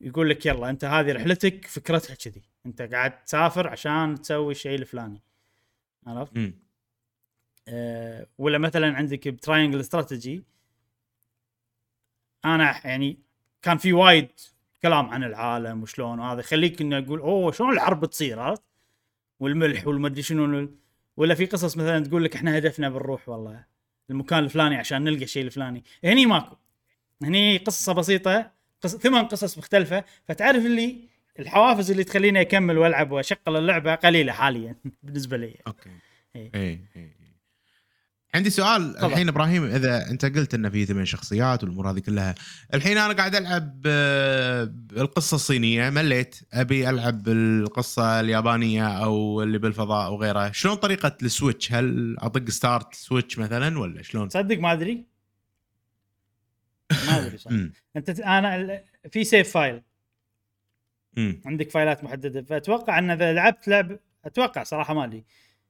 يقول 0.00 0.30
لك 0.30 0.46
يلا 0.46 0.70
انت 0.70 0.84
هذه 0.84 1.12
رحلتك 1.12 1.66
فكرتها 1.66 2.14
كذي. 2.14 2.42
انت 2.66 2.82
قاعد 2.82 3.24
تسافر 3.24 3.68
عشان 3.68 4.22
تسوي 4.22 4.52
الشيء 4.52 4.78
الفلاني. 4.78 5.22
عرفت؟ 6.06 6.52
أه 7.68 8.26
ولا 8.38 8.58
مثلا 8.58 8.96
عندك 8.96 9.28
بتراينجل 9.28 9.80
استراتيجي. 9.80 10.44
أنا 12.44 12.86
يعني 12.86 13.18
كان 13.62 13.78
في 13.78 13.92
وايد 13.92 14.28
كلام 14.82 15.06
عن 15.06 15.24
العالم 15.24 15.82
وشلون 15.82 16.18
وهذا 16.18 16.40
يخليك 16.40 16.80
إنه 16.80 16.98
أقول 16.98 17.20
أوه 17.20 17.52
شلون 17.52 17.72
الحرب 17.72 18.04
تصير 18.04 18.40
عرفت؟ 18.40 18.62
والملح 19.40 19.86
والمدري 19.86 20.22
شنو 20.22 20.68
ولا 21.16 21.34
في 21.34 21.46
قصص 21.46 21.76
مثلا 21.76 22.04
تقول 22.04 22.24
لك 22.24 22.36
إحنا 22.36 22.58
هدفنا 22.58 22.88
بنروح 22.88 23.28
والله 23.28 23.64
المكان 24.10 24.44
الفلاني 24.44 24.76
عشان 24.76 25.04
نلقى 25.04 25.24
الشيء 25.24 25.44
الفلاني. 25.44 25.84
هني 26.04 26.26
ماكو. 26.26 26.56
هني 27.22 27.56
قصة 27.56 27.92
بسيطة 27.92 28.50
قص... 28.82 28.96
ثمان 28.96 29.24
قصص 29.24 29.58
مختلفة. 29.58 30.04
فتعرف 30.28 30.66
اللي 30.66 31.08
الحوافز 31.38 31.90
اللي 31.90 32.04
تخليني 32.04 32.40
أكمل 32.40 32.78
وألعب 32.78 33.10
واشغل 33.10 33.56
اللعبة 33.56 33.94
قليلة 33.94 34.32
حاليا 34.32 34.76
بالنسبة 35.02 35.36
لي. 35.36 35.56
okay. 35.66 35.90
اي 36.36 36.50
اي 36.54 36.80
عندي 38.34 38.50
سؤال. 38.50 38.94
تفضل. 38.94 39.06
الحين 39.06 39.28
إبراهيم 39.28 39.64
إذا 39.64 40.10
أنت 40.10 40.24
قلت 40.24 40.54
إنه 40.54 40.68
في 40.68 40.86
ثمان 40.86 41.04
شخصيات 41.04 41.64
والأمور 41.64 41.90
هذه 41.90 41.98
كلها 41.98 42.34
الحين 42.74 42.98
أنا 42.98 43.14
قاعد 43.14 43.34
ألعب 43.34 43.82
آه، 43.86 44.72
القصة 44.96 45.34
الصينية 45.34 45.90
مليت. 45.90 46.36
أبي 46.52 46.90
ألعب 46.90 47.28
القصة 47.28 48.20
اليابانية 48.20 48.88
أو 48.88 49.42
اللي 49.42 49.58
بالفضاء 49.58 50.12
وغيرها 50.12 50.52
شلون 50.52 50.74
طريقة 50.74 51.16
ال 51.22 51.28
switch؟ 51.28 51.72
هل 51.72 52.16
أطق 52.18 52.50
start 52.50 52.94
switch 52.94 53.38
مثلا 53.38 53.78
ولا 53.78 54.02
شلون؟ 54.02 54.28
تصدق 54.28 54.58
ما 54.58 54.72
أدري. 54.72 55.17
ما 56.90 57.18
أدري 57.18 57.38
صح. 57.38 57.50
أنت 57.96 58.20
أنا 58.20 58.82
في 59.10 59.24
save 59.24 59.52
file 59.52 59.82
مم. 61.16 61.40
عندك 61.46 61.70
file 61.70 61.97
ات 61.97 62.04
محددة 62.04 62.42
فأتوقع 62.42 62.98
أن 62.98 63.10
إذا 63.10 63.32
لعبت 63.32 63.68
لعب 63.68 63.98
أتوقع 64.24 64.62
صراحة 64.62 64.94
ما 64.94 65.04
أدري 65.04 65.24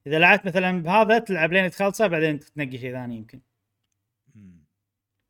إذا 0.06 0.18
لعبت 0.18 0.46
مثلا 0.46 0.82
بهذا 0.82 1.18
تلعب 1.18 1.52
لين 1.52 1.70
تخلصه 1.70 2.06
بعدين 2.06 2.40
تنقي 2.40 2.78
شيء 2.78 2.92
ثاني 2.92 3.16
يمكن. 3.16 3.40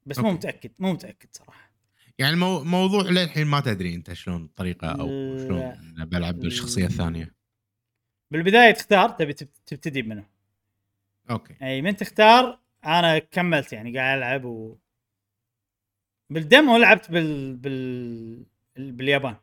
بس 0.07 0.19
مو. 0.19 0.33
متأكد 0.33 0.71
مو 0.79 0.93
متأكد 0.93 1.29
صراحة 1.33 1.71
يعني 2.19 2.35
المو... 2.35 2.65
موضوع 2.65 3.03
للحين 3.03 3.47
ما 3.47 3.61
تدري 3.61 3.95
أنت 3.95 4.13
شلون 4.13 4.45
الطريقة 4.45 4.89
أو. 4.89 5.39
شلون 5.39 5.75
بلعب 5.99 6.41
بالشخصية 6.41 6.87
الثانية 6.87 7.35
بالبداية 8.31 8.71
تختار 8.71 9.11
تبي 9.11 9.33
تب- 9.33 9.49
تبتدي 9.67 10.03
منه 10.03 10.27
okay 11.31 11.55
أي 11.63 11.83
من 11.83 11.97
تختار 11.97 12.59
أنا 12.85 13.19
كملت 13.19 13.73
يعني 13.73 13.99
قاعد 13.99 14.19
ألعب 14.19 14.45
و 14.45 14.77
بال 16.31 16.46
demo 16.46 16.77
لعبت 16.77 17.11
بال 17.11 17.57
بال 17.57 18.45
باليابان 18.77 19.37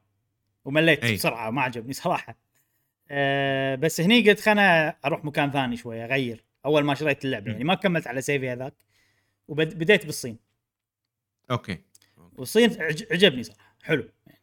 ومليت 0.66 1.04
أي. 1.04 1.14
بسرعة 1.14 1.52
ما 1.52 1.62
عجبني 1.62 1.94
صراحة 1.94 2.38
أه 3.10 3.76
بس 3.76 4.02
هني 4.02 4.30
قلت 4.30 4.40
خلنا 4.40 4.90
أروح 5.06 5.26
مكان 5.26 5.52
ثاني 5.52 5.78
شوي 5.78 6.04
أغير 6.04 6.46
أول 6.66 6.84
ما 6.84 6.96
شريت 6.96 7.26
اللعبة. 7.26 7.52
يعني 7.52 7.64
ما 7.64 7.76
كملت 7.76 8.08
على 8.08 8.22
save 8.22 8.44
ي 8.44 8.50
هذاك 8.50 8.74
وبديت 9.48 10.06
بالصين 10.06 10.38
okay 11.52 11.78
والصين 12.38 12.82
عج- 12.82 13.06
عجبني 13.12 13.44
صراحة 13.44 13.76
حلو 13.84 14.10
يعني 14.28 14.42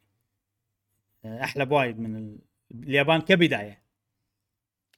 آه، 1.25 1.45
أحلى 1.45 1.65
بوايد 1.67 1.99
من 1.99 2.17
ال- 2.17 2.39
اليابان 2.85 3.21
كبداية 3.21 3.83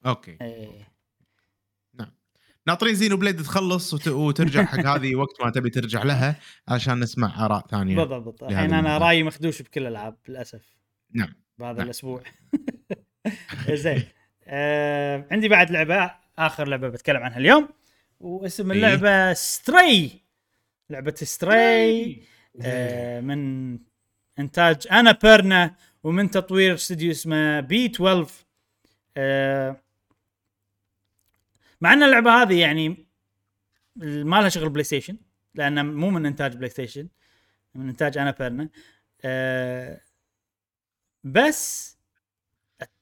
okay 0.06 0.38
إيه. 0.40 0.93
ناطرين 2.66 2.94
Xenoblade 2.94 3.42
تخلص 3.42 3.94
وت... 3.94 4.08
وترجع 4.08 4.64
حق 4.64 4.86
هذه 4.96 5.14
وقت 5.14 5.42
ما 5.44 5.50
تبي 5.50 5.70
ترجع 5.70 6.02
لها 6.02 6.36
عشان 6.68 7.00
نسمع 7.00 7.44
آراء 7.44 7.66
ثانية 7.66 7.96
بالضبط. 7.96 8.44
الحين 8.44 8.72
أنا. 8.74 8.98
رأيي 8.98 9.22
مخدوش 9.22 9.62
بكل 9.62 9.80
الألعاب 9.80 10.16
للأسف. 10.28 10.76
نعم. 11.12 11.34
بهذا 11.58 11.72
نعم. 11.72 11.86
الأسبوع. 11.86 12.22
زين. 13.70 14.02
آه 14.46 15.26
عندي 15.30 15.48
بعد 15.48 15.70
لعبة 15.70 16.10
آخر 16.38 16.68
لعبة 16.68 16.88
بتكلم 16.88 17.22
عنها 17.22 17.38
اليوم 17.38 17.68
واسم 18.20 18.70
إيه. 18.70 18.76
اللعبة 18.76 19.32
Stray 19.32 20.24
لعبة 20.90 21.14
Stray 21.14 22.22
آه 22.62 23.20
من 23.20 23.78
إنتاج 24.38 24.86
Annapurna 24.92 25.74
ومن 26.02 26.30
تطوير 26.30 26.74
استوديو 26.74 27.10
اسمه 27.10 27.60
B12 27.60 28.30
آه 29.16 29.83
مع 31.84 31.92
إن 31.92 32.02
اللعبة 32.02 32.42
هذه 32.42 32.60
يعني 32.60 33.06
ما 33.96 34.40
لها 34.40 34.48
شغل 34.48 34.68
PlayStation 34.68 35.16
لأن 35.54 35.94
مو 35.94 36.10
من 36.10 36.26
إنتاج 36.26 36.56
PlayStation 36.56 37.08
من 37.74 37.88
إنتاج 37.88 38.18
Annapurna 38.18 38.68
آه 39.24 40.00
بس 41.24 41.96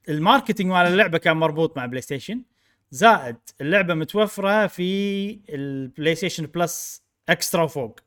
ال 0.09 0.15
marketing 0.15 0.71
مال 0.71 0.87
اللعبة 0.87 1.19
كان 1.19 1.37
مربوط 1.37 1.77
مع 1.77 1.87
PlayStation 1.87 2.43
زائد 2.91 3.37
اللعبة 3.61 3.95
متوفرة 3.95 4.67
في 4.67 5.41
ال 5.49 6.15
PlayStation 6.15 6.47
Plus 6.47 7.03
Extra 7.29 7.63
وفوق 7.63 8.01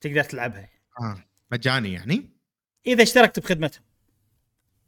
تقدر 0.00 0.24
تلعبها 0.24 0.68
آه. 1.00 1.24
مجاني 1.52 1.92
يعني؟ 1.92 2.30
إذا 2.86 3.02
اشتركت 3.02 3.40
بخدمتهم. 3.40 3.84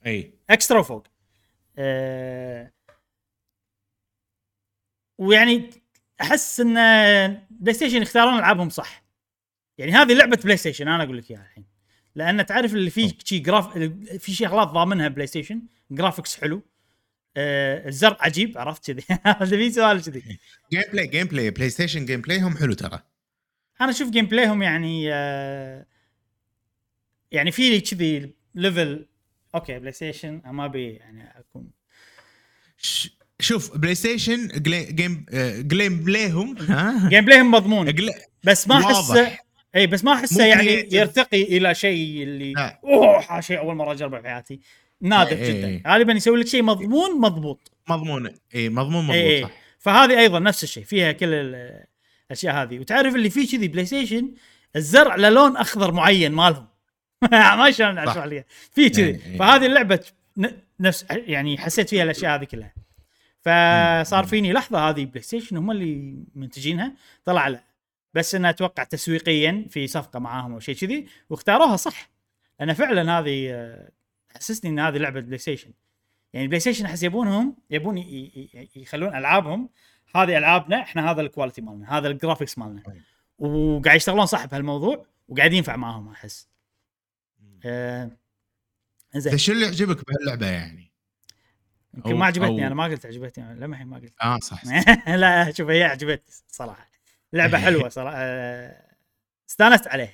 إي. 0.07 0.34
Extra 0.50 0.78
وفوق 0.78 1.07
أه 1.78 2.72
ويعني 5.18 5.70
أحس 6.20 6.60
إن 6.60 6.74
PlayStation 7.50 8.02
يختارون 8.02 8.38
ألعابهم 8.38 8.68
صح. 8.68 9.04
يعني 9.78 9.92
هذه 9.92 10.12
لعبة 10.12 10.38
PlayStation 10.44 10.88
أنا 10.88 11.02
أقول 11.02 11.18
لك 11.18 11.30
إياها 11.30 11.42
الحين. 11.42 11.64
لأن 12.14 12.46
تعرف 12.46 12.74
اللي 12.74 12.90
فيه 12.90 13.12
شي 13.24 13.38
جراف 13.38 13.78
في 14.18 14.32
شغلات 14.32 14.68
ضامنها 14.68 15.08
PlayStation 15.09 15.62
graphics 15.90 16.40
حلو 16.40 16.62
أه 17.36 17.88
الزرع 17.88 18.16
عجيب 18.20 18.58
عرفت 18.58 18.90
كذي؟ 18.90 19.04
هذا 19.24 19.56
في 19.56 19.70
سؤال 19.70 20.02
كذي. 20.02 20.38
جيم 20.72 20.82
بلاي 20.92 21.06
جيم 21.06 21.26
بلاي 21.26 21.50
بلاي 21.50 21.70
ستيشن 21.70 22.06
جيم 22.06 22.20
بلاي 22.20 22.40
هم 22.40 22.56
حلو 22.56 22.72
ترى. 22.72 23.02
أنا 23.80 23.90
أشوف 23.90 24.10
gameplay 24.11 24.26
هم 24.26 24.62
يعني 24.62 25.12
آه 25.12 25.86
يعني 27.32 27.52
في 27.52 27.70
لي 27.70 27.80
كذي 27.80 28.34
level 28.54 29.07
okay 29.54 29.78
PlayStation 29.78 30.42
ما 30.44 30.64
أبي 30.64 30.92
يعني 30.92 31.38
أكون 31.38 31.70
ش... 32.76 33.10
شوف 33.41 33.76
PlayStation. 33.76 34.48
game 34.48 35.98
gameplay 36.04 36.46
هم 36.46 36.57
ها 36.59 37.09
gameplay 37.09 37.24
هم 37.24 37.50
مضمون. 37.51 37.95
بس 38.45 38.68
ما 38.68 38.74
احسه 38.76 39.11
واضح. 39.11 39.47
إي 39.76 39.87
بس 39.87 40.05
ما 40.05 40.12
أحسه 40.12 40.45
يعني. 40.47 40.89
يرتقي 40.93 41.43
إلى 41.43 41.74
شيء 41.74 42.22
اللي 42.22 42.53
لا. 42.53 42.80
أوه 42.84 43.41
شيء 43.41 43.59
أول 43.59 43.74
مرة 43.74 43.93
أجربه 43.93 44.20
في 44.20 44.28
حياتي 44.28 44.61
نادر 45.01 45.37
جدا. 45.37 45.82
غالبا 45.87 46.12
يسوي 46.12 46.41
لك 46.41 46.47
شيء 46.47 46.62
مضمون 46.62 47.20
مضبوط 47.20 47.72
مضمون 47.89 48.30
إي 48.55 48.68
مضمون 48.68 49.05
مضبوط 49.05 49.43
صح 49.43 49.57
فهذه 49.78 50.18
أيضا 50.18 50.39
نفس 50.39 50.64
الشيء 50.64 50.84
فيها 50.84 51.12
كل 51.12 51.34
ال- 51.34 51.84
الأشياء 52.26 52.55
هذه 52.62 52.78
وتعرف 52.78 53.14
اللي 53.14 53.30
فيه 53.30 53.49
كذي 53.59 53.68
PlayStation 53.68 54.34
الزرع 54.76 55.16
له 55.16 55.28
لون 55.28 55.57
أخضر 55.57 55.93
معين 55.93 56.32
مالهم 56.32 56.66
ما 57.32 57.70
شلون 57.70 57.99
أشرح 57.99 58.24
لك 58.24 58.47
في 58.72 58.89
كذي. 58.91 59.18
فهذه 59.39 59.66
اللعبة 59.66 60.01
نفس 60.80 61.07
يعني 61.11 61.59
حسيت 61.59 61.89
فيها 61.91 62.03
الأشياء 62.03 62.34
هذه 62.34 62.45
كلها 62.45 62.74
فصار 63.47 64.24
فيني 64.26 64.53
لحظة 64.53 64.88
هذه 64.88 65.05
PlayStation 65.04 65.57
هم 65.57 65.70
اللي 65.70 66.24
منتجينها 66.34 66.94
طلع 67.24 67.49
لا. 67.49 67.64
بس 68.14 68.34
انها 68.34 68.51
أتوقع 68.51 68.84
تسويقيا 68.84 69.66
في 69.70 69.86
صفقة 69.86 70.18
معاهم 70.18 70.53
أو 70.53 70.61
شيء 70.61 70.74
كذي 70.74 71.07
واختاروها 71.30 71.76
صح. 71.76 72.11
لأن 72.61 72.72
فعلا 72.72 73.18
هذه 73.18 73.51
آه، 73.51 73.90
حسسني 74.34 74.70
إن 74.70 74.78
هذه 74.78 74.97
لعبة 74.97 75.20
PlayStation 75.20 75.70
يعني 76.32 76.47
PlayStation 76.46 76.84
أحس 76.84 77.03
يبونهم 77.03 77.57
يبون 77.70 78.05
يخلون 78.76 79.16
ألعابهم 79.16 79.68
هذه 80.14 80.38
ألعابنا 80.38 80.80
إحنا 80.82 81.11
هذا 81.11 81.20
ال 81.20 81.25
quality 81.25 81.61
مالنا 81.61 81.99
هذا 81.99 82.09
ال 82.09 82.14
graphics 82.14 82.59
مالنا. 82.59 82.82
وقاعد 83.38 83.97
يشتغلون 83.97 84.26
صح 84.26 84.47
بهالموضوع 84.47 85.07
وقاعد 85.28 85.53
ينفع 85.53 85.76
معاهم 85.76 86.09
أحس. 86.09 86.49
آه 87.64 88.11
زين 89.16 89.38
شو 89.38 89.53
اللي 89.53 89.64
يعجبك 89.64 90.07
بهاللعبة 90.07 90.47
يعني؟ 90.47 90.86
يمكن 91.97 92.14
ما 92.14 92.26
عجبتني 92.26 92.61
أو- 92.62 92.66
أنا 92.66 92.74
ما 92.74 92.84
قلت 92.84 93.07
عجبتني 93.07 93.55
لما 93.55 93.74
الحين 93.76 93.86
ما 93.88 93.97
قلت 93.97 94.14
آه 94.22 94.38
صح, 94.38 94.64
صح. 94.64 95.09
لا 95.09 95.53
شوف 95.53 95.68
هي 95.70 95.84
عجبتني 95.84 96.34
صراحة 96.49 96.90
لعبة 97.32 97.59
حلوة 97.64 97.88
صراحة 97.88 98.16
آه، 98.18 98.86
استانست 99.51 99.86
عليها 99.88 100.11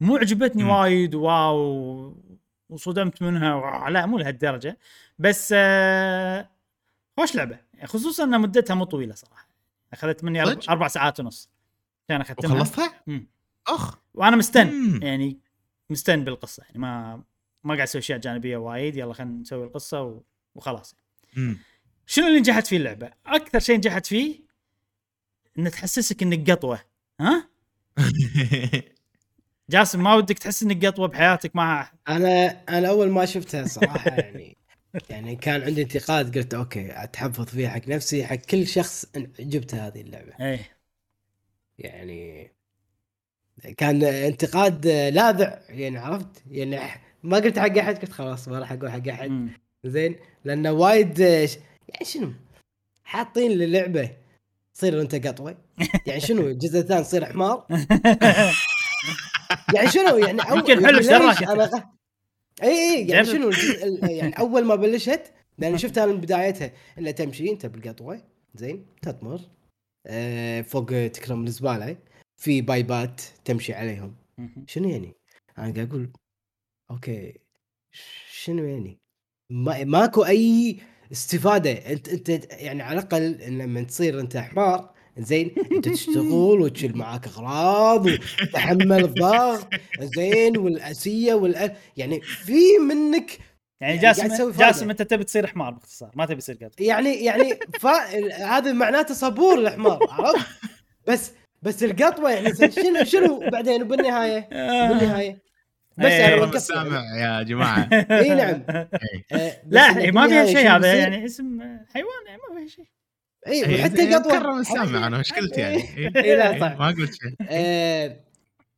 مو 0.00 0.16
عجبتني. 0.16 0.64
وايد 0.64 1.14
wow 1.14 2.14
وصدمت 2.68 3.22
منها 3.22 3.54
wow، 3.54 3.88
لا 3.88 4.06
مو 4.06 4.18
لهالدرجة 4.18 4.78
بس 5.18 5.54
آه، 5.56 6.48
خوش 7.16 7.34
لعبة 7.36 7.58
خصوصا 7.84 8.24
إن 8.24 8.40
مدتها 8.40 8.74
مو 8.74 8.84
طويلة 8.84 9.14
صراحة 9.14 9.48
أخذت 9.92 10.24
مني 10.24 10.44
أرب-؟ 10.44 10.70
أربع 10.70 10.88
ساعات 10.88 11.20
ونص 11.20 11.50
كان 12.08 12.20
اختمها 12.20 12.54
وخلصتها؟ 12.54 12.92
أخ 13.68 13.98
وأنا 14.14 14.36
مستن 14.36 14.66
مم. 14.66 15.02
يعني 15.02 15.38
مستن 15.90 16.24
بالقصة 16.24 16.62
يعني 16.62 16.78
ما 16.78 17.16
ما 17.64 17.74
قاعد 17.74 17.80
أسوي 17.88 17.98
أشياء 18.00 18.18
جانبية 18.18 18.56
وايد 18.56 18.96
يلا 18.96 19.14
خلينا 19.14 19.32
نسوي 19.40 19.64
القصة 19.64 20.02
و... 20.02 20.22
وخلاص 20.54 20.96
مم. 21.36 21.58
شنو 22.06 22.26
اللي 22.26 22.38
نجحت 22.38 22.66
فيه 22.66 22.76
اللعبة؟ 22.76 23.10
أكثر 23.26 23.58
شيء 23.58 23.76
نجحت 23.76 24.06
فيه 24.06 24.46
ان 25.58 25.70
تحسسك 25.70 26.22
إنك 26.22 26.50
قطوة 26.50 26.80
ها؟ 27.20 27.48
جاسم 29.70 30.02
ما 30.02 30.14
ودك 30.14 30.38
تحس 30.38 30.62
إنك 30.62 30.86
قطوة 30.86 31.08
بحياتك 31.08 31.56
مع 31.56 31.92
أنا 32.08 32.62
أنا 32.68 32.88
أول 32.88 33.10
ما 33.10 33.24
شفتها 33.24 33.66
صراحة 33.66 34.10
يعني 34.10 34.56
يعني 35.10 35.36
كان 35.36 35.62
عندي 35.62 35.82
انتقاد 35.82 36.38
قلت 36.38 36.54
أوكي 36.54 37.02
أتحفظ 37.04 37.44
فيها 37.44 37.68
حق 37.68 37.88
نفسي 37.88 38.26
حق 38.26 38.34
كل 38.34 38.66
شخص 38.66 39.06
عجبته 39.16 39.86
هذه 39.86 40.00
اللعبة 40.00 40.32
إيه 40.40 40.76
يعني 41.78 42.52
كان 43.76 44.02
انتقاد 44.02 44.86
لاذع 44.86 45.58
يعني 45.68 45.98
عرفت 45.98 46.42
يعني 46.50 47.00
ما 47.22 47.36
قلت 47.36 47.58
حق 47.58 47.78
أحد 47.78 47.98
قلت 47.98 48.12
خلاص 48.12 48.48
ما 48.48 48.58
راح 48.58 48.72
أقول 48.72 48.90
حق 48.90 49.08
أحد. 49.08 49.48
زين 49.84 50.16
لأنه 50.46 50.72
وايد 50.72 51.18
يعني 51.18 51.48
شنو؟ 52.02 52.32
حاطين 53.04 53.50
للعبة 53.50 54.10
تصير 54.74 55.00
أنت 55.00 55.26
قطوه 55.26 55.58
يعني 56.06 56.20
شنو؟ 56.20 56.46
الجزء 56.46 56.78
الثاني 56.78 57.04
تصير 57.04 57.24
حمار. 57.24 57.66
يعني 59.74 59.90
شنو؟ 59.90 60.16
يعني 60.16 60.42
أول 60.42 60.58
يمكن 60.58 60.86
حلو 60.86 60.98
يعني 60.98 61.02
شراك 61.02 61.40
ليش 61.40 61.48
أنا 61.48 61.64
غ... 61.64 61.80
إي 62.62 62.68
إي 62.68 63.08
يعني. 63.08 63.26
شنو؟ 63.26 63.50
يعني 64.02 64.32
أول 64.42 64.64
ما 64.64 64.74
بلشت 64.74 65.32
لأن 65.58 65.78
شفتها 65.78 66.06
من 66.06 66.20
بدايتها 66.20 66.72
إلا 66.98 67.10
تمشي 67.10 67.50
أنت 67.50 67.66
بالقطوه 67.66 68.22
زين 68.54 68.86
تطمر. 69.02 69.40
آه 70.06 70.60
فوق 70.60 70.86
تكرم 70.86 71.44
الزبالة. 71.44 71.96
في 72.36 72.60
بايبات 72.60 73.20
تمشي 73.44 73.74
عليهم. 73.74 74.14
شنو 74.66 74.88
يعني؟ 74.88 75.14
أنا 75.58 75.74
قاعد 75.74 75.78
أقول 75.78 76.12
أوكي 76.90 77.40
شنو 78.30 78.64
يعني؟ 78.64 78.98
ما 79.50 79.84
ماكو 79.84 80.24
أي 80.24 80.76
استفادة. 81.12 81.70
أنت 81.70 82.08
أنت 82.08 82.28
يعني 82.52 82.82
على 82.82 82.98
الأقل 82.98 83.38
لما 83.48 83.82
تصير 83.82 84.20
أنت 84.20 84.36
حمار 84.36 84.90
زين 85.18 85.54
أنت 85.72 85.88
تشتغل 85.88 86.60
وتشيل 86.60 86.98
معاك 86.98 87.26
أغراض 87.26 88.06
وتحمل 88.06 89.04
الضغط 89.04 89.68
زين 90.00 90.58
والأسية 90.58 91.34
وال 91.34 91.72
يعني 91.96 92.20
في 92.20 92.78
منك 92.78 93.38
يعني 93.80 93.96
يعني 93.96 93.98
جاسم. 93.98 94.50
جاسم 94.50 94.90
أنت 94.90 95.02
تبي 95.02 95.24
تصير 95.24 95.46
حمار 95.46 95.70
باختصار 95.70 96.10
ما 96.14 96.26
تبي 96.26 96.40
تصير 96.40 96.54
قطوه 96.54 96.86
يعني 96.86 97.24
يعني 97.24 97.58
ف... 97.80 97.86
هذا 98.40 98.72
معناته 98.72 99.14
صبور 99.14 99.58
الحمار 99.58 99.98
عرفت؟ 100.10 100.46
بس 101.06 101.32
بس 101.62 101.84
القطوة 101.84 102.30
يعني 102.30 102.54
شنو 102.54 103.04
شنو 103.04 103.50
بعدين؟ 103.52 103.82
وبالنهاية؟ 103.82 104.48
بالنهايه 104.88 105.45
بس 105.98 106.04
إيه. 106.04 106.20
يعني 106.20 106.34
كرم 106.34 106.42
وقفت 106.42 106.56
السامع 106.56 107.16
يا 107.16 107.42
جماعة 107.42 107.88
إي 108.20 108.28
نعم 108.28 108.62
آه، 108.68 108.88
بس 109.32 109.52
لا 109.66 109.80
إنه 109.80 110.10
ما 110.10 110.28
فيها 110.28 110.46
شيء 110.46 110.70
هذا؟ 110.70 110.94
يعني 110.94 111.24
اسم 111.24 111.60
حيوان 111.94 112.26
يعني 112.26 112.40
ما 112.50 112.58
فيها 112.58 112.68
شيء 112.68 112.84
إي 113.46 113.64
إيه، 113.64 113.80
وحتى 113.80 114.14
قطوه 114.14 114.38
كرم 114.38 114.58
السامع 114.58 115.06
أنا 115.06 115.18
وش 115.18 115.32
قلت 115.32 115.58
يعني؟ 115.58 115.82
إيه، 116.16 116.36
لا، 116.36 116.60
صح. 116.60 116.78
ما 116.78 116.86
قلت 116.86 117.14
شيء 117.14 117.34
آه، 117.48 118.16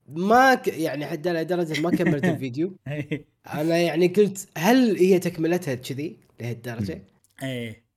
ما 0.08 0.54
ك... 0.54 0.68
يعني 0.68 1.06
حتى 1.06 1.32
لدرجه 1.32 1.80
ما 1.80 1.90
كملت 1.90 2.24
الفيديو 2.24 2.76
إيه 2.88 3.24
أنا 3.54 3.76
يعني 3.76 4.08
قلت 4.08 4.48
هل 4.58 4.96
هي 4.96 5.18
تكملتها 5.18 5.74
كذي 5.74 6.16
لهالدرجة؟ 6.40 7.02
إيه 7.42 7.88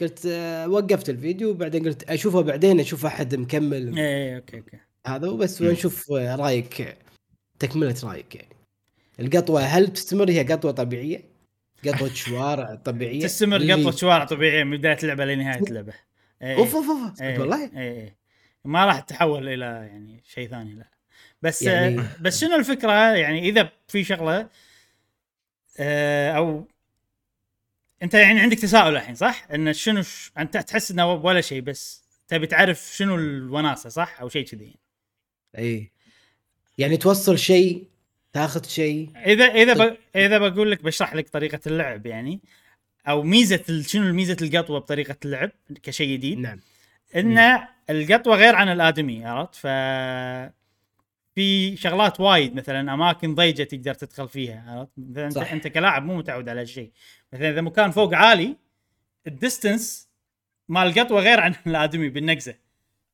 قلت 0.00 0.26
آه، 0.26 0.68
وقفت 0.68 1.10
الفيديو 1.10 1.50
وبعدين 1.50 1.84
قلت 1.84 2.02
أشوفه 2.02 2.40
بعدين 2.40 2.80
أشوف 2.80 3.06
أحد 3.06 3.34
مكمل 3.34 3.98
إيه 3.98 4.36
okay 4.36 4.56
okay 4.56 4.76
هذا 5.06 5.28
وبس. 5.28 5.62
ونشوف 5.62 6.12
آه، 6.12 6.36
رأيك 6.36 6.96
تكملة 7.60 7.94
رأيك 8.04 8.34
يعني 8.34 8.56
القطوة 9.20 9.60
هل 9.60 9.88
تستمر 9.92 10.30
هي 10.30 10.42
قطوة 10.52 10.70
طبيعية؟ 10.72 11.24
قطوة 11.88 12.08
شوارع 12.24 12.74
طبيعية 12.74 13.20
تستمر 13.20 13.56
اللي- 13.56 13.72
قطوة 13.74 13.92
شوارع 13.92 14.24
طبيعية 14.24 14.64
من 14.64 14.76
بداية 14.76 14.98
اللعبة 15.02 15.24
لنهايه 15.24 15.62
اللعبة 15.68 15.92
إيه. 16.42 16.56
أوف 16.56 16.74
أوف 16.76 16.86
أوف 16.90 17.22
إيه. 17.22 17.38
والله 17.38 17.64
إيه 17.64 17.78
إيه. 17.78 18.16
ما 18.64 18.84
راح 18.86 19.00
تتحول 19.00 19.48
إلى 19.48 19.64
يعني 19.64 20.22
شيء 20.24 20.48
ثاني 20.48 20.74
لا 20.74 20.90
بس 21.42 21.62
يعني- 21.62 21.96
يعني... 21.96 22.08
بس 22.20 22.40
شنو 22.40 22.56
الفكرة 22.56 22.92
يعني 23.16 23.48
إذا 23.48 23.72
في 23.88 24.04
شغلة 24.04 24.48
آه، 25.80 26.32
أو 26.32 26.68
أنت 28.02 28.14
يعني 28.14 28.40
عندك 28.40 28.58
تساؤل 28.58 28.96
الحين 28.96 29.14
صح؟ 29.14 29.46
إن 29.54 29.72
شنو 29.72 30.02
ش... 30.02 30.32
أنت 30.38 30.56
تحس 30.56 30.90
إنه 30.90 31.12
ولا 31.12 31.40
شيء 31.40 31.60
بس 31.60 32.02
تبي 32.28 32.46
تعرف 32.46 32.90
شنو 32.96 33.14
الوناسة 33.14 33.88
صح؟ 33.90 34.20
أو 34.20 34.28
شيء 34.28 34.46
كذي 34.46 34.74
اي 35.58 35.90
يعني 36.80 36.96
توصل 36.96 37.38
شيء 37.38 37.84
تاخذ 38.32 38.66
شيء. 38.68 39.10
إذا 39.26 39.44
إذا 39.44 39.86
ب... 39.86 39.96
إذا 40.16 40.38
بقول 40.38 40.70
لك 40.70 40.82
بشرح 40.84 41.14
لك 41.14 41.28
طريقة 41.28 41.60
اللعب 41.66 42.06
يعني 42.06 42.40
أو 43.08 43.22
ميزة 43.22 43.60
ال- 43.68 43.84
شنو 43.90 44.12
ميزه 44.12 44.36
القطوة 44.42 44.78
بطريقة 44.78 45.16
اللعب 45.24 45.50
كشيء 45.82 46.12
جديد؟ 46.16 46.38
نعم. 46.38 46.60
إن 47.16 47.58
القطوة 47.90 48.36
غير 48.36 48.54
عن 48.56 48.68
الآدمي 48.68 49.24
عرفت؟ 49.24 49.54
ف 49.54 49.66
في 51.34 51.76
شغلات 51.76 52.20
وايد 52.20 52.54
مثلا 52.56 52.94
أماكن 52.94 53.34
ضيقه 53.34 53.64
تقدر 53.64 53.94
تدخل 53.94 54.28
فيها 54.28 54.64
عرفت؟ 54.78 54.92
مثلا 54.98 55.24
أنت, 55.26 55.32
صح. 55.34 55.52
أنت 55.52 55.68
كلاعب 55.68 56.04
مو 56.04 56.16
متعود 56.16 56.48
على 56.48 56.60
هالشيء. 56.60 56.90
مثلا 57.32 57.50
إذا 57.50 57.60
مكان 57.60 57.90
فوق 57.90 58.14
عالي 58.14 58.56
ال 59.26 59.35
distance 59.35 60.08
مال 60.68 60.86
القطوة 60.86 61.20
غير 61.20 61.40
عن 61.40 61.54
الآدمي 61.66 62.08
بالنقزة. 62.08 62.54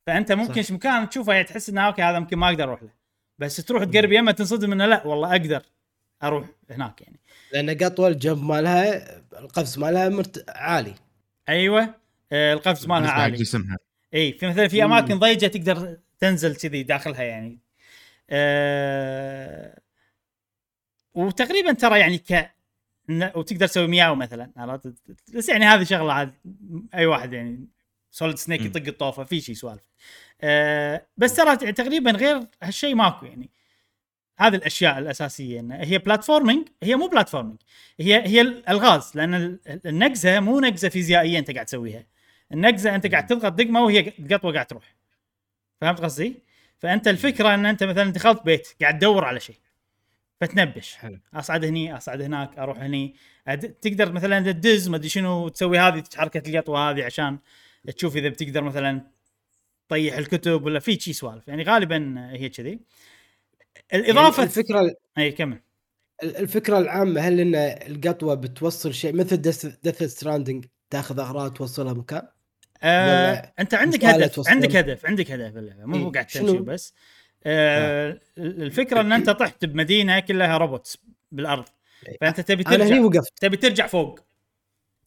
فأنت 0.07 0.31
ممكن 0.31 0.61
صح. 0.63 0.71
مكان 0.71 1.09
تشوفه 1.09 1.33
يعني 1.33 1.43
تحس 1.45 1.69
إنه 1.69 1.81
okay 1.81 2.01
هذا 2.01 2.17
يمكن 2.17 2.37
ما 2.37 2.47
أقدر 2.49 2.63
أروح 2.63 2.83
له. 2.83 2.96
بس 3.39 3.55
تروح 3.55 3.83
تقرب 3.83 4.11
يمه 4.11 4.31
تنصدم 4.31 4.71
إنه 4.71 4.85
لا 4.85 5.07
والله 5.07 5.31
أقدر 5.31 5.61
أروح 6.23 6.45
هناك 6.69 7.01
يعني. 7.01 7.19
لأن 7.53 7.77
قطوة 7.77 8.07
الجنب 8.07 8.43
مالها 8.43 9.17
القفز 9.39 9.79
مالها 9.79 10.09
مرت... 10.09 10.45
عالي. 10.49 10.93
أيوه 11.49 11.95
آه 12.31 12.53
القفز 12.53 12.87
مالها 12.87 13.11
عالي. 13.11 13.37
جسمها. 13.37 13.77
إي 14.13 14.33
في 14.33 14.47
مثلا 14.47 14.67
في. 14.67 14.83
أماكن 14.83 15.19
ضيقة 15.19 15.47
تقدر 15.47 15.97
تنزل 16.19 16.55
كذي 16.55 16.83
داخلها 16.83 17.23
يعني. 17.23 17.59
أه 18.29 19.79
وتقريبا 21.13 21.73
ترى 21.73 21.99
يعني 21.99 22.17
ك 22.17 22.51
وتقدر 23.09 23.67
تسوي 23.67 23.87
مياو 23.87 24.15
مثلا 24.15 24.51
عرفت؟ 24.57 24.93
بس 25.33 25.49
يعني 25.49 25.65
هذه 25.65 25.83
شغلة 25.83 26.13
عاد 26.13 26.33
أي 26.93 27.05
واحد 27.05 27.33
يعني 27.33 27.67
Solid 28.11 28.37
Snake. 28.37 28.61
يطق 28.61 28.87
الطوفة 28.87 29.23
في 29.23 29.41
شيء 29.41 29.55
سوالف. 29.55 29.81
أه 30.41 31.05
بس 31.17 31.35
ترى 31.35 31.55
تقريبا 31.55 32.11
غير 32.11 32.39
هالشيء 32.63 32.95
ماكو 32.95 33.25
يعني. 33.25 33.49
هذه 34.39 34.55
الأشياء 34.55 34.97
الأساسية 34.99 35.59
إن 35.59 35.71
هي 35.71 35.97
platforming 35.97 36.67
هي 36.83 36.95
مو 36.95 37.07
platforming 37.07 37.57
هي 37.99 38.27
هي 38.27 38.41
الألغاز 38.41 39.11
لأن 39.15 39.33
ال- 39.33 39.59
النقزة 39.85 40.39
مو 40.39 40.59
نقزة 40.59 40.89
فيزيائية 40.89 41.39
أنت 41.39 41.51
قاعد 41.51 41.65
تسويها. 41.65 42.05
النقزة 42.51 42.95
أنت 42.95 43.07
قاعد 43.07 43.25
تضغط 43.25 43.53
دقمة 43.53 43.81
وهي 43.83 44.13
القطوه 44.19 44.53
قاعد 44.53 44.65
تروح. 44.65 44.95
فهمت 45.81 46.01
قصدي؟ 46.01 46.43
فأنت 46.79 47.07
الفكرة 47.07 47.53
إن 47.53 47.65
أنت 47.65 47.83
مثلا 47.83 48.11
دخلت 48.11 48.45
بيت 48.45 48.67
قاعد 48.81 48.99
تدور 48.99 49.25
على 49.25 49.39
شيء 49.39 49.55
فتنبش. 50.41 50.95
حلو. 50.95 51.19
أصعد 51.33 51.65
هني 51.65 51.97
أصعد 51.97 52.21
هناك 52.21 52.57
أروح 52.59 52.79
هني. 52.79 53.15
أد... 53.47 53.73
تقدر 53.73 54.11
مثلا 54.11 54.51
تدز 54.51 54.89
ما 54.89 54.95
أدري 54.95 55.09
شنو 55.09 55.47
تسوي 55.47 55.79
هذه 55.79 56.03
حركه 56.17 56.49
القطوة 56.49 56.89
هذه 56.91 57.03
عشان 57.05 57.39
تشوف 57.97 58.15
إذا 58.15 58.29
بتقدر 58.29 58.63
مثلا 58.63 59.16
تطيح 59.87 60.17
الكتب 60.17 60.65
ولا 60.65 60.79
في 60.79 60.99
شي 60.99 61.13
سوالف. 61.13 61.47
يعني 61.47 61.63
غالبا 61.63 62.29
هي 62.31 62.49
كذي. 62.49 62.79
الإضافة 63.93 64.43
يعني 64.43 64.49
الفكرة 64.49 64.95
اي 65.17 65.31
كمل. 65.31 65.61
الفكرة 66.23 66.77
العامة 66.79 67.21
هل 67.21 67.39
إن 67.39 67.55
القطوة 67.55 68.33
بتوصل 68.35 68.93
شيء 68.93 69.13
مثل 69.15 69.37
Death 69.83 70.03
Stranding 70.03 70.65
تأخذ 70.89 71.19
أغراض 71.19 71.53
توصلها 71.53 71.93
مكان 71.93 72.27
آه 72.83 73.53
أنت 73.59 73.73
عندك 73.73 74.05
هدف؟ 74.05 74.49
عندك 74.49 74.75
هدف 74.75 75.05
عندك 75.05 75.31
هدف 75.31 75.53
باللعبه 75.53 75.85
مو 75.85 75.95
إيه، 76.07 76.11
قاعد؟ 76.11 76.25
تمشي 76.25 76.57
بس 76.57 76.93
آه 77.45 78.19
الفكرة 78.37 79.01
إن 79.01 79.11
أنت 79.11 79.29
طحت 79.29 79.65
بمدينة 79.65 80.19
كلها 80.19 80.57
روبوتس 80.57 80.97
بالأرض. 81.31 81.65
إيه. 82.07 82.17
فأنت 82.21 82.41
تبي 82.41 82.63
أنا 82.67 82.75
هني 82.75 82.89
ترجع 82.89 83.01
وقفت. 83.01 83.33
تبي 83.41 83.57
ترجع 83.57 83.87
فوق 83.87 84.19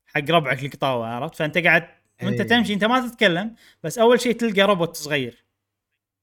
حق 0.07 0.31
ربعك 0.31 0.64
القطاوه 0.64 1.07
عرفت؟ 1.07 1.35
فأنت 1.35 1.59
قاعد 1.59 1.89
وانت 2.25 2.41
إيه. 2.41 2.47
تمشي 2.49 2.75
انت 2.75 2.85
ما 2.85 3.09
تتكلم 3.09 3.55
بس 3.83 3.99
أول 3.99 4.21
شيء 4.21 4.33
تلقى 4.33 4.62
روبوت 4.62 4.97
صغير 4.97 5.45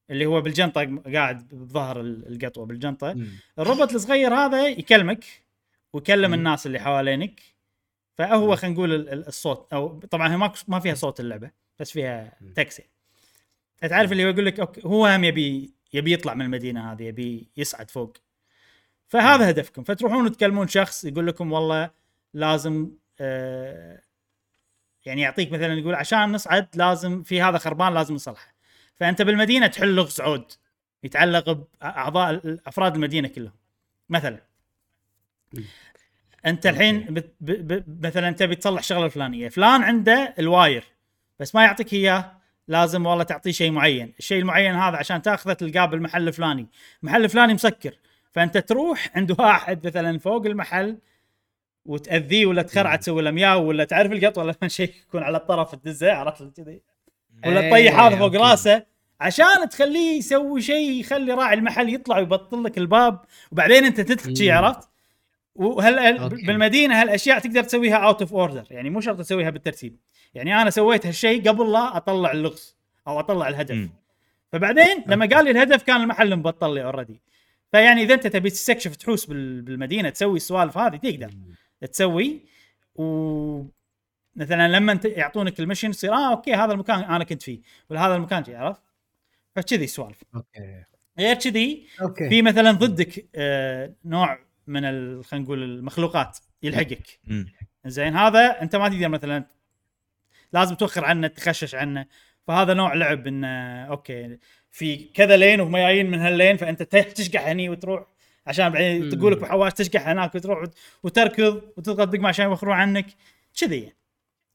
اللي 0.09 0.25
هو 0.25 0.41
بالجنطة 0.41 1.01
قاعد 1.13 1.47
بظهر 1.47 2.01
ال- 2.01 2.27
القطوة 2.33 2.65
بالجنطة. 2.65 3.15
الروبوت 3.59 3.95
الصغير 3.95 4.33
هذا 4.33 4.67
يكلمك 4.67 5.25
ويكلم 5.93 6.27
مم. 6.27 6.33
الناس 6.33 6.67
اللي 6.67 6.79
حوالينك 6.79 7.41
فهو. 8.17 8.55
خلينا 8.55 8.75
نقول 8.75 8.93
ال- 8.93 9.09
ال- 9.09 9.27
الصوت 9.27 9.73
أو 9.73 9.99
طبعا 9.99 10.33
هي 10.33 10.51
ما 10.67 10.79
فيها 10.79 10.93
صوت 10.95 11.19
اللعبة 11.19 11.51
بس 11.79 11.91
فيها 11.91 12.33
مم. 12.41 12.53
تكسي 12.53 12.83
تعرف 13.89 14.11
اللي 14.11 14.25
هو 14.25 14.29
يقول 14.29 14.45
لك 14.45 14.59
أوكي 14.59 14.81
هو 14.85 15.05
هم 15.07 15.23
يبي 15.23 15.73
يبي 15.93 16.13
يطلع 16.13 16.33
من 16.33 16.45
المدينة 16.45 16.91
هذه 16.91 17.03
يبي 17.03 17.47
يصعد 17.57 17.91
فوق 17.91 18.17
فهذا 19.07 19.49
هدفكم 19.49 19.83
فتروحون 19.83 20.31
تكلمون 20.31 20.67
شخص 20.67 21.05
يقول 21.05 21.27
لكم 21.27 21.51
والله 21.51 21.89
لازم 22.33 22.91
آه 23.19 24.01
يعني 25.07 25.21
يعطيك 25.21 25.51
مثلا 25.51 25.73
يقول 25.73 25.95
عشان 25.95 26.31
نصعد 26.31 26.67
لازم 26.75 27.23
في 27.23 27.41
هذا 27.41 27.57
خربان 27.57 27.93
لازم 27.93 28.15
نصلحه. 28.15 28.53
فأنت 28.95 29.21
بالمدينة 29.21 29.67
تحل 29.67 29.95
لغز 29.95 30.21
عود 30.21 30.51
يتعلق 31.03 31.49
بأعضاء 31.81 32.57
أفراد 32.67 32.95
المدينة 32.95 33.27
كلهم. 33.27 33.53
مثلا. 34.09 34.39
أنت 36.45 36.65
الحين 36.67 36.99
بت- 37.13 37.35
ب- 37.41 37.73
ب- 37.73 38.05
مثلا 38.05 38.31
تبي 38.31 38.55
تصلح 38.55 38.83
شغلة 38.83 39.05
الفلانية. 39.05 39.49
فلان 39.49 39.83
عنده 39.83 40.33
الواير 40.39 40.83
بس 41.39 41.55
ما 41.55 41.63
يعطيك 41.63 41.93
إياه 41.93 42.31
لازم 42.67 43.05
والله 43.05 43.23
تعطيه 43.23 43.51
شيء 43.51 43.71
معين. 43.71 44.13
الشيء 44.19 44.39
المعين 44.39 44.75
هذا 44.75 44.97
عشان 44.97 45.21
تاخذه 45.21 45.53
تلقاه 45.53 45.85
بالمحل 45.85 46.27
الفلاني. 46.27 46.67
المحل 47.03 47.23
الفلاني 47.23 47.53
مسكر. 47.53 47.93
فأنت 48.31 48.57
تروح 48.57 49.09
عند 49.15 49.31
واحد 49.39 49.87
مثلا 49.87 50.19
فوق 50.19 50.45
المحل 50.45 50.97
وتأذيه 51.87 52.45
ولا 52.45 52.61
تخرعه. 52.61 52.95
تسوي 52.95 53.21
له 53.21 53.31
مياو 53.31 53.65
ولا 53.67 53.83
تعرف 53.83 54.11
القط 54.11 54.37
ولا 54.37 54.55
شيء 54.67 54.93
يكون 55.07 55.23
على 55.23 55.37
الطرف 55.37 55.75
تدزه 55.75 56.13
عرفت 56.13 56.57
كذي 56.61 56.81
ولا 57.45 57.59
إيه، 57.61 57.69
تطيح 57.69 57.99
هذا 57.99 58.15
فوق. 58.17 58.35
راسه 58.35 58.83
عشان 59.19 59.69
تخليه 59.71 60.17
يسوي 60.17 60.61
شيء 60.61 60.99
يخلي 60.99 61.33
راعي 61.33 61.53
المحل 61.53 61.93
يطلع 61.93 62.17
ويبطل 62.17 62.63
لك 62.63 62.77
الباب 62.77 63.19
وبعدين 63.51 63.85
انت 63.85 64.01
تدخل. 64.01 64.51
عرفت؟ 64.51 64.89
وهل. 65.55 66.29
بالمدينة 66.29 67.01
هالأشياء 67.01 67.39
تقدر 67.39 67.63
تسويها 67.63 67.95
out 67.95 68.21
of 68.21 68.33
order 68.33 68.63
يعني 68.71 68.89
مو 68.89 69.01
شرط 69.01 69.19
تسويها 69.19 69.49
بالترتيب 69.49 69.97
يعني 70.33 70.61
أنا 70.61 70.69
سويت 70.69 71.05
هالشيء 71.05 71.49
قبل 71.49 71.71
لا 71.71 71.97
أطلع 71.97 72.31
اللغز 72.31 72.77
أو 73.07 73.19
أطلع 73.19 73.47
الهدف. 73.47 73.89
فبعدين 74.51 75.03
لما 75.07 75.25
قال 75.25 75.45
لي 75.45 75.51
الهدف 75.51 75.83
كان 75.83 76.01
المحل 76.01 76.35
مبطل 76.35 76.73
لي 76.73 76.83
already 76.83 77.21
فيعني 77.71 78.03
إذا 78.03 78.13
أنت 78.13 78.27
تبي 78.27 78.49
تستكشف 78.49 78.95
تحوس 78.95 79.25
بال- 79.25 79.61
بالمدينة 79.61 80.09
تسوي 80.09 80.37
السوالف 80.37 80.77
هذه 80.77 80.95
تقدر 80.95 81.29
تسوي 81.81 82.41
و 82.95 83.63
مثلا 84.35 84.67
لما 84.67 84.99
يعطونك 85.05 85.59
ال 85.59 85.63
mission 85.63 85.91
تصير 85.91 86.13
آه 86.13 86.31
okay 86.31 86.53
هذا 86.53 86.73
المكان 86.73 86.99
أنا 86.99 87.23
كنت 87.23 87.43
فيه 87.43 87.59
ولا 87.89 88.07
هذا 88.07 88.15
المكان 88.15 88.43
عرفت؟ 88.47 88.81
فكذي 89.55 89.87
سوالف 89.87 90.23
okay. 90.35 90.83
غير 91.19 91.35
كذي 91.35 91.87
في 92.29 92.41
مثلا 92.41 92.71
ضدك 92.71 93.25
آه 93.35 93.93
نوع 94.05 94.39
من 94.67 94.81
خلينا 95.23 95.45
نقول 95.45 95.63
المخلوقات 95.63 96.37
يلحقك. 96.63 97.19
زين 97.85 98.15
هذا 98.15 98.61
أنت 98.61 98.75
ما 98.75 98.89
تقدر 98.89 99.09
مثلا 99.09 99.45
لازم 100.53 100.75
توخر 100.75 101.05
عنه 101.05 101.27
تخشش 101.27 101.75
عنه. 101.75 102.05
فهذا 102.47 102.73
نوع 102.73 102.93
لعب 102.93 103.27
إنه 103.27 103.83
okay 103.85 104.37
في 104.71 104.97
كذا 104.97 105.37
lane 105.37 105.61
وهم 105.61 105.77
جايين 105.77 106.11
من 106.11 106.19
هال 106.19 106.32
lane 106.32 106.57
فأنت 106.57 106.83
تشقح 106.83 107.47
هني 107.47 107.69
وتروح. 107.69 108.16
عشان 108.47 108.69
بعدين. 108.69 109.09
تقول 109.09 109.31
لك 109.33 109.37
بحواش 109.39 109.73
تشقح 109.73 110.07
هناك 110.07 110.35
وتروح 110.35 110.59
وت- 110.61 110.77
وتركض 111.03 111.61
وتضغط 111.77 112.07
دقمه 112.07 112.27
عشان 112.29 112.45
يوخرون 112.45 112.73
عنك. 112.75 113.05
كذي. 113.61 113.79
يعني. 113.81 113.95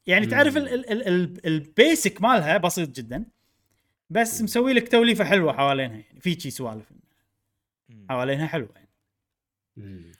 يعني 0.07 0.27
تعرف 0.27 0.57
ال- 0.57 0.69
ال- 0.75 0.93
ال- 0.93 1.09
ال- 1.09 1.47
ال 1.47 1.60
basic 1.60 2.23
مالها 2.23 2.57
بسيط 2.57 2.89
جدا 2.97 3.25
بس 4.11 4.43
مسوي 4.43 4.73
لك 4.73 4.89
توليفة 4.89 5.25
حلوة 5.25 5.53
حوالينها 5.53 5.93
يعني 5.97 6.21
في 6.21 6.41
شي 6.41 6.51
سوالف. 6.51 6.93
حوالينها 8.11 8.47
حلوة 8.47 8.69
يعني. 8.75 8.89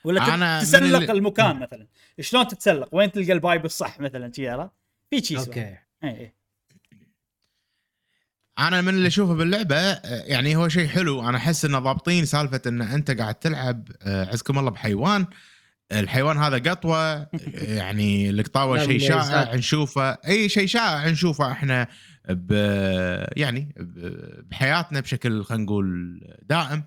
ولا 0.03 0.33
أنا 0.35 0.59
تت- 0.59 0.65
من 0.65 0.71
تسلق 0.71 0.97
اللي- 0.99 1.11
المكان 1.11 1.59
مثلا. 1.59 1.87
شلون 2.19 2.47
تتسلق؟ 2.47 2.89
وين 2.95 3.11
تلقى 3.11 3.31
ال 3.33 3.39
pipe 3.39 3.65
الصح 3.65 3.99
مثلا؟ 3.99 4.31
شي 4.35 4.69
في 5.09 5.25
شي 5.25 5.35
سوالف. 5.35 5.47
okay 5.47 5.59
اي 6.03 6.09
اي 6.19 6.33
أنا 8.59 8.81
من 8.81 8.89
اللي 8.89 9.07
اشوفه 9.07 9.33
باللعبة 9.33 9.75
يعني 10.03 10.55
هو 10.55 10.69
شيء 10.69 10.87
حلو. 10.87 11.29
أنا 11.29 11.37
احس 11.37 11.65
انه 11.65 11.79
ضابطين 11.79 12.25
سالفة 12.25 12.61
إن 12.67 12.81
انت 12.81 13.11
قاعد 13.11 13.35
تلعب 13.35 13.87
آه، 14.01 14.25
عزكم 14.25 14.59
الله 14.59 14.71
بحيوان. 14.71 15.25
الحيوان 15.91 16.37
هذا 16.37 16.57
قطوة 16.71 17.27
يعني 17.79 18.29
القطاوه 18.29 18.85
شيء. 18.85 18.99
شائع 18.99 19.55
نشوفه 19.55 20.17
أي 20.27 20.49
شيء 20.49 20.67
شائع 20.67 21.09
نشوفه 21.09 21.51
إحنا 21.51 21.87
ب 22.29 22.51
يعني 23.37 23.75
بحياتنا 24.51 24.99
بشكل 24.99 25.43
خلينا 25.43 25.63
نقول 25.63 26.19
دائم. 26.41 26.83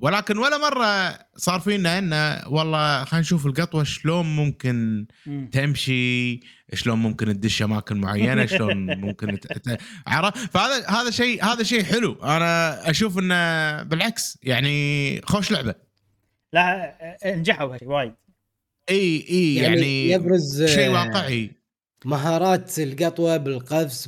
ولكن 0.00 0.38
ولا 0.38 0.58
مرة 0.58 1.18
صار 1.36 1.60
فينا 1.60 1.98
إنه 1.98 2.48
والله 2.48 3.04
خلينا 3.04 3.20
نشوف 3.20 3.46
القطوة 3.46 3.84
شلون 3.84 4.36
ممكن 4.36 5.06
مم. 5.26 5.50
تمشي 5.52 6.40
شلون 6.74 6.98
ممكن 6.98 7.26
تدش 7.26 7.62
أماكن 7.62 7.96
معينة 7.96 8.46
شلون 8.46 9.00
ممكن 9.00 9.40
ت... 9.40 9.78
عرفت 10.06 10.36
فهذا 10.38 10.88
هذا 10.88 11.10
شيء 11.10 11.44
هذا 11.44 11.62
شيء 11.62 11.84
حلو. 11.84 12.12
أنا 12.22 12.90
أشوف 12.90 13.18
إنه 13.18 13.82
بالعكس 13.82 14.38
يعني 14.42 15.20
خوش 15.24 15.52
لعبة. 15.52 15.74
لا 16.52 16.94
نجحوا 17.26 17.76
وايد. 17.82 18.14
إي 18.90 19.26
إي 19.30 19.54
يعني, 19.54 19.76
يعني, 19.76 20.10
يبرز 20.10 20.64
شيء 20.64 20.88
واقعي. 20.88 21.61
مهارات 22.04 22.78
القطوة 22.78 23.36
بالقفز 23.36 24.06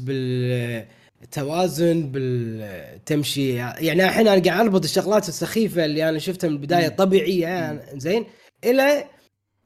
بالتوازن 1.21 2.11
بالتمشي 2.11 3.55
يعني 3.55 4.05
الحين 4.05 4.29
أنا 4.29 4.43
قاعد 4.43 4.61
أربط 4.67 4.85
الشغلات 4.85 5.29
السخيفة 5.29 5.85
اللي 5.85 6.09
أنا 6.09 6.19
شفتها 6.19 6.49
من 6.49 6.55
البداية. 6.55 6.89
طبيعية 6.89 7.73
مم. 7.93 7.99
زين 7.99 8.27
إلى 8.65 9.05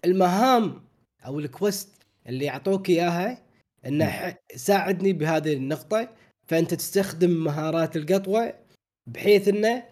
المهام 0.05 0.83
أو 1.27 1.39
ال 1.39 1.47
quest 1.47 1.89
اللي 2.29 2.45
يعطوك 2.45 2.89
إياها 2.91 3.43
إنه 3.87 4.37
ساعدني 4.57 5.13
بهذه 5.13 5.53
النقطة 5.53 6.09
فأنت 6.47 6.75
تستخدم 6.75 7.31
مهارات 7.45 7.97
القطوة 7.97 8.55
بحيث 9.07 9.49
إنه. 9.49 9.83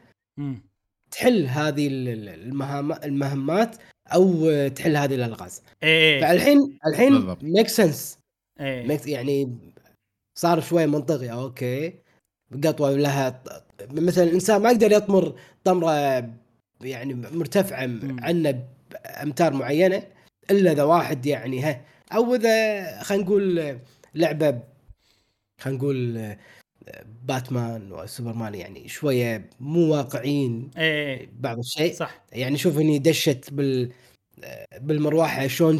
تحل 1.11 1.47
هذه 1.47 1.87
ال- 1.87 2.09
ال- 2.09 2.28
المهام 2.28 2.93
المهمات 2.93 3.76
أو 4.14 4.51
تحل 4.68 4.97
هذه 4.97 5.14
الألغاز 5.14 5.62
إيه 5.82 6.20
فالحين 6.20 6.78
الحين. 6.87 7.37
make 7.43 7.69
sense 7.69 8.19
إيه. 8.61 9.01
يعني 9.07 9.59
صار 10.39 10.61
شوي 10.61 10.87
منطقي 10.87 11.33
okay. 11.33 11.95
قطوة 12.65 12.97
لها 12.97 13.43
مثلا 13.91 14.25
الانسان 14.25 14.63
ما 14.63 14.71
يقدر 14.71 14.93
يطمر 14.93 15.35
طمرة 15.65 15.93
يعني 16.81 17.15
مرتفعة. 17.15 17.91
عنه 18.21 18.65
بأمتار 18.91 19.53
معينة 19.53 20.03
إلا 20.51 20.73
إذا 20.73 20.83
واحد 20.83 21.27
يعني 21.27 21.61
ها 21.63 21.85
أو 22.13 22.35
إذا 22.35 23.03
خلينا 23.03 23.25
نقول 23.25 23.79
لعبة 24.15 24.61
خلينا 25.61 25.79
نقول 25.79 26.37
باتمان 27.25 27.93
وسوبرمان 27.93 28.55
يعني 28.55 28.89
شوية 28.89 29.51
مو 29.61 29.93
واقعيين 29.95 30.71
إيه. 30.79 31.31
بعض 31.41 31.59
الشيء. 31.59 31.95
صح. 31.95 32.25
يعني 32.33 32.59
شوف 32.59 32.79
إني 32.79 32.99
دشت 32.99 33.53
بال 33.53 33.93
بالمروحة 34.81 35.47
شلون 35.47 35.79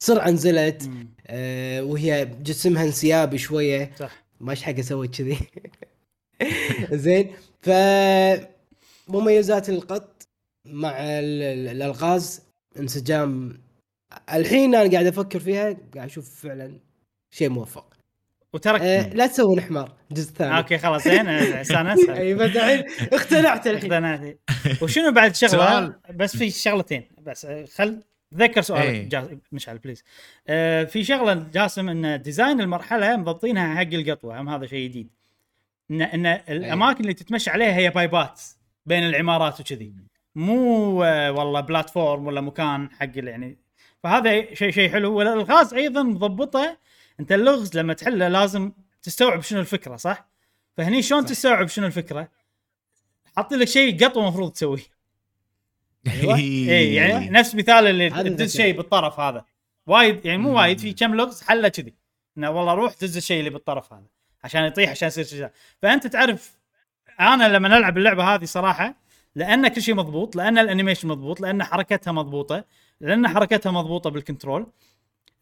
بسرعة 0.00 0.30
نزلت 0.30 0.86
مم. 0.88 1.08
آه، 1.26 1.82
وهي 1.82 2.24
جسمها 2.42 2.84
انسيابي 2.84 3.38
شوية. 3.38 3.90
صح. 3.98 4.24
ما 4.40 4.50
إيش 4.50 4.62
حق 4.62 4.78
أسوي 4.78 5.08
كذي. 5.08 5.38
زين 6.92 7.30
ف 7.60 7.70
مميزات 9.08 9.68
القط 9.68 10.22
مع 10.66 10.90
ال- 11.00 11.42
ال- 11.42 11.68
الألغاز 11.68 12.42
انسجام. 12.78 13.60
الحين 14.32 14.74
أنا 14.74 14.90
قاعد 14.92 15.06
أفكر 15.06 15.38
فيها 15.40 15.62
قاعد 15.94 16.08
أشوف 16.08 16.40
فعلا 16.42 16.78
شيء 17.30 17.48
موفق. 17.48 17.94
وترك 18.52 18.80
آه 18.80 19.08
لا 19.14 19.26
تسوون 19.26 19.60
حمار 19.60 19.96
الجزء 20.10 20.28
الثاني 20.28 20.56
okay 20.58 20.78
خلاص 20.78 21.04
زين 21.04 21.28
استانست 21.28 22.08
أي 22.18 22.34
بس 22.34 22.50
الحين 22.56 22.84
اقتنعت 23.12 23.66
الحين. 23.66 23.92
اقتنعت. 23.92 24.38
وشنو 24.82 25.12
بعد 25.12 25.34
شغلة. 25.36 25.94
بس 26.14 26.36
في 26.36 26.50
شغلتين 26.50 27.08
بس 27.22 27.46
خل 27.74 28.02
تذكر 28.30 28.60
سؤالك 28.60 28.84
إيه. 28.84 29.08
جا... 29.08 29.38
مشعل 29.52 29.78
please 29.78 30.04
آه 30.48 30.84
في 30.84 31.04
شغلة 31.04 31.34
جاسم 31.34 31.88
إن 31.88 32.22
design 32.22 32.60
المرحلة 32.60 33.16
مضبطينها 33.16 33.74
حق 33.74 33.92
القطوة 33.92 34.40
هم 34.40 34.48
هذا 34.48 34.66
شيء 34.66 34.88
جديد. 34.88 35.10
ان 35.90 36.02
إن 36.02 36.26
الأماكن 36.26 37.00
اللي 37.00 37.14
تتمشى 37.14 37.50
عليها 37.50 37.76
هي 37.76 37.90
pipeات 37.90 38.40
بين 38.86 39.02
العمارات 39.02 39.60
وكذي. 39.60 39.94
مو 40.34 41.02
آه، 41.02 41.32
والله 41.32 41.60
بلاتفورم 41.60 42.26
ولا 42.26 42.40
مكان 42.40 42.90
حق 42.90 43.10
يعني. 43.14 43.58
فهذا 44.02 44.54
شيء 44.54 44.70
شيء 44.70 44.90
حلو. 44.90 45.14
والألغاز 45.14 45.74
أيضا 45.74 46.02
مضبطة. 46.02 46.78
أنت 47.20 47.32
اللغز 47.32 47.78
لما 47.78 47.94
تحله 47.94 48.28
لازم 48.28 48.72
تستوعب 49.02 49.42
شنو 49.42 49.60
الفكرة 49.60 49.96
صح؟ 49.96 50.28
فهني 50.76 51.02
شلون 51.02 51.24
تستوعب 51.24 51.66
شنو 51.68 51.86
الفكرة؟ 51.86 52.28
حاط 53.36 53.52
لك 53.52 53.68
شيء 53.68 54.04
قطوة 54.04 54.22
المفروض 54.22 54.52
تسويه. 54.52 54.99
أيوه. 56.06 56.36
اي 56.36 56.94
يعني 56.94 57.30
نفس 57.30 57.54
مثال 57.54 57.86
اللي 57.86 58.10
تدز. 58.10 58.56
شيء 58.56 58.76
بالطرف 58.76 59.20
هذا. 59.20 59.44
وايد 59.86 60.26
يعني 60.26 60.38
مو 60.38 60.56
وايد 60.56 60.78
في 60.78 60.92
كم 60.92 61.14
لغز 61.14 61.42
حله 61.42 61.68
كذي. 61.68 61.94
إنه 62.38 62.50
والله 62.50 62.74
روح 62.74 62.94
دز 63.02 63.16
الشيء 63.16 63.38
اللي 63.38 63.50
بالطرف 63.50 63.92
هذا 63.92 64.06
عشان 64.44 64.64
يطيح 64.64 64.90
عشان 64.90 65.08
يصير 65.08 65.24
شيء 65.24 65.48
فأنت 65.82 66.06
تعرف 66.06 66.58
أنا 67.20 67.48
لما 67.48 67.76
العب 67.76 67.98
اللعبة 67.98 68.34
هذه 68.34 68.44
صراحة 68.44 68.94
لأن 69.34 69.68
كل 69.68 69.82
شيء 69.82 69.94
مضبوط 69.94 70.36
لأن 70.36 70.58
ال 70.58 70.63
animation 70.63 71.08
مضبوط 71.08 71.40
لأن 71.40 71.64
حركتها 71.64 72.12
مضبوطة 72.12 72.64
لأن 73.00 73.28
حركتها 73.28 73.72
مضبوطة 73.72 74.10
بال 74.10 74.22
control 74.22 74.66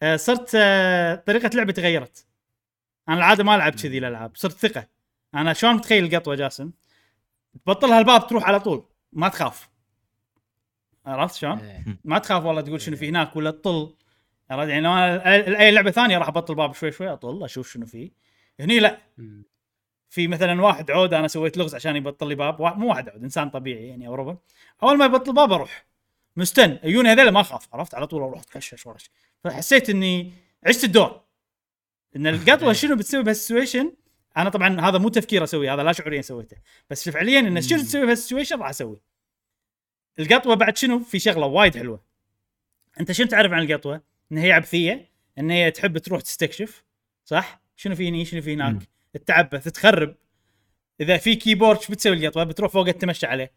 آه، 0.02 0.16
صرت 0.16 0.50
آه، 0.54 1.14
طريقة 1.14 1.50
لعبي 1.54 1.72
تغيرت. 1.72 2.26
أنا 3.08 3.16
العادة 3.16 3.44
ما 3.44 3.54
ألعب 3.54 3.74
كذي 3.74 3.98
الألعاب 3.98 4.30
صرت 4.34 4.52
ثقة. 4.52 4.86
أنا 5.34 5.52
شلون 5.52 5.74
متخيل 5.74 6.04
القطوة 6.04 6.34
جاسم؟ 6.34 6.70
تبطلها 7.66 7.98
الباب 7.98 8.26
تروح 8.26 8.44
على 8.44 8.60
طول. 8.60 8.84
ما 9.12 9.28
تخاف. 9.28 9.68
عرفت 11.08 11.34
شلون؟ 11.34 11.58
إيه. 11.58 11.84
ما 12.04 12.18
تخاف 12.18 12.44
والله 12.44 12.60
تقول 12.60 12.80
شنو 12.80 12.96
في 12.96 13.08
هناك 13.08 13.36
ولا 13.36 13.50
تطل. 13.50 13.94
عرفت؟ 14.50 14.68
يعني 14.68 14.80
لو 14.80 14.92
أنا 14.92 15.60
أي 15.60 15.70
لعبة 15.70 15.90
ثانية 15.90 16.18
راح 16.18 16.28
أبطل 16.28 16.54
باب 16.54 16.74
شوي 16.74 16.92
شوي 16.92 17.12
أطل 17.12 17.44
أشوف 17.44 17.72
شنو 17.72 17.86
فيه 17.86 18.10
هني 18.60 18.80
لا. 18.80 18.98
في 20.10 20.28
مثلا 20.28 20.62
واحد 20.62 20.90
عود 20.90 21.14
أنا 21.14 21.28
سويت 21.28 21.56
لغز 21.56 21.74
عشان 21.74 21.96
يبطل 21.96 22.28
لي 22.28 22.34
باب. 22.34 22.62
مو 22.78 22.88
واحد 22.88 23.08
عود 23.08 23.22
إنسان 23.22 23.50
طبيعي 23.50 23.88
يعني 23.88 24.06
أو 24.06 24.14
ربع. 24.14 24.36
أول 24.82 24.98
ما 24.98 25.04
يبطل 25.04 25.32
باب 25.32 25.52
أروح. 25.52 25.86
مستن. 26.36 26.78
عيوني 26.84 27.08
هذول 27.08 27.28
ما 27.28 27.40
أخاف 27.40 27.74
عرفت؟ 27.74 27.94
على 27.94 28.06
طول 28.06 28.22
أروح 28.22 28.40
أتكشش 28.40 28.86
ورا. 28.86 28.96
فحسيت 29.44 29.90
إني 29.90 30.32
عشت 30.66 30.84
الدور. 30.84 31.20
إن 32.16 32.26
القطوة 32.34 32.72
شنو 32.72 32.96
بتسوي 32.96 33.22
بهال 33.22 33.40
situation 33.40 33.92
أنا 34.36 34.50
طبعا 34.50 34.80
هذا 34.80 34.98
مو 34.98 35.08
تفكير 35.08 35.44
أسويه 35.44 35.74
هذا 35.74 35.82
لا 35.82 35.92
شعوريا 35.92 36.22
سويته. 36.22 36.56
بس 36.90 37.08
فعليا 37.08 37.40
إن 37.40 37.62
شنو 37.62 37.78
تسوي 37.78 38.06
بهال 38.06 38.19
situation 38.19 38.58
راح 38.58 38.68
أسوي 38.68 39.00
القطوة 40.18 40.54
بعد 40.54 40.76
شنو 40.76 40.98
في 40.98 41.18
شغلة 41.18 41.46
وايد 41.46 41.76
حلوة 41.76 42.00
أنت 43.00 43.12
شنو 43.12 43.26
تعرف 43.26 43.52
عن 43.52 43.62
القطوة؟ 43.62 44.02
إن 44.32 44.38
هي 44.38 44.52
عبثية 44.52 45.10
إن 45.38 45.50
هي 45.50 45.70
تحب 45.70 45.98
تروح 45.98 46.20
تستكشف 46.20 46.84
صح؟ 47.24 47.60
شنو 47.76 47.94
في 47.94 48.08
هني 48.08 48.24
شنو 48.24 48.42
في 48.42 48.54
هناك؟ 48.54 48.88
تتعبث 49.12 49.68
تخرب 49.68 50.14
إذا 51.00 51.16
في 51.16 51.34
keyboard 51.34 51.80
شو 51.80 51.92
بتسوي 51.92 52.16
القطوة؟ 52.16 52.44
بتروح 52.44 52.72
فوق 52.72 52.90
تمشي 52.90 53.26
عليه 53.26 53.52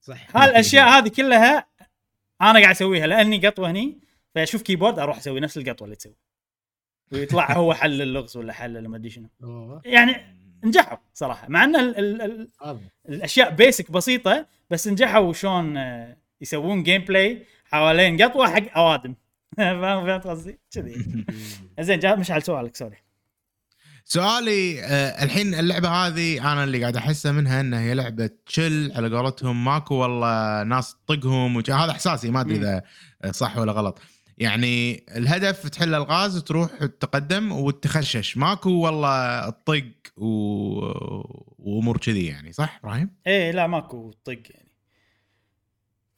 صح 0.00 0.36
هالأشياء 0.36 0.88
هذه 0.88 1.08
كلها 1.08 1.66
أنا 2.40 2.60
قاعد 2.60 2.70
أسويها 2.74 3.06
لأني 3.06 3.46
قطوة 3.46 3.70
هني 3.70 4.00
فأشوف 4.34 4.62
keyboard 4.62 4.98
أروح 4.98 5.16
أسوي 5.16 5.40
نفس 5.40 5.58
القطوة 5.58 5.84
اللي 5.84 5.96
تسوي 5.96 6.16
ويطلع 7.12 7.52
هو 7.52 7.74
حل 7.74 8.02
اللغز 8.02 8.36
ولا 8.36 8.52
حل 8.52 8.74
لما 8.74 8.96
أدري 8.96 9.10
شنو. 9.10 9.28
يعني 9.84 10.38
نجحوا 10.64 10.98
صراحة 11.14 11.48
مع 11.48 11.64
إن 11.64 11.76
ال 11.76 11.98
ال 11.98 12.22
ال 12.22 12.48
هذا. 12.64 12.80
الأشياء 13.08 13.50
basic 13.50 13.90
بسيطة 13.90 14.46
بس 14.70 14.88
نجحوا 14.88 15.32
شلون 15.32 15.76
آه، 15.76 16.16
يسوون 16.40 16.82
gameplay 16.82 17.46
حوالين 17.64 18.22
قطوة 18.22 18.50
حق 18.50 18.76
أوادم 18.78 19.14
فهمت 19.56 20.26
قصدي؟ 20.26 20.58
كذي 20.70 21.24
زين 21.80 21.98
جا 21.98 22.14
مشعل 22.14 22.42
سؤالك 22.42 22.76
sorry 22.76 22.96
سؤالي 24.04 24.84
آه 24.84 25.24
الحين 25.24 25.54
اللعبة 25.54 25.88
هذه 25.88 26.52
أنا 26.52 26.64
اللي 26.64 26.80
قاعد 26.80 26.96
أحسه 26.96 27.32
منها 27.32 27.60
إنها 27.60 27.80
هي 27.80 27.94
لعبة 27.94 28.30
chill 28.46 28.92
على 28.96 29.16
قولتهم 29.16 29.64
ماكو 29.64 29.94
والله 29.94 30.62
ناس 30.62 30.96
تطقهم 31.06 31.56
هذا 31.56 31.90
إحساسي 31.90 32.30
ما 32.30 32.40
أدري. 32.40 32.56
إذا 32.56 32.82
صح 33.30 33.58
ولا 33.58 33.72
غلط 33.72 33.98
يعني 34.40 35.04
الهدف 35.16 35.68
تحل 35.68 35.94
الغاز 35.94 36.36
وتروح 36.36 36.70
تتقدم 36.70 37.52
وتخشش. 37.52 38.36
ماكو 38.36 38.70
والله 38.70 39.50
تطق 39.50 39.84
و... 40.16 40.26
وامور 41.58 41.98
كذي 41.98 42.26
يعني 42.26 42.52
صح 42.52 42.78
إبراهيم؟ 42.84 43.10
إيه 43.26 43.50
لا 43.50 43.66
ماكو 43.66 44.10
طق 44.24 44.42
يعني. 44.50 44.72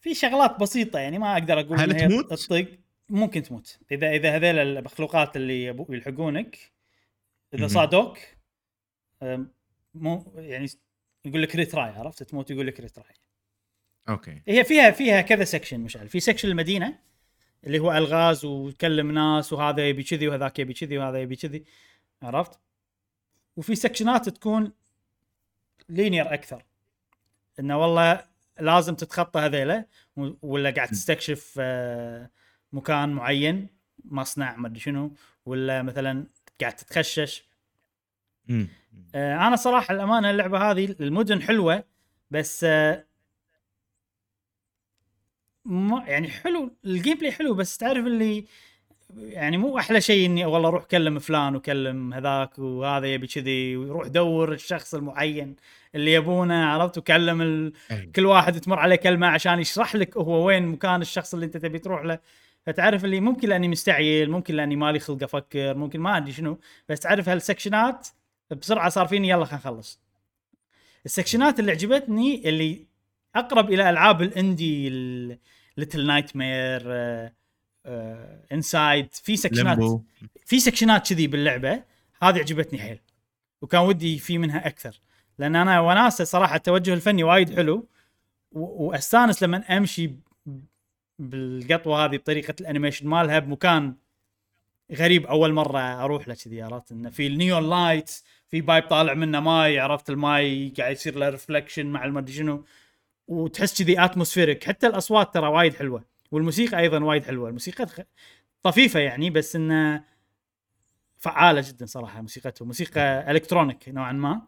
في 0.01 0.15
شغلات 0.15 0.61
بسيطة 0.61 0.99
يعني 0.99 1.19
ما 1.19 1.33
أقدر 1.33 1.61
أقول 1.61 1.81
هل 1.81 1.97
تموت؟ 1.97 2.33
الطق. 2.33 2.79
ممكن 3.09 3.43
تموت. 3.43 3.79
اذا 3.93 4.11
إذا 4.11 4.37
هذيل 4.37 4.59
المخلوقات 4.59 5.37
اللي 5.37 5.65
يلحقونك 5.89 6.59
إذا. 7.55 7.67
صادوك 7.67 8.19
مو 9.95 10.33
يعني 10.37 10.67
يقول 11.25 11.43
لك 11.43 11.57
retry 11.57 11.91
عرفت؟ 11.91 12.23
تموت 12.23 12.51
يقول 12.51 12.67
لك 12.67 12.81
retry 12.81 13.15
okay. 14.09 14.43
هي 14.49 14.65
فيها 14.65 14.91
فيها 14.91 15.21
كذا 15.21 15.45
section 15.45 15.81
مشعل. 15.81 16.09
في 16.09 16.21
section 16.21 16.49
المدينة 16.49 17.10
اللي 17.67 17.79
هو 17.79 17.93
الغاز 17.93 18.45
وتكلم 18.45 19.11
ناس 19.11 19.53
وهذا 19.53 19.89
يبي 19.89 20.03
كذي 20.03 20.29
وهذاك 20.29 20.59
يبي 20.59 20.73
كذي 20.73 20.99
وهذا 20.99 21.19
يبي 21.21 21.37
كذي 21.37 21.65
عرفت؟ 22.23 22.61
وفي 23.57 23.75
sectionات 23.75 24.29
تكون 24.29 24.73
linear 25.89 26.35
أكثر 26.35 26.65
إنه 27.61 27.79
والله 27.79 28.25
لازم 28.61 28.95
تتخطى 28.95 29.41
هذيله 29.41 29.85
ولا 30.43 30.71
قاعد 30.71 30.89
تستكشف 30.89 31.55
آه، 31.61 32.31
مكان 32.73 33.09
معين 33.09 33.69
مصنع 34.05 34.57
ما 34.57 34.69
أدري 34.69 34.81
شنو 34.81 35.13
ولا 35.47 35.83
مثلا 35.83 36.27
قاعد 36.61 36.77
تتخشش. 36.77 37.45
آه، 39.15 39.47
أنا 39.47 39.57
صراحة 39.57 39.95
الأمانة 39.95 40.31
اللعبة 40.31 40.71
هذه 40.71 40.97
المدن 41.01 41.43
حلوة 41.43 41.85
بس 42.31 42.65
آه، 42.65 43.07
ما 45.65 46.05
يعني 46.07 46.29
حلو 46.29 46.71
ال 46.85 47.19
gameplay 47.19 47.33
حلو 47.33 47.55
بس 47.55 47.77
تعرف 47.79 48.07
اللي 48.07 48.45
يعني 49.17 49.57
مو 49.57 49.79
أحلى 49.79 50.01
شيء 50.01 50.27
إني 50.27 50.45
والله 50.45 50.69
أروح 50.69 50.85
كلم 50.85 51.19
فلان 51.19 51.57
وكلم 51.57 52.15
هذاك 52.15 52.59
وهذا 52.59 53.07
يبي 53.07 53.27
كذي 53.27 53.77
ويروح 53.77 54.07
دور 54.07 54.53
الشخص 54.53 54.95
المعين 54.95 55.57
اللي 55.95 56.13
يبونه 56.13 56.65
عرفت؟ 56.67 56.99
وكلم 56.99 57.43
ال... 57.43 57.73
أي. 57.91 58.07
كل 58.17 58.27
واحد 58.27 58.61
تمر 58.61 58.79
عليه 58.79 58.97
كلمة 58.97 59.27
عشان 59.27 59.59
يشرح 59.59 59.95
لك 59.97 60.17
هو 60.17 60.47
وين 60.47 60.67
مكان 60.67 61.03
الشخص 61.03 61.35
اللي 61.35 61.47
أنت 61.47 61.57
تبي 61.57 61.79
تروح 61.79 62.05
له. 62.05 62.19
فتعرف 62.67 63.05
اللي 63.05 63.21
ممكن 63.21 63.49
لأني 63.49 63.69
مستعجل 63.69 64.31
ممكن 64.31 64.55
لأني 64.55 64.77
مالي 64.77 64.99
خلق 64.99 65.23
أفكر 65.23 65.75
ممكن 65.75 66.01
ما 66.01 66.17
أدري 66.17 66.33
شنو. 66.33 66.59
بس 66.89 67.01
تعرف 67.01 67.29
هالسكشنات 67.29 68.09
بسرعة 68.51 68.89
صار 68.89 69.07
فيني 69.07 69.29
يلا 69.29 69.45
خلينا 69.45 69.61
نخلص. 69.61 70.01
السكشنات 71.07 71.61
اللي 71.61 71.71
عجبتني 71.73 72.49
اللي 72.49 72.90
أقرب 73.37 73.73
إلى 73.73 73.91
ألعاب 73.91 74.23
الإندي 74.23 74.89
Little 75.77 76.07
Nightmare 76.07 76.83
Inside 78.53 79.15
في 79.15 79.37
section 79.37 79.93
ات 79.93 80.01
في 80.47 80.61
section 80.61 81.03
ات 81.03 81.09
كذي 81.09 81.27
باللعبة. 81.27 81.83
هذه 82.23 82.39
عجبتني 82.39 82.79
حيل. 82.79 83.01
وكان 83.63 83.81
ودي 83.81 84.19
في 84.19 84.39
منها 84.39 84.67
أكثر. 84.67 85.01
لأن 85.39 85.57
أنا 85.57 85.81
وناسة 85.81 86.25
صراحة 86.25 86.57
التوجه 86.57 86.95
الفني 86.95 87.25
وايد 87.25 87.57
حلو. 87.57 87.89
وأستانس 88.53 89.43
لما 89.43 89.77
أمشي 89.77 90.15
بالقطوة 91.19 92.05
هذه 92.05 92.17
بطريقة 92.17 92.55
ال 92.61 92.65
animation 92.65 93.07
مالها 93.09 93.39
بمكان 93.39 93.95
غريب 94.93 95.27
أول 95.27 95.53
مرة 95.53 96.05
أروح 96.05 96.29
له 96.29 96.35
كذي 96.35 96.63
عرفت؟ 96.63 96.93
إنه 96.93 97.11
في 97.11 97.27
ال 97.27 97.36
neon 97.36 97.71
light 97.71 98.11
في 98.49 98.61
pipe 98.61 98.85
طالع 98.85 99.15
منه 99.15 99.41
ماي 99.41 99.79
عرفت؟ 99.79 100.11
الماي 100.11 100.73
قاعد 100.79 100.93
يصير 100.93 101.19
له 101.19 101.29
reflection 101.29 101.87
مع 101.87 102.05
المدري 102.05 102.33
شنو. 102.33 102.65
وتحس 103.31 103.83
كذي 103.83 104.05
atmospheric 104.05 104.65
حتى 104.65 104.87
الأصوات 104.87 105.35
ترى 105.35 105.49
وايد 105.49 105.75
حلوة 105.75 106.05
والموسيقى 106.31 106.79
أيضا 106.79 107.05
وايد 107.05 107.25
حلوة. 107.25 107.49
الموسيقى 107.49 107.87
طفيفة 108.63 109.01
يعني 109.01 109.31
بس 109.31 109.57
إنه 109.57 110.05
فعالة 111.19 111.65
جدا 111.69 111.87
صراحة 111.87 112.21
موسيقتهم 112.21 112.69
موسيقى 112.69 113.31
electronic 113.31 113.89
نوعا 113.89 114.13
ما. 114.13 114.43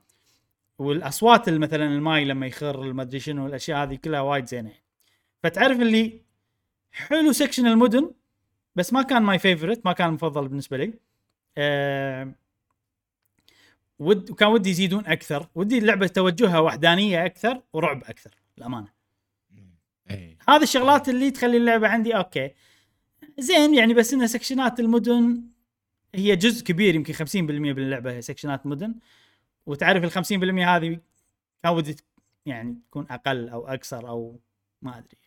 والأصوات 0.79 1.51
مثلا 1.51 1.85
الماي 1.85 2.25
لما 2.25 2.47
يخر 2.47 2.83
المدري 2.83 3.21
شنو 3.21 3.47
الأشياء 3.47 3.83
هذه 3.83 3.95
كلها 3.95 4.21
وايد 4.21 4.47
زينة. 4.47 4.73
فتعرف 5.43 5.81
اللي 5.81 6.21
حلو 6.93 7.33
section 7.33 7.67
المدن 7.67 8.11
بس 8.77 8.93
ما 8.93 9.03
كان 9.03 9.23
my 9.23 9.39
favorite 9.39 9.87
ما 9.87 9.93
كان 9.93 10.09
المفضل 10.09 10.49
بالنسبة 10.49 10.77
لي. 10.77 10.95
أه 11.59 12.35
ود 13.99 14.31
وكان 14.31 14.49
ودي 14.49 14.71
يزيدون 14.71 15.07
أكثر. 15.07 15.49
ودي 15.55 15.79
اللعبة 15.79 16.07
توجهها 16.07 16.59
وحدانية 16.59 17.27
أكثر 17.27 17.63
ورعب 17.73 18.05
أكثر. 18.05 18.42
الامانه 18.59 18.93
اي 20.11 20.39
هذه 20.49 20.63
الشغلات 20.63 21.09
اللي 21.09 21.31
تخلي 21.31 21.57
اللعبة 21.57 21.89
عندي 21.89 22.17
okay. 22.17 22.51
زين 23.39 23.75
يعني 23.75 23.95
بس 23.95 24.13
إن 24.15 24.27
section 24.27 24.74
ات 24.74 24.81
المدن 24.81 25.43
هي 26.15 26.37
جزء 26.37 26.65
كبير 26.65 26.95
يمكن 26.95 27.15
50% 27.15 27.35
من 27.37 27.79
اللعبة 27.79 28.13
هي 28.13 28.23
section 28.23 28.61
ات 28.61 28.67
مدن. 28.67 28.95
وتعرف 29.67 30.05
ال 30.05 30.25
50% 30.25 30.33
هذه 30.69 31.01
كان 31.63 31.73
ودي 31.73 31.97
يعني 32.47 32.79
تكون 32.91 33.07
أقل 33.11 33.49
أو 33.49 33.67
أكثر 33.69 34.09
أو 34.09 34.41
ما 34.83 34.99
أدري. 34.99 35.19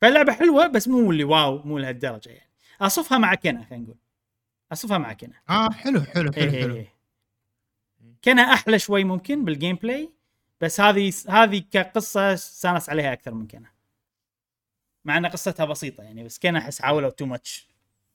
فاللعبة 0.00 0.32
حلوة 0.32 0.66
بس 0.66 0.88
مو 0.88 1.10
اللي 1.10 1.24
واو 1.24 1.62
مو 1.62 1.78
لهالدرجة 1.78 2.30
يعني. 2.30 2.50
أصفها 2.80 3.18
مع 3.18 3.34
Kena 3.34 3.64
خلينا 3.64 3.84
نقول. 3.84 3.96
أصفها 4.72 4.98
مع 4.98 5.12
Kena. 5.12 5.34
آه 5.50 5.70
حلو 5.70 6.00
حلو 6.00 6.30
إيه 6.36 6.50
حلو 6.50 6.52
إيه 6.52 6.62
حلو. 6.62 6.76
إيه. 6.76 6.94
Kena 8.24 8.42
أحلى 8.42 8.78
شوي 8.78 9.04
ممكن 9.04 9.44
بال 9.44 9.76
gameplay 9.76 10.10
بس 10.60 10.80
هذه 10.80 11.12
هذه 11.28 11.64
كقصة 11.70 12.34
استانس 12.34 12.88
عليها 12.90 13.12
أكثر 13.12 13.34
من 13.34 13.46
Kena. 13.46 13.70
مع 15.04 15.16
إن 15.16 15.26
قصتها 15.26 15.66
بسيطة 15.66 16.02
يعني 16.02 16.24
بس 16.24 16.38
Kena 16.38 16.58
أحس 16.58 16.82
حاولوا 16.82 17.10
too 17.10 17.26
much 17.26 17.68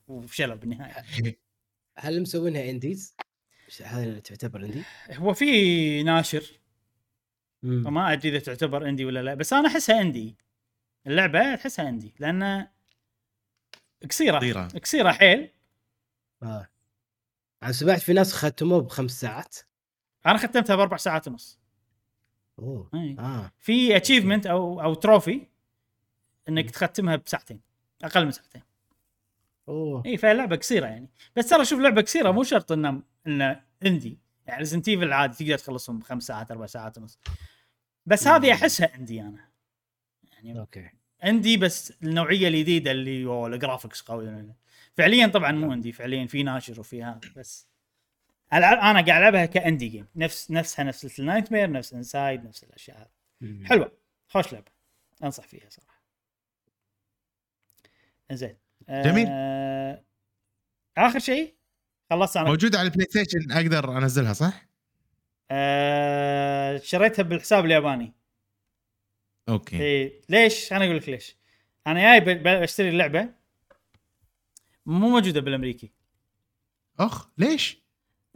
وفشلوا 0.07 0.55
بالنهاية. 0.55 1.05
هل 1.97 2.21
مسوينها 2.21 2.69
indies؟ 2.69 3.15
هل 3.83 4.21
تعتبر 4.21 4.65
indie؟ 4.65 4.83
هو 5.11 5.33
في 5.33 6.03
ناشر. 6.03 6.59
مم. 7.63 7.83
فما 7.83 8.13
أدري 8.13 8.29
إذا 8.29 8.39
تعتبر 8.39 8.89
indie 8.89 9.05
ولا 9.05 9.23
لا 9.23 9.33
بس 9.33 9.53
أنا 9.53 9.67
أحسها 9.67 10.01
indie. 10.01 10.35
اللعبة 11.07 11.55
تحسها 11.55 11.89
indie 11.89 12.13
لأن 12.19 12.67
قصيرة. 14.09 14.67
قصيرة. 14.67 15.11
حيل. 15.11 15.51
آه. 16.43 16.67
أنا 17.63 17.71
سمعت 17.71 18.01
في 18.01 18.13
ناس 18.13 18.33
ختموه 18.33 18.81
بخمس 18.81 19.21
ساعات. 19.21 19.55
أنا 20.25 20.37
ختمتها 20.37 20.75
بأربع 20.75 20.97
ساعات 20.97 21.27
ونص. 21.27 21.59
أوه. 22.59 22.89
أي. 22.93 23.15
آه 23.19 23.51
في 23.59 23.95
achievement 23.95 24.45
أو 24.47 24.81
أو 24.81 24.93
trophy 24.93 25.41
إنك 26.49 26.71
تختمها 26.71 27.15
بساعتين 27.15 27.59
أقل 28.03 28.25
من 28.25 28.31
ساعتين. 28.31 28.61
أوه. 29.69 30.03
اي 30.05 30.17
فاللعبه 30.17 30.55
قصيرة 30.55 30.85
يعني. 30.85 31.09
بس 31.35 31.49
ترى 31.49 31.65
شوف 31.65 31.79
لعبة 31.79 32.01
قصيرة 32.01 32.31
مو 32.31 32.43
شرط 32.43 32.71
انه 32.71 33.01
انه 33.27 33.61
indie 33.85 34.17
يعني 34.47 34.59
Resident 34.59 34.87
Evil 34.87 35.13
عادي 35.13 35.37
تقدر 35.37 35.57
تخلصهم 35.57 35.99
بخمس 35.99 36.23
ساعات 36.23 36.51
أربع 36.51 36.65
ساعات 36.65 36.97
ونص. 36.97 37.19
بس 38.05 38.27
هذه 38.27 38.53
أحسها 38.53 38.95
indie 38.95 39.21
أنا. 39.21 39.49
يعني 40.31 40.59
okay. 40.59 40.89
indie 41.23 41.57
بس 41.57 41.93
النوعية 42.03 42.47
الجديدة 42.47 42.91
اللي 42.91 43.25
أوه 43.25 43.47
ال 43.47 43.53
graphics 43.53 44.01
قوي 44.01 44.45
فعليا 44.93 45.27
طبعا 45.27 45.51
مو 45.51 45.73
indie 45.73 45.91
فعليا 45.91 46.27
في 46.27 46.43
ناشر 46.43 46.79
وفي 46.79 47.03
هذا 47.03 47.19
بس 47.35 47.67
ألعب 48.53 48.77
أنا 48.77 49.05
قاعد 49.05 49.09
ألعبها 49.09 49.45
ك 49.45 49.52
indie 49.52 49.87
game 49.87 50.07
نفس 50.15 50.51
نفسها 50.51 50.85
نفس 50.85 51.19
ال 51.19 51.51
Nightmare 51.51 51.71
نفس 51.71 51.93
Inside 51.93 52.45
نفس 52.45 52.63
الأشياء 52.63 53.09
هذه. 53.41 53.65
حلوة 53.65 53.91
خوش 54.27 54.53
لعبة 54.53 54.71
أنصح 55.23 55.47
فيها 55.47 55.69
صراحة 55.69 56.01
زين 58.31 58.57
جميل. 58.89 59.27
آه... 59.29 60.03
آخر 60.97 61.19
شيء 61.19 61.55
خلصت 62.09 62.37
أنا 62.37 62.49
موجودة 62.49 62.79
على 62.79 62.87
ال 62.87 63.05
PlayStation 63.09 63.51
أقدر 63.51 63.97
أنزلها 63.97 64.33
صح؟ 64.33 64.67
آه... 65.51 66.77
شريتها 66.77 67.23
بالحساب 67.23 67.65
الياباني 67.65 68.13
okay 69.49 69.81
إيه 69.81 70.21
ليش؟ 70.29 70.73
أنا 70.73 70.85
أقول 70.85 70.97
لك 70.97 71.09
ليش. 71.09 71.35
أنا 71.87 72.19
جاي 72.19 72.35
بشتري 72.61 72.89
اللعبة 72.89 73.29
مو 74.85 75.09
موجودة 75.09 75.41
بالأمريكي 75.41 75.91
أخ 76.99 77.29
ليش؟ 77.37 77.84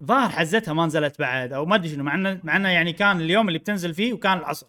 ظاهر 0.03 0.29
حزتها 0.29 0.73
ما 0.73 0.85
نزلت 0.85 1.19
بعد 1.19 1.53
أو 1.53 1.65
ما 1.65 1.75
أدري 1.75 1.89
شنو 1.89 2.03
مع 2.03 2.15
انه 2.15 2.39
مع 2.43 2.55
إنه 2.55 2.69
يعني 2.69 2.93
كان 2.93 3.21
اليوم 3.21 3.47
اللي 3.47 3.59
بتنزل 3.59 3.93
فيه 3.93 4.13
وكان 4.13 4.37
العصر. 4.37 4.67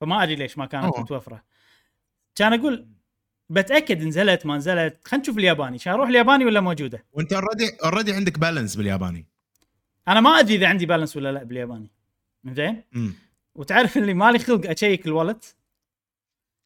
فما 0.00 0.22
أدري 0.22 0.34
ليش 0.34 0.58
ما 0.58 0.66
كانت 0.66 0.84
أوه. 0.84 1.00
متوفرة. 1.00 1.42
كان 2.34 2.52
أقول 2.52 2.88
بتأكد 3.48 4.02
نزلت 4.02 4.46
ما 4.46 4.56
نزلت 4.56 5.08
خلينا 5.08 5.22
نشوف 5.22 5.38
الياباني. 5.38 5.74
عشان 5.74 5.92
أروح 5.92 6.08
الياباني 6.08 6.44
ولا 6.44 6.60
موجودة؟ 6.60 7.04
وأنت 7.12 7.32
already 7.32 7.76
already 7.84 8.12
عندك 8.12 8.38
balance 8.38 8.76
بالياباني. 8.76 9.26
أنا 10.08 10.20
ما 10.20 10.30
أدري 10.30 10.54
إذا 10.54 10.68
عندي 10.68 10.86
balance 10.86 11.16
ولا 11.16 11.32
لا 11.32 11.44
بالياباني. 11.44 11.90
زين 12.46 12.84
وتعرف 13.54 13.96
اللي 13.96 14.14
مالي 14.14 14.38
خلق 14.38 14.70
أشيك 14.70 15.06
ال 15.06 15.12
wallet؟ 15.12 15.56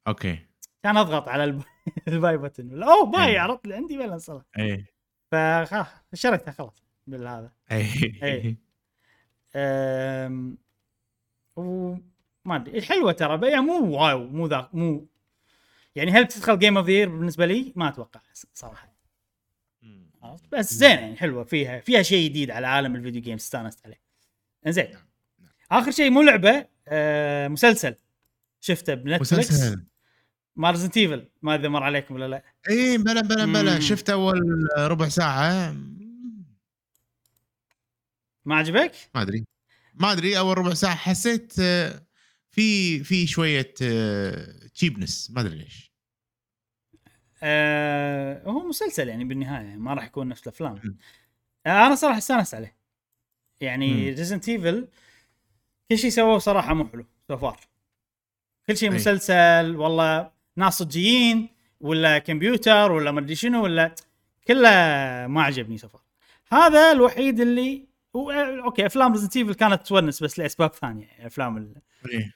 okay. 0.08 0.38
كان 0.82 0.96
أضغط 0.96 1.28
على 1.28 1.44
الب... 1.44 1.62
ال 2.08 2.15
buy 2.15 2.36
button. 2.36 2.82
أوه 2.82 3.06
buy 3.06 3.24
إيه. 3.24 3.40
عرفت 3.40 3.66
لي 3.66 3.74
عندي 3.74 3.98
balance 3.98 4.30
اي 4.58 4.84
فخلاص 5.32 5.86
شريتها 6.14 6.52
خلاص. 6.52 6.83
بالهذا. 7.06 7.52
اي 7.72 7.86
إيه. 8.22 8.56
وما 11.56 12.00
أدري. 12.50 12.82
حلوة 12.82 13.12
ترى 13.12 13.36
بس 13.36 13.48
يعني 13.48 13.64
مو 13.64 13.98
واو 13.98 14.24
مو 14.28 14.46
ذا 14.46 14.68
مو. 14.72 15.08
يعني 15.96 16.10
هل 16.10 16.28
تدخل 16.28 16.58
game 16.58 16.76
of 16.76 16.86
the 16.86 17.04
بالنسبة 17.04 17.46
لي؟ 17.46 17.72
ما 17.76 17.88
أتوقع 17.88 18.20
صراحة؟ 18.54 18.94
بس 20.52 20.74
زين 20.74 20.90
يعني 20.90 21.16
حلوة. 21.16 21.44
فيها 21.44 21.80
فيها 21.80 22.02
شيء 22.02 22.30
جديد 22.30 22.50
على 22.50 22.66
عالم 22.66 22.96
ال 22.96 23.00
video 23.00 23.22
games 23.22 23.40
استانست 23.40 23.86
عليه. 23.86 24.00
زين 24.68 24.84
نعم، 24.84 25.02
نعم. 25.40 25.50
آخر 25.70 25.90
شيء 25.90 26.10
مو 26.10 26.22
لعبة 26.22 26.66
آه 26.88 27.48
مسلسل. 27.48 27.94
شفته 28.60 28.94
ب 28.94 28.99
Netflix 28.99 29.32
مسلسل؟ 29.32 29.84
مال 30.56 30.70
Resident 30.70 30.96
Evil 30.96 31.28
ما 31.42 31.54
أدري 31.54 31.68
مر 31.68 31.82
عليكم 31.82 32.14
ولا 32.14 32.28
لا. 32.28 32.42
اي 32.70 32.98
بلا 32.98 33.20
بلا 33.20 33.44
بلا. 33.44 33.80
شفت 33.80 34.10
أول 34.10 34.68
ربع 34.78 35.08
ساعة. 35.08 35.76
ما 38.44 38.56
عجبك؟ 38.56 38.92
ما 39.14 39.22
أدري 39.22 39.44
ما 39.94 40.12
أدري 40.12 40.38
أول 40.38 40.58
ربع 40.58 40.74
ساعة 40.74 40.94
حسيت 40.94 41.52
آه، 41.60 42.06
في 42.50 42.98
في 43.04 43.26
شوية 43.26 43.74
cheapness 44.74 45.30
ما 45.30 45.40
أدري 45.40 45.56
ليش 45.56 45.94
آه 47.42 48.42
هو 48.44 48.68
مسلسل 48.68 49.08
يعني 49.08 49.24
بالنهاية 49.24 49.76
ما 49.76 49.94
راح 49.94 50.04
يكون 50.04 50.28
نفس 50.28 50.42
الأفلام. 50.42 50.98
آه 51.66 51.86
أنا 51.86 51.94
صراحة 51.94 52.18
استانست 52.18 52.54
عليه 52.54 52.76
يعني. 53.60 54.10
Resident 54.10 54.48
Evil 54.48 54.88
كل 55.90 55.98
شيء 55.98 56.10
سووه 56.10 56.38
صراحة 56.38 56.74
مو 56.74 56.88
حلو 56.88 57.04
so 57.28 57.36
far 57.36 57.60
كل 58.66 58.76
شيء 58.76 58.90
أي. 58.90 58.94
مسلسل 58.94 59.76
والله 59.76 60.30
ناس 60.56 60.78
صجيين 60.78 61.48
ولا 61.80 62.18
كمبيوتر 62.18 62.92
ولا 62.92 63.10
ما 63.10 63.20
أدري 63.20 63.34
شنو 63.34 63.62
ولا 63.62 63.94
كله 64.48 64.70
ما 65.26 65.42
عجبني 65.42 65.78
so 65.78 65.88
far 65.88 66.02
هذا 66.52 66.92
الوحيد 66.92 67.40
اللي 67.40 67.93
و... 68.14 68.30
okay 68.30 68.86
أفلام 68.86 69.12
Resident 69.12 69.36
Evil 69.36 69.54
كانت 69.54 69.86
تونس 69.86 70.22
بس 70.22 70.38
لأسباب 70.38 70.74
ثانية 70.74 71.06
يعني 71.06 71.26
أفلام 71.26 71.56
ال... 71.56 71.74
إيه. 72.10 72.34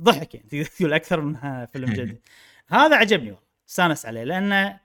ضحك 0.00 0.34
يعني 0.34 0.48
تقدر 0.48 0.64
تقول 0.64 0.92
أكثر 0.92 1.20
منها 1.20 1.66
فيلم 1.66 1.92
جدي 1.92 2.22
هذا 2.68 2.96
عجبني 2.96 3.30
والله 3.30 3.46
استانس 3.68 4.06
عليه 4.06 4.24
لأنه 4.24 4.80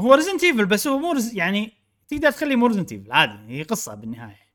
هو 0.00 0.14
Resident 0.14 0.44
Evil 0.44 0.66
بس 0.66 0.86
هو 0.86 0.98
مو 0.98 1.12
Res... 1.12 1.34
يعني 1.34 1.72
تقدر 2.08 2.30
تخليه 2.30 2.56
مو 2.56 2.66
Resident 2.66 2.92
Evil 2.92 3.12
عادي 3.12 3.58
هي 3.58 3.62
قصة 3.62 3.94
بالنهاية 3.94 4.48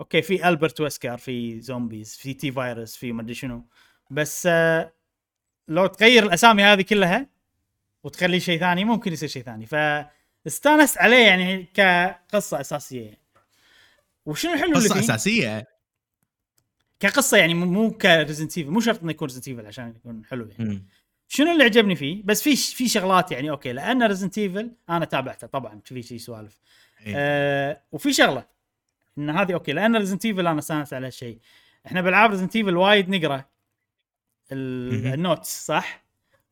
okay 0.00 0.22
في 0.22 0.48
Albert 0.48 0.80
Wesker 0.80 1.16
في 1.16 1.60
zombies 1.60 2.16
في 2.16 2.34
T-virus 2.34 2.96
في 2.96 3.12
مدري 3.12 3.34
شنو 3.34 3.66
بس 4.10 4.46
آه، 4.46 4.92
لو 5.68 5.86
تغير 5.86 6.22
الأسامي 6.22 6.62
هذه 6.62 6.82
كلها 6.82 7.26
وتخليه 8.04 8.38
شيء 8.38 8.60
ثاني 8.60 8.84
ممكن 8.84 9.12
يصير 9.12 9.28
شيء 9.28 9.42
ثاني 9.42 9.66
فاستانست 9.66 10.98
عليه 10.98 11.26
يعني 11.26 11.64
كقصة 11.74 12.60
أساسية 12.60 13.04
يعني. 13.04 13.27
وشنو 14.28 14.52
الحلو 14.52 14.72
اللي 14.72 14.88
قصة؟ 14.88 14.98
أساسية 14.98 15.66
كقصة 17.00 17.36
يعني 17.36 17.54
مو- 17.54 17.90
ك 17.90 17.98
Resident 17.98 18.58
Evil 18.58 18.70
مو 18.70 18.80
شرط 18.80 19.02
إنه 19.02 19.10
يكون 19.10 19.28
Resident 19.28 19.48
Evil 19.48 19.66
عشان 19.66 19.88
يكون 19.96 20.24
حلو 20.24 20.48
يعني 20.58 20.64
مم. 20.70 20.86
شنو 21.28 21.52
اللي 21.52 21.64
عجبني 21.64 21.96
فيه 21.96 22.22
بس 22.24 22.42
في 22.42 22.56
في 22.56 22.88
شغلات 22.88 23.32
يعني 23.32 23.50
okay 23.50 23.72
لأن 23.72 24.02
Resident 24.02 24.38
Evil 24.38 24.70
أنا 24.90 25.04
تابعته 25.04 25.46
طبعا 25.46 25.80
في 25.84 26.02
شي 26.02 26.18
سوالف 26.18 26.58
إيه. 27.06 27.12
آه 27.16 27.82
وفي 27.92 28.12
شغلة 28.12 28.46
إن 29.18 29.30
هذه 29.30 29.52
okay 29.54 29.72
لأن 29.72 29.96
Resident 29.96 30.24
Evil 30.24 30.46
أنا 30.46 30.58
استانست 30.58 30.94
على 30.94 31.06
هالشيء 31.06 31.38
إحنا 31.86 32.00
بألعاب 32.00 32.30
Resident 32.30 32.56
Evil 32.56 32.76
وايد 32.76 33.08
نقرأ. 33.08 33.44
ال 34.52 34.71
notes 34.71 35.66
صح؟ 35.66 36.04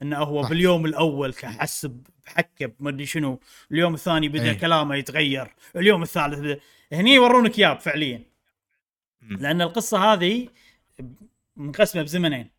إنه 0.03 0.18
هو 0.18 0.42
صح. 0.42 0.49
باليوم 0.49 0.86
الأول 0.86 1.32
كحسب 1.32 2.07
حكب 2.26 2.72
ما 2.80 2.90
ادري 2.90 3.07
شنو 3.07 3.40
اليوم 3.72 3.94
الثاني 3.94 4.28
بدأ 4.28 4.51
إيه. 4.51 4.59
كلامه 4.59 4.97
يتغير 4.97 5.55
اليوم 5.76 6.03
الثالث 6.03 6.38
بدأ 6.38 6.61
هني 6.92 7.14
يورونك 7.14 7.59
اياه 7.59 7.74
فعليا 7.74 8.22
مم. 9.22 9.36
لأن 9.36 9.62
القصة 9.62 10.12
هذه 10.12 10.49
منقسمة 11.57 12.03
بزمنين 12.03 12.51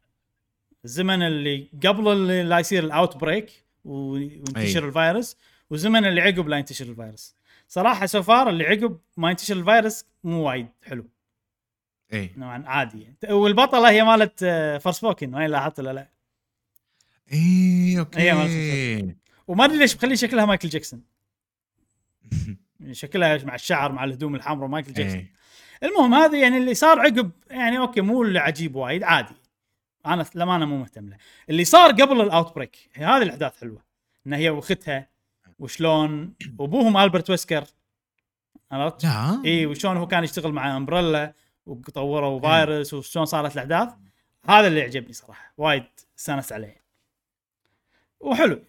الزمن 0.85 1.21
اللي 1.21 1.67
قبل 1.85 2.07
اللي 2.07 2.43
لا 2.43 2.59
يصير 2.59 2.83
ال 2.83 3.17
outbreak 3.17 3.51
وينتشر 3.85 4.83
أي. 4.83 4.87
الفيروس 4.87 5.37
والزمن 5.69 6.05
اللي 6.05 6.21
عقب 6.21 6.47
لا 6.47 6.57
ينتشر 6.57 6.85
الفيروس 6.85 7.35
صراحة 7.67 8.05
so 8.05 8.23
far 8.23 8.49
اللي 8.49 8.65
عقب 8.65 8.99
ما 9.17 9.29
ينتشر 9.29 9.55
الفيروس 9.55 10.05
مو 10.23 10.47
وايد 10.47 10.67
حلو 10.83 11.05
إيه 12.13 12.31
نوعا 12.37 12.63
عادي 12.67 13.01
يعني. 13.01 13.33
والبطلة 13.33 13.89
هي 13.89 14.03
مالت 14.03 14.39
Forspoken 14.83 15.31
ما 15.31 15.47
لاحظت 15.47 15.79
ولا 15.79 15.93
لا 15.93 16.16
إيه 17.31 17.99
أوكي. 17.99 18.19
هي 18.19 18.33
ما 18.33 19.15
وما 19.47 19.65
أدري 19.65 19.77
ليش 19.77 19.95
مخلي 19.95 20.15
شكلها 20.15 20.45
مايكل 20.45 20.69
جاكسون. 20.69 21.03
يعني 22.79 22.93
شكلها 22.93 23.43
مع 23.43 23.55
الشعر 23.55 23.91
مع 23.91 24.03
الهدوم 24.03 24.35
الحمراء 24.35 24.69
مايكل 24.69 24.93
جاكسون. 24.93 25.19
إيه. 25.19 25.33
المهم 25.83 26.13
هذا 26.13 26.37
يعني 26.37 26.57
اللي 26.57 26.73
صار 26.73 26.99
عقب 26.99 27.31
يعني 27.49 27.77
أوكي 27.77 28.01
مو 28.01 28.23
اللي 28.23 28.39
عجيب 28.39 28.75
وايد 28.75 29.03
عادي. 29.03 29.35
أنا 30.05 30.25
للأمانة 30.35 30.65
مو 30.65 30.77
مهتم 30.77 31.09
له. 31.09 31.17
اللي 31.49 31.65
صار 31.65 31.91
قبل 31.91 32.21
ال 32.21 32.55
outbreak 32.55 32.89
هذه 32.93 33.21
الأحداث 33.21 33.59
حلوة. 33.61 33.83
إن 34.27 34.33
هي 34.33 34.49
واختها 34.49 35.09
وشلون 35.59 36.33
وأبوهم 36.57 36.97
ألبرت 36.97 37.29
ويسكر. 37.29 37.63
عرفت؟ 38.71 39.05
إي 39.45 39.65
وشلون 39.65 39.97
هو 39.97 40.07
كان 40.07 40.23
يشتغل 40.23 40.51
مع 40.51 40.77
أمبريلا 40.77 41.33
وطوروا 41.65 42.39
فايروس 42.41 42.93
وشلون 42.93 43.25
صارت 43.25 43.53
الأحداث. 43.53 43.93
هذا 44.49 44.67
اللي 44.67 44.81
عجبني 44.81 45.13
صراحة 45.13 45.53
وايد 45.57 45.83
استانست 46.19 46.53
عليه. 46.53 46.86
وحلو 48.19 48.63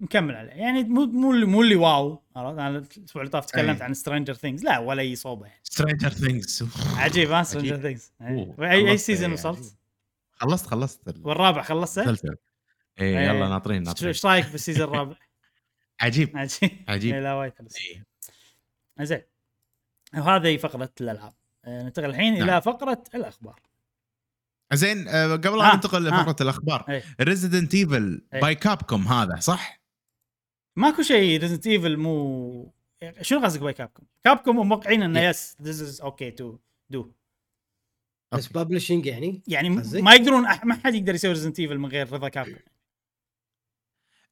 نكمل 0.00 0.36
عليه 0.36 0.50
يعني 0.50 0.84
مو 0.84 1.06
مو 1.06 1.32
اللي 1.32 1.46
مو 1.46 1.62
اللي 1.62 1.76
واو 1.76 2.22
عرفت 2.36 2.58
أنا 2.58 2.78
الأسبوع 2.78 3.22
اللي 3.22 3.30
طاف 3.30 3.46
تكلمت 3.46 3.80
أي. 3.80 3.86
عن 3.86 3.94
Stranger 3.94 4.34
Things 4.34 4.64
لا 4.64 4.78
ولا 4.78 5.02
أي 5.02 5.16
صوبة 5.16 5.46
يعني. 5.46 5.60
سترينجر 5.62 6.08
ثينجز 6.08 6.68
عجيب 6.96 7.30
ها 7.30 7.42
سترينجر. 7.42 7.76
ثينجز 7.76 8.12
أي 8.60 8.90
أي 8.90 8.98
season. 8.98 9.32
وصلت؟ 9.32 9.76
خلصت 10.32 10.66
خلصت 10.66 11.00
والرابع 11.24 11.62
خلصته؟ 11.62 12.16
إيه. 13.00 13.18
يلا 13.18 13.48
ناطرين 13.48 13.82
ناطرين 13.82 14.08
إيش 14.08 14.26
رأيك 14.26 14.50
بال 14.50 14.60
season 14.60 14.88
الرابع؟ 14.88 15.16
عجيب 16.00 16.36
عجيب 16.36 16.70
عجيب. 16.88 17.14
إيه، 17.14 17.20
لا 17.20 17.34
وايد 17.34 17.52
حلو 17.58 17.68
إيه. 17.90 18.04
زين 19.04 19.22
وهذه 20.14 20.56
فقرة 20.56 20.92
الألعاب 21.00 21.32
آه، 21.64 21.82
ننتقل 21.82 22.04
الحين 22.04 22.34
نعم. 22.34 22.42
إلى 22.42 22.62
فقرة 22.62 23.04
الأخبار 23.14 23.60
زين 24.72 25.08
آه، 25.08 25.32
قبل 25.36 25.58
لا 25.58 25.74
ننتقل. 25.74 26.04
لفقرة 26.04 26.36
الأخبار. 26.40 27.02
Resident 27.20 27.74
Evil. 27.74 28.22
by 28.32 28.54
Capcom 28.54 29.08
هذا 29.08 29.36
صح؟ 29.40 29.82
ماكو 30.76 31.02
شيء 31.02 31.40
Resident 31.40 31.66
Evil 31.66 31.96
مو 31.96 32.74
شنو 33.20 33.44
قصدك 33.44 33.60
by 33.60 33.72
Capcom؟ 33.72 34.02
Capcom 34.24 34.56
موقعين 34.56 35.02
إنه. 35.02 35.20
yes 35.20 35.56
this 35.62 35.80
is 35.80 36.00
okay 36.00 36.30
to 36.30 36.58
do 36.90 37.12
بس 38.34 38.48
publishing 38.52 39.06
يعني 39.06 39.42
يعني؟ 39.48 39.68
ما 39.94 40.14
يقدرون 40.14 40.48
أح- 40.48 40.64
ما 40.64 40.74
حد 40.74 40.94
يقدر 40.94 41.14
يسوي 41.14 41.32
Resident 41.32 41.60
Evil 41.60 41.78
من 41.78 41.88
غير 41.88 42.12
رضا 42.12 42.28
Capcom 42.28 42.60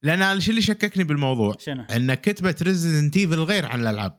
لأن 0.03 0.23
أنا 0.23 0.33
الشيء 0.33 0.51
اللي 0.51 0.63
شككني 0.63 1.05
بالموضوع 1.05 1.55
شنو؟ 1.59 1.83
إن 1.83 2.15
كتبة 2.15 2.57
Resident 2.63 3.17
Evil 3.17 3.41
غير 3.41 3.67
عن 3.67 3.81
الألعاب 3.81 4.19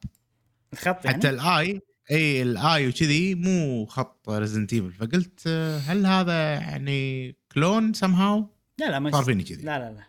الخط 0.73 1.05
يعني 1.05 1.17
حتى 1.17 1.29
الآي 1.29 1.81
اي 2.11 2.41
الاي 2.41 2.87
وكذي 2.87 3.35
مو 3.35 3.85
خط 3.85 4.29
ريزيدنت 4.29 4.73
ايفل 4.73 4.91
فقلت 4.91 5.47
هل 5.87 6.05
هذا 6.05 6.53
يعني 6.53 7.35
كلون 7.51 7.93
سم 7.93 8.13
هاو؟ 8.13 8.45
لا 8.77 8.85
لا 8.85 8.99
ما 8.99 9.11
صار. 9.11 9.23
فيني 9.23 9.43
كذي. 9.43 9.63
لا 9.63 9.79
لا 9.79 9.91
لا. 9.91 10.03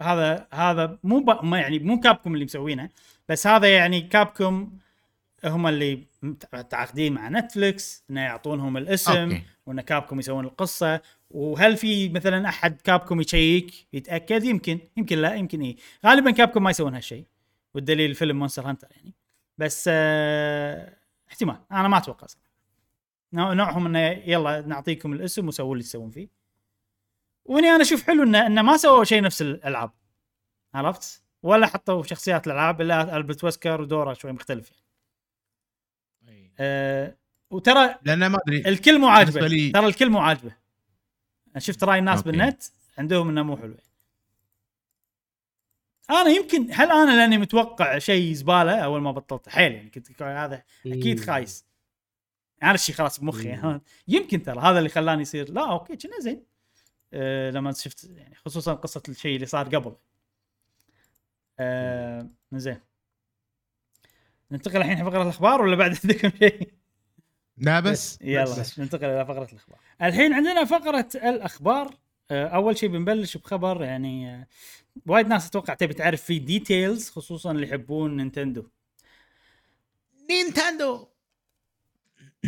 هذا 0.00 0.46
هذا 0.52 0.98
مو 1.04 1.20
ب... 1.20 1.44
ما 1.44 1.60
يعني 1.60 1.78
مو 1.78 2.00
كابكم 2.00 2.34
اللي 2.34 2.44
مسوينه 2.44 2.90
بس 3.28 3.46
هذا 3.46 3.74
يعني 3.74 4.00
كابكم 4.00 4.72
هم 5.44 5.66
اللي 5.66 6.02
متعاقدين 6.22 7.12
مع 7.12 7.28
نتفلكس 7.28 8.04
إنه 8.10 8.20
يعطونهم 8.20 8.76
الاسم 8.76 9.12
أوكي. 9.12 9.42
وإن 9.66 9.80
كابكم 9.80 10.18
يسوون 10.18 10.44
القصة. 10.44 11.00
وهل 11.30 11.76
في 11.76 12.08
مثلا 12.08 12.48
أحد 12.48 12.80
كابكم 12.80 13.20
يشيك 13.20 13.74
يتأكد؟ 13.92 14.44
يمكن 14.44 14.78
يمكن 14.96 15.18
لا 15.18 15.34
يمكن 15.34 15.62
إيه. 15.62 15.76
غالبا 16.06 16.30
Capcom 16.30 16.62
ما 16.62 16.70
يسوون 16.70 16.94
هالشيء. 16.94 17.24
والدليل 17.74 18.14
فيلم 18.14 18.38
Monster 18.38 18.68
Hunter 18.68 18.88
يعني. 18.96 19.14
بس 19.58 19.84
آه 19.92 21.01
احتمال. 21.32 21.56
أنا 21.72 21.88
ما 21.88 21.98
أتوقع 21.98 22.26
صراحة. 22.26 22.48
نوع- 23.32 23.52
نوعهم 23.52 23.86
إنه 23.86 23.98
يلا 24.08 24.60
نعطيكم 24.60 25.12
الاسم 25.12 25.48
وسووا 25.48 25.72
اللي 25.72 25.84
تسوون 25.84 26.10
فيه. 26.10 26.28
وهني 27.44 27.68
أنا 27.68 27.82
أشوف 27.82 28.02
حلو 28.06 28.22
انه 28.22 28.46
إنه 28.46 28.62
ما 28.62 28.76
سووا 28.76 29.04
شيء 29.04 29.22
نفس 29.22 29.42
الألعاب. 29.42 29.90
عرفت؟ 30.74 31.22
ولا 31.42 31.66
حطوا 31.66 32.02
شخصيات 32.02 32.46
الألعاب 32.46 32.80
إلا 32.80 33.16
ألبرت 33.16 33.44
ويسكر 33.44 33.80
ودورة 33.80 34.12
شوي 34.12 34.32
مختلف 34.32 34.72
يعني. 36.22 36.52
أه 36.58 37.16
وترى 37.50 37.94
لأن 38.02 38.26
ما 38.26 38.38
أدري. 38.46 38.68
الكل 38.68 38.98
مو 38.98 39.06
عاجبه. 39.06 39.40
ترى 39.72 39.86
الكل 39.86 40.10
مو 40.10 40.18
عاجبه. 40.18 40.56
أنا 41.50 41.60
شفت 41.60 41.84
رأي 41.84 41.98
الناس 41.98 42.18
okay. 42.18 42.30
بالنت؟ 42.30 42.62
عندهم 42.98 43.28
إنه 43.28 43.42
مو 43.42 43.56
حلو 43.56 43.76
أنا 46.10 46.30
يمكن 46.30 46.68
هل 46.72 46.90
أنا 46.90 47.16
لأني 47.16 47.38
متوقع 47.38 47.98
شيء 47.98 48.32
زبالة 48.32 48.78
أول 48.78 49.00
ما 49.00 49.12
بطلت؟ 49.12 49.48
حيل 49.48 49.72
يعني 49.72 49.90
كنت 49.90 50.22
هذا 50.22 50.62
أكيد. 50.86 51.20
خايس. 51.20 51.66
هذا 52.62 52.74
الشيء 52.74 52.94
خلاص 52.94 53.20
بمخي. 53.20 53.80
يمكن 54.08 54.42
ترى 54.42 54.60
هذا 54.60 54.78
اللي 54.78 54.88
خلاني 54.88 55.22
يصير. 55.22 55.50
لا 55.52 55.70
okay 55.70 55.96
كنا 55.96 56.20
زين. 56.20 56.44
أه 57.12 57.50
لما 57.50 57.72
شفت 57.72 58.04
يعني 58.04 58.34
خصوصا 58.34 58.74
قصة 58.74 59.02
الشيء 59.08 59.34
اللي 59.34 59.46
صار 59.46 59.76
قبل. 59.76 59.96
أه 61.58 62.28
زين 62.52 62.80
ننتقل 64.52 64.76
الحين 64.76 65.04
فقره 65.04 65.22
الأخبار 65.22 65.62
ولا 65.62 65.76
بعد 65.76 65.90
عندكم 66.04 66.30
شيء؟ 66.38 66.72
لا 67.56 67.80
بس. 67.80 68.18
يلا 68.22 68.44
بس. 68.44 68.78
ننتقل 68.78 69.04
إلى 69.04 69.26
فقرة 69.26 69.48
الأخبار. 69.52 69.78
الحين 70.02 70.32
عندنا 70.32 70.64
فقرة 70.64 71.08
الأخبار. 71.14 71.94
أول 72.32 72.78
شيء 72.78 72.88
بنبلش 72.88 73.36
بخبر 73.36 73.82
يعني 73.84 74.30
آه، 74.34 74.46
وايد 75.06 75.26
ناس 75.26 75.46
أتوقع 75.46 75.74
تبي 75.74 75.94
تعرف 75.94 76.22
فيه 76.22 76.38
details 76.44 77.10
خصوصا 77.10 77.50
اللي 77.50 77.68
يحبون 77.68 78.16
نينتندو. 78.16 78.68
نينتندو! 80.30 81.08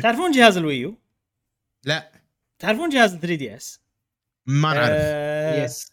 تعرفون 0.02 0.30
جهاز 0.30 0.56
ال 0.56 0.63
Wii 0.63 0.84
U؟ 0.84 0.98
لا. 1.84 2.12
تعرفون 2.58 2.88
جهاز 2.88 3.16
3DS 3.16 3.80
ما 4.46 4.74
نعرف. 4.74 4.88
آه 4.90 5.64
يس 5.64 5.92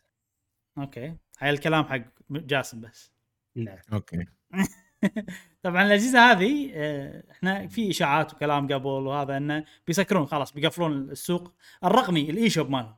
okay. 0.77 1.15
هاي 1.39 1.49
الكلام 1.49 1.83
حق 1.83 2.01
جاسم 2.29 2.81
بس. 2.81 3.11
نعم. 3.55 3.77
أوكي. 3.93 4.25
طبعا 5.63 5.83
الأجهزة 5.83 6.31
هذه 6.31 6.71
آه، 6.73 7.23
إحنا 7.31 7.67
في 7.67 7.89
إشاعات 7.89 8.33
وكلام 8.33 8.73
قبل 8.73 8.87
وهذا 8.87 9.37
إنه 9.37 9.65
بيسكرون 9.87 10.25
خلاص 10.25 10.53
بيقفلون 10.53 11.09
السوق 11.09 11.53
الرقمي 11.83 12.29
ال 12.29 12.49
eShop 12.49 12.69
مالهم 12.69 12.95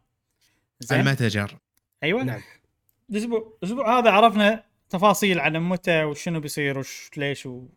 زين. 0.79 0.99
المتجر. 0.99 1.57
أيوه. 2.03 2.23
نعم. 2.23 2.41
الأسبوع 3.09 3.57
الأسبوع 3.63 3.99
هذا 3.99 4.11
عرفنا 4.11 4.63
تفاصيل 4.89 5.39
عن 5.39 5.57
متى 5.57 6.03
وشنو 6.03 6.39
بيصير 6.39 6.79
وش 6.79 7.09
ليش 7.17 7.45
و... 7.45 7.67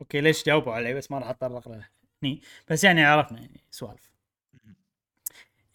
okay 0.00 0.20
ليش 0.20 0.44
جاوبوا 0.44 0.72
علي 0.72 0.94
بس 0.94 1.10
ما 1.10 1.18
راح 1.18 1.28
اتطرق 1.28 1.68
له 1.68 1.88
هني. 2.22 2.40
بس 2.70 2.84
يعني 2.84 3.04
عرفنا 3.04 3.40
يعني 3.40 3.60
سوالف. 3.70 4.16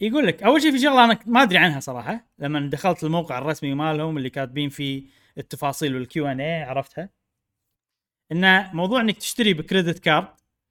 يقول 0.00 0.26
لك 0.26 0.42
أول 0.42 0.62
شيء 0.62 0.72
في 0.72 0.78
شغلة 0.78 1.04
أنا 1.04 1.18
ما 1.26 1.42
أدري 1.42 1.58
عنها 1.58 1.80
صراحة 1.80 2.26
لما 2.38 2.70
دخلت 2.70 3.04
الموقع 3.04 3.38
الرسمي 3.38 3.74
مالهم 3.74 4.18
اللي 4.18 4.30
كاتبين 4.30 4.68
فيه 4.68 5.04
التفاصيل 5.38 5.94
وال 5.94 6.26
Q&A 6.26 6.62
عرفتها؟ 6.62 7.08
انه 8.32 8.70
موضوع 8.74 9.00
إنك 9.00 9.16
تشتري 9.16 9.54
ب 9.54 9.60
credit 9.60 9.98
card 9.98 10.28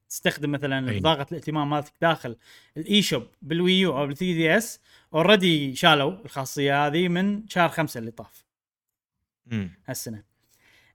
تستخدم 0.10 0.52
مثلا. 0.52 1.00
بطاقه 1.00 1.26
الائتمان 1.32 1.68
مالتك 1.68 1.94
داخل 2.02 2.38
ال 2.78 3.02
eShop 3.02 3.28
بال 3.42 3.60
Wii 3.60 3.88
U 3.88 3.98
أو 3.98 4.08
بال 4.08 4.18
3DS 4.18 4.80
already 5.14 5.76
شالوا 5.76 6.12
الخاصية 6.26 6.88
هذه 6.88 7.08
من 7.08 7.48
شهر 7.48 7.70
خمسة 7.70 7.98
اللي 8.00 8.12
طاف 8.12 8.46
مم. 9.46 9.72
هالسنة 9.88 10.24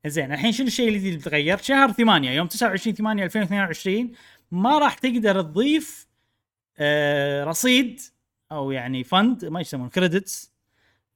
زين 0.06 0.32
الحين 0.32 0.52
شنو 0.52 0.66
الشيء 0.66 0.88
الجديد 0.88 1.06
اللي 1.06 1.18
بتغير؟ 1.18 1.56
شهر 1.56 1.92
8 1.92 2.30
يوم 2.30 2.46
29 2.46 2.94
8 2.96 3.24
2022 3.24 4.12
ما 4.50 4.78
راح 4.78 4.94
تقدر 4.94 5.42
تضيف 5.42 6.06
آه 6.78 7.44
رصيد 7.44 8.00
أو 8.52 8.70
يعني 8.70 9.04
fund 9.04 9.44
ما 9.44 9.60
يسمون 9.60 9.88
credits 9.88 10.52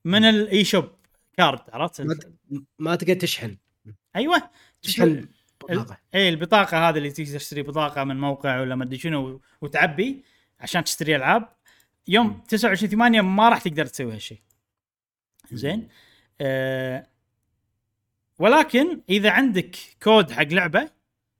من 0.04 0.24
ال 0.24 0.64
eShop 0.64 0.90
card 1.36 1.60
عرفت؟ 1.72 2.00
ما 2.00 2.14
ت- 2.14 2.32
ما 2.78 2.96
تقدر 2.96 3.14
تشحن 3.14 3.56
أيوه 4.16 4.50
تشحن 4.82 5.28
بطاقة. 5.60 5.98
اي 6.14 6.28
البطاقة 6.28 6.88
هذه 6.88 6.98
اللي 6.98 7.10
تقدر 7.10 7.38
تشتري 7.38 7.62
بطاقة 7.62 8.04
من 8.04 8.20
موقع 8.20 8.60
ولا 8.60 8.74
ما 8.74 8.84
ادري 8.84 8.98
شنو 8.98 9.40
وتعبي 9.60 10.24
عشان 10.60 10.84
تشتري 10.84 11.16
ألعاب 11.16 11.48
يوم 12.08 12.40
29 12.48 12.90
8 12.90 13.20
ما 13.20 13.48
راح 13.48 13.62
تقدر 13.62 13.86
تسوي 13.86 14.14
هالشيء. 14.14 14.40
زين؟ 15.52 15.88
آه 16.40 17.06
ولكن 18.38 19.00
إذا 19.08 19.30
عندك 19.30 19.76
كود 20.02 20.30
حق 20.30 20.42
لعبة 20.42 20.90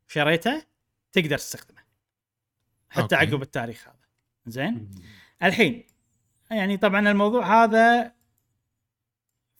شريته 0.09 0.63
تقدر 1.13 1.39
تستخدمه. 1.39 1.81
حتى 2.91 3.03
okay. 3.03 3.17
عقب 3.17 3.43
التاريخ 3.43 3.89
هذا. 3.89 3.97
زين؟ 4.47 4.91
الحين 5.43 5.87
يعني 6.51 6.77
طبعا 6.77 7.11
الموضوع 7.11 7.65
هذا 7.65 8.13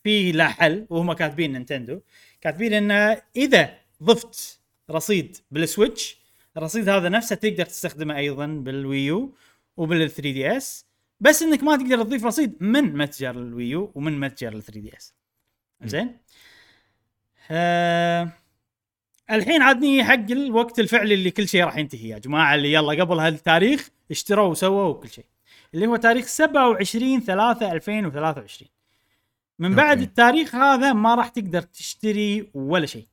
فيه 0.03 0.33
له 0.33 0.49
حل 0.49 0.87
وهم 0.91 1.13
كاتبين 1.13 1.53
Nintendo. 1.53 2.01
كاتبين 2.41 2.73
إنه 2.73 3.23
إذا 3.37 3.79
ضفت 4.03 4.61
رصيد 4.91 5.37
بال 5.51 5.68
Switch 5.68 6.21
الرصيد 6.57 6.89
هذا 6.89 7.09
نفسه 7.09 7.37
تقدر 7.37 7.65
تستخدمه 7.65 8.17
أيضا 8.17 8.47
بال 8.47 8.77
Wii 8.77 9.22
U 9.22 9.37
وبال 9.77 10.11
3DS 10.11 10.87
بس 11.21 11.43
انك 11.43 11.63
ما 11.63 11.77
تقدر 11.77 12.03
تضيف 12.03 12.25
رصيد 12.25 12.57
من 12.61 12.97
متجر 12.97 13.31
ال 13.31 13.43
Wii 13.43 13.80
U 13.80 13.93
ومن 13.95 14.21
متجر 14.21 14.53
ال 14.53 14.63
3DS 14.63 15.15
زين؟ 15.85 16.19
آه 17.51 18.33
الحين 19.31 19.63
عادني 19.63 20.05
حق 20.05 20.31
الوقت 20.31 20.81
الفعلي 20.81 21.15
اللي 21.15 21.31
كل 21.31 21.49
شيء 21.49 21.65
راح 21.65 21.77
ينتهي 21.77 22.09
يا 22.09 22.19
جماعة 22.19 22.55
اللي 22.55 22.73
يلا 22.73 23.05
قبل 23.05 23.19
هالتاريخ 23.19 23.91
اشتروا 24.11 24.49
وسووا 24.49 24.95
كل 24.95 25.09
شيء. 25.09 25.25
اللي 25.75 25.87
هو 25.87 25.97
تاريخ 25.97 26.27
27 26.27 27.21
3 27.21 27.73
2023 27.73 28.71
من 29.59 29.75
بعد 29.75 29.99
okay. 29.99 30.09
التاريخ 30.11 30.55
هذا 30.55 30.93
ما 30.93 31.15
راح 31.15 31.29
تقدر 31.29 31.63
تشتري 31.63 32.51
ولا 32.55 32.87
شيء. 32.87 33.09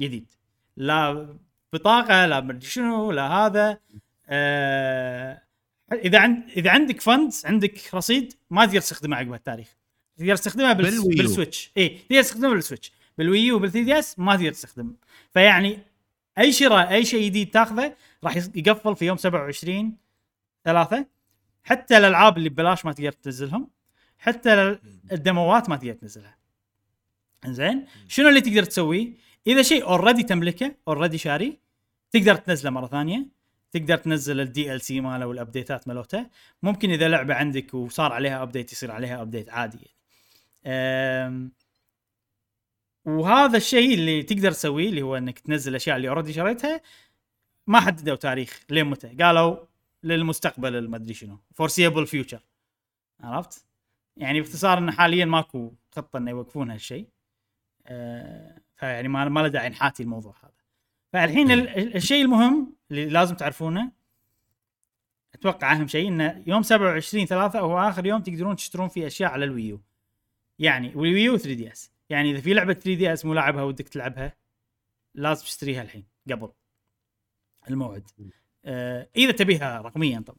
جديد. 0.00 0.30
لا 0.76 1.36
بطاقة 1.72 2.26
لا 2.26 2.40
مدري 2.40 2.66
شنو 2.66 3.12
لا 3.12 3.28
هذا. 3.28 3.78
آه 4.28 5.42
إذا 5.92 6.18
عند 6.18 6.42
إذا 6.56 6.70
عندك 6.70 7.00
funds 7.00 7.46
عندك 7.46 7.94
رصيد 7.94 8.32
ما 8.50 8.66
تقدر 8.66 8.80
تستخدمه 8.80 9.16
عقب 9.16 9.34
التاريخ. 9.34 9.76
تقدر 10.16 10.36
تستخدمها 10.36 10.72
بال... 10.72 10.84
بال 11.16 11.28
Switch. 11.28 11.70
إي 11.76 11.88
تقدر 11.88 12.22
تستخدمه 12.22 12.54
بال 12.54 12.62
Switch. 12.62 12.92
بال 13.18 13.31
Wii 13.31 13.50
U 13.50 13.56
وبال 13.56 13.72
3DS 13.72 14.18
ما 14.18 14.36
تقدر 14.36 14.52
تستخدم. 14.52 14.94
فيعني 15.32 15.78
أي 16.38 16.52
شراء 16.52 16.92
أي 16.92 17.04
شيء 17.04 17.24
جديد 17.26 17.50
تاخذه 17.50 17.94
راح 18.24 18.36
يقفل 18.36 18.96
في 18.96 19.04
يوم 19.06 19.16
27 19.16 19.96
ثلاثة. 20.64 21.06
حتى 21.64 21.98
الألعاب 21.98 22.38
اللي 22.38 22.48
ببلاش 22.48 22.84
ما 22.84 22.92
تقدر 22.92 23.12
تنزلهم. 23.12 23.68
حتى 24.18 24.54
ال- 24.54 24.80
ال 25.12 25.21
demoات 25.21 25.68
ما 25.68 25.76
تقدر 25.76 25.92
تنزلها. 25.92 26.38
زين 27.46 27.86
شنو 28.08 28.28
اللي 28.28 28.40
تقدر 28.40 28.64
تسويه 28.64 29.12
إذا 29.46 29.62
شيء 29.62 29.84
already 29.84 30.22
تملكه 30.22 30.74
already 30.88 31.18
شاري 31.18 31.58
تقدر 32.10 32.34
تنزله 32.34 32.70
مرة 32.70 32.86
ثانية. 32.86 33.37
تقدر 33.70 33.96
تنزل 33.96 34.40
ال 34.40 34.80
DLC 34.80 35.00
ماله 35.00 35.26
وال 35.26 35.40
updateات 35.40 35.88
مالته. 35.88 36.26
ممكن 36.62 36.90
إذا 36.90 37.08
لعبة 37.08 37.34
عندك 37.34 37.74
وصار 37.74 38.12
عليها 38.12 38.42
update 38.42 38.72
يصير 38.72 38.90
عليها 38.90 39.22
update 39.22 39.50
عادي 39.50 39.78
أم 40.66 41.52
وهذا 43.04 43.56
الشيء 43.56 43.94
اللي 43.94 44.22
تقدر 44.22 44.52
تسويه 44.52 44.88
اللي 44.88 45.02
هو 45.02 45.16
إنك 45.16 45.38
تنزل 45.38 45.70
الاشياء 45.70 45.96
اللي 45.96 46.08
already 46.08 46.32
شريتها. 46.32 46.80
ما 47.66 47.80
حددوا 47.80 48.16
تاريخ 48.16 48.60
لين 48.70 48.86
متى. 48.86 49.08
قالوا 49.08 49.56
للمستقبل 50.02 50.76
المدري 50.76 51.14
شنو. 51.14 51.38
foreseeable 51.54 52.06
future 52.06 52.40
عرفت؟ 53.20 53.66
يعني 54.16 54.40
باختصار 54.40 54.78
انه 54.78 54.92
حاليا 54.92 55.24
ماكو 55.24 55.72
خطة 55.90 56.16
إنه 56.16 56.30
يوقفون 56.30 56.70
هالشيء. 56.70 57.08
أه 57.86 58.60
فيعني 58.76 59.08
ما 59.08 59.28
ما 59.28 59.40
له 59.40 59.48
داعي 59.48 59.68
نحاتي 59.68 60.02
الموضوع 60.02 60.34
هذا. 60.42 60.57
فالحين 61.12 61.50
ال- 61.50 61.68
ال- 61.68 61.96
الشيء 61.96 62.22
المهم 62.24 62.72
اللي 62.90 63.06
لازم 63.06 63.34
تعرفونه 63.34 63.92
أتوقع 65.34 65.72
أهم 65.72 65.86
شيء 65.86 66.08
انه 66.08 66.42
يوم 66.46 66.62
27 66.62 67.26
3 67.26 67.58
هو 67.60 67.78
آخر 67.78 68.06
يوم 68.06 68.22
تقدرون 68.22 68.56
تشترون 68.56 68.88
فيه 68.88 69.06
أشياء 69.06 69.30
على 69.30 69.44
ال 69.44 69.50
Wii 69.50 69.68
U. 69.68 69.80
يعني 70.58 70.92
وال 70.94 71.36
Wii 71.36 71.54
U 71.54 71.72
3DS. 71.72 71.92
يعني 72.10 72.30
إذا 72.30 72.40
في 72.40 72.54
لعبة 72.54 72.72
3DS 72.72 73.24
مو 73.24 73.34
لاعبها 73.34 73.62
ودك 73.62 73.88
تلعبها 73.88 74.36
لازم 75.14 75.44
تشتريها 75.44 75.82
الحين 75.82 76.04
قبل 76.30 76.48
الموعد. 77.70 78.08
آه 78.64 79.08
إذا 79.16 79.32
تبيها 79.32 79.80
رقميا 79.80 80.20
طبعا. 80.26 80.38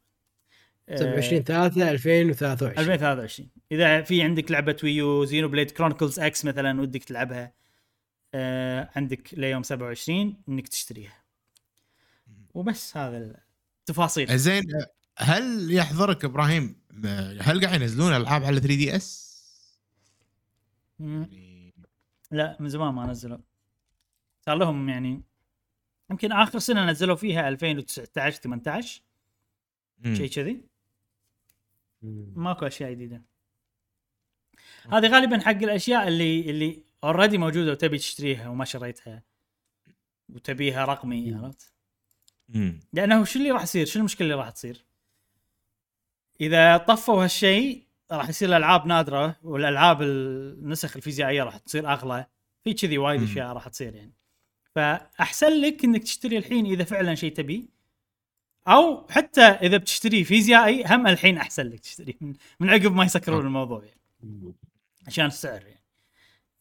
آه، 0.90 0.96
27 0.96 1.44
3 1.44 1.92
2023 1.92 2.72
2023 2.80 3.50
إذا 3.72 4.02
في 4.02 4.22
عندك 4.24 4.52
لعبة 4.52 4.78
Wii 4.84 5.26
U 5.26 5.48
Xenoblade 5.48 5.72
Chronicles 5.72 6.20
X 6.20 6.46
مثلا 6.46 6.82
ودك 6.82 7.04
تلعبها 7.04 7.44
آه 7.44 7.54
عندك 8.96 9.34
ليوم 9.34 9.64
27 9.64 10.44
إنك 10.50 10.68
تشتريها. 10.68 11.24
وبس 12.54 12.98
هذا 12.98 13.36
التفاصيل. 13.80 14.38
زين 14.38 14.64
هل 15.18 15.74
يحضرك 15.74 16.26
إبراهيم 16.26 16.82
هل 17.40 17.66
قاعد 17.66 17.82
ينزلون 17.82 18.14
ألعاب 18.14 18.44
على 18.44 18.60
3DS؟ 18.60 19.30
مم. 21.00 21.30
لا 22.32 22.58
من 22.60 22.70
زمان 22.70 22.94
ما 22.94 23.06
نزلوا. 23.06 23.38
صار 24.46 24.56
لهم 24.56 24.90
يعني 24.90 25.24
يمكن 26.12 26.32
آخر 26.32 26.60
سنة 26.60 26.86
نزلوا 26.86 27.16
فيها 27.16 27.50
2019 27.50 28.42
18 28.42 29.02
شيء 30.14 30.30
كذي. 30.30 30.66
ماكو 32.36 32.68
أشياء 32.68 32.92
جديدة. 32.92 33.22
هذه 34.92 35.08
غالبا 35.08 35.40
حق 35.40 35.50
الأشياء 35.50 36.08
اللي 36.08 36.50
اللي 36.50 36.84
اوريدي 37.04 37.38
موجودة 37.38 37.72
وتبي 37.72 37.98
تشتريها 37.98 38.50
وما 38.50 38.66
شريتها 38.66 39.24
وتبيها 40.30 40.86
رقمي 40.86 41.34
عرفت؟ 41.34 41.74
لأنه 42.94 43.24
شو 43.24 43.40
اللي 43.40 43.52
راح 43.52 43.64
يصير؟ 43.64 43.86
شو 43.86 44.00
المشكلة 44.00 44.26
اللي 44.26 44.38
راح 44.38 44.50
تصير؟ 44.50 44.86
إذا 46.42 46.78
طفوا 46.78 47.24
هالشيء 47.24 47.84
راح 48.12 48.30
يصير 48.30 48.50
الألعاب 48.50 48.88
نادرة 48.88 49.36
والألعاب 49.44 50.02
النسخ 50.02 50.96
الفيزيائية 50.96 51.44
راح 51.44 51.58
تصير 51.58 51.94
أغلى 51.94 52.26
في 52.64 52.74
كذي 52.74 52.98
وايد. 52.98 53.24
أشياء 53.24 53.54
راح 53.54 53.68
تصير 53.68 53.96
يعني 53.96 54.14
فأحسن 54.76 55.62
لك 55.62 55.84
إنك 55.84 56.04
تشتري 56.04 56.38
الحين 56.38 56.66
إذا 56.66 56.84
فعلا 56.84 57.16
شيء 57.16 57.34
تبي 57.34 57.70
أو 58.68 59.08
حتى 59.10 59.42
إذا 59.42 59.78
بتشتري 59.78 60.24
فيزيائي 60.24 60.84
هم 60.88 61.08
الحين 61.08 61.38
أحسن 61.38 61.64
لك 61.64 61.80
تشتري 61.80 62.18
من, 62.22 62.34
من 62.60 62.70
عقب 62.70 62.96
ما 62.96 63.06
يسكرون 63.06 63.36
أوكي. 63.36 63.48
الموضوع 63.48 63.84
يعني 63.84 64.54
عشان 65.08 65.26
السعر 65.26 65.62
يعني 65.62 65.79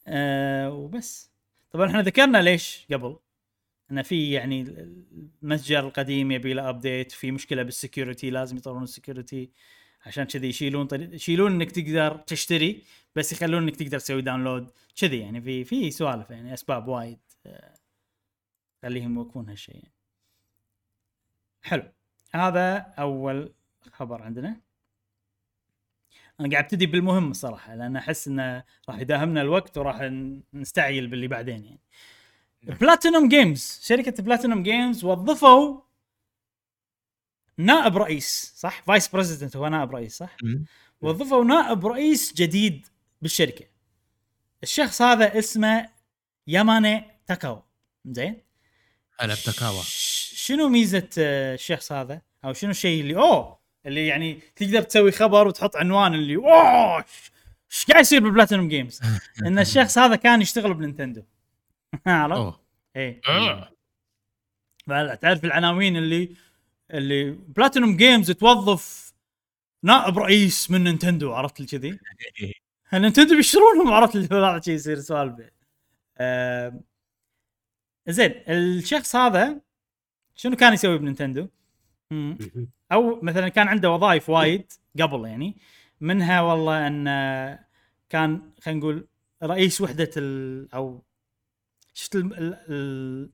أه 0.08 0.70
وبس. 0.70 1.30
طبعا 1.70 1.86
إحنا 1.86 2.02
ذكرنا 2.02 2.38
ليش 2.38 2.86
قبل؟ 2.92 3.18
ان 3.90 4.02
في 4.02 4.32
يعني 4.32 4.62
المتجر 5.42 5.80
القديم 5.80 6.30
يبي 6.32 6.52
له 6.52 6.68
update 6.68 7.12
في 7.12 7.30
مشكلة 7.30 7.62
بال 7.62 7.76
security 7.76 8.30
لازم 8.30 8.56
يطورون 8.56 8.82
ال 8.82 8.90
security 8.90 9.50
عشان 10.06 10.24
كذي 10.24 10.48
يشيلون 10.48 10.88
يشيلون 10.92 11.52
إنك 11.52 11.72
تقدر 11.72 12.16
تشتري 12.16 12.82
بس 13.16 13.32
يخلون 13.32 13.62
إنك 13.62 13.76
تقدر 13.76 13.98
تسوي 13.98 14.22
download 14.22 14.70
كذي 14.96 15.18
يعني 15.20 15.40
في 15.40 15.64
في 15.64 15.90
سوالف 15.90 16.30
يعني 16.30 16.54
أسباب 16.54 16.88
وايد 16.88 17.18
آه، 17.46 17.74
خليهم 18.82 19.16
يوقفون 19.16 19.48
هالشيء 19.48 19.74
يعني. 19.74 19.92
حلو. 21.62 21.92
هذا 22.34 22.76
أول 22.78 23.54
خبر 23.92 24.22
عندنا. 24.22 24.60
أنا 26.40 26.50
قاعد 26.50 26.64
أبتدي 26.64 26.86
بالمهم 26.86 27.30
الصراحة 27.30 27.74
لأن 27.74 27.96
أحس 27.96 28.28
إنه 28.28 28.64
راح 28.88 28.98
يداهمنا 28.98 29.40
الوقت 29.42 29.78
وراح 29.78 30.00
نستعجل 30.54 31.06
باللي 31.06 31.28
بعدين 31.28 31.64
يعني. 31.64 31.80
PlatinumGames 32.80 33.80
شركة 33.82 34.22
PlatinumGames 34.22 35.04
وظفوا 35.04 35.80
نائب 37.58 37.96
رئيس 37.96 38.52
صح؟ 38.56 38.82
vice 38.82 39.08
president 39.08 39.56
هو 39.56 39.68
نائب 39.68 39.90
رئيس 39.94 40.16
صح؟ 40.16 40.36
مم. 40.42 40.64
وظفوا 41.00 41.44
نائب 41.44 41.86
رئيس 41.86 42.34
جديد 42.34 42.86
بالشركة. 43.22 43.64
الشخص 44.62 45.02
هذا 45.02 45.38
اسمه 45.38 45.88
ياماني 46.46 47.04
تاكاو 47.26 47.62
زين؟ 48.06 48.42
هلا 49.20 49.34
بتكاوا 49.34 49.82
ش- 49.82 50.32
شنو 50.36 50.68
ميزة 50.68 51.08
آه، 51.18 51.54
الشخص 51.54 51.92
هذا؟ 51.92 52.22
أو 52.44 52.52
شنو 52.52 52.70
الشيء 52.70 53.00
اللي 53.00 53.16
أوه! 53.16 53.57
اللي 53.86 54.06
يعني 54.06 54.40
تقدر 54.56 54.82
تسوي 54.82 55.12
خبر 55.12 55.46
وتحط 55.46 55.76
عنوان 55.76 56.14
اللي 56.14 56.36
اوه 56.36 57.04
إيش 57.70 57.86
قاعد 57.88 58.00
يصير 58.00 58.20
بال 58.20 58.68
PlatinumGames 58.68 59.00
إن 59.46 59.58
الشخص 59.58 59.98
هذا 59.98 60.16
كان 60.16 60.42
يشتغل 60.42 60.74
بنينتندو 60.74 61.22
عرفت؟ 62.06 62.38
أوه 62.38 62.60
إيه 62.96 63.20
آه. 63.28 63.70
تعرف 65.14 65.44
العناوين 65.44 65.96
اللي 65.96 66.36
اللي 66.90 67.30
PlatinumGames 67.30 68.30
توظف 68.30 69.12
نائب 69.82 70.18
رئيس 70.18 70.70
من 70.70 70.84
نينتندو 70.84 71.32
عرفت 71.32 71.62
كذي؟ 71.62 71.98
نينتندو 72.94 73.36
بيشترونهم 73.36 73.92
عرفت 73.92 74.16
اللي 74.16 74.26
طلع 74.26 74.60
شيء 74.60 74.74
يصير 74.74 75.00
سوالف 75.00 75.50
آه 76.18 76.80
زين 78.08 78.34
الشخص 78.48 79.16
هذا 79.16 79.60
شنو 80.34 80.56
كان 80.56 80.72
يسوي 80.72 80.98
بنينتندو؟ 80.98 81.48
أو 82.92 83.20
مثلا 83.22 83.48
كان 83.48 83.68
عنده 83.68 83.90
وظائف 83.90 84.30
وايد 84.30 84.72
قبل 85.00 85.28
يعني 85.28 85.56
منها 86.00 86.40
والله 86.40 86.86
أن 86.86 87.04
كان 88.08 88.50
خلينا 88.60 88.80
نقول 88.80 89.06
رئيس 89.42 89.80
وحدة 89.80 90.10
ال 90.16 90.74
أو 90.74 91.02
شفت 91.94 92.16
ال 92.16 92.32
ال 92.34 92.56
ال 92.68 93.30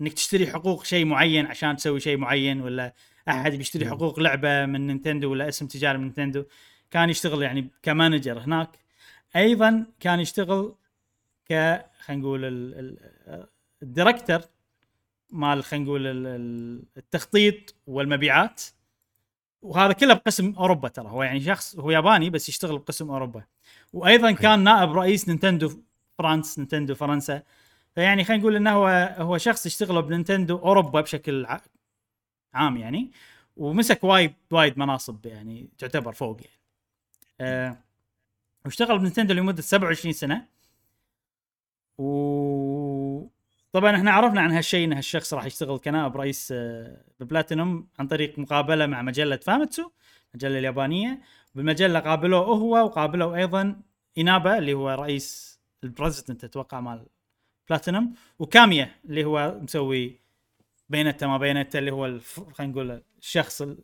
إنك 0.00 0.12
تشتري 0.12 0.46
حقوق 0.46 0.84
شيء 0.84 1.04
معين 1.04 1.46
عشان 1.46 1.76
تسوي 1.76 2.00
شيء 2.00 2.16
معين 2.16 2.60
ولا 2.60 2.94
أحد 3.28 3.52
بيشتري 3.52 3.88
حقوق 3.88 4.20
لعبة 4.20 4.66
من 4.66 4.86
نينتندو 4.86 5.30
ولا 5.30 5.48
اسم 5.48 5.66
تجاري 5.66 5.98
من 5.98 6.04
نينتندو 6.04 6.44
كان 6.90 7.10
يشتغل 7.10 7.42
يعني 7.42 7.68
ك 7.82 7.89
manager 7.89 8.38
هناك. 8.38 8.78
أيضا 9.36 9.86
كان 10.00 10.20
يشتغل 10.20 10.74
ك 11.50 11.80
خلينا 12.00 12.22
نقول 12.22 12.44
ال- 12.44 12.74
ال- 12.74 13.48
ال 13.82 13.88
director 13.88 14.40
مال 15.34 15.64
خلينا 15.64 15.84
نقول 15.84 16.06
ال- 16.06 16.26
ال- 16.26 16.82
التخطيط 16.96 17.74
والمبيعات. 17.86 18.62
وهذا 19.62 19.92
كله 19.92 20.14
بقسم 20.14 20.54
أوروبا 20.58 20.88
ترى. 20.88 21.08
هو 21.08 21.22
يعني 21.22 21.40
شخص 21.40 21.76
هو 21.78 21.90
ياباني 21.90 22.30
بس 22.30 22.48
يشتغل 22.48 22.78
بقسم 22.78 23.10
أوروبا. 23.10 23.44
وأيضا 23.92 24.32
كان 24.32 24.64
نائب 24.64 24.92
رئيس 24.92 25.28
نينتندو 25.28 25.70
فرانس 26.18 26.58
نينتندو 26.58 26.94
فرنسا. 26.94 27.42
فيعني 27.94 28.24
خلينا 28.24 28.42
نقول 28.42 28.56
إنه 28.56 28.70
هو 28.72 29.14
هو 29.18 29.38
شخص 29.38 29.66
يشتغل 29.66 30.02
بنينتندو 30.02 30.56
أوروبا 30.58 31.00
بشكل 31.00 31.46
عام 32.54 32.76
يعني. 32.76 33.10
ومسك 33.56 34.04
وايد 34.04 34.34
وايد 34.50 34.78
مناصب 34.78 35.26
يعني 35.26 35.68
تعتبر 35.78 36.12
فوق 36.12 36.40
يعني. 36.40 36.58
آه 37.40 37.76
واشتغل 38.64 38.98
بنينتندو 38.98 39.34
لمدة 39.34 39.62
27 39.62 40.12
سنة. 40.12 40.46
و 41.98 42.04
طبعا 43.74 43.96
إحنا 43.96 44.10
عرفنا 44.10 44.40
عن 44.40 44.52
هالشيء 44.52 44.84
إن 44.84 44.92
هالشخص 44.92 45.34
راح 45.34 45.44
يشتغل 45.44 45.78
كنائب 45.78 46.16
رئيس 46.16 46.48
آه، 46.56 47.04
ببلاتينوم 47.20 47.88
عن 47.98 48.06
طريق 48.08 48.38
مقابلة 48.38 48.86
مع 48.86 49.02
مجلة 49.02 49.36
فامتسو 49.36 49.90
المجله 50.34 50.58
اليابانية. 50.58 51.20
بالمجلة 51.54 52.00
قابلوه 52.00 52.44
هو 52.46 52.84
وقابلوا 52.84 53.36
أيضا 53.36 53.80
انابا 54.18 54.58
اللي 54.58 54.74
هو 54.74 54.90
رئيس 54.90 55.58
ال 55.84 55.90
president 55.90 56.44
أتوقع 56.44 56.80
مال 56.80 57.06
بلاتينوم 57.68 58.14
وكاميا 58.38 58.90
اللي 59.04 59.24
هو 59.24 59.58
مسوي 59.62 60.20
بايونيتا 60.88 61.26
ما 61.26 61.38
بايونيتا 61.38 61.78
اللي 61.78 61.90
هو 61.90 62.06
الف... 62.06 62.40
خلينا 62.52 62.72
نقول 62.72 63.02
الشخص 63.18 63.62
ال- 63.62 63.78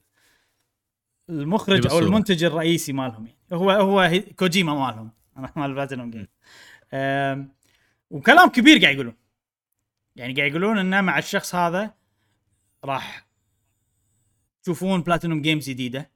المخرج 1.31 1.87
أو. 1.87 1.99
المنتج 1.99 2.45
الرئيسي 2.45 2.93
مالهم 2.93 3.27
يعني. 3.27 3.39
هو 3.53 3.71
هو 3.71 4.11
كوجيما 4.39 4.75
مالهم 4.75 5.11
مال 5.57 5.75
بلاتينوم. 5.75 6.11
جيم 6.11 6.29
وكلام 8.11 8.49
كبير 8.49 8.79
قاعد 8.79 8.95
يقولون. 8.95 9.15
يعني 10.21 10.35
قاعد 10.35 10.51
يقولون 10.51 10.79
إنه 10.79 11.01
مع 11.01 11.19
الشخص 11.19 11.55
هذا 11.55 11.95
راح 12.85 13.27
تشوفون 14.63 15.03
PlatinumGames 15.03 15.71
جديدة. 15.71 16.11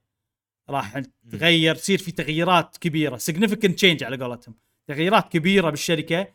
راح 0.71 1.03
تغير 1.33 1.75
تصير 1.75 1.99
في 1.99 2.13
تغييرات 2.13 2.77
كبيرة 2.77 3.17
significant 3.17 3.75
change 3.85 4.03
على 4.03 4.17
قولتهم. 4.17 4.55
تغييرات 4.87 5.33
كبيرة 5.33 5.71
بالشركة 5.71 6.29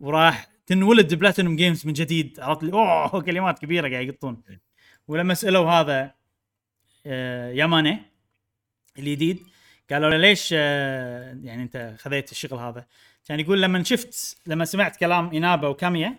وراح 0.00 0.48
تنولد 0.66 1.14
PlatinumGames 1.14 1.86
من 1.86 1.92
جديد. 1.92 2.40
عرفت 2.40 2.62
لي 2.62 2.72
أوه 2.72 3.22
كلمات 3.22 3.58
كبيرة 3.58 3.90
قاعد 3.90 4.06
يقطون. 4.06 4.42
ولما 5.08 5.34
سألوا 5.34 5.70
هذا 5.70 6.14
آه، 7.06 7.52
الجديد 8.98 9.46
قالوا 9.90 10.10
له 10.10 10.16
ليش 10.16 10.54
آه، 10.56 11.38
يعني 11.42 11.62
أنت 11.62 11.94
خذيت 11.98 12.32
الشغل 12.32 12.58
هذا؟ 12.58 12.86
كان 13.24 13.40
يقول 13.40 13.62
لما 13.62 13.82
شفت 13.82 14.38
لما 14.46 14.64
سمعت 14.64 14.96
كلام 14.96 15.34
انابا 15.34 15.68
وكاميا 15.68 16.18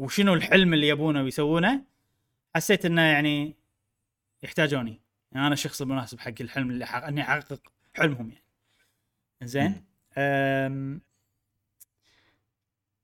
وشنو 0.00 0.34
الحلم 0.34 0.74
اللي 0.74 0.88
يبونه 0.88 1.22
ويسوونه 1.22 1.84
حسيت 2.54 2.84
إنه 2.84 3.02
يعني 3.02 3.56
يحتاجوني. 4.42 5.00
يعني 5.32 5.46
أنا 5.46 5.54
الشخص 5.54 5.82
المناسب 5.82 6.20
حق 6.20 6.32
الحلم 6.40 6.70
اللي 6.70 6.86
حق... 6.86 7.04
إني 7.04 7.22
أحقق 7.22 7.60
حلمهم 7.94 8.30
يعني. 8.30 8.44
زين 9.42 9.84
أم... 10.18 11.00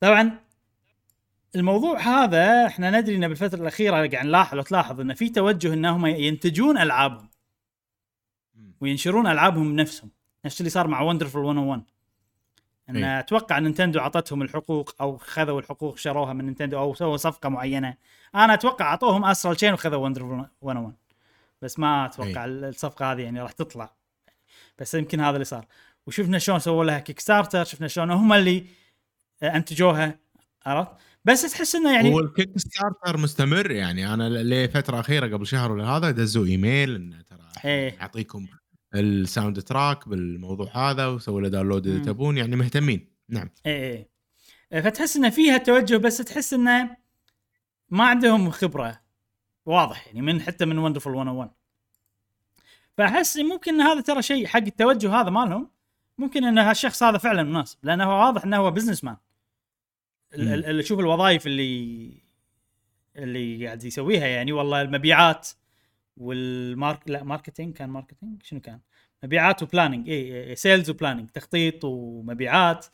طبعا 0.00 0.38
الموضوع 1.56 2.00
هذا 2.00 2.66
إحنا 2.66 3.00
ندري 3.00 3.16
إنه 3.16 3.28
بالفترة 3.28 3.60
الأخيرة 3.60 3.96
قاعد 3.96 4.14
نلاحظ 4.26 4.54
لو 4.54 4.62
تلاحظ 4.62 5.00
إنه 5.00 5.14
في 5.14 5.28
توجه 5.28 5.74
انهم 5.74 6.06
ينتجون 6.06 6.78
ألعابهم. 6.78 7.30
وينشرون 8.80 9.26
ألعابهم 9.26 9.76
بنفسهم. 9.76 10.10
نفس 10.44 10.60
اللي 10.60 10.70
صار 10.70 10.86
مع 10.88 11.12
Wonderful 11.12 11.36
101 11.36 11.82
أن 12.88 13.04
إي. 13.04 13.20
أتوقع 13.20 13.58
نينتندو 13.58 14.00
أعطتهم 14.00 14.42
الحقوق 14.42 14.94
أو 15.00 15.16
خذوا 15.16 15.60
الحقوق 15.60 15.98
شروها 15.98 16.32
من 16.32 16.44
نينتندو 16.44 16.78
أو 16.78 16.94
سووا 16.94 17.16
صفقة 17.16 17.48
معينة. 17.48 17.94
أنا 18.34 18.54
أتوقع 18.54 18.84
أعطوهم 18.84 19.24
Astral 19.24 19.56
Chain 19.56 19.72
وخذوا 19.72 20.08
Wonderful 20.08 20.46
101 20.62 20.92
بس 21.62 21.78
ما 21.78 22.06
أتوقع 22.06 22.44
الصفقة 22.44 23.12
هذه 23.12 23.20
يعني 23.20 23.40
راح 23.40 23.52
تطلع. 23.52 23.94
بس 24.78 24.94
يمكن 24.94 25.20
هذا 25.20 25.34
اللي 25.34 25.44
صار. 25.44 25.66
وشفنا 26.06 26.38
شلون 26.38 26.58
سووا 26.58 26.84
لها 26.84 26.98
Kickstarter 26.98 27.64
شفنا 27.64 27.88
شلون 27.88 28.10
هم 28.10 28.32
اللي 28.32 28.66
آه، 29.42 29.56
أنتجوها 29.56 30.18
عرفت؟ 30.66 30.90
بس 31.24 31.52
تحس 31.52 31.74
إنه 31.74 31.94
يعني 31.94 32.14
هو 32.14 32.20
ال 32.20 32.58
Kickstarter 32.58 33.16
مستمر 33.16 33.70
يعني. 33.70 34.14
أنا 34.14 34.28
لفترة 34.28 35.00
أخيرة 35.00 35.26
قبل 35.26 35.46
شهر 35.46 35.72
ولا 35.72 35.84
هذا 35.84 36.10
دزوا 36.10 36.46
إيميل 36.46 36.94
إنه 36.94 37.22
ترى 37.22 37.38
إيه. 37.64 37.96
ال 38.94 39.62
soundtrack 39.62 40.08
بالموضوع 40.08 40.90
هذا 40.90 41.06
وسووا 41.06 41.40
له 41.40 41.48
download 41.48 41.86
إذا. 41.86 42.04
تبون 42.04 42.38
يعني 42.38 42.56
مهتمين. 42.56 43.08
نعم. 43.28 43.50
إيه 43.66 44.08
إيه. 44.72 44.80
فتحس 44.80 45.16
إنه 45.16 45.30
فيها 45.30 45.58
توجه 45.58 45.96
بس 45.96 46.16
تحس 46.16 46.54
إنه 46.54 46.96
ما 47.90 48.04
عندهم 48.04 48.50
خبرة. 48.50 49.06
واضح 49.66 50.06
يعني 50.06 50.22
من 50.22 50.40
حتى 50.40 50.64
من 50.64 50.78
Wonderful 50.78 51.06
101 51.06 51.50
فأحس 52.96 53.36
ممكن 53.36 53.80
هذا 53.80 54.00
ترى 54.00 54.22
شيء 54.22 54.46
حق 54.46 54.58
التوجه 54.60 55.20
هذا 55.20 55.30
مالهم 55.30 55.70
ممكن 56.18 56.44
إن 56.44 56.58
هالشخص 56.58 57.02
هذا 57.02 57.18
فعلا 57.18 57.42
مناسب 57.42 57.78
لأنه 57.82 58.18
واضح 58.18 58.44
إنه 58.44 58.56
هو 58.56 58.70
businessman 58.70 59.16
شوف 60.80 61.00
الوظائف 61.00 61.46
اللي 61.46 62.12
اللي 63.16 63.66
قاعد 63.66 63.84
يسويها 63.84 64.26
يعني 64.26 64.52
والله 64.52 64.82
المبيعات 64.82 65.48
وال 66.16 66.47
mark 66.47 67.10
لا 67.10 67.24
marketing 67.24 67.76
كان 67.76 67.88
marketing؟ 67.88 68.42
شنو 68.42 68.60
كان؟ 68.60 68.80
مبيعات 69.22 69.62
و 69.62 69.67
planning 69.67 70.08
اي 70.10 70.56
sales 70.56 70.90
و 70.90 70.94
planning 70.94 71.30
تخطيط 71.30 71.84
ومبيعات. 71.84 72.86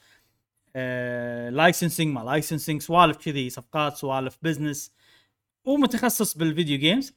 licensing 1.51 2.09
ما 2.09 2.20
licensing 2.20 2.82
سوالف 2.82 3.16
كذي 3.16 3.51
صفقات 3.51 3.97
سوالف 3.97 4.39
business 4.43 4.93
ومتخصص 5.65 6.36
بال 6.36 6.49
video 6.49 6.78
games 6.78 7.15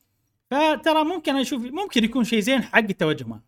فترى 0.51 1.03
ممكن 1.03 1.35
أشوف 1.35 1.61
ممكن 1.61 2.03
يكون 2.03 2.23
شيء 2.23 2.39
زين 2.39 2.63
حق 2.63 2.77
التوجه 2.77 3.23
مال 3.23 3.41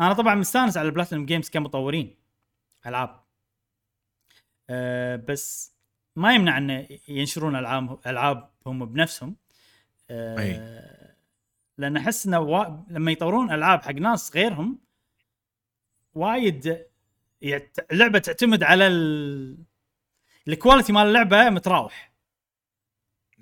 أنا 0.00 0.12
طبعا 0.12 0.34
مستانس 0.34 0.76
على 0.76 0.88
ال 0.88 0.92
Platinum 0.92 1.26
Games 1.26 1.48
كمطورين. 1.48 2.16
ألعاب. 2.86 3.20
أه 4.70 5.16
بس 5.16 5.74
ما 6.16 6.34
يمنع 6.34 6.58
إن 6.58 6.86
ينشرون 7.08 7.56
ألعاب 7.56 7.98
العابهم 8.06 8.84
بنفسهم. 8.84 9.36
أه 10.10 10.97
لأن 11.78 11.96
أحس 11.96 12.26
إنه 12.26 12.38
وا... 12.38 12.64
لما 12.88 13.12
يطورون 13.12 13.50
ألعاب 13.50 13.82
حق 13.82 13.92
ناس 13.92 14.36
غيرهم 14.36 14.78
وايد 16.14 16.86
يعت... 17.42 17.76
اللعبة 17.92 18.18
تعتمد 18.18 18.62
على 18.62 18.86
ال... 18.86 19.58
ال 20.48 20.53
quality 20.53 20.92
مال 20.92 21.06
اللعبة 21.06 21.50
متراوح. 21.50 22.12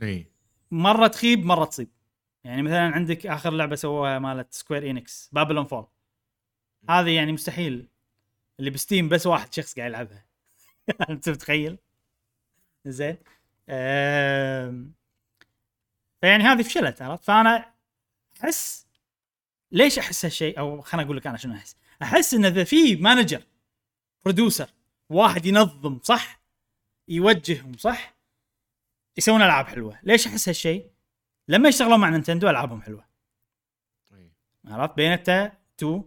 إي. 0.02 0.32
مرة 0.70 1.06
تخيب 1.06 1.44
مرة 1.44 1.64
تصيب. 1.64 1.88
يعني 2.44 2.62
مثلا 2.62 2.80
عندك 2.80 3.26
آخر 3.26 3.50
لعبة 3.50 3.76
سووها 3.76 4.18
مالت 4.18 4.52
Square 4.52 4.90
Enix 4.90 5.30
Babylon's 5.32 5.64
Fall 5.64 5.86
هذه 6.90 7.10
يعني 7.10 7.32
مستحيل. 7.32 7.88
اللي 8.58 8.70
ب 8.70 8.77
Steam 8.77 9.08
بس 9.08 9.26
واحد 9.26 9.54
شخص 9.54 9.76
قاعد 9.76 9.90
يلعبها. 9.90 10.26
أنت 11.10 11.28
متخيل؟ 11.28 11.78
زين. 12.86 13.16
أم... 13.68 14.94
فيعني 16.20 16.44
هذه 16.44 16.62
فشلت 16.62 17.02
عرفت؟ 17.02 17.24
فأنا 17.24 17.75
أحس 18.44 18.86
ليش 19.72 19.98
أحس 19.98 20.24
هالشيء؟ 20.24 20.58
أو 20.58 20.80
خليني 20.80 21.06
أقول 21.06 21.16
لك 21.16 21.26
أنا 21.26 21.36
شنو 21.36 21.54
أحس؟ 21.54 21.76
أحس 22.02 22.34
إن 22.34 22.44
إذا 22.44 22.64
في 22.64 22.96
manager 22.96 23.42
producer 24.24 24.70
واحد 25.08 25.46
ينظم 25.46 25.98
صح 26.02 26.40
يوجههم 27.08 27.76
صح 27.76 28.16
يسوون 29.16 29.42
ألعاب 29.42 29.66
حلوة 29.66 29.98
ليش 30.02 30.26
أحس 30.26 30.48
هالشيء؟ 30.48 30.90
لما 31.48 31.68
يشتغلون 31.68 32.00
مع 32.00 32.08
نينتندو 32.08 32.50
ألعابهم 32.50 32.82
حلوة. 32.82 33.04
إيه. 34.12 34.32
عرفت؟ 34.64 34.96
بايونيتا 34.96 35.52
2 35.78 36.02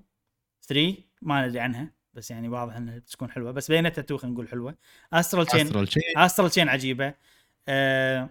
3 0.62 0.98
ما 1.22 1.48
ندري 1.48 1.60
عنها 1.60 1.92
بس 2.14 2.32
يعني 2.32 2.50
واضح 2.50 2.76
إنها 2.76 3.00
تكون 3.00 3.32
حلوة 3.32 3.52
بس 3.52 3.72
بايونيتا 3.72 4.02
2 4.02 4.20
خلينا 4.20 4.34
نقول 4.34 4.50
حلوة. 4.50 4.76
Astral 5.14 5.46
Chain 5.46 5.78
Astral 6.18 6.50
Chain 6.50 6.70
عجيبة. 6.70 7.14
آه 7.68 8.30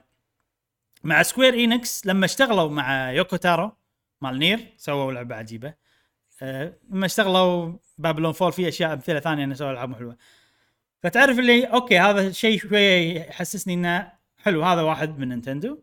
مع 1.05 1.23
Square 1.23 1.55
Enix 1.55 2.07
لما 2.07 2.25
اشتغلوا 2.25 2.71
مع 2.71 3.11
يوكو 3.13 3.37
تارو 3.37 3.73
مال 4.21 4.39
Nier 4.39 4.75
سووا 4.77 5.13
لعبة 5.13 5.35
عجيبة. 5.35 5.75
آه 6.43 6.79
لما 6.91 7.07
اشتغلوا 7.07 7.79
Babylon's 7.99 8.33
Fall 8.33 8.53
في 8.53 8.69
أشياء 8.69 8.93
أمثلة 8.93 9.21
ثانية 9.21 9.45
إنه 9.45 9.55
سووا 9.55 9.71
ألعاب 9.71 9.95
حلوة. 9.95 10.17
فتعرف 11.03 11.39
اللي 11.39 11.65
okay 11.65 11.99
هذا 11.99 12.31
شيء 12.31 12.59
شوية 12.59 13.19
يحسسني 13.21 13.75
إنه 13.75 14.13
حلو 14.39 14.65
هذا 14.65 14.83
واحد 14.83 15.19
من 15.19 15.29
نينتندو. 15.29 15.83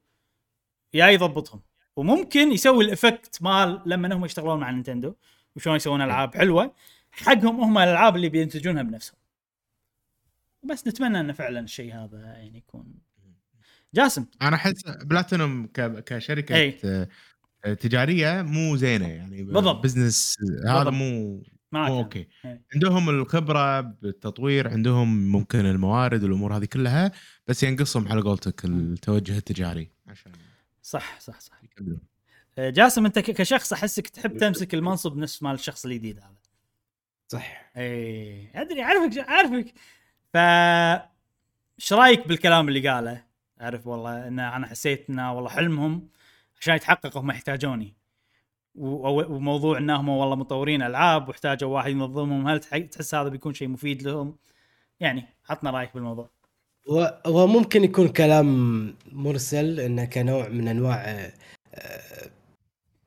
يا 0.94 1.08
يضبطهم. 1.08 1.62
وممكن 1.96 2.52
يسوي 2.52 2.86
ال 2.86 2.94
effect 2.94 3.42
مال 3.42 3.82
لما 3.86 4.16
هم 4.16 4.26
يشتغلون 4.26 4.60
مع 4.60 4.72
نينتندو 4.72 5.16
وشلون 5.56 5.76
يسوون 5.76 6.02
ألعاب 6.02 6.36
حلوة. 6.36 6.76
حقهم 7.12 7.62
هم 7.62 7.78
الألعاب 7.78 8.16
اللي 8.16 8.30
بينتجونها 8.30 8.84
بنفسهم. 8.84 9.18
بس 10.64 10.88
نتمنى 10.88 11.20
إنه 11.20 11.34
فعلا 11.34 11.60
الشيء 11.60 11.96
هذا 11.96 12.18
يعني 12.18 12.58
يكون 12.58 12.94
جاسم. 13.94 14.26
أنا 14.42 14.56
أحس 14.56 14.88
بلاتينوم 14.88 15.68
كشركة 16.06 16.56
أي. 16.56 16.80
تجارية 17.74 18.42
مو 18.42 18.76
زينة 18.76 19.08
يعني 19.08 19.44
بالضبط. 19.44 19.84
business 19.84 20.36
هذا. 20.68 20.90
مو 20.90 21.44
معك 21.72 21.92
مو. 21.92 22.00
okay 22.00 22.28
إيه. 22.46 22.62
عندهم 22.74 23.10
الخبرة 23.10 23.82
بالتطوير 23.82 24.68
عندهم 24.68 25.32
ممكن 25.32 25.66
الموارد 25.66 26.24
والأمور 26.24 26.58
هذه 26.58 26.66
كلها 26.66 27.12
بس 27.48 27.64
ينقصهم 27.64 28.08
على 28.08 28.22
قولتك 28.22 28.66
التوجه 28.66 29.38
التجاري 29.38 29.92
عشان 30.08 30.32
صح 30.82 31.20
صح 31.20 31.40
صح 31.40 31.64
يكملون 31.64 32.00
آه، 32.58 32.70
جاسم 32.70 33.06
أنت 33.06 33.20
كشخص 33.20 33.74
أحسك 33.74 34.08
تحب 34.08 34.38
تمسك 34.38 34.74
المنصب 34.74 35.18
نفس 35.18 35.44
مال 35.44 35.54
الشخص 35.54 35.86
الجديد 35.86 36.20
هذا 36.20 36.36
صح 37.28 37.72
اي 37.78 38.52
أدري 38.56 38.84
أعرفك 38.84 39.18
أعرفك 39.18 39.74
ف 40.34 40.38
إيش 41.80 41.94
رأيك 41.94 42.28
بالكلام 42.28 42.68
اللي 42.68 42.90
قاله؟ 42.90 43.24
أعرف 43.62 43.88
والله 43.88 44.28
إن 44.28 44.40
أنا 44.40 44.68
حسيت 44.68 45.10
إنه 45.10 45.34
والله 45.34 45.50
حلمهم 45.50 46.08
عشان 46.66 46.76
يتحقق 46.76 47.18
هم 47.18 47.32
يحتاجوني 47.32 47.94
وموضوع 48.76 49.78
إنهم 49.78 50.10
والله 50.10 50.36
مطورين 50.36 50.82
ألعاب 50.82 51.28
واحتاجوا 51.28 51.70
واحد 51.76 51.92
ينظمهم 51.92 52.48
هل 52.48 52.60
تح- 52.60 52.78
تحس 52.78 53.16
هذا 53.16 53.30
بيكون 53.30 53.54
شيء 53.54 53.68
مفيد 53.68 54.02
لهم؟ 54.04 54.36
يعني 55.00 55.26
عطنا 55.50 55.70
رأيك 55.72 55.94
بالموضوع. 55.94 56.30
و- 56.88 57.08
وممكن 57.28 57.84
يكون 57.84 58.08
كلام 58.08 58.48
مرسل 59.12 59.80
إنه 59.80 60.06
كنوع 60.06 60.48
من 60.50 60.68
أنواع 60.68 60.96
آه، 61.76 62.30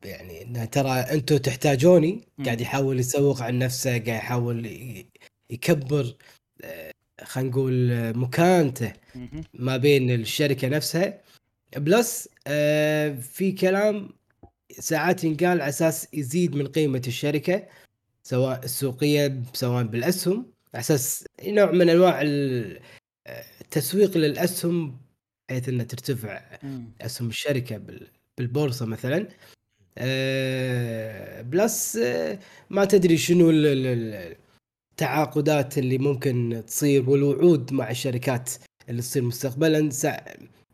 يعني 0.05 0.41
إنه 0.43 0.65
ترى 0.65 0.91
أنتم 0.91 1.37
تحتاجوني. 1.37 2.21
قاعد 2.45 2.61
يحاول 2.61 2.99
يسوق 2.99 3.41
عن 3.41 3.59
نفسه 3.59 3.91
قاعد 3.91 4.07
يحاول 4.07 4.65
يكبر 5.49 6.13
آه، 6.63 6.91
خلينا 7.23 7.49
نقول 7.49 7.91
آه، 7.91 8.11
مكانته. 8.11 8.93
ما 9.53 9.77
بين 9.77 10.11
الشركة 10.11 10.67
نفسها 10.67 11.21
بلس 11.77 12.29
آه، 12.47 13.15
في 13.15 13.51
كلام 13.51 14.09
ساعات 14.79 15.23
ينقال 15.23 15.61
على 15.61 15.69
أساس 15.69 16.07
يزيد 16.13 16.55
من 16.55 16.67
قيمة 16.67 17.01
الشركة 17.07 17.67
سواء 18.23 18.63
السوقية 18.63 19.41
سواء 19.53 19.83
بالأسهم 19.83 20.45
على 20.73 20.81
أساس 20.81 21.25
نوع 21.43 21.71
من 21.71 21.89
أنواع 21.89 22.21
آه، 22.21 22.79
التسويق 23.61 24.17
للأسهم 24.17 24.97
بحيث 25.49 25.69
إنها 25.69 25.85
ترتفع. 25.85 26.41
أسهم 27.01 27.27
الشركة 27.29 27.77
بال- 27.77 28.07
بالبورصة 28.37 28.85
مثلا 28.85 29.27
آه، 29.97 31.41
plus 31.41 31.95
آه، 31.97 32.39
ما 32.69 32.85
تدري 32.85 33.17
شنو 33.17 33.49
ال- 33.49 33.65
ال- 33.65 33.85
ال- 33.87 34.35
التعاقدات 34.91 35.77
اللي 35.77 35.97
ممكن 35.97 36.63
تصير 36.67 37.09
والوعود 37.09 37.73
مع 37.73 37.89
الشركات 37.91 38.49
اللي 38.89 39.01
تصير 39.01 39.23
مستقبلا 39.23 39.89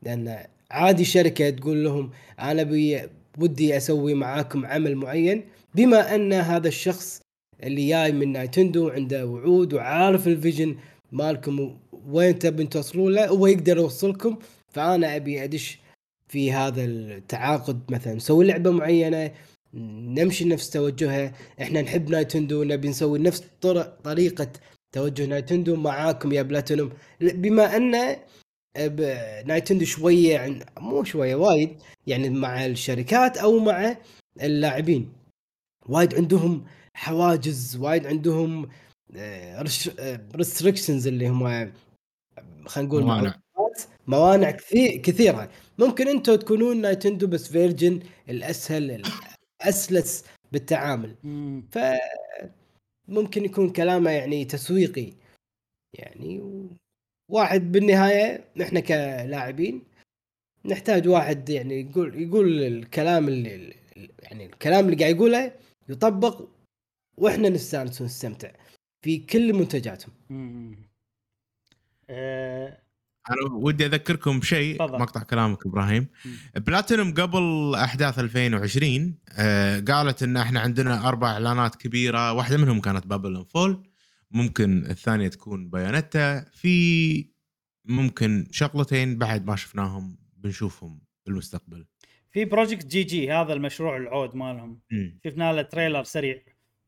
لأن 0.01 0.45
عادي 0.71 1.05
شركة 1.05 1.49
تقول 1.49 1.83
لهم 1.83 2.11
أنا 2.39 2.63
بي 2.63 3.01
ودي 3.37 3.77
أسوي 3.77 4.13
معاكم 4.13 4.65
عمل 4.65 4.95
معين 4.95 5.43
بما 5.75 6.15
أن 6.15 6.33
هذا 6.33 6.67
الشخص 6.67 7.21
اللي 7.63 7.87
جاي 7.87 8.11
من 8.11 8.31
نايتندو 8.31 8.89
عنده 8.89 9.25
وعود 9.25 9.73
وعارف 9.73 10.27
ال 10.27 10.34
vision 10.34 10.76
مالكم 11.11 11.77
وين 12.07 12.39
تبون 12.39 12.69
توصلون 12.69 13.13
له 13.13 13.27
هو 13.27 13.47
يقدر 13.47 13.77
يوصلكم. 13.77 14.37
فأنا 14.69 15.15
أبي 15.15 15.43
أدش 15.43 15.79
في 16.27 16.51
هذا 16.51 16.85
التعاقد 16.85 17.79
مثلا 17.89 18.13
نسوي 18.13 18.45
لعبة 18.45 18.71
معينة 18.71 19.31
نمشي 19.73 20.45
نفس 20.45 20.69
توجهها 20.69 21.33
إحنا 21.61 21.81
نحب 21.81 22.09
نايتندو 22.09 22.63
نبي 22.63 22.87
نسوي 22.87 23.19
نفس 23.19 23.43
طرق 23.61 23.97
طريقة 24.03 24.47
توجه 24.91 25.25
نايتندو. 25.25 25.75
معاكم 25.75 26.31
يا 26.31 26.41
بلاتينوم. 26.41 26.89
بما 27.21 27.77
أن 27.77 28.15
نايتندو 29.45 29.85
شوية 29.85 30.39
عن 30.39 30.65
مو 30.80 31.03
شوية 31.03 31.35
وايد 31.35 31.77
يعني 32.07 32.30
مع 32.30 32.65
الشركات 32.65 33.38
أو 33.38 33.60
مع 33.60 33.97
اللاعبين 34.41 35.14
وايد 35.85 36.15
عندهم 36.15 36.65
حواجز 36.93 37.77
وايد 37.77 38.07
عندهم 38.07 38.69
restrictions 40.35 41.07
اللي 41.07 41.27
هم 41.27 41.73
خلينا 42.65 42.89
نقول 42.89 43.03
موانع. 43.03 43.39
موانع 44.07 44.52
كثير 44.52 44.97
كثيرة 44.97 45.49
ممكن 45.80 46.07
أنتم 46.07 46.35
تكونون 46.35 46.81
نايتندو 46.81 47.27
بس 47.27 47.52
version 47.51 47.99
الأسهل 48.30 49.03
الأسلس 49.61 50.26
بالتعامل. 50.52 51.15
ف 51.72 51.80
ممكن 53.07 53.45
يكون 53.45 53.69
كلامه 53.69 54.11
يعني 54.11 54.45
تسويقي 54.45 55.14
يعني 55.93 56.43
واحد 57.30 57.72
بالنهاية 57.72 58.45
نحن 58.57 58.80
كلاعبين 58.80 59.84
نحتاج 60.65 61.07
واحد 61.07 61.49
يعني 61.49 61.81
يقول 61.81 62.22
يقول 62.22 62.64
الكلام 62.64 63.27
اللي 63.27 63.73
يعني 64.19 64.45
الكلام 64.45 64.85
اللي 64.85 64.95
قاعد 64.95 65.15
يقوله 65.15 65.52
يطبق 65.89 66.47
وإحنا 67.18 67.49
نستانس 67.49 68.02
ونستمتع 68.02 68.52
في 69.02 69.18
كل 69.18 69.53
منتجاتهم. 69.53 70.14
أنا 73.30 73.52
ودي 73.52 73.85
أذكركم 73.85 74.39
بشيء. 74.39 74.81
مقطع 74.81 75.23
كلامك 75.23 75.65
إبراهيم. 75.65 76.07
بلاتينوم 76.56 77.14
قبل 77.14 77.76
أحداث 77.76 78.19
2020 78.19 79.15
آه 79.38 79.80
قالت 79.80 80.23
إن 80.23 80.38
إحنا 80.38 80.60
عندنا 80.60 81.07
أربع 81.07 81.31
إعلانات 81.31 81.76
كبيرة 81.76 82.34
واحدة 82.34 82.57
منهم 82.57 82.81
كانت 82.81 83.07
Babylon's 83.07 83.45
Fall 83.45 83.84
ممكن 84.35 84.85
الثانية 84.85 85.27
تكون 85.27 85.69
بايونيتا 85.69 86.45
في 86.53 87.29
ممكن 87.85 88.47
شغلتين 88.51 89.17
بعد 89.17 89.45
ما 89.45 89.55
شفناهم 89.55 90.17
بنشوفهم 90.37 90.99
بالمستقبل. 91.25 91.85
في 92.31 92.45
Project 92.45 92.85
GG 92.85 93.31
هذا 93.31 93.53
المشروع 93.53 93.97
العود 93.97 94.35
مالهم. 94.35 94.79
شفنا 95.23 95.53
له 95.53 95.61
trailer 95.61 96.03
سريع. 96.03 96.41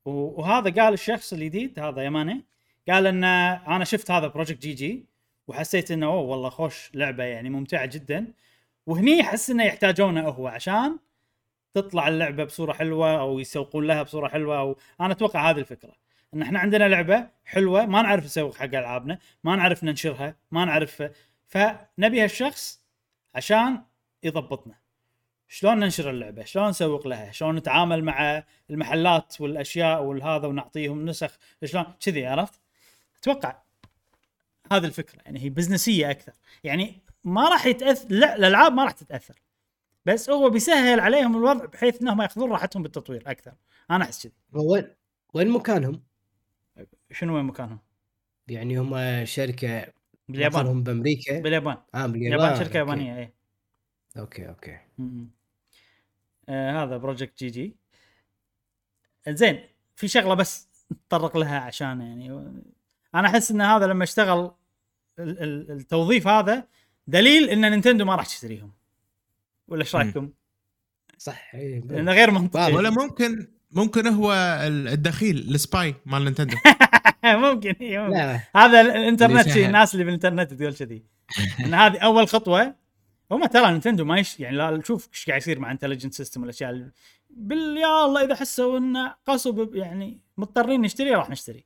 وهذا 0.05 0.83
قال 0.83 0.93
الشخص 0.93 1.33
الجديد 1.33 1.79
هذا 1.79 2.03
يماني 2.03 2.45
قال 2.89 3.07
إن 3.07 3.23
أنا 3.23 3.83
شفت 3.83 4.11
هذا 4.11 4.27
Project 4.27 4.61
GG 4.61 5.05
وحسيت 5.47 5.91
إنه 5.91 6.05
أوه 6.05 6.21
والله 6.21 6.49
خوش 6.49 6.91
لعبة 6.93 7.23
يعني 7.23 7.49
ممتعة 7.49 7.85
جدا. 7.85 8.33
وهني 8.85 9.21
احس 9.21 9.49
إنه 9.49 9.63
يحتاجونه 9.63 10.29
هو 10.29 10.47
عشان 10.47 10.99
تطلع 11.73 12.07
اللعبة 12.07 12.43
بصورة 12.43 12.73
حلوة 12.73 13.19
أو 13.19 13.39
يسوقون 13.39 13.87
لها 13.87 14.03
بصورة 14.03 14.27
حلوة 14.27 14.59
أو 14.59 14.77
أنا 15.01 15.11
أتوقع 15.11 15.49
هذه 15.49 15.59
الفكرة. 15.59 16.06
إن 16.37 16.41
إحنا 16.41 16.59
عندنا 16.59 16.83
لعبة 16.83 17.29
حلوة 17.45 17.85
ما 17.85 18.01
نعرف 18.01 18.25
نسوق 18.25 18.55
حق 18.55 18.63
ألعابنا 18.63 19.19
ما 19.43 19.55
نعرف 19.55 19.83
ننشرها 19.83 20.35
ما 20.51 20.65
نعرف. 20.65 21.03
فنبي 21.47 22.23
هالشخص 22.23 22.81
عشان 23.35 23.83
يضبطنا. 24.23 24.75
شلون 25.47 25.79
ننشر 25.79 26.09
اللعبة؟ 26.09 26.43
شلون 26.43 26.69
نسوق 26.69 27.07
لها؟ 27.07 27.31
شلون 27.31 27.55
نتعامل 27.55 28.03
مع 28.03 28.43
المحلات 28.69 29.41
والأشياء 29.41 30.03
والهذا 30.03 30.47
ونعطيهم 30.47 31.05
نسخ؟ 31.05 31.37
شلون؟ 31.65 31.85
كذي 31.99 32.25
عرفت؟ 32.25 32.61
أتوقع 33.19 33.61
هذه 34.71 34.85
الفكرة. 34.85 35.21
يعني 35.25 35.39
هي 35.39 35.49
بزنسية 35.49 36.11
أكثر. 36.11 36.33
يعني 36.63 37.01
ما 37.23 37.49
راح 37.49 37.65
يتاثر 37.65 38.07
لا 38.09 38.35
الألعاب 38.35 38.73
ما 38.73 38.83
راح 38.83 38.91
تتأثر. 38.91 39.35
بس 40.05 40.29
هو 40.29 40.49
بيسهل 40.49 40.99
عليهم 40.99 41.37
الوضع 41.37 41.65
بحيث 41.65 42.01
إنهم 42.01 42.21
يأخذون 42.21 42.51
راحتهم 42.51 42.83
بالتطوير 42.83 43.23
أكثر. 43.27 43.53
أنا 43.91 44.03
أحس 44.03 44.23
كذي. 44.23 44.33
وين 44.53 44.87
وين 45.33 45.49
مكانهم؟ 45.49 46.06
شنو 47.11 47.35
وين 47.35 47.45
مكانهم 47.45 47.79
يعني 48.47 48.79
هم 48.79 49.25
شركة 49.25 49.93
باليابان 50.29 50.63
مقرهم 50.63 50.83
بأمريكا 50.83 51.39
باليابان 51.39 51.77
آه 51.95 52.05
باليابان 52.07 52.39
اليابان 52.39 52.55
شركة 52.55 52.67
okay. 52.67 52.77
يابانية 52.77 53.17
اي 53.19 53.33
okay 54.17 54.49
okay 54.49 54.77
م-م. 54.97 55.29
آه 56.49 56.83
هذا 56.83 56.97
Project 56.97 57.39
GG 57.39 57.75
زين 59.27 59.59
في 59.95 60.07
شغلة 60.07 60.33
بس 60.33 60.67
نتطرق 60.91 61.37
لها 61.37 61.59
عشان 61.59 62.01
يعني 62.01 62.31
أنا 63.15 63.27
أحس 63.27 63.51
إن 63.51 63.61
هذا 63.61 63.87
لما 63.87 64.03
اشتغل 64.03 64.51
ال- 65.19 65.43
ال- 65.43 65.71
التوظيف 65.71 66.27
هذا 66.27 66.67
دليل 67.07 67.49
إن 67.49 67.71
نينتندو 67.71 68.05
ما 68.05 68.15
راح 68.15 68.25
تشتريهم 68.25 68.71
ولا 69.67 69.81
إيش. 69.81 69.95
رأيكم؟ 69.95 70.31
صح 71.17 71.55
إيه. 71.55 71.79
لأنه 71.81 72.11
غير 72.11 72.31
منطقي 72.31 72.73
ولا 72.73 72.89
ممكن 72.89 73.47
ممكن 73.71 74.07
هو 74.07 74.33
ال- 74.67 74.87
الدخيل 74.87 75.37
ال 75.37 75.52
spy 75.52 75.95
مال 76.05 76.23
نينتندو. 76.23 76.55
ممكن 77.25 77.75
ممكن. 77.81 78.09
لا 78.13 78.39
هذا 78.55 78.81
الإنترنت 78.81 79.49
شيء. 79.49 79.65
الناس 79.65 79.93
اللي 79.93 80.05
بالإنترنت 80.05 80.53
تقول 80.53 80.73
كذي. 80.73 81.03
إن 81.65 81.73
هذه 81.73 81.97
أول 81.97 82.27
خطوة 82.27 82.75
هم 83.31 83.45
ترى 83.45 83.71
نينتندو 83.71 84.05
ما 84.05 84.19
يش 84.19 84.39
يعني 84.39 84.57
لا 84.57 84.81
شوف 84.85 85.09
إيش 85.13 85.25
قاعد 85.27 85.41
يصير 85.41 85.59
مع 85.59 85.71
Intelligent 85.71 86.13
Systems 86.13 86.41
والأشياء 86.41 86.89
بال 87.29 87.77
يا 87.77 88.05
الله 88.05 88.23
إذا 88.23 88.35
حسوا 88.35 88.77
إن 88.77 88.97
قصوا 89.25 89.65
يعني 89.73 90.19
مضطرين 90.37 90.81
نشتري 90.81 91.11
راح 91.15 91.29
نشتري. 91.29 91.65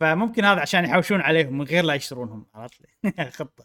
فممكن 0.00 0.44
هذا 0.44 0.60
عشان 0.60 0.84
يحوشون 0.84 1.20
عليهم 1.20 1.58
من 1.58 1.64
غير 1.64 1.84
لا 1.84 1.94
يشترونهم 1.94 2.46
عرفت؟ 2.54 2.80
لي 3.04 3.30
خطة. 3.38 3.64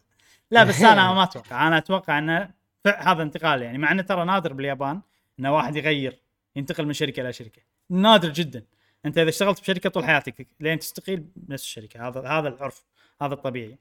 لا 0.51 0.63
بس 0.63 0.81
أنا 0.81 1.13
ما 1.13 1.23
أتوقع. 1.23 1.67
أنا 1.67 1.77
أتوقع 1.77 2.17
انه 2.19 2.49
هذا 2.97 3.23
انتقال 3.23 3.61
يعني 3.61 3.77
مع 3.77 3.91
إنه 3.91 4.01
ترى 4.01 4.25
نادر 4.25 4.53
باليابان 4.53 5.01
ان 5.39 5.45
واحد 5.45 5.75
يغير 5.75 6.21
ينتقل 6.55 6.85
من 6.85 6.93
شركة 6.93 7.21
إلى 7.21 7.33
شركة. 7.33 7.61
نادر 7.89 8.29
جدا. 8.29 8.65
أنت 9.05 9.17
إذا 9.17 9.29
اشتغلت 9.29 9.61
بشركة 9.61 9.89
طول 9.89 10.05
حياتك 10.05 10.47
لين 10.59 10.79
تستقيل 10.79 11.25
بنفس 11.35 11.63
الشركة. 11.63 12.07
هذا 12.07 12.21
هذا 12.21 12.47
العرف 12.47 12.83
هذا 13.21 13.33
الطبيعي. 13.33 13.77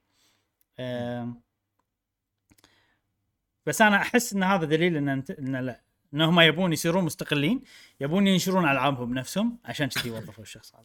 بس 3.66 3.82
أنا 3.82 3.96
أحس 3.96 4.32
إن 4.32 4.42
هذا 4.42 4.64
دليل 4.64 4.96
إن 4.96 5.08
أنت 5.08 5.30
إن 5.30 5.56
لا 5.56 5.80
انهم 6.14 6.40
يبون 6.40 6.72
يصيرون 6.72 7.04
مستقلين 7.04 7.62
يبون 8.00 8.26
ينشرون 8.26 8.64
ألعابهم 8.64 9.10
بنفسهم 9.10 9.58
عشان 9.64 9.88
كذي 9.88 10.08
يوظفوا 10.08 10.42
الشخص 10.42 10.74
هذا. 10.74 10.84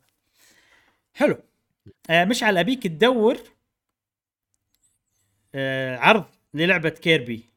حلو. 1.13 1.37
آه 2.09 2.25
مشعل 2.25 2.57
أبيك 2.57 2.83
تدور 2.83 3.37
آه 5.55 5.97
عرض 5.97 6.25
للعبة 6.53 6.89
كيربي 6.89 7.49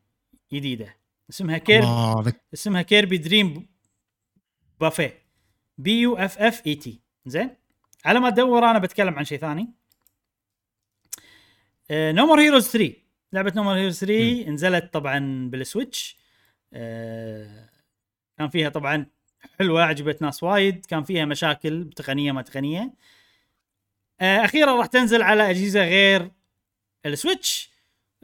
جديدة. 0.52 0.96
اسمها 1.30 1.58
كيربي 1.58 2.32
اسمها 2.54 2.82
Kirby 2.82 3.18
Dream 3.18 3.66
Buffet. 4.80 5.22
B 5.78 6.00
U 6.00 6.16
F 6.16 6.38
F 6.38 6.66
E 6.66 6.74
T 6.74 7.00
زين؟ 7.26 7.56
على 8.04 8.20
ما 8.20 8.28
ادور 8.28 8.64
أنا 8.70 8.78
بتكلم 8.78 9.14
عن 9.14 9.24
شيء 9.24 9.38
ثاني. 9.38 9.68
No 11.90 12.26
More 12.26 12.40
Heroes 12.40 12.68
3 12.68 12.94
لعبة 13.32 13.52
No 13.56 13.62
More 13.62 13.74
Heroes 13.76 14.00
3 14.00 14.50
نزلت 14.50 14.92
طبعا 14.92 15.48
بالسويتش. 15.50 16.16
آه، 16.72 17.68
كان 18.38 18.48
فيها 18.48 18.68
طبعا 18.68 19.06
حلوة 19.58 19.82
عجبت 19.82 20.22
ناس 20.22 20.42
وايد. 20.42 20.86
كان 20.86 21.04
فيها 21.04 21.24
مشاكل 21.24 21.90
تقنية 21.96 22.32
ما 22.32 22.42
تقنية. 22.42 22.94
آه، 24.20 24.44
أخيرا 24.44 24.76
راح 24.76 24.86
تنزل 24.86 25.22
على 25.22 25.50
أجهزة 25.50 25.84
غير 25.84 26.30
السويتش. 27.06 27.70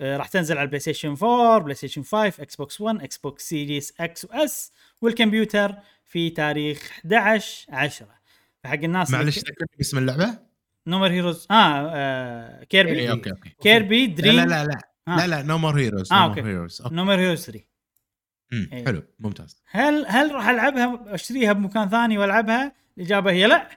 راح 0.01 0.29
تنزل 0.29 0.59
على 0.59 0.65
البلاي 0.65 0.81
ستيشن 0.81 1.17
4 1.23 1.59
بلاي 1.59 1.75
ستيشن 1.75 2.03
5 2.03 2.43
إكس 2.43 2.57
بوكس 2.57 2.81
1 2.81 3.03
إكس 3.03 3.19
بوكس 3.19 3.49
Series 3.49 3.95
X 4.01 4.25
و 4.25 4.49
S 4.49 4.73
والكمبيوتر 5.01 5.75
في 6.05 6.31
تاريخ 6.31 6.91
11 6.91 7.67
10 7.73 8.09
فحق 8.65 8.75
الناس 8.75 9.11
معلش 9.11 9.39
ذكرني 9.39 9.69
باسم 9.79 9.99
اللعبة؟ 9.99 10.39
No 10.87 10.95
More 10.95 11.11
Heroes 11.11 11.47
آه, 11.51 11.55
آه 11.55 12.65
كيربي 12.65 13.01
اي 13.01 13.11
okay 13.11 13.31
okay. 13.31 13.51
كيربي 13.63 14.07
لا 14.07 14.15
Dream 14.15 14.35
لا 14.35 14.45
لا 14.45 14.65
لا. 14.65 14.79
آه. 15.09 15.17
لا 15.17 15.27
لا 15.27 15.43
No 15.43 15.59
More 15.59 15.79
Heroes 15.81 16.13
آه، 16.13 16.17
No 16.17 16.29
okay. 16.29 16.41
More 16.41 16.51
Heroes 16.51 16.83
No 16.91 17.00
More 17.00 17.19
Heroes 17.19 17.45
3 17.45 17.65
إيه. 18.53 18.85
حلو 18.85 19.03
ممتاز. 19.19 19.63
هل 19.67 20.07
هل 20.09 20.33
راح 20.33 20.49
ألعبها 20.49 21.15
أشتريها 21.15 21.53
بمكان 21.53 21.89
ثاني 21.89 22.19
وألعبها؟ 22.19 22.73
الإجابة 22.99 23.31
هي 23.31 23.47
لا. 23.47 23.69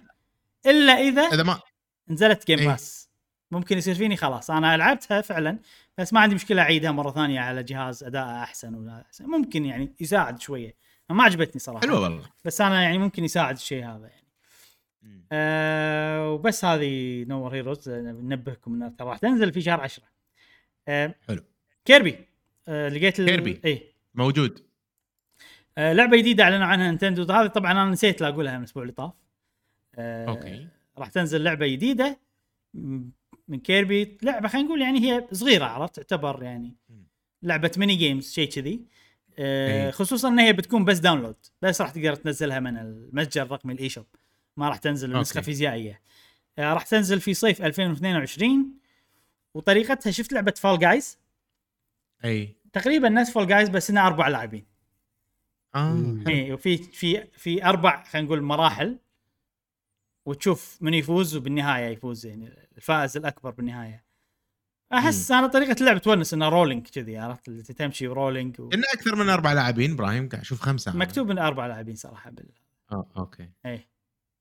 إلا 0.66 0.94
إذا 0.94 1.22
إذا 1.22 1.44
ما 1.44 1.60
نزلت 2.10 2.48
Game 2.48 2.60
إيه. 2.60 2.68
Pass 2.68 3.05
ممكن 3.52 3.78
يصير 3.78 3.96
فيني 3.96 4.16
خلاص. 4.16 4.52
أنا 4.52 4.78
لعبتها 4.78 5.22
فعلا 5.22 5.60
بس 5.98 6.14
ما 6.14 6.20
عندي 6.20 6.36
مشكلة 6.36 6.62
أعيدها 6.62 6.92
مرة 6.92 7.12
ثانية 7.12 7.40
على 7.40 7.64
جهاز 7.64 8.04
أداء 8.04 8.28
أحسن 8.28 8.76
ولا 8.76 9.02
أحسن. 9.02 9.26
ممكن 9.26 9.66
يعني 9.66 9.96
يساعد 10.00 10.42
شوية. 10.42 10.76
ما 11.10 11.24
عجبتني 11.24 11.60
صراحة. 11.60 11.82
حلوة 11.82 12.00
والله. 12.00 12.24
بس 12.46 12.62
أنا 12.62 12.84
يعني 12.84 12.98
ممكن 12.98 13.24
يساعد 13.24 13.56
الشيء 13.56 13.86
هذا 13.86 14.08
يعني. 14.08 14.26
آه 15.32 16.32
وبس 16.32 16.66
هذه 16.66 17.24
No 17.24 17.34
More 17.34 17.54
Heroes 17.54 17.90
ننبهكم 17.90 18.74
إنها 18.74 18.90
ترى 18.90 19.08
راح 19.08 19.18
تنزل 19.18 19.54
في 19.54 19.62
شهر 19.62 19.82
10 19.82 20.04
آه 20.88 21.16
حلو. 21.28 21.44
كيربي. 21.86 22.28
آه 22.68 22.90
لقيت 22.90 23.22
كيربي. 23.22 23.62
اي 23.66 23.94
موجود. 24.16 24.60
آه 25.78 25.94
لعبة 25.94 26.18
جديدة 26.18 26.44
أعلنوا 26.44 26.66
عنها 26.66 26.88
نينتندو. 26.88 27.34
هذه 27.34 27.48
طبعا 27.48 27.72
أنا 27.72 27.86
نسيت 27.86 28.22
لا 28.22 28.28
أقولها 28.28 28.54
من 28.54 28.60
الأسبوع 28.60 28.84
اللي 28.84 28.94
طاف. 28.94 29.14
آه 29.96 30.26
okay. 30.28 30.68
راح 30.98 31.08
تنزل 31.08 31.44
لعبة 31.44 31.68
جديدة. 31.68 32.20
من 33.48 33.60
كيربي 33.60 34.18
لعبة 34.22 34.48
خلينا 34.48 34.68
نقول 34.68 34.82
يعني 34.82 35.00
هي 35.00 35.28
صغيرة 35.32 35.66
عرفت؟ 35.66 35.96
تعتبر 36.00 36.44
يعني. 36.44 36.76
لعبة 37.44 37.72
mini 37.78 37.96
games 37.96 38.32
شيء 38.32 38.50
كذي. 38.50 38.86
آه 39.40 39.86
إيه. 39.86 39.92
خصوصا 39.92 40.28
إن 40.28 40.40
هي 40.40 40.54
بتكون 40.54 40.86
بس 40.86 41.00
download 41.00 41.36
بس 41.62 41.82
راح 41.82 41.92
تقدر 41.92 42.16
تنزلها 42.16 42.60
من 42.60 42.78
المتجر 42.78 43.42
الرقمي 43.42 43.74
ال 43.74 43.90
eShop 43.90 44.06
ما 44.58 44.70
راح 44.70 44.78
تنزل 44.78 45.18
نسخه 45.20 45.38
okay. 45.38 45.46
فيزيائية. 45.46 46.02
آه 46.58 46.74
راح 46.74 46.84
تنزل 46.84 47.22
في 47.22 47.34
صيف 47.34 47.62
2022 47.62 48.74
وطريقتها 49.54 50.12
شفت 50.12 50.34
لعبة 50.34 50.54
Fall 50.58 50.80
Guys 50.80 51.18
أي. 52.26 52.56
تقريبا 52.74 53.10
نفس 53.10 53.32
Fall 53.32 53.48
Guys 53.48 53.70
بس 53.70 53.90
إنها 53.90 54.08
أربع 54.08 54.28
لاعبين. 54.28 54.66
آه. 55.76 56.24
اي 56.28 56.54
وفي 56.54 56.78
في 56.78 57.24
في 57.34 57.66
أربع 57.66 58.04
خلينا 58.04 58.26
نقول 58.28 58.42
مراحل. 58.42 58.98
وتشوف 60.26 60.78
من 60.82 60.94
يفوز 60.94 61.36
وبالنهايه 61.36 61.86
يفوز 61.86 62.26
يعني 62.26 62.50
الفائز 62.78 63.18
الأكبر 63.18 63.50
بالنهاية. 63.52 64.06
أحس 64.94 65.32
أنا 65.32 65.48
طريقة 65.48 65.76
اللعب 65.80 66.02
تونس 66.02 66.34
إنها 66.34 66.50
rolling 66.50 66.88
كذي 66.88 67.18
عرفت؟ 67.18 67.48
اللي 67.48 67.64
تمشي 67.64 68.08
rolling 68.08 68.60
و... 68.60 68.70
إنه 68.74 68.84
أكثر 68.94 69.16
من 69.16 69.30
أربع 69.30 69.54
لاعبين 69.54 69.92
إبراهيم 69.92 70.30
قاعد 70.30 70.42
أشوف 70.42 70.62
خمسة. 70.62 70.98
مكتوب 70.98 71.32
إن 71.32 71.38
أربع 71.38 71.68
لاعبين 71.68 71.96
صراحة 71.96 72.30
بال 72.32 72.46
آه 72.92 73.08
okay. 73.18 73.50
اي 73.66 73.80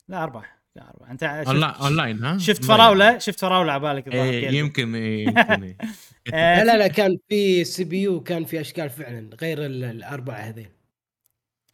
لا 0.09 0.23
أربع. 0.23 0.45
لا 0.77 0.91
أربع. 0.91 1.11
أنت 1.11 1.43
شفت, 1.47 1.81
أونلاين 1.83 2.25
ها؟ 2.25 2.39
شفت. 2.39 2.65
فراولة؟ 2.65 3.19
شفت 3.19 3.41
فراولة 3.41 3.73
على 3.73 3.81
بالك؟ 3.83 4.09
إيه. 4.15 4.51
يمكن 4.51 4.95
إيه 4.95 5.25
يمكن 5.29 5.63
إيه. 5.63 5.77
آه، 6.35 6.59
لا 6.59 6.65
لا 6.65 6.77
لا 6.77 6.89
كان 6.89 7.19
في 7.29 7.65
CPU 7.65 8.21
كان 8.23 8.45
في 8.45 8.61
أشكال 8.61 8.91
فعلا 8.91 9.31
غير 9.41 9.67
ال- 9.67 9.85
الأربعة 9.85 10.37
هذين. 10.37 10.69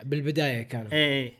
بالبداية 0.05 0.63
كانوا. 0.63 0.93
اي 0.93 1.33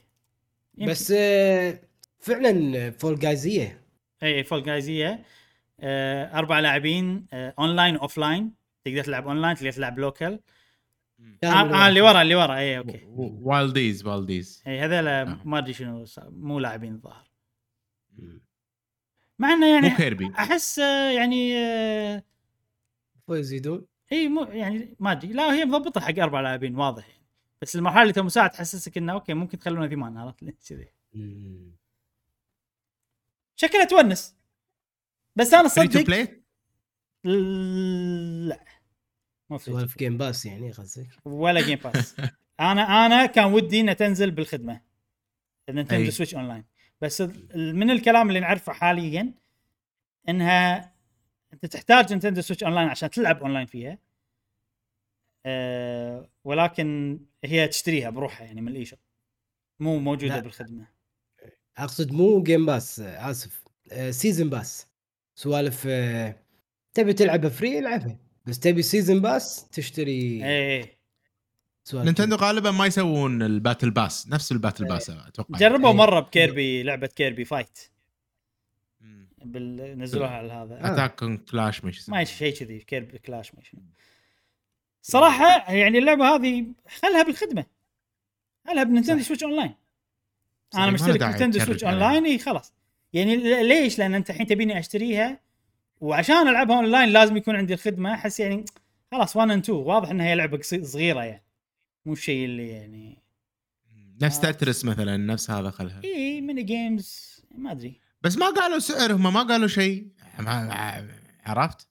بس 0.79 1.13
آه، 1.17 1.81
فعلا 2.21 2.91
Fall 2.91 3.19
Guys 3.19 3.63
ـيه 3.63 3.85
اي 4.23 4.45
Fall 4.45 4.63
Guys 4.63 5.03
ـيه 5.03 5.23
آه، 5.81 6.39
أربع 6.39 6.61
لاعبين 6.61 7.27
آه، 7.33 7.55
online 7.59 7.97
و 7.97 8.19
offline 8.19 8.53
تقدر 8.85 9.05
تلعب 9.05 9.27
اونلاين 9.27 9.57
تقدر 9.57 9.73
تلعب 9.73 9.99
local 9.99 10.41
آه, 11.45 11.47
آه 11.47 11.89
اللي 11.89 12.01
ورا 12.01 12.23
اللي 12.23 12.35
ورا. 12.35 12.57
اي 12.57 12.79
أوكي. 12.79 13.01
والديز 13.07 14.07
والديز 14.07 14.63
اي 14.67 14.81
هذول. 14.81 15.37
ما 15.45 15.59
أدري 15.59 15.73
شنو 15.73 16.05
مو 16.19 16.59
لاعبين 16.59 16.95
الظاهر. 16.95 17.31
مع 19.39 19.53
إنه 19.53 19.75
يعني 19.75 19.89
مو 19.89 19.97
كيربي 19.97 20.33
أحس 20.39 20.79
آه، 20.79 21.11
يعني 21.11 21.59
آه، 21.59 22.23
ويزيدون 23.29 23.87
اي 24.13 24.29
مو 24.29 24.43
يعني 24.43 24.97
ما 25.01 25.13
أدري. 25.13 25.33
لا 25.33 25.55
هي 25.55 25.65
مضبطة 25.65 26.01
حق 26.01 26.19
أربع 26.19 26.41
لاعبين 26.41 26.77
واضح 26.77 27.09
يعني. 27.09 27.27
بس 27.63 27.77
المرحلة 27.77 28.03
اللي 28.03 28.13
تم 28.13 28.29
ساعه 28.29 28.47
تحسسك 28.47 28.99
إنه 28.99 29.13
أوكي 29.13 29.35
ممكن 29.35 29.59
تخلونها 29.59 29.89
ثمان 29.89 30.17
عرفت؟ 30.17 30.45
كذي. 30.69 30.89
شكلها 33.61 33.85
تونس. 33.85 34.37
بس 35.37 35.55
أنا 35.55 35.69
صدق 35.69 36.01
بلاي 36.07 36.43
لا. 38.49 38.65
مو 39.51 39.59
free 39.59 39.63
to 39.63 39.65
سوالف 39.65 39.99
جيم 39.99 40.19
باس 40.19 40.47
يعني 40.47 40.73
قصدك؟ 40.73 41.09
ولا 41.25 41.61
Game 41.61 41.79
Pass 41.79 42.17
أنا 42.61 43.07
أنا 43.07 43.27
كان 43.27 43.45
ودي 43.53 43.81
إنها 43.81 43.95
تنزل 43.95 44.31
بالخدمة 44.31 44.81
نينتندو 45.71 46.03
أي. 46.05 46.11
سويتش 46.11 46.35
اونلاين 46.35 46.65
بس 47.01 47.21
ال- 47.21 47.77
من 47.77 47.91
الكلام 47.91 48.29
اللي 48.29 48.41
نعرفه 48.41 48.73
حاليا 48.73 49.35
إنها 50.29 50.95
أنت 51.53 51.67
تحتاج 51.67 52.11
نينتندو 52.13 52.41
سويتش 52.41 52.65
اونلاين 52.65 52.89
عشان 52.89 53.11
تلعب 53.11 53.43
اونلاين 53.43 53.67
فيها. 53.67 53.99
أه 55.47 56.31
ولكن 56.45 57.21
هي 57.45 57.69
تشتريها 57.69 58.11
بروحها 58.11 58.47
يعني 58.47 58.61
من 58.61 58.69
ال 58.69 58.85
eShop. 58.85 58.99
مو 59.81 59.99
موجودة 59.99 60.35
لا. 60.35 60.41
بالخدمة. 60.41 60.87
أقصد 61.81 62.13
مو 62.13 62.43
Game 62.43 62.67
Pass 62.67 63.01
آه، 63.01 63.31
آسف 63.31 63.63
آه، 63.93 64.11
سيزن 64.11 64.51
باس 64.51 64.87
سوالف 65.35 65.85
آه، 65.87 66.37
تبي 66.95 67.13
تلعبها 67.13 67.51
فري 67.51 67.79
العبها 67.79 68.19
بس 68.47 68.59
تبي 68.59 68.83
سيزن 68.83 69.21
باس 69.21 69.69
تشتري 69.69 70.45
إيه 70.45 70.99
سوالف 71.85 72.05
نينتندو 72.05 72.37
غالبا 72.37 72.71
ما 72.71 72.87
يسوون 72.87 73.43
الباتل 73.43 73.91
باس 73.91 74.29
نفس 74.29 74.53
الباتل 74.53 74.85
إيه. 74.85 74.93
باس 74.93 75.11
أتوقع. 75.11 75.59
جربوا 75.59 75.91
أي. 75.91 75.95
مرة 75.95 76.21
بكيربي 76.21 76.83
لعبة 76.83 77.07
كيربي 77.07 77.45
فايت. 77.45 77.79
بال... 79.45 79.99
نزلوها 79.99 80.31
على 80.31 80.53
هذا. 80.53 80.75
آه. 80.75 80.93
اتاك 80.93 81.23
اون 81.23 81.37
كلاش 81.37 81.85
مش 81.85 82.09
ما 82.09 82.25
شيء 82.25 82.55
كذي 82.55 82.79
كيربي 82.79 83.19
كلاش 83.19 83.55
ما 83.55 83.63
شنو. 83.63 83.81
صراحة 85.03 85.73
يعني 85.73 85.99
اللعبة 85.99 86.25
هذه 86.25 86.67
خلها 87.03 87.23
بالخدمة. 87.23 87.67
خلها 88.67 88.83
بنينتندو 88.83 89.23
صح. 89.23 89.29
سويتش 89.29 89.45
اونلاين 89.45 89.69
صحيح، 89.69 89.90
أنا 90.75 90.91
مشترك 90.91 91.21
تشرك 91.21 91.65
سويتش 91.65 91.85
عليها. 91.85 92.05
اونلاين 92.07 92.25
إي 92.25 92.39
خلاص. 92.39 92.73
يعني 93.13 93.37
ليش؟ 93.63 93.99
لأن 93.99 94.15
أنت 94.15 94.31
الحين 94.31 94.47
تبيني 94.47 94.79
أشتريها 94.79 95.41
وعشان 96.01 96.49
ألعبها 96.49 96.77
اونلاين 96.77 97.09
لازم 97.09 97.37
يكون 97.37 97.57
عندي 97.57 97.75
الخدمة. 97.75 98.15
أحس 98.15 98.41
يعني 98.41 98.65
خلاص 99.13 99.37
1 99.37 99.51
اند 99.51 99.63
2 99.63 99.79
واضح 99.79 100.11
إنها 100.11 100.27
هي 100.27 100.35
لعبة 100.35 100.61
صغيرة 100.63 101.25
يعني. 101.25 101.43
مو 102.07 102.13
الشيء 102.13 102.45
اللي 102.45 102.69
يعني 102.69 103.19
نفس 104.23 104.45
آه. 104.45 104.51
تترس 104.51 104.85
مثلا 104.85 105.17
نفس 105.17 105.51
هذا 105.51 105.71
خلها. 105.71 106.01
إي 106.05 106.41
ميني 106.41 106.63
جيمز 106.63 107.41
ما 107.55 107.73
أدري. 107.73 108.01
بس 108.23 108.37
ما 108.39 108.47
قالوا 108.51 108.79
سعر 108.79 109.13
هم 109.13 109.33
ما 109.33 109.43
قالوا 109.43 109.69
شيء. 109.69 110.07
ما- 110.39 111.09
عرفت؟ 111.45 111.89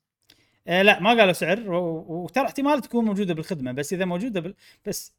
آه 0.68 0.81
لا 0.81 0.99
ما 0.99 1.10
قالوا 1.10 1.34
سعر 1.34 1.60
وترى 1.69 2.45
احتمال 2.45 2.81
تكون 2.81 3.06
موجودة 3.06 3.34
بالخدمة 3.34 3.72
بس 3.72 3.93
إذا 3.93 4.06
موجودة 4.06 4.39
بال... 4.39 4.56
بس 4.85 5.14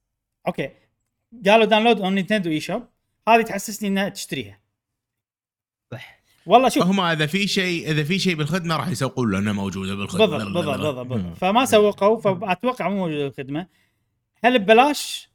okay. 0.46 0.70
قالوا 1.46 1.64
download 1.64 2.00
on 2.00 2.14
Nintendo 2.14 2.50
eShop 2.50 2.82
هذه 3.30 3.42
تحسسني 3.42 3.88
إنها 3.88 4.08
تشتريها 4.08 4.60
صح. 5.92 6.20
والله 6.46 6.68
شوف 6.68 6.82
هم 6.82 7.00
إذا 7.00 7.26
في 7.26 7.46
شيء 7.48 7.90
إذا 7.90 8.04
في 8.04 8.18
شيء 8.18 8.34
بالخدمة 8.34 8.76
راح 8.76 8.88
يسوقون 8.88 9.30
له 9.30 9.38
انه 9.38 9.52
موجودة 9.52 9.94
بالخدمة 9.94 10.26
بالضبط 10.26 10.54
بالضبط 10.54 10.78
بالضبط, 10.78 11.06
بالضبط. 11.06 11.36
فما 11.36 11.64
سوقوا 11.64 12.20
فأتوقع 12.20 12.88
مو 12.88 12.96
موجودة 12.96 13.24
بالخدمة 13.24 13.66
هل 14.44 14.58
ببلاش؟ 14.58 15.30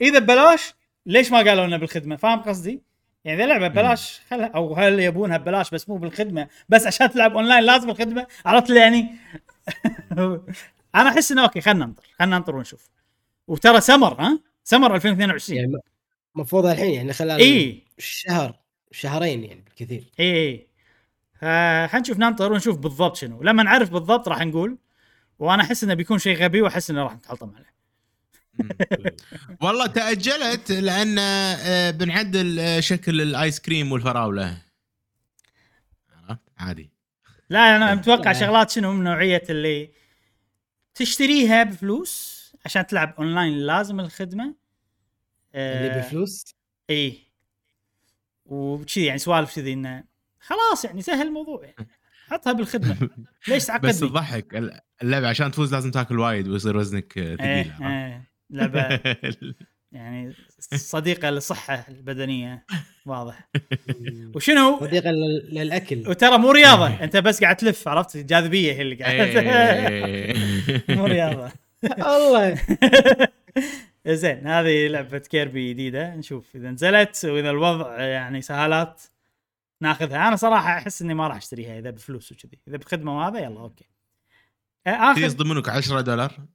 إذا 0.00 0.18
ببلاش 0.18 0.74
ليش 1.06 1.32
ما 1.32 1.38
قالوا 1.38 1.66
لنا 1.66 1.76
بالخدمة؟ 1.76 2.16
فاهم 2.16 2.38
قصدي؟ 2.38 2.82
يعني 3.24 3.38
إذا 3.38 3.46
لعبة 3.46 3.68
ببلاش 3.68 4.20
خلها 4.30 4.46
أو 4.46 4.74
هل 4.74 5.00
يبونها 5.00 5.36
ببلاش 5.36 5.70
بس 5.70 5.88
مو 5.88 5.96
بالخدمة 5.96 6.48
بس 6.68 6.86
عشان 6.86 7.10
تلعب 7.10 7.32
أونلاين 7.32 7.64
لازم 7.64 7.90
الخدمة 7.90 8.26
عرفت 8.46 8.70
لي 8.70 8.80
يعني؟ 8.80 9.10
أنا 10.94 11.08
أحس 11.08 11.32
إنه 11.32 11.42
okay 11.42 11.60
خلينا 11.60 11.86
ننطر 11.86 12.02
خلينا 12.18 12.38
ننطر 12.38 12.56
ونشوف 12.56 12.88
وترى 13.46 13.80
summer 13.80 14.20
ها؟ 14.20 14.40
summer 14.64 14.94
2022 14.94 15.58
يعني 15.58 15.72
المفروض 16.36 16.66
الحين 16.66 16.90
يعني 16.94 17.12
خلال 17.12 17.40
إي. 17.40 17.82
شهر 17.98 18.58
شهرين 18.92 19.44
يعني 19.44 19.60
بالكثير. 19.60 20.04
إي 20.20 20.34
إي. 20.48 20.66
ها- 21.40 21.86
حنشوف 21.86 22.18
ننطر 22.18 22.52
ونشوف 22.52 22.78
بالضبط 22.78 23.16
شنو. 23.16 23.42
لما 23.42 23.62
نعرف 23.62 23.90
بالضبط 23.90 24.28
راح 24.28 24.40
نقول 24.40 24.78
وأنا 25.38 25.62
أحس 25.62 25.84
إنه 25.84 25.94
بيكون 25.94 26.18
شيء 26.18 26.36
غبي 26.42 26.62
وأحس 26.62 26.90
إنه 26.90 27.02
راح 27.02 27.14
نتحطم 27.14 27.52
عليه. 27.56 27.70
والله 29.62 29.86
تأجلت 29.86 30.72
لأن 30.72 31.16
آه، 31.18 31.90
بنعدل 31.90 32.60
آه، 32.60 32.80
شكل 32.80 33.20
الآيس 33.20 33.60
كريم 33.60 33.92
والفراولة. 33.92 34.58
عرفت؟ 36.28 36.40
عادي. 36.58 36.90
لا 37.50 37.76
أنا 37.76 37.94
متوقع 37.94 38.32
لا. 38.32 38.40
شغلات 38.40 38.70
شنو 38.70 38.92
من 38.92 39.04
نوعية 39.04 39.42
اللي 39.50 39.90
تشتريها 40.94 41.62
بفلوس 41.62 42.40
عشان 42.64 42.86
تلعب 42.86 43.14
اونلاين 43.18 43.58
لازم 43.58 44.00
الخدمة 44.00 44.54
اللي 45.54 45.90
آه 45.94 45.98
بفلوس؟ 45.98 46.54
اي 46.90 47.18
وكذي 48.46 49.04
يعني 49.04 49.18
سوالف 49.18 49.56
كذي 49.56 49.72
إنه 49.72 50.04
خلاص 50.40 50.84
يعني 50.84 51.02
سهل 51.02 51.26
الموضوع. 51.26 51.64
يعني 51.64 51.88
حطها 52.28 52.52
بالخدمة. 52.52 52.96
ليش 53.48 53.56
بس 53.56 53.66
تعقدني؟ 53.66 53.92
تضحك 53.92 54.74
اللعبة 55.02 55.28
عشان 55.28 55.50
تفوز 55.50 55.74
لازم 55.74 55.90
تاكل 55.90 56.18
وايد 56.18 56.48
ويصير 56.48 56.76
وزنك 56.76 57.12
ثقيل 57.12 57.40
إيه؟ 57.40 57.76
إيه. 57.82 58.30
لعبة 58.50 59.00
يعني 59.92 60.34
صديقة 60.74 61.30
للصحة 61.30 61.86
البدنية. 61.88 62.66
واضح. 63.06 63.48
وشنو؟ 64.34 64.80
صديقا 64.80 65.10
لل- 65.12 65.48
للأكل. 65.54 66.08
وترى 66.08 66.38
مو 66.38 66.50
رياضة. 66.50 67.04
أنت 67.04 67.16
بس 67.16 67.40
قاعد 67.40 67.56
تلف 67.56 67.88
عرفت؟ 67.88 68.16
الجاذبيه 68.16 68.72
هي 68.72 68.82
اللي 68.82 68.94
قاعد 68.94 69.20
إيه. 69.36 70.34
مو 70.96 71.06
رياضة. 71.06 71.52
الله. 71.98 72.58
زين 74.08 74.46
هذه 74.46 74.88
لعبة 74.88 75.18
كيربي 75.18 75.72
جديدة. 75.72 76.14
نشوف 76.14 76.56
إذا 76.56 76.70
نزلت 76.70 77.24
وإذا 77.24 77.50
الوضع 77.50 78.00
يعني 78.00 78.42
سهالات 78.42 79.02
ناخذها. 79.80 80.28
أنا 80.28 80.36
صراحة 80.36 80.78
أحس 80.78 81.02
إني 81.02 81.14
ما 81.14 81.28
راح 81.28 81.36
أشتريها 81.36 81.78
إذا 81.78 81.90
بفلوس 81.90 82.32
وكذي. 82.32 82.58
إذا 82.68 82.76
بخدمة 82.76 83.18
وهذا 83.18 83.38
يلا 83.38 83.60
okay. 83.60 83.90
آه، 84.86 84.90
اخر 84.90 85.20
يصدمونك 85.20 85.68
10 85.68 86.00
دولار؟ 86.00 86.46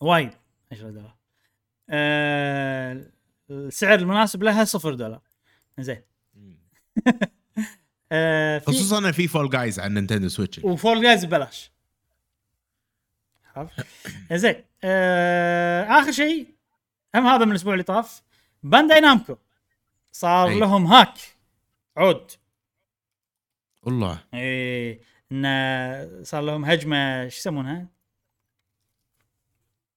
وايد 0.00 0.30
10 0.72 0.90
دولار. 0.90 1.16
آه 1.90 3.02
السعر 3.50 3.98
المناسب 3.98 4.42
لها 4.42 4.64
صفر 4.64 4.94
دولار. 4.94 5.22
زين. 5.78 6.02
في 8.08 8.62
خصوصا 8.66 9.12
في 9.12 9.28
فول 9.28 9.50
جايز 9.50 9.80
على 9.80 9.94
نينتندو 9.94 10.28
سويتش 10.28 10.64
وفول 10.64 11.02
جايز 11.02 11.24
ببلاش؟ 11.24 11.72
زين. 14.32 14.64
آه 14.84 15.82
آخر 15.82 16.12
شيء. 16.12 16.57
هم 17.14 17.26
هذا 17.26 17.44
من 17.44 17.50
الأسبوع 17.50 17.72
اللي 17.72 17.84
طاف. 17.84 18.22
بانداي 18.62 19.00
نامكو. 19.00 19.36
صار 20.12 20.48
أي. 20.48 20.58
لهم 20.60 20.86
hack. 20.86 21.14
عود. 21.96 22.30
والله. 23.82 24.24
إيه 24.34 25.00
انه 25.32 26.22
صار 26.22 26.42
لهم 26.42 26.64
هجمة 26.64 27.28
شو 27.28 27.36
يسمونها؟ 27.38 27.86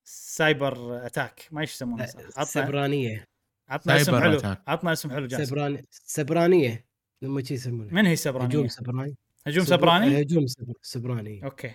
cyber 0.04 1.06
attack. 1.06 1.48
ما 1.52 1.62
إيش 1.62 1.74
يسمونها 1.74 2.06
صح. 2.06 2.20
عطنا 2.20 2.44
سبرانية. 2.46 3.28
عطنا 3.70 3.96
اسم 3.96 4.20
حلو. 4.20 4.38
attack. 4.38 4.62
عطنا 4.68 4.92
اسم 4.92 5.12
حلو 5.12 5.28
جاسم. 5.28 5.44
سبرانيه 5.46 5.82
سبرانية. 5.92 6.86
لما 7.22 7.44
شي 7.44 7.54
يسمونها 7.54 7.94
من 7.94 8.06
هي 8.06 8.16
سبرانية؟ 8.16 8.48
هجوم 8.48 8.68
سبراني. 8.68 9.16
هجوم 9.48 9.66
سبر- 9.66 9.78
سبراني؟ 9.78 10.22
هجوم 10.22 10.48
سبر- 10.48 10.74
سبراني 10.82 11.44
okay. 11.46 11.72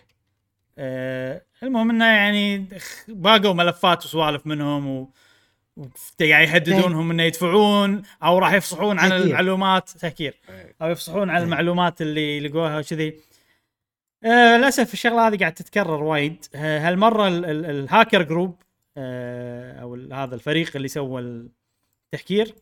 آه 0.79 1.43
المهم 1.63 1.91
إنه 1.91 2.05
يعني 2.05 2.69
باقوا 3.09 3.53
ملفات 3.53 4.05
وسوالف 4.05 4.47
منهم 4.47 4.87
و 4.87 5.13
يعني 6.21 6.45
يهددونهم 6.45 7.11
إنه 7.11 7.23
يدفعون 7.23 8.03
أو 8.23 8.39
راح 8.39 8.53
يفصحون 8.53 8.99
عن. 8.99 9.13
المعلومات 9.13 9.91
تهكير 9.91 10.35
أو 10.83 10.91
يفصحون 10.91 11.31
عن 11.31 11.43
المعلومات 11.43 12.03
اللي 12.03 12.41
لقوها 12.41 12.79
وكذي. 12.79 13.21
آه 14.25 14.57
للأسف 14.57 14.93
الشغلة 14.93 15.29
هذه 15.29 15.39
قاعد 15.39 15.55
تتكرر 15.55 16.03
وايد. 16.03 16.45
آه 16.55 16.89
هالمرة 16.89 17.29
ال- 17.29 17.45
ال- 17.45 17.65
ال 17.65 17.73
hacker 17.73 18.23
group 18.23 18.57
آه 18.97 19.81
أو 19.81 19.95
هذا 20.13 20.35
الفريق 20.35 20.77
اللي 20.77 20.89
سوى 20.89 21.21
التهكير 22.13 22.55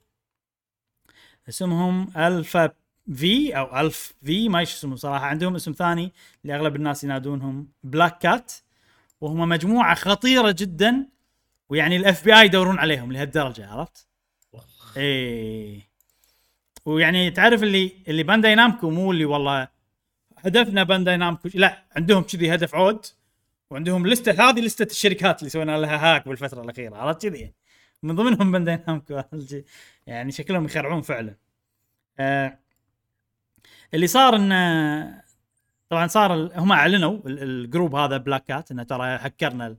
اسمهم 1.48 2.10
Alpha 2.16 2.70
V 3.14 3.56
أو 3.58 3.80
Alpha 3.80 4.14
V 4.24 4.48
ما 4.48 4.58
إيش 4.58 4.74
اسمه 4.74 4.96
صراحة. 4.96 5.26
عندهم 5.26 5.54
اسم 5.54 5.72
ثاني 5.72 6.12
اللي 6.42 6.56
أغلب 6.56 6.76
الناس 6.76 7.04
ينادونهم 7.04 7.68
Black 7.82 8.18
Cat 8.18 8.52
وهم 9.20 9.48
مجموعة 9.48 9.94
خطيرة 9.94 10.54
جدا. 10.58 11.06
ويعني 11.68 11.96
ال 11.96 12.24
FBI 12.24 12.44
يدورون 12.46 12.78
عليهم 12.78 13.12
لهالدرجة 13.12 13.66
عرفت؟ 13.70 14.06
إيه. 14.96 15.88
ويعني 16.86 17.30
تعرف 17.30 17.62
اللي 17.62 17.92
اللي 18.08 18.22
بانداي 18.22 18.54
نامكو 18.54 18.90
مو 18.90 19.12
اللي 19.12 19.24
والله 19.24 19.68
هدفنا 20.38 20.82
بانداي 20.82 21.16
نامكو 21.16 21.48
لا 21.54 21.82
عندهم 21.96 22.22
كذي 22.22 22.54
هدف 22.54 22.74
عود 22.74 23.06
وعندهم 23.70 24.06
لستة 24.06 24.50
هذه 24.50 24.60
لستة 24.60 24.90
الشركات 24.90 25.38
اللي 25.38 25.50
سوينا 25.50 25.78
لها 25.78 25.96
hack 26.16 26.28
بالفترة 26.28 26.62
الأخيرة 26.62 26.96
عرفت 26.96 27.22
كذي؟ 27.26 27.52
من 28.02 28.14
ضمنهم 28.16 28.52
بانداي 28.52 28.80
نامكو 28.88 29.22
يعني 30.06 30.32
شكلهم 30.32 30.64
يخرعون 30.64 31.02
فعلا. 31.02 31.34
آه 32.18 32.58
اللي 33.94 34.06
صار 34.06 34.36
انه 34.36 35.22
طبعا 35.88 36.06
صار 36.06 36.50
هم 36.58 36.72
أعلنوا 36.72 37.18
ال- 37.26 37.42
ال 37.42 37.51
group 37.51 37.94
هذا 37.94 38.16
Black 38.16 38.44
Cat 38.44 38.70
إنه 38.70 38.82
ترى 38.82 39.06
هكرنا 39.06 39.76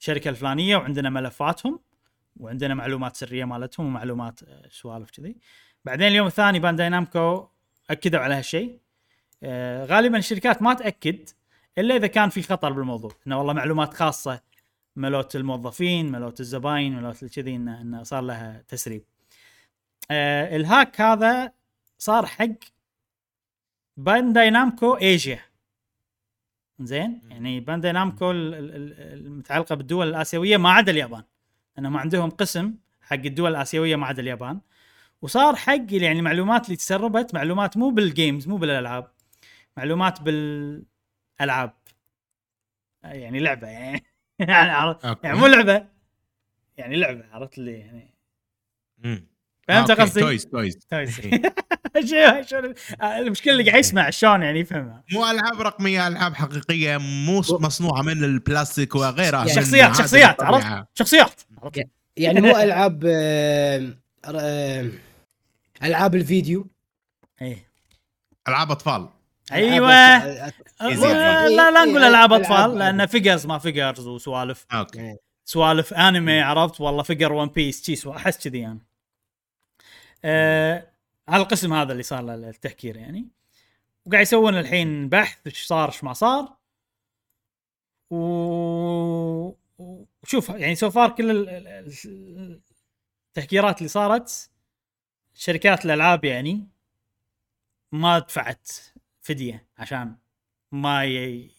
الشركة 0.00 0.28
الفلانية 0.28 0.76
وعندنا 0.76 1.10
ملفاتهم 1.10 1.80
وعندنا 2.36 2.74
معلومات 2.74 3.16
سرية 3.16 3.44
مالتهم 3.44 3.86
ومعلومات 3.86 4.42
آه، 4.42 4.68
سوالف 4.70 5.10
كذي. 5.10 5.36
بعدين 5.84 6.06
اليوم 6.06 6.26
الثاني 6.26 6.58
بانداي 6.58 6.88
نامكو 6.88 7.48
أكدوا 7.90 8.20
على 8.20 8.34
هالشيء. 8.34 8.80
آه، 9.42 9.84
غالبا 9.84 10.18
الشركات 10.18 10.62
ما 10.62 10.74
تأكد 10.74 11.28
إلا 11.78 11.96
إذا 11.96 12.06
كان 12.06 12.28
في 12.28 12.42
خطر 12.42 12.72
بالموضوع. 12.72 13.12
إنه 13.26 13.38
والله 13.38 13.52
معلومات 13.52 13.94
خاصة 13.94 14.40
مالوت 14.96 15.36
الموظفين 15.36 16.12
مالوت 16.12 16.40
الزباين 16.40 16.96
مالوت 16.96 17.24
كذي 17.24 17.56
انه 17.56 17.80
انه 17.80 18.02
صار 18.02 18.22
لها 18.22 18.64
تسريب. 18.68 19.04
آه 20.10 20.56
ال 20.56 20.65
hack 20.65 21.00
هذا 21.00 21.52
صار 21.98 22.26
حق 22.26 22.48
بانداي 23.96 24.50
نامكو 24.50 24.94
ايجيا 24.94 25.40
زين؟ 26.80 27.20
يعني 27.30 27.60
بانداي 27.60 27.92
نامكو 27.92 28.30
ال- 28.30 28.54
ال- 28.54 28.74
ال- 28.74 29.26
المتعلقة 29.26 29.74
بالدول 29.74 30.08
الآسيوية 30.08 30.56
ما 30.56 30.70
عدا 30.70 30.92
اليابان. 30.92 31.22
انهم 31.78 31.96
عندهم 31.96 32.30
قسم 32.30 32.74
حق 33.02 33.14
الدول 33.14 33.50
الآسيوية 33.50 33.96
ما 33.96 34.06
عدا 34.06 34.22
اليابان. 34.22 34.60
وصار 35.22 35.56
حق 35.56 35.86
يعني 35.90 36.18
المعلومات 36.18 36.64
اللي 36.64 36.76
تسربت 36.76 37.34
معلومات 37.34 37.76
مو 37.76 37.90
بال 37.90 38.07
games 38.07 38.48
مو 38.48 38.56
بالألعاب 38.56 39.10
معلومات 39.76 40.22
بالألعاب. 40.22 41.72
يعني 43.02 43.40
لعبة 43.40 43.66
يعني. 43.68 44.04
يعني. 44.38 44.96
يعني 45.22 45.38
مو 45.38 45.46
لعبة. 45.46 45.86
يعني 46.76 46.96
لعبة 46.96 47.24
عرفت 47.32 47.58
اللي 47.58 47.72
يعني. 47.72 48.14
فهمت 49.68 49.90
okay، 49.90 50.02
قصدي؟ 50.02 50.20
تويز 50.20 50.46
تويز 50.46 50.78
تويز 50.90 51.20
المشكلة 53.02 53.52
اللي 53.52 53.70
قاعد 53.70 53.78
يسمع 53.78 54.10
شلون 54.10 54.42
يعني 54.42 54.60
يفهمها. 54.60 55.04
مو 55.12 55.30
ألعاب 55.30 55.60
رقمية 55.60 56.08
ألعاب 56.08 56.34
حقيقية 56.34 56.96
مو 56.96 57.38
مصنوعة 57.38 58.02
من 58.02 58.24
البلاستيك 58.24 58.94
وغيرها. 58.94 59.42
من 59.42 59.48
شخصيات 59.48 59.96
شخصيات. 59.96 60.42
عرفت؟ 60.42 60.86
شخصيات؟ 60.94 61.40
يعني 62.16 62.40
مو 62.40 62.56
ألعاب 62.62 63.04
آه، 63.06 63.94
آه، 64.24 64.90
ألعاب 65.82 66.14
الفيديو. 66.14 66.66
إيه. 67.42 67.66
ألعاب 68.48 68.70
أطفال. 68.70 69.08
أيوه. 69.52 69.88
ألعاب 69.88 70.22
أطفال. 70.22 70.88
easy. 70.88 71.06
لا 71.06 71.46
إيه، 71.46 71.48
لا, 71.48 71.70
لا 71.70 71.82
إيه، 71.82 71.90
نقول 71.90 72.04
ألعاب 72.04 72.32
ألعاب 72.32 72.32
أطفال. 72.32 72.78
لأن 72.78 73.06
figures 73.06 73.46
ما 73.46 73.58
figures 73.58 74.06
وسوالف. 74.06 74.66
okay. 74.72 75.00
إيه. 75.00 75.16
سوالف 75.44 75.94
انمي 75.94 76.40
عرفت؟ 76.40 76.80
والله 76.80 77.02
figure 77.02 77.32
One 77.32 77.48
Piece 77.48 78.06
أحس 78.06 78.48
كذي 78.48 78.58
يعني. 78.58 78.80
آه 80.24 80.90
على 81.28 81.42
القسم 81.42 81.72
هذا 81.72 81.92
اللي 81.92 82.02
صار 82.02 82.22
له 82.22 82.34
التهكير 82.34 82.96
يعني. 82.96 83.28
وقاعد 84.06 84.22
يسوون 84.22 84.58
الحين 84.58 85.08
بحث 85.08 85.38
إيش 85.46 85.64
صار 85.66 85.88
إيش 85.88 86.04
ما 86.04 86.12
صار. 86.12 86.56
و 88.10 88.16
وشوف 90.22 90.48
يعني 90.48 90.74
so 90.74 90.90
far 90.90 91.10
كل 91.10 91.30
ال- 91.30 91.92
التهكيرات 93.36 93.78
اللي 93.78 93.88
صارت 93.88 94.50
شركات 95.34 95.84
الألعاب 95.84 96.24
يعني 96.24 96.66
ما 97.92 98.18
دفعت 98.18 98.70
فدية 99.20 99.66
عشان 99.78 100.16
ما 100.72 101.04
ي- 101.04 101.50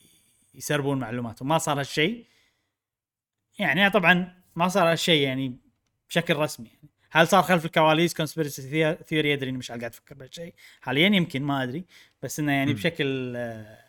يسربون 0.54 1.00
معلوماتهم. 1.00 1.48
ما 1.48 1.58
صار 1.58 1.80
هالشيء. 1.80 2.26
يعني 3.60 3.90
طبعا 3.90 4.42
ما 4.56 4.68
صار 4.68 4.92
هالشيء 4.92 5.22
يعني 5.22 5.58
بشكل 6.10 6.36
رسمي 6.36 6.68
يعني. 6.68 6.90
هل 7.18 7.27
صار 7.27 7.44
خلف 7.44 7.65
الكواليس 7.65 8.14
conspiracy 8.14 8.95
theory 9.08 9.34
أدري 9.34 9.49
إني 9.49 9.57
مش 9.57 9.68
قاعد 9.68 9.84
أفكر 9.84 10.15
بهالشيء 10.15 10.53
حاليا 10.81 11.07
يمكن 11.07 11.44
ما 11.44 11.64
أدري. 11.64 11.85
بس 12.22 12.39
إنه 12.39 12.52
يعني. 12.52 12.73
بشكل 12.73 13.34
آه، 13.35 13.80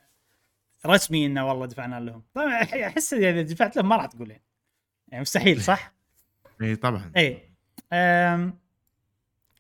رسمي 0.87 1.27
إنه 1.27 1.49
والله 1.49 1.67
دفعنا 1.67 2.01
لهم. 2.01 2.23
طبعا 2.35 2.63
أحس 2.63 3.13
إذا 3.13 3.43
دفعت 3.43 3.77
لهم 3.77 3.89
ما 3.89 3.97
راح 3.97 4.07
تقول 4.07 4.31
يعني, 4.31 4.43
يعني 5.09 5.23
مستحيل 5.23 5.63
صح؟ 5.63 5.93
اي 6.63 6.77
طبعا. 6.77 7.13
اي. 7.17 7.49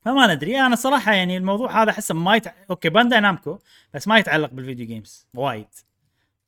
فما 0.04 0.34
ندري. 0.34 0.60
أنا 0.60 0.76
صراحة 0.76 1.12
يعني 1.12 1.36
الموضوع 1.36 1.82
هذا 1.82 1.90
أحسه 1.90 2.14
ما 2.14 2.36
يتع... 2.36 2.52
okay 2.70 2.88
بانداي 2.88 3.20
نامكو 3.20 3.58
بس 3.94 4.08
ما 4.08 4.18
يتعلق 4.18 4.50
بال 4.50 4.60
video 4.60 4.86
games 4.86 5.26
وايد. 5.34 5.68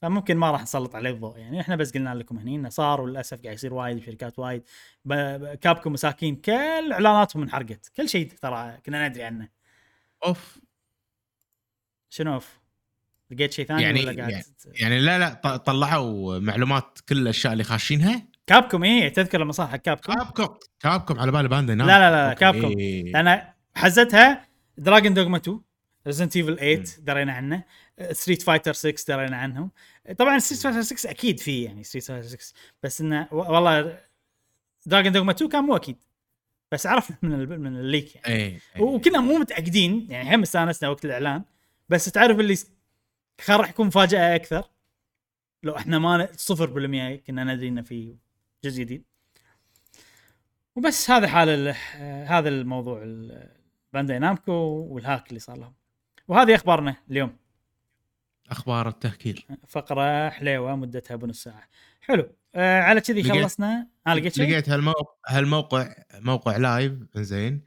فممكن 0.02 0.36
ما 0.36 0.50
راح 0.50 0.62
نسلط 0.62 0.94
عليه 0.94 1.10
الضوء. 1.10 1.38
يعني 1.38 1.60
إحنا 1.60 1.76
بس 1.76 1.92
قلنا 1.94 2.14
لكم 2.14 2.38
هني 2.38 2.56
إنه 2.56 2.68
صار 2.68 3.00
وللأسف 3.00 3.42
قاعد 3.42 3.54
يصير 3.54 3.74
وايد 3.74 3.96
بشركات 3.96 4.38
وايد. 4.38 4.62
كابكم 5.60 5.92
مساكين 5.92 6.36
كل 6.36 6.92
إعلاناتهم 6.92 7.42
انحرقت. 7.42 7.92
كل 7.96 8.08
شيء 8.08 8.28
ترى 8.42 8.78
كنا 8.86 9.08
ندري 9.08 9.22
عنه. 9.24 9.48
أوف. 10.26 10.58
شنو 12.10 12.34
أوف؟ 12.34 12.60
لقيت 13.30 13.52
شيء 13.52 13.66
ثاني 13.66 13.82
يعني- 13.82 14.00
ولا 14.00 14.16
قاعد 14.22 14.30
يعني- 14.30 14.44
يعني 14.66 15.00
لا 15.00 15.18
لا 15.18 15.56
طلعوا 15.56 16.38
معلومات 16.38 16.98
كل 17.08 17.18
الأشياء 17.18 17.52
اللي 17.52 17.64
خاشينها. 17.64 18.22
Capcom 18.46 18.84
إيه 18.84 19.08
تذكر 19.08 19.40
لما 19.40 19.52
صار 19.52 19.66
حق 19.68 19.76
Capcom 19.76 20.12
Capcom 20.14 20.54
Capcom 20.80 21.18
على 21.20 21.32
بالي 21.32 21.48
باندا 21.48 21.74
لا 21.74 21.84
لا 21.84 21.98
لا 22.10 22.28
أوكي. 22.28 22.40
كابكم 22.40 23.16
أنا 23.16 23.54
حزتها 23.74 24.46
دراجون 24.78 25.14
دوغما 25.14 25.36
2 25.36 25.60
ريزنت 26.06 26.36
ايفل 26.36 26.56
8 26.58 26.84
درينا 26.98 27.32
عنه. 27.32 27.64
Street 28.12 28.42
Fighter 28.42 28.72
6 28.72 29.08
درينا 29.08 29.36
عنهم. 29.36 29.70
طبعا 30.18 30.38
Street 30.38 30.60
Fighter 30.62 30.82
6 30.82 31.10
أكيد 31.10 31.40
فيه 31.40 31.64
يعني 31.66 31.84
Street 31.84 32.04
Fighter 32.04 32.28
6 32.28 32.54
بس 32.82 33.00
إنه 33.00 33.28
والله 33.32 33.98
Dragon's 34.86 35.12
Dogma 35.12 35.32
2 35.32 35.50
كان 35.50 35.64
مو 35.64 35.76
أكيد 35.76 35.96
بس 36.72 36.86
عرفنا 36.86 37.16
من 37.22 37.32
ال- 37.34 37.60
من 37.60 37.76
ال 37.76 37.84
leak 37.84 38.16
يعني. 38.16 38.26
اي 38.28 38.60
إي. 38.76 38.80
وكنا 38.82 39.20
مو 39.20 39.38
متأكدين 39.38 40.06
يعني 40.10 40.34
هم 40.34 40.42
استانسنا 40.42 40.88
وقت 40.88 41.04
الإعلان 41.04 41.42
بس 41.88 42.04
تعرف 42.04 42.40
اللي 42.40 42.56
كان 43.46 43.56
راح 43.56 43.70
يكون 43.70 43.86
مفاجاه 43.86 44.36
أكثر 44.36 44.64
لو 45.62 45.76
إحنا 45.76 45.98
ما 45.98 46.16
ن- 46.16 46.28
صفر 46.36 46.66
بالمية 46.66 47.16
كنا 47.16 47.44
ندري 47.44 47.68
إنه 47.68 47.82
في 47.82 48.16
جزء 48.64 48.80
جديد. 48.82 49.04
وبس 50.76 51.10
هذا 51.10 51.28
حال 51.28 51.48
ال- 51.48 51.74
هذا 52.28 52.48
الموضوع 52.48 53.02
ال- 53.02 53.50
Bandai 53.92 54.18
Namco 54.18 54.52
وال 54.90 55.03
hack 55.03 55.28
اللي 55.28 55.40
صار 55.40 55.58
لهم. 55.58 55.72
وهذه 56.28 56.54
أخبارنا 56.54 56.96
اليوم. 57.10 57.36
أخبار 58.50 58.88
التهكير. 58.88 59.46
فقرة 59.68 60.28
حليوة 60.30 60.76
مدتها 60.76 61.16
بنص 61.16 61.42
ساعة. 61.42 61.62
حلو. 62.00 62.28
آه 62.54 62.80
على 62.80 63.00
كذي 63.00 63.22
خلصنا. 63.22 63.88
أنا 64.06 64.14
لقيت 64.14 64.34
شيء 64.34 64.50
لقيت 64.50 64.68
هالموقع 64.68 65.04
هالموقع 65.28 65.94
موقع 66.14 66.56
live 66.56 66.92
زين. 67.16 67.60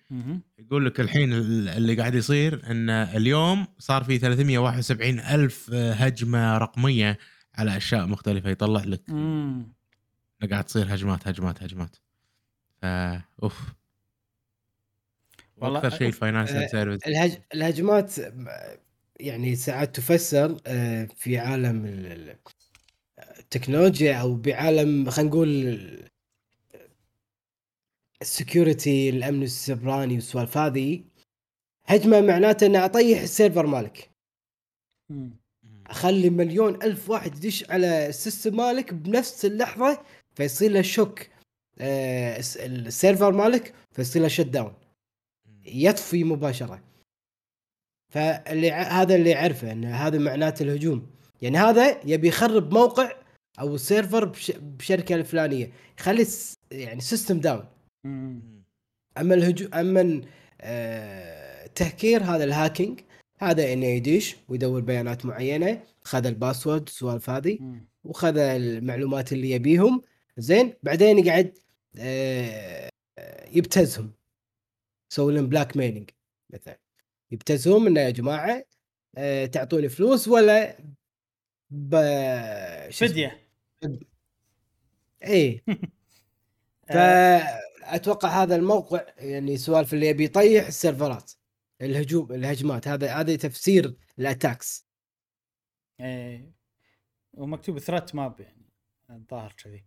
يقول 0.60 0.86
لك 0.86 1.00
الحين 1.00 1.34
ال- 1.34 1.70
اللي 1.70 1.96
قاعد 1.96 2.16
يصير 2.16 2.72
إن 2.72 2.90
اليوم 2.90 3.68
صار 3.80 4.04
في 4.04 4.18
371 4.20 5.20
ألف 5.20 5.70
هجمة 5.74 6.58
رقمية 6.58 7.18
على 7.56 7.78
أشياء 7.78 8.06
مختلفة 8.06 8.50
يطلع 8.50 8.84
لك. 8.84 9.10
مم. 9.10 9.74
قاعد 10.52 10.64
تصير 10.64 10.94
هجمات 10.96 11.28
هجمات 11.28 11.64
هجمات. 11.64 11.96
فا 12.82 13.22
أوف. 13.44 13.62
والله- 15.58 15.80
أكثر 15.80 15.90
شيء 15.98 16.04
آه، 16.04 16.08
ال 16.08 16.14
financial 16.14 16.70
service 16.70 17.08
الهج... 17.08 17.38
الهجمات 17.54 18.14
يعني 19.24 19.56
ساعات 19.56 19.96
تفسر 19.96 20.58
آه، 20.68 21.08
في 21.16 21.38
عالم 21.38 21.86
ال- 21.86 22.06
ال- 22.12 22.36
التكنولوجيا 23.40 24.16
أو 24.16 24.36
بعالم 24.36 25.10
خلينا 25.10 25.30
نقول 25.30 25.50
ال 28.22 28.31
security 28.31 29.10
الأمن 29.10 29.44
السيبراني 29.44 30.14
والسوالف 30.14 30.58
هذه 30.58 31.04
هجمة 31.86 32.22
معناته 32.22 32.66
اني 32.68 32.78
أطيح 32.86 33.22
ال 33.22 33.28
server 33.28 33.66
مالك. 33.68 34.10
أخلي 35.88 36.30
مليون 36.30 36.84
ألف 36.84 37.10
واحد 37.10 37.36
يدش 37.36 37.70
على 37.72 38.08
ال 38.10 38.16
system 38.16 38.56
مالك 38.58 38.94
بنفس 38.94 39.46
اللحظة 39.46 40.02
فيصير 40.36 40.72
له 40.72 40.82
shock 40.82 41.28
آه، 41.80 42.38
الس- 42.38 42.58
ال 42.58 42.68
server 42.68 43.32
مالك 43.32 43.74
فيصير 43.92 44.22
له 44.22 44.28
shutdown 44.28 44.74
يطفي 45.66 46.24
مباشرة. 46.24 46.84
فاللي 48.14 48.72
هذا 48.72 49.16
اللي 49.16 49.30
يعرفه 49.30 49.72
إن 49.72 49.86
هذا 49.86 50.18
معناته 50.20 50.64
الهجوم. 50.64 51.10
يعني 51.42 51.58
هذا 51.58 52.00
يبي 52.06 52.28
يخرب 52.28 52.74
موقع 52.74 53.12
أو 53.60 53.78
server 53.78 54.26
بش 54.26 54.52
بشركة 54.52 55.16
الفلانية. 55.16 55.72
يخلي 56.00 56.26
يعني 56.72 57.02
system 57.02 57.40
down. 57.40 57.66
أما 59.18 59.36
الهجوم 59.36 59.74
أما 59.74 60.02
ال- 60.02 60.26
آه، 60.62 61.66
التهكير 61.66 62.24
هذا 62.24 62.44
ال 62.44 62.51
hacking 62.51 63.00
هذا 63.40 63.74
إنه 63.74 63.86
يدش 63.86 64.36
ويدور 64.50 64.82
بيانات 64.82 65.26
معينة. 65.26 65.84
خذ 66.02 66.26
ال 66.26 66.32
password 66.32 66.82
السوالف 66.88 67.30
هذه. 67.30 67.60
وخذ 68.04 68.38
المعلومات 68.38 69.34
اللي 69.34 69.52
يبيهم. 69.52 70.02
زين 70.38 70.74
بعدين 70.84 71.20
يقعد 71.20 71.58
آه، 72.00 72.90
يبتزهم. 73.52 74.14
يسوي 75.12 75.34
لهم 75.34 75.48
blackmailing 75.50 76.10
مثلا. 76.54 76.83
يبتزهم 77.34 77.88
إنه 77.88 78.02
يا 78.02 78.10
جماعة 78.10 78.66
آه، 79.18 79.46
تعطوني 79.46 79.90
فلوس 79.90 80.28
ولا 80.28 80.78
ب... 81.70 81.96
فدية. 82.92 83.48
آه، 86.90 87.44
فاتوقع 87.90 88.44
هذا 88.44 88.56
الموقع 88.56 89.06
يعني 89.18 89.58
سوالف 89.58 89.94
اللي 89.94 90.08
يبي 90.08 90.24
يطيح 90.24 90.68
ال 90.68 90.76
serverات 90.76 91.32
الهجوم 91.82 92.32
الهجمات 92.32 92.88
هذا 92.88 93.14
هذا 93.14 93.36
تفسير 93.36 93.96
ال 94.20 94.28
attacks 94.28 94.88
إيه 96.00 96.54
ومكتوب 97.34 97.80
threat 97.80 98.16
map 98.16 98.40
يعني 98.40 98.70
الظاهر 99.10 99.54
كذي. 99.64 99.84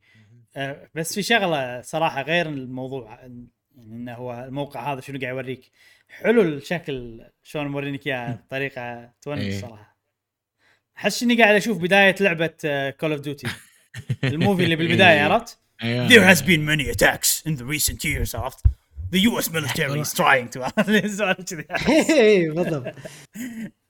آه، 0.56 0.90
بس 0.94 1.14
في 1.14 1.22
شغلة 1.22 1.80
صراحة 1.80 2.22
غير 2.22 2.48
الموضوع 2.48 3.14
يعني 3.14 3.48
إنه 3.78 4.14
هو 4.14 4.44
الموقع 4.44 4.92
هذا 4.92 5.00
شنو 5.00 5.18
قاعد 5.20 5.34
يوريك. 5.34 5.70
حلو 6.08 6.42
الشكل 6.42 7.22
شلون 7.42 7.66
مورينك 7.66 8.06
اياه 8.06 8.32
بطريقه 8.32 9.10
تونس 9.22 9.40
إيه. 9.40 9.60
صراحة 9.60 9.96
أحس 10.96 11.22
إني 11.22 11.42
قاعد 11.42 11.54
أشوف 11.54 11.78
بداية 11.78 12.14
لعبة 12.20 12.90
Call 12.90 13.12
of 13.12 13.20
Duty 13.20 13.46
ال 14.24 14.31
movie 14.31 14.64
اللي 14.64 14.76
بالبداية 14.76 15.20
عرفت؟ 15.20 15.58
أيوة. 15.82 16.08
There 16.08 16.34
has 16.34 16.40
been 16.42 16.64
many 16.64 16.88
attacks 16.90 17.42
in 17.46 17.56
the 17.56 17.64
recent 17.64 18.04
years 18.04 18.34
عرفت؟ 18.34 18.58
The 19.12 19.18
US 19.18 19.50
military 19.50 20.00
is 20.04 20.12
trying 20.12 20.48
to 20.48 20.60
سوالف 21.16 21.44
كذي 21.44 21.66
إيه 22.10 22.50
بالضبط 22.50 22.94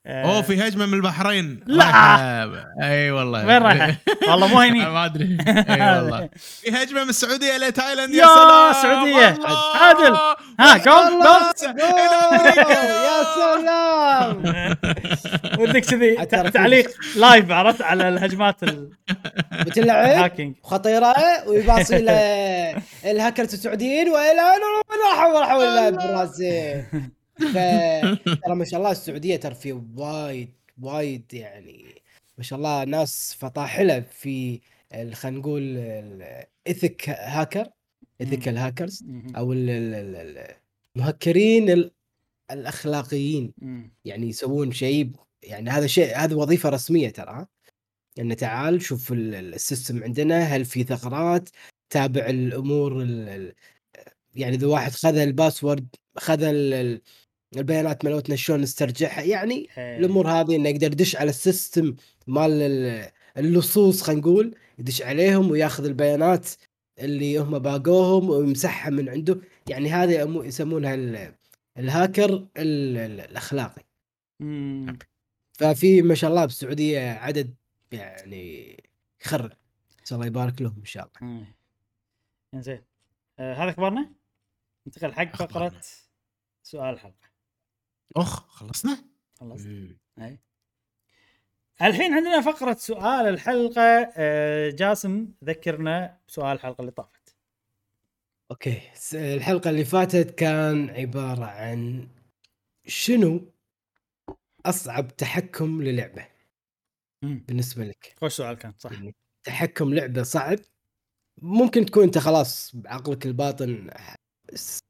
أوه 0.08 0.42
في 0.42 0.68
هجمة 0.68 0.86
من 0.86 0.94
البحرين. 0.94 1.60
لا. 1.66 1.84
أي 2.82 3.10
والله. 3.10 3.46
وين 3.46 3.62
رايحه؟ 3.62 3.94
والله 4.30 4.46
مو 4.46 4.60
هني. 4.60 4.78
ما 4.90 5.04
أدري. 5.04 5.38
أي 5.70 5.80
والله. 5.96 6.28
في 6.62 6.70
هجمة 6.70 7.02
من 7.04 7.08
السعودية 7.08 7.56
لتايلاند 7.56 8.14
يا 8.14 8.20
يا 8.22 8.26
سلام. 8.26 8.72
سعودية. 8.72 9.28
الله. 9.28 9.76
عادل. 9.76 10.16
ها 10.60 10.76
goal 10.78 11.22
goal. 11.22 11.78
يا 11.78 13.24
سلام. 13.34 14.42
ودك 15.60 15.84
كذي. 15.84 16.26
تعليق 16.50 16.90
live 17.16 17.50
عرفت 17.50 17.82
على 17.82 18.08
الهجمات 18.08 18.62
ال- 18.62 18.90
بتلعب 19.66 20.04
ال 20.04 20.10
hacking. 20.10 20.54
خطيرة 20.64 21.14
ويباصي 21.46 21.98
له 21.98 22.12
الهاكرز 23.04 23.52
السعوديين 23.54 24.08
وإلى 24.08 24.40
راحوا؟ 25.10 25.40
راحوا 25.40 25.88
إلى 25.88 25.98
فترى 27.38 28.54
ما 28.54 28.64
شاء 28.64 28.80
الله 28.80 28.90
السعودية 28.90 29.36
ترى 29.36 29.54
في 29.54 29.72
وايد 29.96 30.48
وايد 30.82 31.34
يعني 31.34 31.84
ما 32.38 32.44
شاء 32.44 32.56
الله 32.58 32.84
ناس 32.84 33.36
فطاحلة 33.38 34.00
في 34.00 34.60
خلينا 35.12 35.38
نقول 35.38 35.62
ال 35.76 35.98
ethic 35.98 37.08
hacker 37.08 37.68
ethical 38.20 38.56
hackers 38.56 39.04
أو 39.36 39.52
ال- 39.52 39.70
ال- 39.70 39.94
ال- 39.94 40.16
ال- 40.38 40.54
المهكرين 40.96 41.70
ال- 41.70 41.90
الأخلاقيين. 42.50 43.52
يعني 44.04 44.28
يسوون 44.28 44.72
شيء 44.72 45.10
يعني 45.42 45.70
هذا 45.70 45.86
شيء 45.86 46.16
هذه 46.16 46.34
وظيفة 46.34 46.68
رسمية 46.68 47.08
ترى. 47.10 47.46
انه 48.18 48.34
تعال 48.34 48.82
شوف 48.82 49.12
ال- 49.12 49.34
ال- 49.34 49.54
ال 49.54 49.61
system 49.61 50.04
عندنا 50.04 50.40
هل 50.42 50.64
في 50.64 50.84
ثغرات؟ 50.84 51.48
تابع 51.90 52.26
الأمور 52.26 53.02
ال- 53.02 53.28
ال- 53.28 53.54
يعني 54.34 54.56
إذا 54.56 54.66
واحد 54.66 54.92
خذ 54.92 55.16
ال 55.16 55.24
password 55.24 55.86
خذ 56.16 56.42
البيانات 57.56 58.04
مالتنا 58.04 58.36
شلون 58.36 58.60
نسترجعها 58.60 59.22
يعني 59.22 59.68
إيه. 59.78 59.98
الأمور 59.98 60.28
هذه 60.30 60.56
إنه 60.56 60.68
يقدر 60.68 60.92
يدش 60.92 61.16
على 61.16 61.30
السيستم 61.30 61.94
مال 62.26 62.50
ال- 62.62 63.10
اللصوص 63.36 64.02
خلينا 64.02 64.20
نقول 64.20 64.54
يدش 64.78 65.02
عليهم 65.02 65.50
وياخذ 65.50 65.84
البيانات 65.84 66.48
اللي 66.98 67.38
هم 67.38 67.58
باقوهم 67.58 68.30
ويمسحها 68.30 68.90
من 68.90 69.08
عنده 69.08 69.40
يعني 69.68 69.88
هذه 69.90 70.42
يسمونها 70.46 70.94
ال- 70.94 71.34
الهاكر 71.78 72.34
ال- 72.34 72.96
ال- 72.96 73.20
الأخلاقي 73.20 73.82
مم. 74.40 74.98
ففي 75.52 76.02
ما 76.02 76.14
شاء 76.14 76.30
الله 76.30 76.44
بالسعودية 76.44 77.10
عدد 77.10 77.54
يعني 77.92 78.76
يخرع 79.24 79.50
الله 80.12 80.26
يبارك 80.26 80.62
لهم 80.62 80.74
إن 80.78 80.84
شاء 80.84 81.10
الله. 81.22 81.46
إنزين 82.54 82.82
آه 83.38 83.54
هذا 83.54 83.70
أخبارنا 83.70 84.10
ننتقل 84.86 85.12
حق. 85.12 85.36
فقرة 85.36 85.80
سؤال 86.62 86.94
الحلقة 86.94 87.25
أخ 88.16 88.48
خلصنا؟ 88.48 89.04
خلصت 89.40 89.66
مم. 89.66 89.98
أي. 90.18 90.38
الحين 91.82 92.14
عندنا 92.14 92.40
فقرة 92.40 92.74
سؤال 92.74 93.28
الحلقة. 93.28 94.12
آه 94.16 94.70
جاسم 94.70 95.28
ذكرنا 95.44 96.18
بسؤال 96.28 96.52
الحلقة 96.56 96.80
اللي 96.80 96.92
طافت. 96.92 97.36
أوكي. 98.50 98.80
الحلقة 99.14 99.70
اللي 99.70 99.84
فاتت 99.84 100.30
كان 100.30 100.90
عبارة 100.90 101.44
عن 101.44 102.08
شنو 102.86 103.52
أصعب 104.66 105.16
تحكم 105.16 105.82
للعبة؟ 105.82 106.26
مم. 107.22 107.44
بالنسبة 107.48 107.84
لك. 107.84 108.14
خوش 108.20 108.32
سؤال 108.32 108.54
كان 108.58 108.74
صح. 108.78 108.92
يعني 108.92 109.14
تحكم 109.44 109.94
لعبة 109.94 110.22
صعب 110.22 110.58
ممكن 111.42 111.86
تكون 111.86 112.02
أنت 112.04 112.18
خلاص 112.18 112.76
بعقلك 112.76 113.26
الباطن 113.26 113.90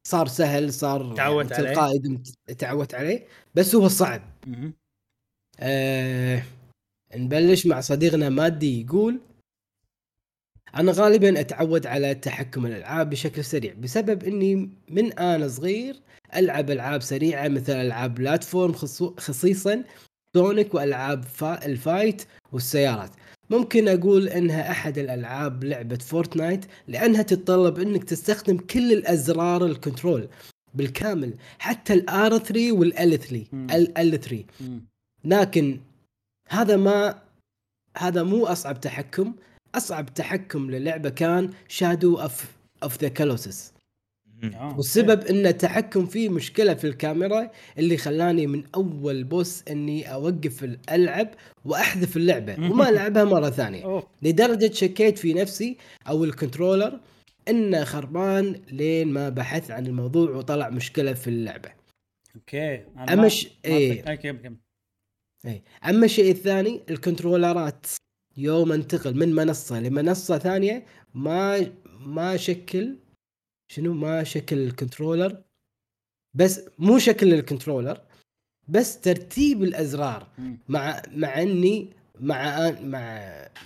صار 0.06 0.26
سهل 0.28 0.72
صار 0.72 1.14
تعودت 1.16 1.50
يعني 1.50 1.64
عليه. 1.66 1.74
تلقائي 1.74 1.98
قمت- 1.98 2.52
تعودت 2.58 2.94
عليه 2.94 3.26
بس 3.54 3.74
هو 3.74 3.88
صعب. 3.88 4.22
آه 5.60 6.42
نبلش 7.16 7.66
مع 7.66 7.80
صديقنا 7.80 8.28
مادي 8.28 8.80
يقول 8.80 9.20
أنا 10.74 10.92
غالبا 10.92 11.40
أتعود 11.40 11.86
على 11.86 12.14
تحكم 12.14 12.66
الألعاب 12.66 13.10
بشكل 13.10 13.44
سريع 13.44 13.74
بسبب 13.74 14.24
إني 14.24 14.70
من 14.90 15.12
أنا 15.12 15.48
صغير 15.48 15.96
ألعب 16.36 16.70
ألعاب 16.70 17.02
سريعة 17.02 17.48
مثل 17.48 17.72
ألعاب 17.72 18.14
بلاتفورم 18.14 18.72
خصو- 18.72 19.14
خصيصا 19.20 19.84
Sonic 20.34 20.74
وألعاب 20.74 21.22
فا 21.22 21.66
ال 21.66 21.76
fight 21.76 22.22
والسيارات 22.52 23.10
ممكن 23.50 23.88
أقول 23.88 24.28
إنها 24.28 24.70
أحد 24.70 24.98
الألعاب 24.98 25.64
لعبة 25.64 25.96
Fortnite 25.96 26.64
لأنها 26.88 27.22
تتطلب 27.22 27.78
إنك 27.78 28.04
تستخدم 28.04 28.56
كل 28.58 28.92
الأزرار 28.92 29.66
ال 29.66 29.74
control 29.74 30.28
بالكامل 30.74 31.34
حتى 31.58 31.92
ال 31.92 32.38
R3 32.38 32.72
وال 32.72 33.18
L3 33.18 33.44
مم. 33.52 33.66
L3 33.70 34.44
مم. 34.60 34.84
لكن 35.24 35.80
هذا 36.48 36.76
ما 36.76 37.22
هذا 37.98 38.22
مو 38.22 38.46
أصعب 38.46 38.80
تحكم 38.80 39.34
أصعب 39.74 40.14
تحكم 40.14 40.70
للعبة 40.70 41.08
كان 41.08 41.50
Shadow 41.68 42.20
of 42.20 42.44
of 42.82 43.02
the 43.02 43.08
Colossus. 43.08 43.72
والسبب 44.76 45.24
إن 45.24 45.46
التحكم 45.46 46.06
فيه 46.06 46.28
مشكلة 46.28 46.74
في 46.74 46.86
الكاميرا 46.86 47.50
اللي 47.78 47.96
خلاني 47.96 48.46
من 48.46 48.64
أول 48.74 49.24
boss 49.24 49.62
إني 49.70 50.12
أوقف 50.14 50.64
الألعب 50.64 51.28
وأحذف 51.64 52.16
اللعبة 52.16 52.54
وما 52.70 52.88
ألعبها 52.88 53.24
مرة 53.24 53.50
ثانية. 53.50 54.02
لدرجة 54.22 54.72
شكيت 54.72 55.18
في 55.18 55.34
نفسي 55.34 55.76
أو 56.08 56.24
ال 56.24 56.31
controller 56.31 57.00
إنه 57.48 57.84
خربان 57.84 58.60
لين 58.72 59.08
ما 59.08 59.28
بحثت 59.28 59.70
عن 59.70 59.86
الموضوع 59.86 60.30
وطلع 60.30 60.68
مشكلة 60.70 61.12
في 61.12 61.28
اللعبة. 61.30 61.68
أوكي 62.36 62.74
أنا 62.74 63.12
أما 63.12 63.22
ما- 63.22 63.28
ش- 63.28 63.44
ما 63.44 63.50
إيه. 63.64 63.92
أتذكر. 63.92 64.10
أي، 64.10 64.16
كمل 64.16 64.38
كمل. 64.42 64.56
اي 65.46 65.62
أما 65.88 66.04
الشيء 66.04 66.30
الثاني 66.30 66.80
ال 66.90 66.98
controllerات. 66.98 67.86
يوم 68.36 68.72
أنتقل 68.72 69.14
من 69.16 69.34
منصة 69.34 69.80
لمنصة 69.80 70.38
ثانية 70.38 70.86
ما 71.14 71.66
ما 72.00 72.36
شكل 72.36 72.96
شنو 73.68 73.94
ما 73.94 74.24
شكل 74.24 74.58
ال 74.58 74.66
controller 74.66 75.42
بس 76.34 76.60
مو 76.78 76.98
شكل 76.98 77.34
ال 77.34 77.40
controller 77.40 78.00
بس 78.68 79.00
ترتيب 79.00 79.62
الأزرار 79.62 80.26
مم. 80.38 80.58
مع 80.68 81.02
مع 81.14 81.42
إني 81.42 81.88
مع 82.20 82.70
مع 82.80 83.00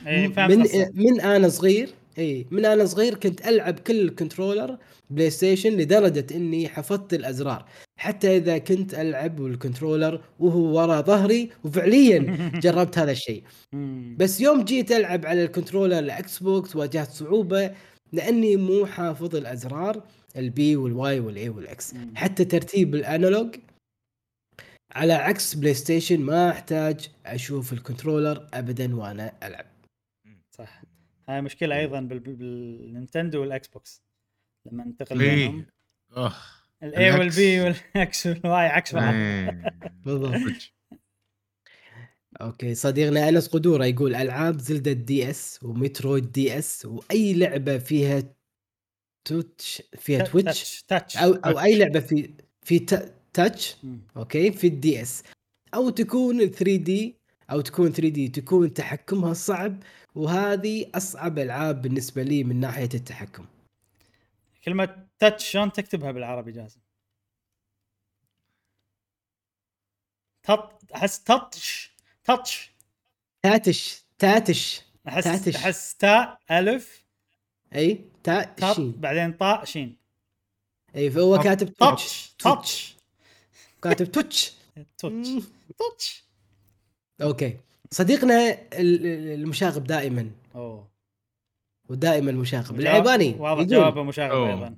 إيه، 0.07 0.29
من. 0.29 0.67
من 0.95 1.21
أنا 1.21 1.49
صغير 1.49 1.89
اي 2.19 2.47
من 2.51 2.65
أنا 2.65 2.87
صغير 2.87 3.15
كنت 3.15 3.49
ألعب 3.49 3.79
كل 3.79 4.01
ال 4.01 4.79
controller 5.11 5.31
PlayStation 5.31 5.71
لدرجة 5.71 6.27
إني 6.35 6.69
حفظت 6.69 7.15
الأزرار 7.15 7.65
حتى 7.97 8.37
إذا 8.37 8.59
كنت 8.59 8.95
ألعب 8.95 9.41
وال 9.41 9.54
controller 9.54 10.21
وهو 10.41 10.79
ورا 10.79 11.01
ظهري 11.01 11.51
وفعليا 11.65 12.19
جربت 12.63 12.99
هذا 12.99 13.13
الشيء. 13.13 13.43
بس 14.17 14.41
يوم 14.41 14.65
جيت 14.65 14.93
ألعب 14.93 15.27
على 15.27 15.45
ال 15.45 15.49
controller 15.49 15.94
ال 15.94 15.99
Xbox 15.99 16.77
واجهت 16.77 17.11
صعوبة 17.11 17.75
لأني 18.13 18.57
مو 18.57 18.87
حافظ 18.87 19.37
الأزرار 19.37 20.03
البي 20.37 20.77
والواي 20.77 21.21
والاي 21.21 21.49
والاكس. 21.49 21.95
حتى 22.15 22.45
ترتيب 22.45 22.95
ال 22.95 23.04
analog 23.04 23.57
على 24.93 25.13
عكس 25.13 25.55
بلاي 25.55 25.75
ستيشن 25.75 26.21
ما 26.21 26.51
أحتاج 26.51 27.09
أشوف 27.27 27.73
ال 27.73 27.80
controller 27.80 28.49
ابدا 28.55 28.97
وأنا 28.97 29.33
ألعب. 29.43 29.67
صح. 30.51 30.83
هاي 31.29 31.41
مشكلة 31.41 31.79
أيضا 31.79 32.01
بال- 32.01 32.19
بال- 32.19 32.37
بالنينتندو 32.37 33.41
والاكس 33.41 33.69
بوكس 33.69 34.03
لما 34.67 34.85
ننتقل 34.85 35.21
إيه. 35.21 35.35
بينهم 35.49 35.67
أخ. 36.13 36.67
الاي. 36.83 37.11
والبي 37.13 37.61
والاكس 37.61 38.27
والواي 38.27 38.67
عكس 38.67 38.95
بعض. 38.95 39.15
إيه. 39.15 39.75
بالضبط. 40.05 40.73
okay 42.41 42.75
صديقنا 42.75 43.29
انس 43.29 43.49
قدورة 43.49 43.85
يقول 43.85 44.15
ألعاب 44.15 44.61
زلدة 44.61 44.93
دي 44.93 45.31
اس 45.31 45.59
ومترويد 45.63 46.33
دي 46.33 46.59
اس 46.59 46.85
وأي 46.87 47.35
لعبة 47.35 47.79
فيها 47.79 48.23
touch 49.25 49.83
فيها 49.99 50.25
touch؟ 50.25 50.83
touch 50.83 51.17
أو 51.17 51.33
أو 51.33 51.61
أي 51.61 51.79
لعبة 51.79 52.01
في 52.01 52.35
في 52.63 52.79
تا- 52.79 53.15
touch. 53.33 53.77
okay 54.17 54.53
في 54.53 54.67
الدي 54.67 55.03
اس 55.03 55.23
أو 55.75 55.91
تكون 55.91 56.47
3 56.51 56.77
دي 56.77 57.17
أو 57.51 57.61
تكون 57.61 57.93
3 57.93 58.09
دي 58.09 58.29
تكون 58.29 58.75
تحكمها 58.75 59.33
صعب 59.35 59.83
وهذه 60.15 60.87
أصعب 60.95 61.39
ألعاب 61.39 61.83
بالنسبة 61.83 62.23
لي 62.23 62.45
من 62.45 62.61
ناحية 62.61 62.89
التحكم. 62.95 63.47
كلمة 64.65 65.07
touch 65.19 65.51
شلون 65.51 65.73
تكتبها 65.73 66.11
بالعربي 66.13 66.53
جاسم؟ 66.53 66.81
تط 70.43 70.93
أحس 70.95 71.25
touch 71.25 71.90
touch 72.25 72.71
touch 73.43 74.05
touch. 74.19 74.83
أحس 75.09 75.25
touch. 75.25 75.57
أحس 75.57 75.95
تاء 75.95 76.39
ألف. 76.51 77.05
أي 77.75 78.05
تا 78.25 78.43
تط 78.45 78.73
شين. 78.77 78.93
بعدين 78.93 79.33
طاء 79.33 79.65
شين. 79.65 79.97
أي 80.97 81.11
فهو 81.11 81.39
كاتب 81.39 81.75
touch 81.75 82.35
touch 82.39 82.97
كاتب 83.83 84.13
توتش 84.13 84.53
توتش. 84.99 85.29
توتش 85.79 86.25
okay. 87.23 87.57
صديقنا 87.91 88.51
ال- 88.53 89.07
ال- 89.07 89.35
المشاغب 89.41 89.85
دائما. 89.85 90.31
أوه. 90.55 90.89
ودائما 91.89 92.33
مشاغب 92.33 92.65
جواب- 92.67 92.81
العيباني 92.81 93.35
واضح 93.39 93.63
جوابه 93.63 94.03
مشاغب. 94.03 94.49
أيضا. 94.49 94.77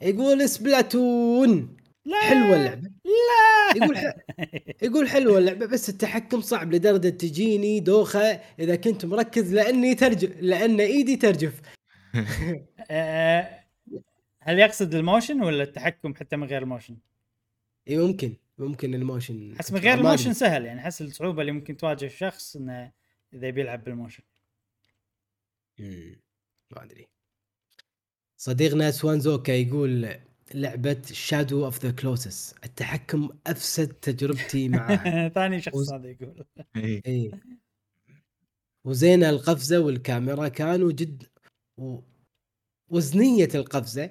يقول 0.00 0.48
سبلاتون. 0.48 1.76
لا. 2.04 2.20
حلوة 2.20 2.56
اللعبة. 2.56 2.90
لا. 3.04 3.76
يقول 3.76 3.98
ح... 3.98 4.02
يقول 4.82 5.08
حلوة 5.08 5.38
اللعبة 5.38 5.66
بس 5.66 5.88
التحكم 5.88 6.40
صعب 6.40 6.74
لدرجة 6.74 7.08
تجيني 7.08 7.80
دوخة 7.80 8.40
إذا 8.58 8.76
كنت 8.76 9.04
مركز 9.04 9.54
لأني 9.54 9.94
ترجف 9.94 10.36
لأن 10.40 10.80
إيدي 10.80 11.16
ترجف 11.16 11.60
آه، 12.90 13.64
هل 14.40 14.58
يقصد 14.58 14.94
ال 14.94 15.01
motion 15.01 15.42
ولا 15.42 15.62
التحكم 15.62 16.14
حتى 16.14 16.36
من 16.36 16.46
غير 16.46 16.62
ال 16.62 16.66
motion؟ 16.66 16.96
إي 17.88 17.98
ممكن 17.98 18.36
ممكن 18.58 18.94
ال 18.94 19.03
motion 19.03 19.54
احس 19.54 19.72
من 19.72 19.78
غير. 19.78 19.94
الموشن 19.94 20.32
سهل 20.32 20.64
يعني 20.64 20.80
احس 20.80 21.02
الصعوبة 21.02 21.40
اللي 21.40 21.52
ممكن 21.52 21.76
تواجه 21.76 22.04
الشخص 22.04 22.56
إنه 22.56 22.92
إذا 23.34 23.50
بيلعب 23.50 23.84
بال 23.84 23.92
motion. 23.92 24.22
ما 26.70 26.84
أدري 26.84 27.08
صديقنا 28.36 28.90
سوانزوكا 28.90 29.52
يقول 29.52 30.20
لعبة 30.54 31.02
شادو 31.12 31.64
اوف 31.64 31.84
ذا 31.84 31.90
كلوسس 31.90 32.54
التحكم 32.64 33.28
أفسد 33.46 33.88
تجربتي 33.88 34.68
معها. 34.78 35.28
ثاني 35.28 35.60
شخص 35.60 35.74
وز- 35.76 35.92
هذا 35.92 36.08
يقول. 36.08 36.44
إيه. 36.76 37.02
اي 37.06 37.30
وزين 38.84 39.24
القفزة 39.24 39.78
والكاميرا 39.80 40.48
كانوا 40.48 40.92
جد 40.92 41.22
و... 41.78 41.98
وزنية 42.90 43.48
القفزة 43.54 44.10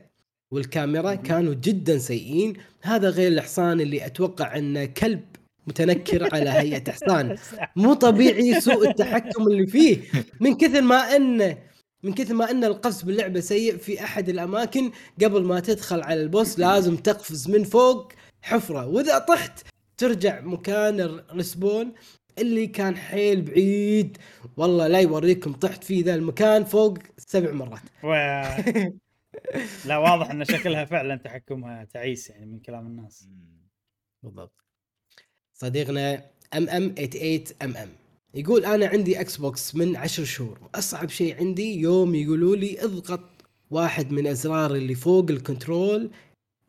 والكاميرا. 0.51 1.15
كانوا 1.15 1.53
جدا 1.53 1.97
سيئين. 1.97 2.53
هذا 2.81 3.09
غير 3.09 3.31
الحصان 3.31 3.81
اللي 3.81 4.05
أتوقع 4.05 4.57
انه 4.57 4.85
كلب 4.85 5.25
متنكر 5.67 6.35
على 6.35 6.49
هيئة 6.49 6.91
حصان 6.91 7.37
مو 7.75 7.93
طبيعي 7.93 8.61
سوء 8.61 8.89
التحكم 8.89 9.47
اللي 9.47 9.67
فيه. 9.67 9.97
من 10.39 10.57
كثر 10.57 10.81
ما 10.81 11.15
انه 11.15 11.57
من 12.03 12.13
كثر 12.13 12.33
ما 12.33 12.51
إن 12.51 12.63
القفز 12.63 13.01
باللعبة 13.01 13.39
سيء 13.39 13.77
في 13.77 14.03
أحد 14.03 14.29
الأماكن 14.29 14.91
قبل 15.23 15.43
ما 15.43 15.59
تدخل 15.59 16.01
على 16.01 16.21
ال 16.21 16.29
boss 16.29 16.59
لازم 16.59 16.97
تقفز 16.97 17.49
من 17.49 17.63
فوق 17.63 18.11
حفرة. 18.41 18.87
وإذا 18.87 19.19
طحت 19.19 19.67
ترجع 19.97 20.41
مكان 20.41 20.99
ال 20.99 21.11
respawn 21.11 21.93
اللي 22.37 22.67
كان 22.67 22.97
حيل 22.97 23.41
بعيد. 23.41 24.17
والله 24.57 24.87
لا 24.87 24.99
يوريكم 24.99 25.53
طحت 25.53 25.83
في 25.83 26.01
ذا 26.01 26.15
المكان 26.15 26.63
فوق 26.63 26.97
سبع 27.17 27.51
مرات. 27.51 27.81
و... 28.03 28.13
لا 29.87 29.97
واضح 29.97 30.31
إن 30.31 30.45
شكلها 30.45 30.85
فعلا 30.85 31.15
تحكمها 31.15 31.83
تعيس 31.83 32.29
يعني 32.29 32.45
من 32.45 32.59
كلام 32.59 32.87
الناس. 32.87 33.27
بالضبط. 34.23 34.65
صديقنا 35.53 36.13
ام 36.53 36.69
ام 36.69 36.95
88 36.95 37.43
ام 37.61 37.77
ام 37.77 37.98
يقول 38.33 38.65
أنا 38.65 38.87
عندي 38.87 39.21
إكس 39.21 39.37
بوكس 39.37 39.75
من 39.75 39.95
عشر 39.95 40.23
شهور. 40.23 40.59
واصعب 40.73 41.09
شيء 41.09 41.37
عندي 41.37 41.79
يوم 41.79 42.15
يقولوا 42.15 42.55
لي 42.55 42.83
اضغط 42.83 43.19
واحد 43.71 44.11
من 44.11 44.27
أزرار 44.27 44.75
اللي 44.75 44.95
فوق 44.95 45.25
ال 45.31 45.40
control. 45.40 46.11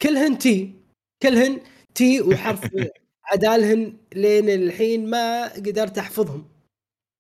كلهن 0.03 0.39
T 0.39 0.75
كلهن 1.23 1.61
T 1.95 2.21
وحرف 2.21 2.61
عدالهن 3.33 3.97
لين 4.15 4.49
الحين 4.51 5.11
ما 5.11 5.53
قدرت 5.53 5.99
أحفظهم. 5.99 6.49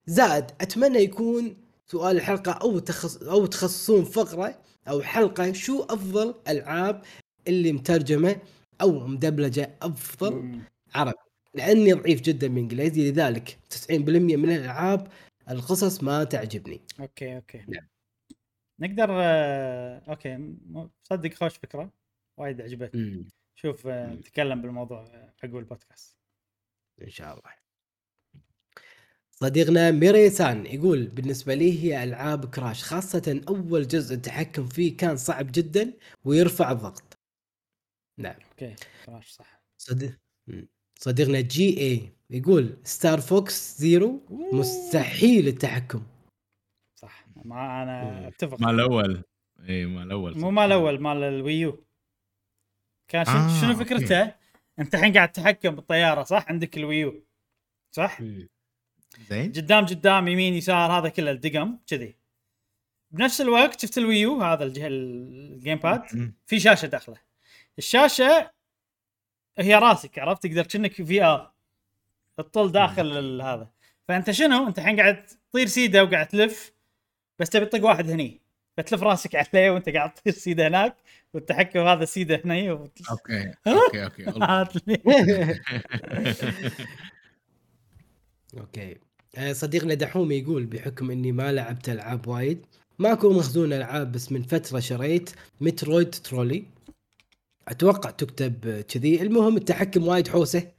زائد 0.06 0.44
أتمنى 0.60 0.98
يكون 0.98 1.56
سؤال 1.86 2.16
الحلقة 2.16 2.52
أو 2.52 2.78
تخص 2.78 3.16
أو 3.22 3.46
تخصصون 3.46 4.04
فقرة 4.04 4.58
أو 4.88 5.02
حلقة 5.02 5.52
شو 5.52 5.82
أفضل 5.82 6.34
ألعاب 6.48 7.02
اللي 7.48 7.72
مترجمة 7.72 8.36
أو 8.80 9.06
مدبلجة 9.06 9.76
أفضل. 9.82 10.60
عربي؟ 10.94 11.30
لأني 11.55 11.93
ضعيف 11.93 12.20
جدا 12.20 12.48
بالانجليزي 12.48 13.10
لذلك 13.10 13.59
90% 13.70 14.36
من 14.36 14.51
الألعاب 14.51 15.09
القصص 15.51 16.02
ما 16.02 16.24
تعجبني. 16.24 16.81
okay 17.01 17.36
okay. 17.36 17.64
نعم. 17.68 17.86
نقدر 18.81 19.09
آه، 19.10 20.02
okay 20.09 20.55
صدق 21.02 21.35
خوش 21.35 21.56
فكرة 21.56 21.93
وايد 22.36 22.60
عجبتني. 22.60 23.28
شوف 23.55 23.86
آه،. 23.86 24.14
نتكلم 24.14 24.62
بالموضوع 24.62 25.05
آه، 25.05 25.35
عقب 25.43 25.56
البودكاست. 25.56 26.16
إن 27.02 27.10
شاء 27.10 27.39
الله. 27.39 27.60
صديقنا 29.31 29.90
ميريسان 29.90 30.66
يقول 30.66 31.06
بالنسبة 31.06 31.55
لي 31.55 31.85
هي 31.85 32.05
ألعاب 32.05 32.51
كراش 32.51 32.85
خاصة 32.85 33.44
أول 33.48 33.89
جزء 33.89 34.14
التحكم 34.14 34.66
فيه 34.66 34.97
كان 34.97 35.16
صعب 35.16 35.47
جدا 35.52 35.93
ويرفع 36.24 36.70
الضغط. 36.70 37.18
نعم. 38.18 38.36
okay 38.51 38.74
كراش 39.06 39.28
صح. 39.31 39.62
صديق 39.78 40.18
مم. 40.47 40.68
صديقنا 41.02 41.40
جي 41.40 41.81
اي 41.81 42.12
يقول 42.31 42.77
ستار 42.85 43.20
فوكس 43.20 43.77
زيرو 43.78 44.20
مستحيل 44.52 45.48
التحكم 45.48 46.02
صح 46.94 47.27
ما 47.44 47.82
أنا. 47.82 48.28
أتفق 48.28 48.60
مال 48.60 48.74
الأول 48.74 49.22
اي 49.68 49.86
مال 49.86 50.02
الأول 50.02 50.39
مو 50.39 50.51
مال 50.51 50.64
الأول 50.64 51.01
مال 51.01 51.22
الويو 51.22 51.85
كان 53.09 53.24
شنو, 53.24 53.35
آه، 53.35 53.60
شنو 53.60 53.72
okay. 53.72 53.84
فكرته؟ 53.85 54.35
أنت 54.78 54.94
الحين 54.94 55.12
قاعد 55.12 55.32
تتحكم 55.32 55.70
بالطيارة 55.70 56.22
صح؟ 56.22 56.48
عندك 56.48 56.77
الويو 56.77 57.24
صح؟ 57.93 58.22
زين 59.28 59.52
قدام 59.52 59.86
قدام 59.86 60.28
يمين 60.28 60.55
يسار 60.55 60.93
هذا 60.93 61.09
كله 61.09 61.31
الدقم 61.31 61.78
كذي 61.86 62.16
بنفس 63.10 63.40
الوقت 63.40 63.81
شفت 63.81 63.98
الويو 63.98 64.43
هذا 64.43 64.64
الجهه 64.64 64.86
ال 64.86 65.78
GamePad. 65.78 66.32
في 66.47 66.60
شاشة 66.60 66.86
داخله 66.86 67.16
الشاشة 67.78 68.51
هي 69.60 69.74
راسك 69.74 70.18
عرفت؟ 70.18 70.42
تقدر 70.46 70.62
كأنك 70.66 70.92
VR 70.92 71.51
تطل 72.36 72.72
داخل 72.72 73.42
هذا. 73.42 73.68
فأنت 74.08 74.30
شنو؟ 74.30 74.66
أنت 74.68 74.78
الحين 74.78 75.00
قاعد 75.00 75.26
تطير 75.50 75.66
سيدة 75.66 76.04
وقاعد 76.04 76.28
تلف 76.28 76.72
بس 77.38 77.50
تبي 77.50 77.66
تطق 77.66 77.84
واحد 77.84 78.10
هني. 78.10 78.40
فتلف 78.76 79.02
راسك 79.02 79.34
عليه 79.34 79.70
وأنت 79.70 79.88
قاعد 79.88 80.14
تطير 80.14 80.32
سيدة 80.32 80.68
هناك 80.68 80.96
والتحكم 81.34 81.80
هذا 81.80 82.04
سيدة 82.04 82.42
هني 82.44 82.70
وت- 82.70 82.98
okay 83.10 83.52
okay 83.66 84.05
okay. 84.05 84.24
okay. 88.59 88.97
آه، 89.38 89.52
صديقنا 89.52 89.94
دحوم 89.94 90.32
يقول 90.32 90.66
بحكم 90.66 91.10
إني 91.10 91.32
ما 91.32 91.52
لعبت 91.52 91.88
ألعاب 91.88 92.28
وايد 92.28 92.66
ما 92.98 93.12
أكون 93.12 93.36
مخزون 93.36 93.72
ألعاب 93.72 94.12
بس 94.12 94.32
من 94.32 94.42
فترة 94.42 94.80
شريت 94.80 95.30
مترويد 95.60 96.10
ترولي. 96.10 96.64
أتوقع 97.68 98.10
تكتب 98.10 98.80
كذي. 98.80 99.22
المهم 99.22 99.56
التحكم 99.56 100.08
وايد 100.08 100.28
حوسه 100.28 100.72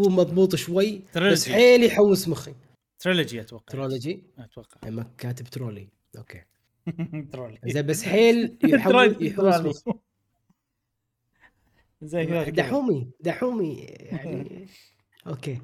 هو 0.00 0.08
مضبوط 0.08 0.54
شوي 0.56 1.02
بس 1.16 1.48
حيل 1.48 1.84
يحوس 1.84 2.28
مخي. 2.28 2.54
trilogy 2.98 3.40
أتوقع. 3.40 3.64
ترولوجي 3.72 4.22
أتوقع. 4.38 4.90
ما 4.90 5.10
كاتب 5.18 5.44
ترولي. 5.46 5.88
okay. 6.18 6.42
ترولي. 7.32 7.58
زين 7.64 7.86
بس 7.86 8.02
حيل 8.02 8.58
يحوس. 8.64 9.20
يحوس 9.20 9.84
زي 12.02 12.26
كذا. 12.26 12.50
دحومي 12.50 13.10
دحومي 13.20 13.74
يعني. 13.84 14.66
okay. 15.26 15.58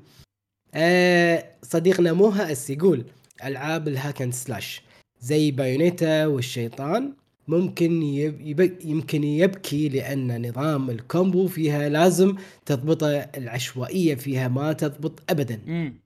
آه 0.74 1.56
صديقنا 1.62 2.12
موها 2.12 2.52
أس 2.52 2.70
يقول 2.70 3.04
ألعاب 3.44 3.88
ال 3.88 3.94
hack 3.94 4.16
and 4.16 4.32
slash. 4.32 4.82
زي 5.20 5.50
بايونيتا 5.50 6.26
والشيطان. 6.26 7.14
ممكن 7.48 8.02
يب 8.02 8.40
يب 8.40 8.78
يمكن 8.84 9.24
يبكي 9.24 9.88
لأن 9.88 10.48
نظام 10.48 10.90
ال 10.90 11.00
combo 11.00 11.46
فيها 11.48 11.88
لازم 11.88 12.36
تضبطه 12.66 13.08
العشوائية 13.18 14.14
فيها 14.14 14.48
ما 14.48 14.72
تضبط 14.72 15.30
ابدا. 15.30 15.54
امم 15.68 16.00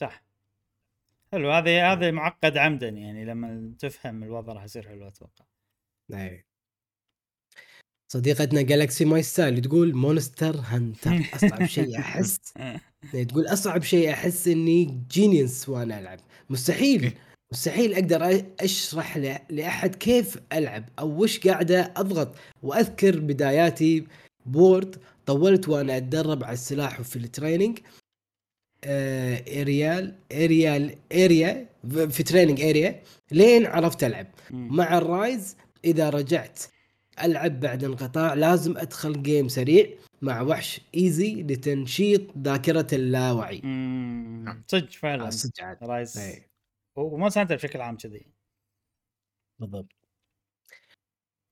صح. 0.00 0.22
حلو. 1.32 1.50
هذا 1.52 1.92
هذا 1.92 2.10
معقد 2.10 2.56
عمدا 2.56 2.88
يعني 2.88 3.24
لما 3.24 3.74
تفهم 3.78 4.22
الوضع 4.22 4.52
راح 4.52 4.64
يصير 4.64 4.88
حلو 4.88 5.08
أتوقع. 5.08 5.44
أي. 6.14 6.44
صديقتنا 8.08 8.62
جالكسي 8.62 9.04
ماي 9.04 9.22
ستايل 9.22 9.62
تقول 9.62 9.94
مونستر 9.94 10.56
هانتر 10.64 11.22
أصعب 11.34 11.64
شيء 11.64 11.98
أحس. 11.98 12.38
تقول 13.28 13.46
أصعب 13.46 13.82
شيء 13.82 14.10
أحس 14.12 14.48
إني 14.48 15.04
genius 15.10 15.68
وأنا 15.68 15.98
ألعب. 15.98 16.18
مستحيل. 16.50 17.12
مستحيل 17.54 17.94
أقدر 17.94 18.42
أشرح 18.60 19.16
ل- 19.18 19.38
لأحد 19.50 19.94
كيف 19.94 20.38
ألعب 20.52 20.84
أو 20.98 21.22
وش 21.22 21.38
قاعدة 21.46 21.92
أضغط. 21.96 22.34
وأذكر 22.62 23.18
بداياتي 23.20 24.04
برضو 24.46 24.96
طولت 25.26 25.68
وأنا 25.68 25.96
أتدرب 25.96 26.44
على 26.44 26.52
السلاح 26.52 27.00
وفي 27.00 27.16
ال 27.16 27.23
training 27.23 27.78
آه 28.84 29.44
area 29.60 30.14
area 30.32 30.94
area 31.12 31.66
في 32.10 32.22
training 32.22 32.60
area 32.60 33.02
لين 33.32 33.66
عرفت 33.66 34.04
ألعب. 34.04 34.26
مع 34.50 34.98
ال 34.98 35.10
Rise 35.10 35.56
إذا 35.84 36.10
رجعت 36.10 36.60
ألعب 37.22 37.60
بعد 37.60 37.84
انقطاع 37.84 38.34
لازم 38.34 38.76
أدخل 38.78 39.22
game 39.22 39.48
سريع 39.48 39.86
مع 40.22 40.40
وحش 40.42 40.80
easy 40.96 41.34
لتنشيط 41.42 42.20
ذاكرة 42.38 42.86
اللاوعي. 42.92 43.60
مم. 43.64 44.64
صدق 44.68 44.90
فعلا. 44.90 45.30
صدق 45.30 45.62
عاد. 45.62 45.76
Rise 45.82 46.18
إي. 47.00 47.06
و 47.06 47.10
Monster 47.10 47.40
Hunter 47.40 47.56
بشكل 47.56 47.80
عام 47.80 47.96
كذي 47.96 48.26
بالضبط 49.58 49.92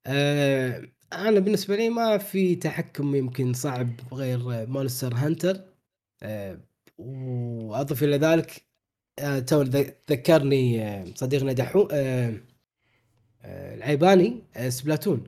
آه 0.07 0.89
أنا 1.13 1.41
بالنسبة 1.41 1.77
لي 1.77 1.89
ما 1.89 2.19
في 2.19 2.57
تحكم 2.57 3.15
يمكن 3.15 3.53
صعب 3.53 3.89
غير 4.13 4.67
Monster 4.67 5.15
Hunter 5.15 5.65
آه 6.23 6.61
وأضف 6.99 8.03
إلى 8.03 8.17
ذلك 8.17 8.67
آه 9.19 9.39
تو 9.39 9.63
ذكرني 10.11 10.83
آه 10.89 11.05
صديقنا 11.15 11.53
دحو 11.53 11.89
آه 11.93 12.35
آه 13.43 13.75
العيباني 13.75 14.43
آه 14.57 14.69
Splatoon. 14.69 15.25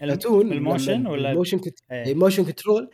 Splatoon 0.00 0.52
ال 0.52 0.60
motion 0.60 1.06
ولا 1.06 1.30
ال 1.32 1.36
motion 1.36 1.58
كنت. 1.58 1.78
motion 1.92 2.44
control 2.44 2.90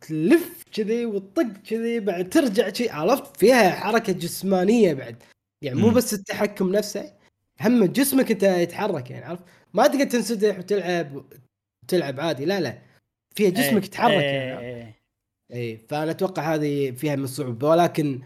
تلف 0.00 0.64
كذي 0.72 1.06
وتطق 1.06 1.52
كذي 1.66 2.00
بعد 2.00 2.28
ترجع 2.28 2.68
كذي 2.68 2.90
عرفت 2.90 3.36
فيها 3.36 3.70
حركة 3.70 4.12
جسمانية 4.12 4.94
بعد 4.94 5.22
يعني 5.64 5.80
مو. 5.80 5.90
بس 5.90 6.14
التحكم 6.14 6.72
نفسه 6.72 7.12
هم 7.60 7.84
جسمك 7.84 8.30
انت 8.30 8.42
يتحرك 8.42 9.10
يعني 9.10 9.24
عرفت 9.24 9.44
ما 9.74 9.86
تقدر 9.86 10.04
تنسدح 10.04 10.58
وتلعب 10.58 11.24
تلعب 11.88 12.20
عادي 12.20 12.44
لا 12.44 12.60
لا 12.60 12.78
فيها 13.36 13.50
جسمك 13.50 13.82
إيه. 13.82 13.84
يتحرك 13.84 14.12
إيه. 14.12 14.20
يعني 14.20 14.66
إيه. 14.66 15.00
اي 15.52 15.76
فأنا 15.76 16.10
أتوقع 16.10 16.54
هذه 16.54 16.90
فيها 16.90 17.16
من 17.16 17.24
الصعوبة 17.24 17.68
ولكن 17.68 18.20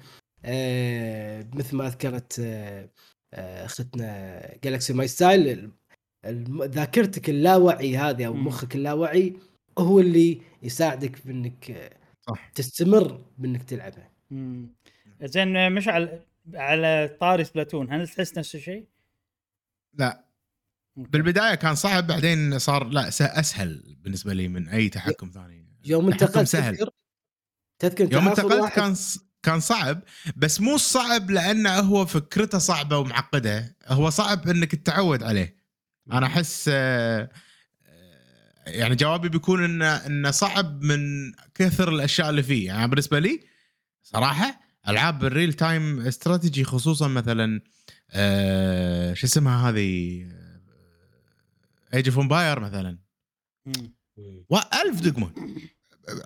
آه 0.44 1.46
مثل 1.54 1.76
ما 1.76 1.88
ذكرت 1.88 2.40
آه 2.40 2.88
آه، 3.34 3.64
أختنا 3.64 4.56
Galaxy 4.64 4.92
My 4.92 5.08
Style 5.08 5.70
ذاكرتك 6.60 7.30
اللاوعي 7.30 7.96
هذه 7.96 8.26
أو. 8.26 8.34
مخك 8.34 8.74
اللاوعي 8.74 9.36
هو 9.78 10.00
اللي 10.00 10.40
يساعدك 10.62 11.26
بانك 11.26 11.90
صح. 12.28 12.50
تستمر 12.54 13.24
بإنك 13.38 13.62
تلعبها. 13.62 14.10
زين 15.22 15.72
مش 15.72 15.88
على 15.88 16.20
على 16.54 17.16
طاري 17.20 17.44
Splatoon 17.44 17.92
هل 17.92 18.08
تحس 18.08 18.38
نفس 18.38 18.54
الشيء؟ 18.54 18.86
لا. 19.94 20.24
بالبداية 20.96 21.54
كان 21.54 21.74
صعب 21.74 22.06
بعدين 22.06 22.58
صار 22.58 22.84
لا 22.88 23.08
أسهل 23.08 23.96
بالنسبة 24.00 24.34
لي 24.34 24.48
من 24.48 24.68
أي 24.68 24.88
تحكم 24.88 25.30
ثاني. 25.34 25.66
يوم 25.84 26.10
انتقلت 26.12 26.48
سهل. 26.48 26.90
تذكر 27.78 28.12
يوم 28.12 28.28
انتقلت 28.28 28.72
كان 28.72 28.96
كان 29.42 29.60
صعب 29.60 30.02
بس 30.36 30.60
مو 30.60 30.76
صعب 30.76 31.30
لأنه 31.30 31.78
هو 31.78 32.06
فكرته 32.06 32.58
صعبة 32.58 32.98
ومعقدة. 32.98 33.76
هو 33.86 34.10
صعب 34.10 34.48
إنك 34.48 34.74
تتعود 34.74 35.22
عليه. 35.22 35.56
أنا 36.12 36.26
أحس 36.26 36.70
آه، 36.72 37.30
يعني 38.66 38.94
جوابي 38.94 39.28
بيكون 39.28 39.64
انه 39.64 39.86
إنه 39.86 40.30
صعب 40.30 40.82
من 40.82 41.32
كثر 41.54 41.88
الأشياء 41.88 42.30
اللي 42.30 42.42
فيه 42.42 42.66
يعني 42.66 42.88
بالنسبة 42.88 43.18
لي 43.18 43.40
صراحة 44.02 44.60
ألعاب 44.88 45.24
ال 45.24 45.30
real 45.30 45.52
time 45.52 46.00
strategy 46.00 46.64
خصوصا 46.64 47.08
مثلا 47.08 47.60
آه، 48.10 49.14
شو 49.14 49.26
اسمها 49.26 49.70
هذه 49.70 50.26
Age 51.94 52.08
of 52.08 52.18
Empires 52.18 52.60
مثلا 52.60 52.98
مم. 53.66 53.94
وألف 54.50 55.00
دقمة 55.00 55.30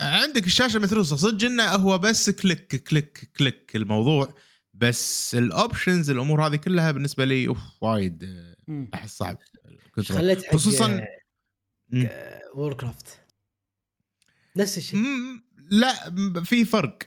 عندك 0.01 0.47
الشاشة 0.47 0.79
متروسة 0.79 1.17
صدق 1.17 1.47
إنه 1.47 1.65
هو 1.65 1.99
بس 1.99 2.31
click 2.31 2.77
click 2.77 3.31
click 3.39 3.71
الموضوع 3.75 4.35
بس 4.75 5.35
ال 5.35 5.44
options 5.44 6.11
الأمور 6.11 6.47
هذه 6.47 6.57
كلها 6.57 6.93
بالنسبة 6.93 7.25
لي 7.25 7.49
أوف 7.49 7.59
وايد 7.81 8.25
آه،. 8.69 8.89
أحس 8.95 9.17
صعب 9.17 9.39
خصوصا. 10.53 11.05
Warcraft 12.55 13.21
نفس 14.57 14.79
الشيء. 14.79 15.01
لا 15.71 15.95
في 16.45 16.65
فرق 16.65 16.99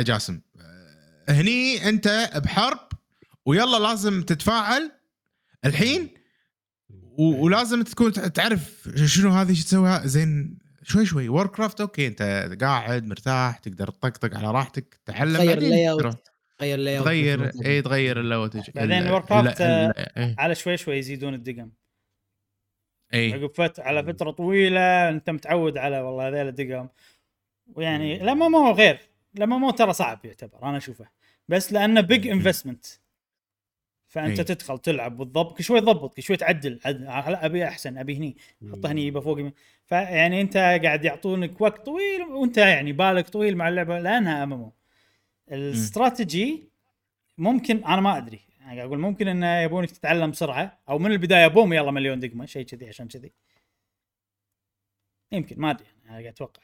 جاسم. 0.00 0.40
آه، 0.60 1.32
هني 1.32 1.88
أنت 1.88 2.30
بحرب 2.44 2.88
ويلا 3.46 3.76
لازم 3.78 4.22
تتفاعل 4.22 4.92
الحين 5.64 6.08
و- 6.90 7.44
ولازم 7.44 7.82
تكون 7.82 8.12
تع- 8.12 8.26
تعرف 8.26 8.88
شنو 9.04 9.30
هذه 9.30 9.52
شو 9.54 9.62
تسوي 9.64 10.00
زين 10.08 10.58
شوي 10.82 11.06
شوي. 11.06 11.28
Warcraft 11.28 11.80
okay 11.80 12.06
أنت 12.06 12.56
قاعد 12.60 13.06
مرتاح 13.06 13.58
تقدر 13.58 13.90
تطقطق 13.90 14.36
على 14.36 14.50
راحتك 14.50 15.00
تتعلم 15.06 15.36
تغير 15.36 15.58
ال 15.58 15.90
layout 15.90 16.16
تغير 16.58 16.78
ال 16.78 16.98
layout 16.98 17.04
تغير 17.04 17.52
اي 17.66 17.82
تغير 17.82 18.20
ال 18.20 18.25
layout 18.25 18.56
بعدين 18.74 19.20
Warcraft، 19.20 19.60
على 20.38 20.54
شوي 20.54 20.76
شوي 20.76 20.98
يزيدون 20.98 21.34
الدقم. 21.34 21.70
اي 23.14 23.32
عقب 23.32 23.50
فتره 23.54 23.84
على 23.84 24.02
فترة 24.04 24.30
طويلة 24.30 25.08
أنت 25.08 25.30
متعود 25.30 25.78
على 25.78 26.00
والله 26.00 26.28
هذول 26.28 26.48
الدقم. 26.48 26.88
ويعني 27.74 28.18
لما 28.18 28.48
مو 28.48 28.70
غير. 28.70 28.98
لما 29.34 29.58
مو 29.58 29.70
ترى 29.70 29.92
صعب 29.92 30.24
يعتبر 30.24 30.62
أنا 30.62 30.76
أشوفه. 30.76 31.08
بس 31.48 31.72
لأنه 31.72 32.00
big 32.00 32.26
investment 32.28 32.86
فأنت 34.08 34.38
إي. 34.38 34.44
تدخل 34.44 34.78
تلعب 34.78 35.16
بالضبط 35.16 35.58
كل 35.58 35.64
شوي 35.64 35.80
تضبط 35.80 36.14
كل 36.14 36.22
شوي 36.22 36.36
تعدل. 36.36 36.80
عد- 36.84 37.00
لا 37.00 37.46
أبي 37.46 37.64
أحسن 37.64 37.98
أبي 37.98 38.16
هني. 38.16 38.36
حطه 38.72 38.92
هني 38.92 39.06
يبقى 39.06 39.22
فوق. 39.22 39.38
فيعني 39.84 40.40
أنت 40.40 40.56
قاعد 40.56 41.04
يعطونك 41.04 41.60
وقت 41.60 41.86
طويل 41.86 42.22
وأنت 42.22 42.56
يعني 42.58 42.92
بالك 42.92 43.28
طويل 43.28 43.56
مع 43.56 43.68
اللعبة 43.68 43.98
لأنها 44.00 44.42
امامه 44.42 44.72
الاستراتيجي 45.52 46.68
ممكن 47.38 47.84
أنا 47.84 48.00
ما 48.00 48.16
أدري. 48.16 48.40
يعني 48.68 48.80
قاعد 48.80 48.88
أقول 48.88 49.00
ممكن 49.00 49.28
انه 49.28 49.60
يبونك 49.60 49.90
تتعلم 49.90 50.30
بسرعة 50.30 50.78
أو 50.88 50.98
من 50.98 51.12
البداية 51.12 51.46
boom 51.46 51.72
يلا 51.72 51.90
مليون 51.90 52.20
دقمة 52.20 52.46
شيء 52.46 52.66
كذي 52.66 52.88
عشان 52.88 53.08
كذي. 53.08 53.32
يمكن 55.32 55.60
ما 55.60 55.70
أدري 55.70 55.86
أنا 56.04 56.12
قاعد 56.12 56.26
أتوقع. 56.26 56.62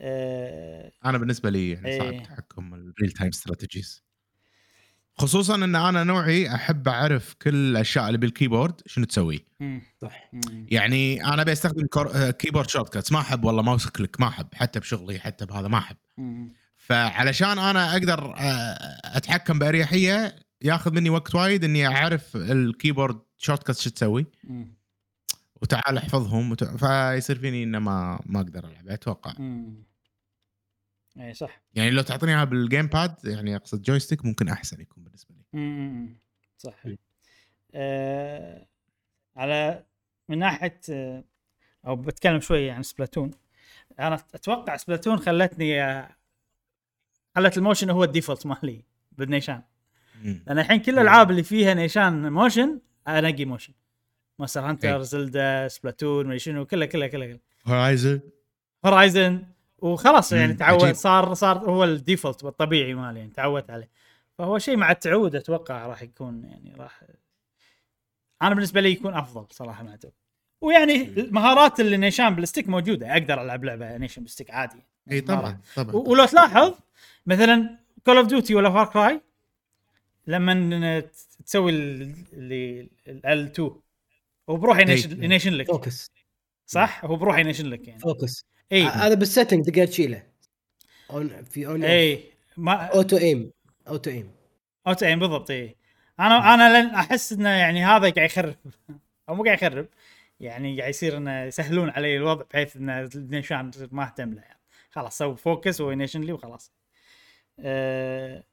آه، 0.00 0.92
أنا 1.04 1.18
بالنسبة 1.18 1.50
لي 1.50 1.70
يعني 1.70 1.98
صعب 1.98 2.12
إيه. 2.12 2.22
تحكم 2.22 2.74
ال 2.74 2.81
real 2.81 3.10
time 3.10 3.28
strategies 3.28 4.04
خصوصا 5.14 5.54
إن 5.54 5.74
أنا 5.74 6.04
نوعي 6.04 6.54
أحب 6.54 6.88
أعرف 6.88 7.34
كل 7.34 7.54
الأشياء 7.54 8.06
اللي 8.06 8.18
بال 8.18 8.30
keyboard 8.30 8.80
شنو 8.86 9.04
تسوي. 9.04 9.44
صح. 10.02 10.30
يعني 10.68 11.24
أنا 11.24 11.44
بستخدم 11.44 11.86
كور... 11.86 12.10
آه، 12.14 12.30
keyboard 12.30 12.68
shortcuts 12.68 13.12
ما 13.12 13.20
أحب 13.20 13.44
والله 13.44 13.62
mouse 13.62 13.88
click 13.88 14.20
ما 14.20 14.28
أحب 14.28 14.54
حتى 14.54 14.80
بشغلي 14.80 15.18
حتى 15.18 15.46
بهذا 15.46 15.68
ما 15.68 15.78
أحب. 15.78 15.96
فعلشان 16.88 17.58
أنا 17.58 17.92
أقدر 17.92 18.34
آه، 18.36 18.98
أتحكم 19.04 19.58
بأريحية 19.58 20.36
ياخذ 20.62 20.94
مني 20.94 21.10
وقت 21.10 21.34
وايد 21.34 21.64
إني 21.64 21.86
أعرف 21.86 22.36
ال 22.36 23.20
keyboard 23.38 23.62
shortcuts 23.62 23.82
شو 23.82 23.90
تسوي. 23.90 24.26
وتعال 25.62 25.98
أحفظهم 25.98 26.50
وت... 26.50 26.64
فيصير 26.64 27.38
فيني 27.38 27.62
إنه 27.62 27.78
ما 27.78 28.20
ما 28.26 28.40
أقدر 28.40 28.64
ألعب 28.64 28.88
أتوقع. 28.88 29.34
اي 31.20 31.34
صح. 31.34 31.62
يعني 31.74 31.90
لو 31.90 32.02
تعطيني 32.02 32.32
اياها 32.32 32.44
بال 32.44 32.86
gamepad 32.86 33.14
يعني 33.24 33.56
أقصد 33.56 33.82
joystick 33.82 34.24
ممكن 34.24 34.48
أحسن 34.48 34.80
يكون 34.80 35.04
بالنسبة 35.04 35.34
لي. 35.34 35.44
صح. 36.58 36.86
مم. 36.86 36.96
آه 37.74 38.66
على 39.36 39.84
من 40.28 40.38
ناحية 40.38 40.80
آه 40.90 41.24
أو 41.86 41.96
بتكلم 41.96 42.40
شوي 42.40 42.70
عن 42.70 42.82
Splatoon. 42.82 43.30
أنا 44.00 44.14
أتوقع 44.34 44.76
Splatoon 44.76 45.18
خلتني 45.18 46.08
خلت 47.38 47.58
ال 47.58 47.63
motion 47.63 47.90
هو 47.90 48.04
ال 48.04 48.09
default 48.09 48.46
مالي 48.46 48.84
بالنيشان. 49.12 49.62
لأن 50.24 50.58
الحين 50.58 50.80
كل 50.80 50.92
الألعاب 50.92 51.30
اللي 51.30 51.42
فيها 51.42 51.74
نيشان 51.74 52.32
motion 52.32 52.78
انقي 53.08 53.44
motion. 53.44 53.72
Monster 54.38 54.60
Hunter. 54.60 55.02
Zelda 55.02 55.68
Splatoon 55.68 56.26
ما 56.26 56.38
شنو 56.38 56.66
كلها 56.66 56.86
كلها 56.86 57.08
كلها, 57.08 57.26
كلها. 57.26 57.38
Horizon 57.66 58.20
Horizon 58.84 59.42
وخلاص 59.78 60.32
يعني 60.32 60.54
تعود. 60.54 60.92
صار 60.92 61.34
صار 61.34 61.58
هو 61.58 61.84
ال 61.84 61.92
default 61.92 62.44
الطبيعي 62.44 62.94
مالي 62.94 63.18
يعني 63.18 63.30
تعودت 63.30 63.70
عليه. 63.70 63.90
فهو 64.38 64.58
شيء 64.58 64.76
مع 64.76 64.90
التعود 64.90 65.36
أتوقع 65.36 65.86
راح 65.86 66.02
يكون 66.02 66.44
يعني 66.44 66.74
راح 66.78 67.02
أنا 68.42 68.54
بالنسبة 68.54 68.80
لي 68.80 68.90
يكون 68.90 69.14
أفضل 69.14 69.46
صراحة 69.50 69.82
مع 69.82 69.94
التعود 69.94 70.14
ويعني 70.60 71.02
المهارات 71.02 71.80
اللي 71.80 71.96
نيشان 71.96 72.34
بال 72.34 72.44
stick 72.44 72.68
موجودة. 72.68 73.12
أقدر 73.12 73.42
ألعب 73.42 73.64
لعبة 73.64 73.96
نيشن 73.96 74.22
بال 74.22 74.30
stick 74.30 74.50
عادي. 74.50 74.82
إي 75.10 75.20
طبعا 75.20 75.60
طبعا. 75.76 75.94
ولو 75.94 76.24
تلاحظ 76.24 76.74
مثلا 77.28 77.78
Call 78.06 78.16
of 78.16 78.26
Duty 78.26 78.54
ولا 78.54 78.70
Far 78.70 78.86
Cry 78.86 79.20
لما 80.26 81.00
تسوي 81.46 81.72
ال- 81.72 82.14
اللي 82.32 82.88
ال 83.08 83.22
2 83.52 83.70
هو 84.50 84.56
بروح 84.56 84.78
ينيشن 84.78 85.18
إي. 85.18 85.24
ينيشن 85.24 85.52
لك. 85.52 85.66
focus 85.66 86.10
صح؟ 86.66 87.04
هو 87.04 87.16
بروح 87.16 87.38
ينيشن 87.38 87.66
لك 87.66 87.88
يعني. 87.88 88.00
focus 88.00 88.44
اي 88.72 88.82
هذا 88.82 89.14
بال 89.14 89.25
setting 89.25 89.64
تقدر 89.66 89.86
تشيله. 89.86 90.22
اون 91.10 91.42
في 91.44 91.66
اون 91.66 91.84
اي 91.84 92.22
ما 92.56 92.72
auto 92.72 93.16
aim 93.18 93.50
auto 93.88 94.10
aim 94.10 94.30
auto 94.86 95.06
aim 95.06 95.18
بالضبط 95.18 95.50
اي 95.50 95.76
أنا 96.20 96.54
أنا 96.54 96.82
لن 96.82 96.90
أحس 96.94 97.32
إنه 97.32 97.48
يعني 97.48 97.84
هذا 97.84 98.10
قاعد 98.10 98.30
يخرب. 98.30 98.54
أو 99.28 99.34
مو 99.34 99.44
قاعد 99.44 99.56
يخرب. 99.56 99.88
يعني 100.40 100.78
قاعد 100.78 100.90
يصير 100.90 101.16
إنه 101.16 101.42
يسهلون 101.42 101.90
علي 101.90 102.16
الوضع 102.16 102.44
بحيث 102.50 102.76
إنه 102.76 103.00
النيشان 103.14 103.70
ما 103.92 104.04
أهتم 104.04 104.34
له 104.34 104.42
يعني. 104.42 104.58
خلاص 104.90 105.18
سوي 105.18 105.36
focus 105.36 105.80
ونيشن 105.80 106.20
لي 106.20 106.32
وخلاص. 106.32 106.72
أه 107.60 108.44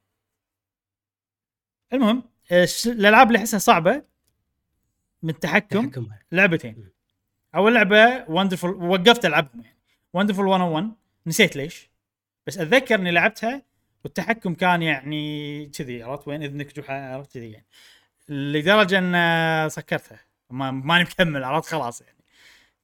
المهم 1.92 2.22
الش- 2.52 2.86
الألعاب 2.86 3.26
اللي 3.26 3.38
أحسها 3.38 3.58
صعبة 3.58 4.02
من 5.22 5.30
التحكم 5.30 5.90
لعبتين. 6.32 6.88
أول 7.54 7.74
لعبة 7.74 8.24
وندرفul 8.24 8.64
وقفت 8.64 9.24
العبهم 9.24 9.62
يعني. 9.62 9.76
وندرفul 10.16 10.38
101 10.40 10.92
نسيت 11.26 11.56
ليش. 11.56 11.90
بس 12.46 12.58
أتذكر 12.58 12.94
إني 12.94 13.10
لعبتها 13.10 13.62
والتحكم 14.04 14.54
كان 14.54 14.82
يعني 14.82 15.66
كذي 15.66 16.02
عرفت 16.02 16.28
وين؟ 16.28 16.42
اذنك 16.42 16.76
جحا 16.80 17.14
عرفت 17.14 17.32
كذي 17.34 17.50
يعني. 17.52 17.66
لدرجة 18.28 18.98
إن 18.98 19.68
سكرتها. 19.68 20.20
ما 20.50 20.70
ماني 20.70 21.04
مكمل 21.04 21.44
عرفت؟ 21.44 21.68
خلاص 21.68 22.00
يعني. 22.00 22.16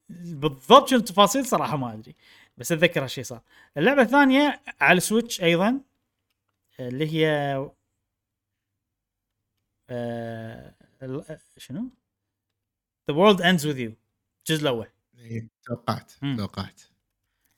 بالضبط 0.09 0.89
شنو 0.89 0.99
التفاصيل 0.99 1.47
صراحة 1.47 1.77
ما 1.77 1.93
أدري. 1.93 2.17
بس 2.57 2.73
أتذكر 2.73 3.03
هالشيء 3.05 3.25
صار. 3.25 3.41
اللعبة 3.77 4.03
الثانية 4.03 4.61
على 4.81 4.97
السويتش 4.97 5.43
أيضا. 5.43 5.81
اللي 6.89 7.13
هي 7.13 7.27
آه 9.91 10.75
شنو؟ 11.57 11.91
The 13.11 13.15
world 13.15 13.39
ends 13.39 13.65
with 13.65 13.79
you. 13.79 13.93
الجزء 14.39 14.63
الأول. 14.63 14.87
إي، 15.19 15.49
توقعت. 15.65 16.13
توقعت. 16.39 16.83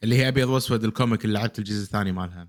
اللي 0.03 0.17
هي 0.17 0.29
ابيض 0.29 0.49
واسود 0.49 0.85
ال 0.85 0.92
comic 0.92 1.25
اللي 1.25 1.39
لعبت 1.39 1.59
الجزء 1.59 1.83
الثاني 1.83 2.13
مالها. 2.13 2.49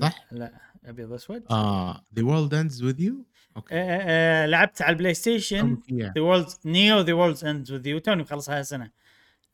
صح؟ 0.00 0.26
لا 0.32 0.60
ابيض 0.84 1.12
أسود. 1.12 1.44
آه 1.50 2.04
The 2.14 2.22
World 2.22 2.54
Ends 2.54 2.82
with 2.82 3.00
You 3.00 3.24
okay. 3.56 3.74
آه، 3.74 3.78
آه، 3.78 4.46
لعبت 4.46 4.82
على 4.82 4.92
ال 4.92 5.14
PlayStation. 5.14 5.82
The 5.92 6.20
World 6.20 6.48
Neo 6.64 7.00
The 7.00 7.12
World 7.12 7.44
Ends 7.44 7.72
with 7.72 7.86
You 7.86 7.98
توني 7.98 8.22
مخلصها 8.22 8.58
هالسنة 8.58 8.90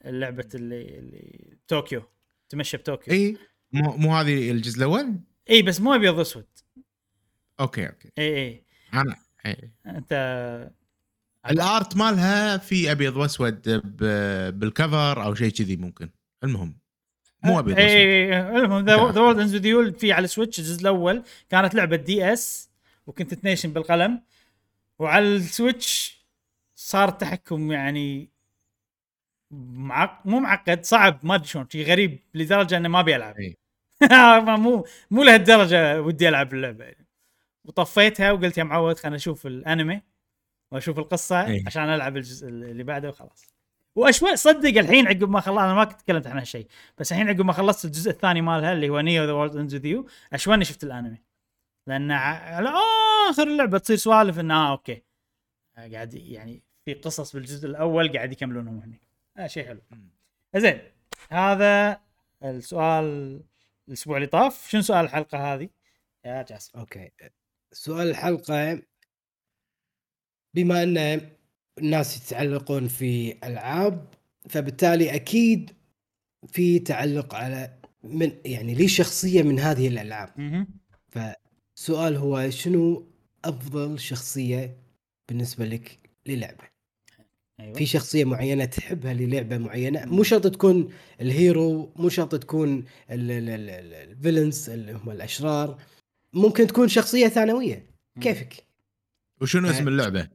لعبه 0.04 0.48
اللي 0.54 0.98
اللي 0.98 1.56
طوكيو 1.68 2.02
تمشى 2.48 2.76
بطوكيو 2.76 3.14
اي 3.14 3.26
اي 3.26 3.38
مو 3.72 3.96
مو 3.96 4.16
هذه 4.16 4.50
الجزء 4.50 4.78
الأول؟ 4.78 5.14
اي 5.50 5.62
بس 5.62 5.80
مو 5.80 5.94
أبيض 5.94 6.18
اسود 6.18 6.46
okay 7.60 7.86
okay. 7.86 8.10
اي 8.18 8.36
اي 8.36 8.64
أنا 8.94 9.16
إي. 9.46 9.70
أنت 9.86 10.12
ال 11.50 11.62
art 11.62 11.96
مالها 11.96 12.56
في 12.56 12.92
أبيض 12.92 13.16
وأسود 13.16 13.62
بال 14.58 14.77
cover 14.77 15.24
أو 15.24 15.34
شيء 15.34 15.50
كذي 15.50 15.76
ممكن. 15.76 16.10
المهم 16.44 16.78
مو 17.44 17.58
أبيض 17.58 17.78
اي 17.78 17.84
وأسود. 17.84 17.96
اي 17.96 18.36
اي 18.36 18.64
المهم 18.64 18.84
The 18.84 18.96
World 18.96 19.38
Ends 19.38 19.54
with 19.54 19.66
You 19.66 19.92
في 19.92 20.12
على 20.12 20.24
ال 20.24 20.29
Switch 20.29 20.58
الجزء 20.58 20.80
الأول. 20.80 21.22
كانت 21.50 21.74
لعبة 21.74 21.96
DS 21.96 22.70
وكنت 23.06 23.34
تنيشن 23.34 23.72
بالقلم. 23.72 24.22
وعلى 24.98 25.36
ال 25.36 25.48
Switch 25.48 26.16
صار 26.74 27.08
التحكم 27.08 27.72
يعني 27.72 28.30
معق... 29.50 30.26
مو 30.26 30.40
معقد 30.40 30.84
صعب 30.84 31.20
ما 31.22 31.34
أدري 31.34 31.46
شلون 31.46 31.68
شي 31.70 31.82
غريب 31.82 32.18
لدرجة 32.34 32.76
إنه 32.76 32.88
ما 32.88 33.00
ابي 33.00 33.16
العب. 33.16 33.34
مو 34.60 34.86
مو 35.10 35.22
لهالدرجة 35.24 36.02
ودي 36.02 36.28
ألعب 36.28 36.54
اللعبة 36.54 36.84
يعني. 36.84 37.06
وطفيتها 37.64 38.32
وقلت 38.32 38.58
يا 38.58 38.64
معود 38.64 38.98
خليني 38.98 39.16
أشوف 39.16 39.46
الأنمي 39.46 40.02
وأشوف 40.72 40.98
القصة 40.98 41.46
إي. 41.46 41.64
عشان 41.66 41.82
ألعب 41.82 42.16
الجزء 42.16 42.48
اللي 42.48 42.82
بعده 42.84 43.08
وخلاص 43.08 43.56
وأشوي 43.96 44.36
صدق 44.36 44.78
الحين 44.78 45.06
عقب 45.06 45.30
ما 45.30 45.40
خلص 45.40 45.58
أنا 45.58 45.74
ما 45.74 45.84
كنت 45.84 46.00
تكلمت 46.00 46.26
عن 46.26 46.38
هالشيء 46.38 46.66
بس 46.98 47.12
الحين 47.12 47.28
عقب 47.28 47.40
ما 47.44 47.52
خلصت 47.52 47.84
الجزء 47.84 48.10
الثاني 48.10 48.40
مالها 48.40 48.72
اللي 48.72 48.88
هو 48.88 49.00
Neo 49.00 49.24
The 49.24 49.32
World 49.32 49.56
Ends 49.56 49.86
you 49.86 50.06
أشوى 50.32 50.55
إني 50.55 50.64
شفت 50.64 50.84
الأنمي 50.84 51.22
لأن 51.88 52.10
على 52.10 52.72
آخر 53.30 53.42
اللعبة 53.42 53.78
تصير 53.78 53.96
سوالف 53.96 54.38
إنه 54.40 54.54
آه 54.54 54.70
okay 54.70 55.02
آه، 55.76 55.88
قاعد 55.92 56.14
يعني 56.14 56.62
في 56.84 56.94
قصص 56.94 57.36
بالجزء 57.36 57.68
الأول 57.68 58.12
قاعد 58.12 58.32
يكملونهم 58.32 58.80
هني 58.80 59.00
آه 59.38 59.46
شيء 59.46 59.66
حلو. 59.66 59.80
زين 60.56 60.80
هذا 61.30 62.00
السؤال 62.44 63.40
الأسبوع 63.88 64.16
اللي 64.16 64.26
طاف. 64.26 64.68
شنو 64.68 64.82
سؤال 64.82 65.04
الحلقة 65.04 65.54
هذه؟ 65.54 65.68
يا 66.24 66.42
جاسم. 66.42 66.78
أوكي. 66.78 67.10
سؤال 67.72 68.10
الحلقة 68.10 68.82
بما 70.54 70.82
أن 70.82 71.30
الناس 71.78 72.16
يتعلقون 72.16 72.88
في 72.88 73.38
ألعاب 73.44 74.14
فبالتالي 74.48 75.14
أكيد 75.14 75.70
في 76.48 76.78
تعلق 76.78 77.34
على 77.34 77.78
من 78.02 78.40
يعني 78.44 78.74
لي 78.74 78.88
شخصية 78.88 79.42
من 79.42 79.58
هذه 79.60 79.88
الألعاب. 79.88 80.40
مهم. 80.40 80.68
فالسؤال 81.08 82.16
هو 82.16 82.50
شنو 82.50 83.12
أفضل 83.44 83.98
شخصية 84.00 84.78
بالنسبة 85.28 85.64
لك 85.64 86.10
للعبة؟ 86.26 86.75
أيوه. 87.60 87.74
في 87.74 87.86
شخصية 87.86 88.24
معينة 88.24 88.64
تحبها 88.64 89.14
للعبة 89.14 89.58
معينة 89.58 90.04
مو 90.04 90.22
شرط 90.22 90.46
تكون 90.46 90.92
ال 91.20 91.35
hero 91.35 91.92
مو 91.96 92.08
شرط 92.08 92.34
تكون 92.34 92.78
ال- 93.10 93.30
ال- 93.30 93.48
ال- 93.48 93.70
ال- 93.70 93.94
ال 93.94 94.03
villains 94.03 94.70
اللي 94.70 94.92
هم 94.92 95.10
الأشرار. 95.10 95.82
ممكن 96.32 96.66
تكون 96.66 96.88
شخصية 96.88 97.28
ثانوية. 97.28 97.86
كيفك؟ 98.20 98.66
وشنو 99.40 99.70
اسم 99.70 99.88
اللعبة؟ 99.88 100.28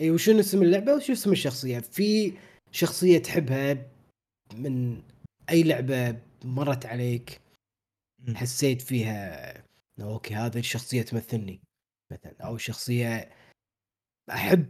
اي 0.00 0.10
وشنو 0.10 0.40
اسم 0.40 0.62
اللعبة 0.62 0.94
وشو 0.94 1.12
اسم 1.12 1.32
الشخصية؟ 1.32 1.78
في 1.78 2.32
شخصية 2.72 3.18
تحبها 3.18 3.86
من 4.54 5.02
أي 5.50 5.62
لعبة 5.62 6.16
مرت 6.44 6.86
عليك. 6.86 7.40
حسيت 8.34 8.82
فيها 8.82 9.64
okay 10.00 10.34
هذه 10.34 10.58
الشخصية 10.58 11.02
تمثلني 11.02 11.60
مثلا 12.12 12.34
أو 12.40 12.58
شخصية 12.58 13.30
أحب 14.30 14.66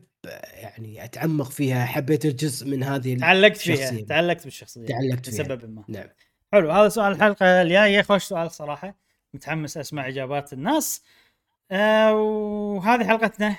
يعني 0.62 1.04
أتعمق 1.04 1.50
فيها 1.50 1.84
حبيت 1.84 2.24
الجزء 2.24 2.68
من 2.68 2.82
هذه 2.82 3.18
تعلقت 3.18 3.56
فيها. 3.56 4.04
تعلقت 4.08 4.44
بالشخصية 4.44 4.86
تعلقت 4.86 5.28
فيها. 5.30 5.42
لسبب 5.44 5.74
ما. 5.74 5.84
نعم. 5.88 6.06
حلو 6.52 6.70
هذا 6.70 6.88
سؤال 6.88 7.12
الحلقة 7.12 7.62
الجاية. 7.62 8.02
خوش 8.02 8.22
سؤال 8.22 8.50
صراحة 8.50 8.94
متحمس 9.34 9.76
أسمع 9.76 10.08
إجابات 10.08 10.52
الناس. 10.52 11.02
آه 11.70 12.14
وهذه 12.14 13.08
حلقتنا. 13.08 13.56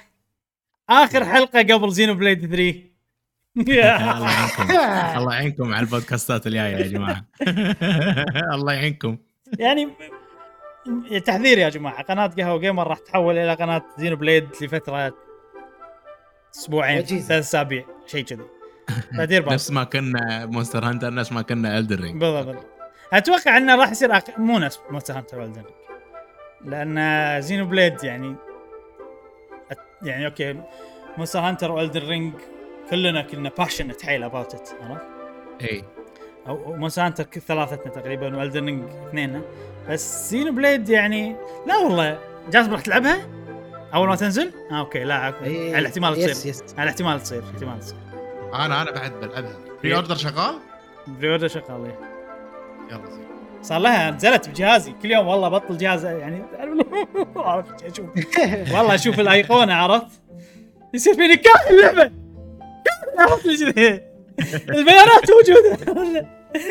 آخر 0.90 1.26
حلقة 1.26 1.60
قبل 1.60 1.92
Xeno 1.92 2.14
blade 2.14 2.46
3 2.46 2.84
الله 3.58 4.32
يعينكم. 4.32 4.72
الله 5.20 5.34
يعينكم 5.34 5.74
على 5.74 5.86
البودكاستات 5.86 6.48
الجاية 6.48 6.78
يا 6.78 6.88
جماعة. 6.88 7.26
الله 8.56 8.74
يعينكم. 8.74 9.18
يعني 9.60 9.90
تحذير 11.26 11.58
يا 11.58 11.70
جماعة. 11.70 12.04
قناة 12.04 12.28
قهوة 12.28 12.60
gamer 12.60 12.88
راح 12.88 13.00
تحول 13.00 13.38
إلى 13.38 13.54
قناة 13.54 13.86
Xenoblade 13.98 14.48
لفترة 14.62 15.14
أسبوعين. 16.58 17.02
ثلاث 17.04 17.32
أسابيع 17.32 17.84
شيء 18.08 18.24
كذي 18.24 18.44
تدير 19.18 19.42
بالك 19.42 19.54
نفس 19.54 19.72
ما 19.72 19.84
كنا 19.84 20.46
Monster 20.46 20.86
Hunter 20.86 21.14
نفس 21.14 21.32
ما 21.32 21.42
كنا 21.42 21.78
Elden 21.80 22.00
Ring 22.00 22.22
بالضبط. 22.22 22.66
أتوقع 23.14 23.58
إنه 23.58 23.76
راح 23.76 23.92
يصير 23.92 24.18
أق... 24.18 24.40
مو 24.40 24.60
نفس 24.60 24.80
Monster 24.90 25.18
Hunter 25.18 25.40
و 25.40 25.44
Elden 25.44 25.64
لأن 26.66 27.42
Xenoblade 27.42 28.04
يعني 28.04 28.36
أت- 29.74 29.78
يعني 30.06 30.26
okay 30.26 30.62
Monster 31.18 31.40
Hunter 31.40 31.72
و 31.72 31.78
Elden 31.78 32.08
Ring 32.08 32.34
كلنا 32.90 33.22
كنا 33.22 33.52
passionate 33.58 34.06
حيل 34.06 34.24
about 34.24 34.54
it 34.56 34.70
عرفت؟ 34.82 35.02
إي 35.62 35.84
أو 36.48 36.76
Monster 36.76 37.02
Hunter 37.06 37.24
ثلاثتنا 37.24 37.92
تقريبا 37.94 38.38
و 38.38 38.42
Elden 38.42 38.66
Ring 38.66 38.84
اثنيننا 39.08 39.42
بس 39.90 40.30
Xenoblade 40.30 40.90
يعني 40.90 41.36
لا 41.68 41.78
والله 41.78 42.20
جاسم 42.52 42.72
راح 42.72 42.82
تلعبها؟ 42.82 43.37
أول 43.98 44.08
ما 44.08 44.16
تنزل؟ 44.16 44.52
آه 44.72 44.80
okay 44.80 45.04
لا 45.04 45.14
عك- 45.16 45.42
إيه، 45.44 45.70
على 45.70 45.80
الاحتمال 45.80 46.18
yes 46.20 46.32
تصير. 46.32 46.52
yes 46.52 46.64
على 46.78 46.84
الاحتمال 46.84 47.20
تصير 47.24 47.44
احتمال 47.54 47.80
تصير. 47.80 47.98
أنا 48.54 48.82
أنا 48.82 48.92
بعد 48.92 49.12
بلعبها 49.12 49.58
pre-order 49.84 50.16
شغال؟ 50.16 50.56
pre-order 51.08 51.48
شغال 51.48 51.86
إيه. 51.86 52.00
يلا 52.92 53.10
زين. 53.10 53.28
صار 53.62 53.80
لها 53.80 54.12
نزلت 54.12 54.50
بجهازي. 54.50 54.92
كل 55.02 55.12
يوم 55.12 55.28
والله 55.28 55.50
بطل 55.50 55.78
جهاز 55.78 56.06
يعني 56.06 56.42
عرفت 57.36 57.84
أشوف. 57.84 58.06
والله 58.78 58.96
أشوف 58.96 59.20
الأيقونة 59.20 59.74
عرفت؟ 59.74 60.08
يصير 60.94 61.14
فيني 61.14 61.38
كافي 61.38 61.70
اللعبه 61.70 62.12
ذي؟ 63.48 64.02
البيانات 64.78 65.32
موجودة. 65.32 66.28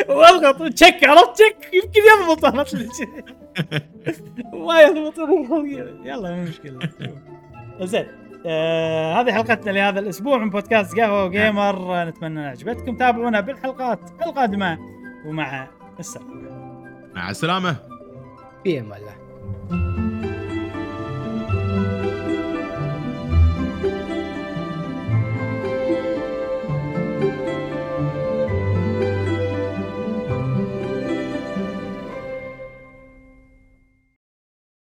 وأضغط 0.08 0.72
check 0.72 1.04
عرفت 1.04 1.34
check 1.34 1.56
يمكن 1.74 2.00
يضبط 2.22 2.44
عرفت 2.44 2.76
ما 4.66 4.80
يضبط. 4.82 5.18
يلا 6.04 6.34
مو 6.36 6.42
مشكلة. 6.42 6.78
زين. 7.80 8.06
آه 8.46 9.20
هذه 9.20 9.32
حلقتنا 9.32 9.70
لهذا 9.70 10.00
الأسبوع 10.00 10.38
من 10.38 10.50
بودكاست 10.50 10.98
قهوة 11.00 11.28
gamer 11.28 12.04
نتمنى 12.04 12.40
إن 12.40 12.44
عجبتكم. 12.46 12.96
تابعونا 12.96 13.40
بالحلقات 13.40 14.00
القادمه 14.26 14.78
ومع 15.26 15.68
السلامة. 16.00 16.50
مع 17.14 17.30
السلامة. 17.30 17.76
في 18.64 18.80
أمان 18.80 18.98
الله. 19.00 20.05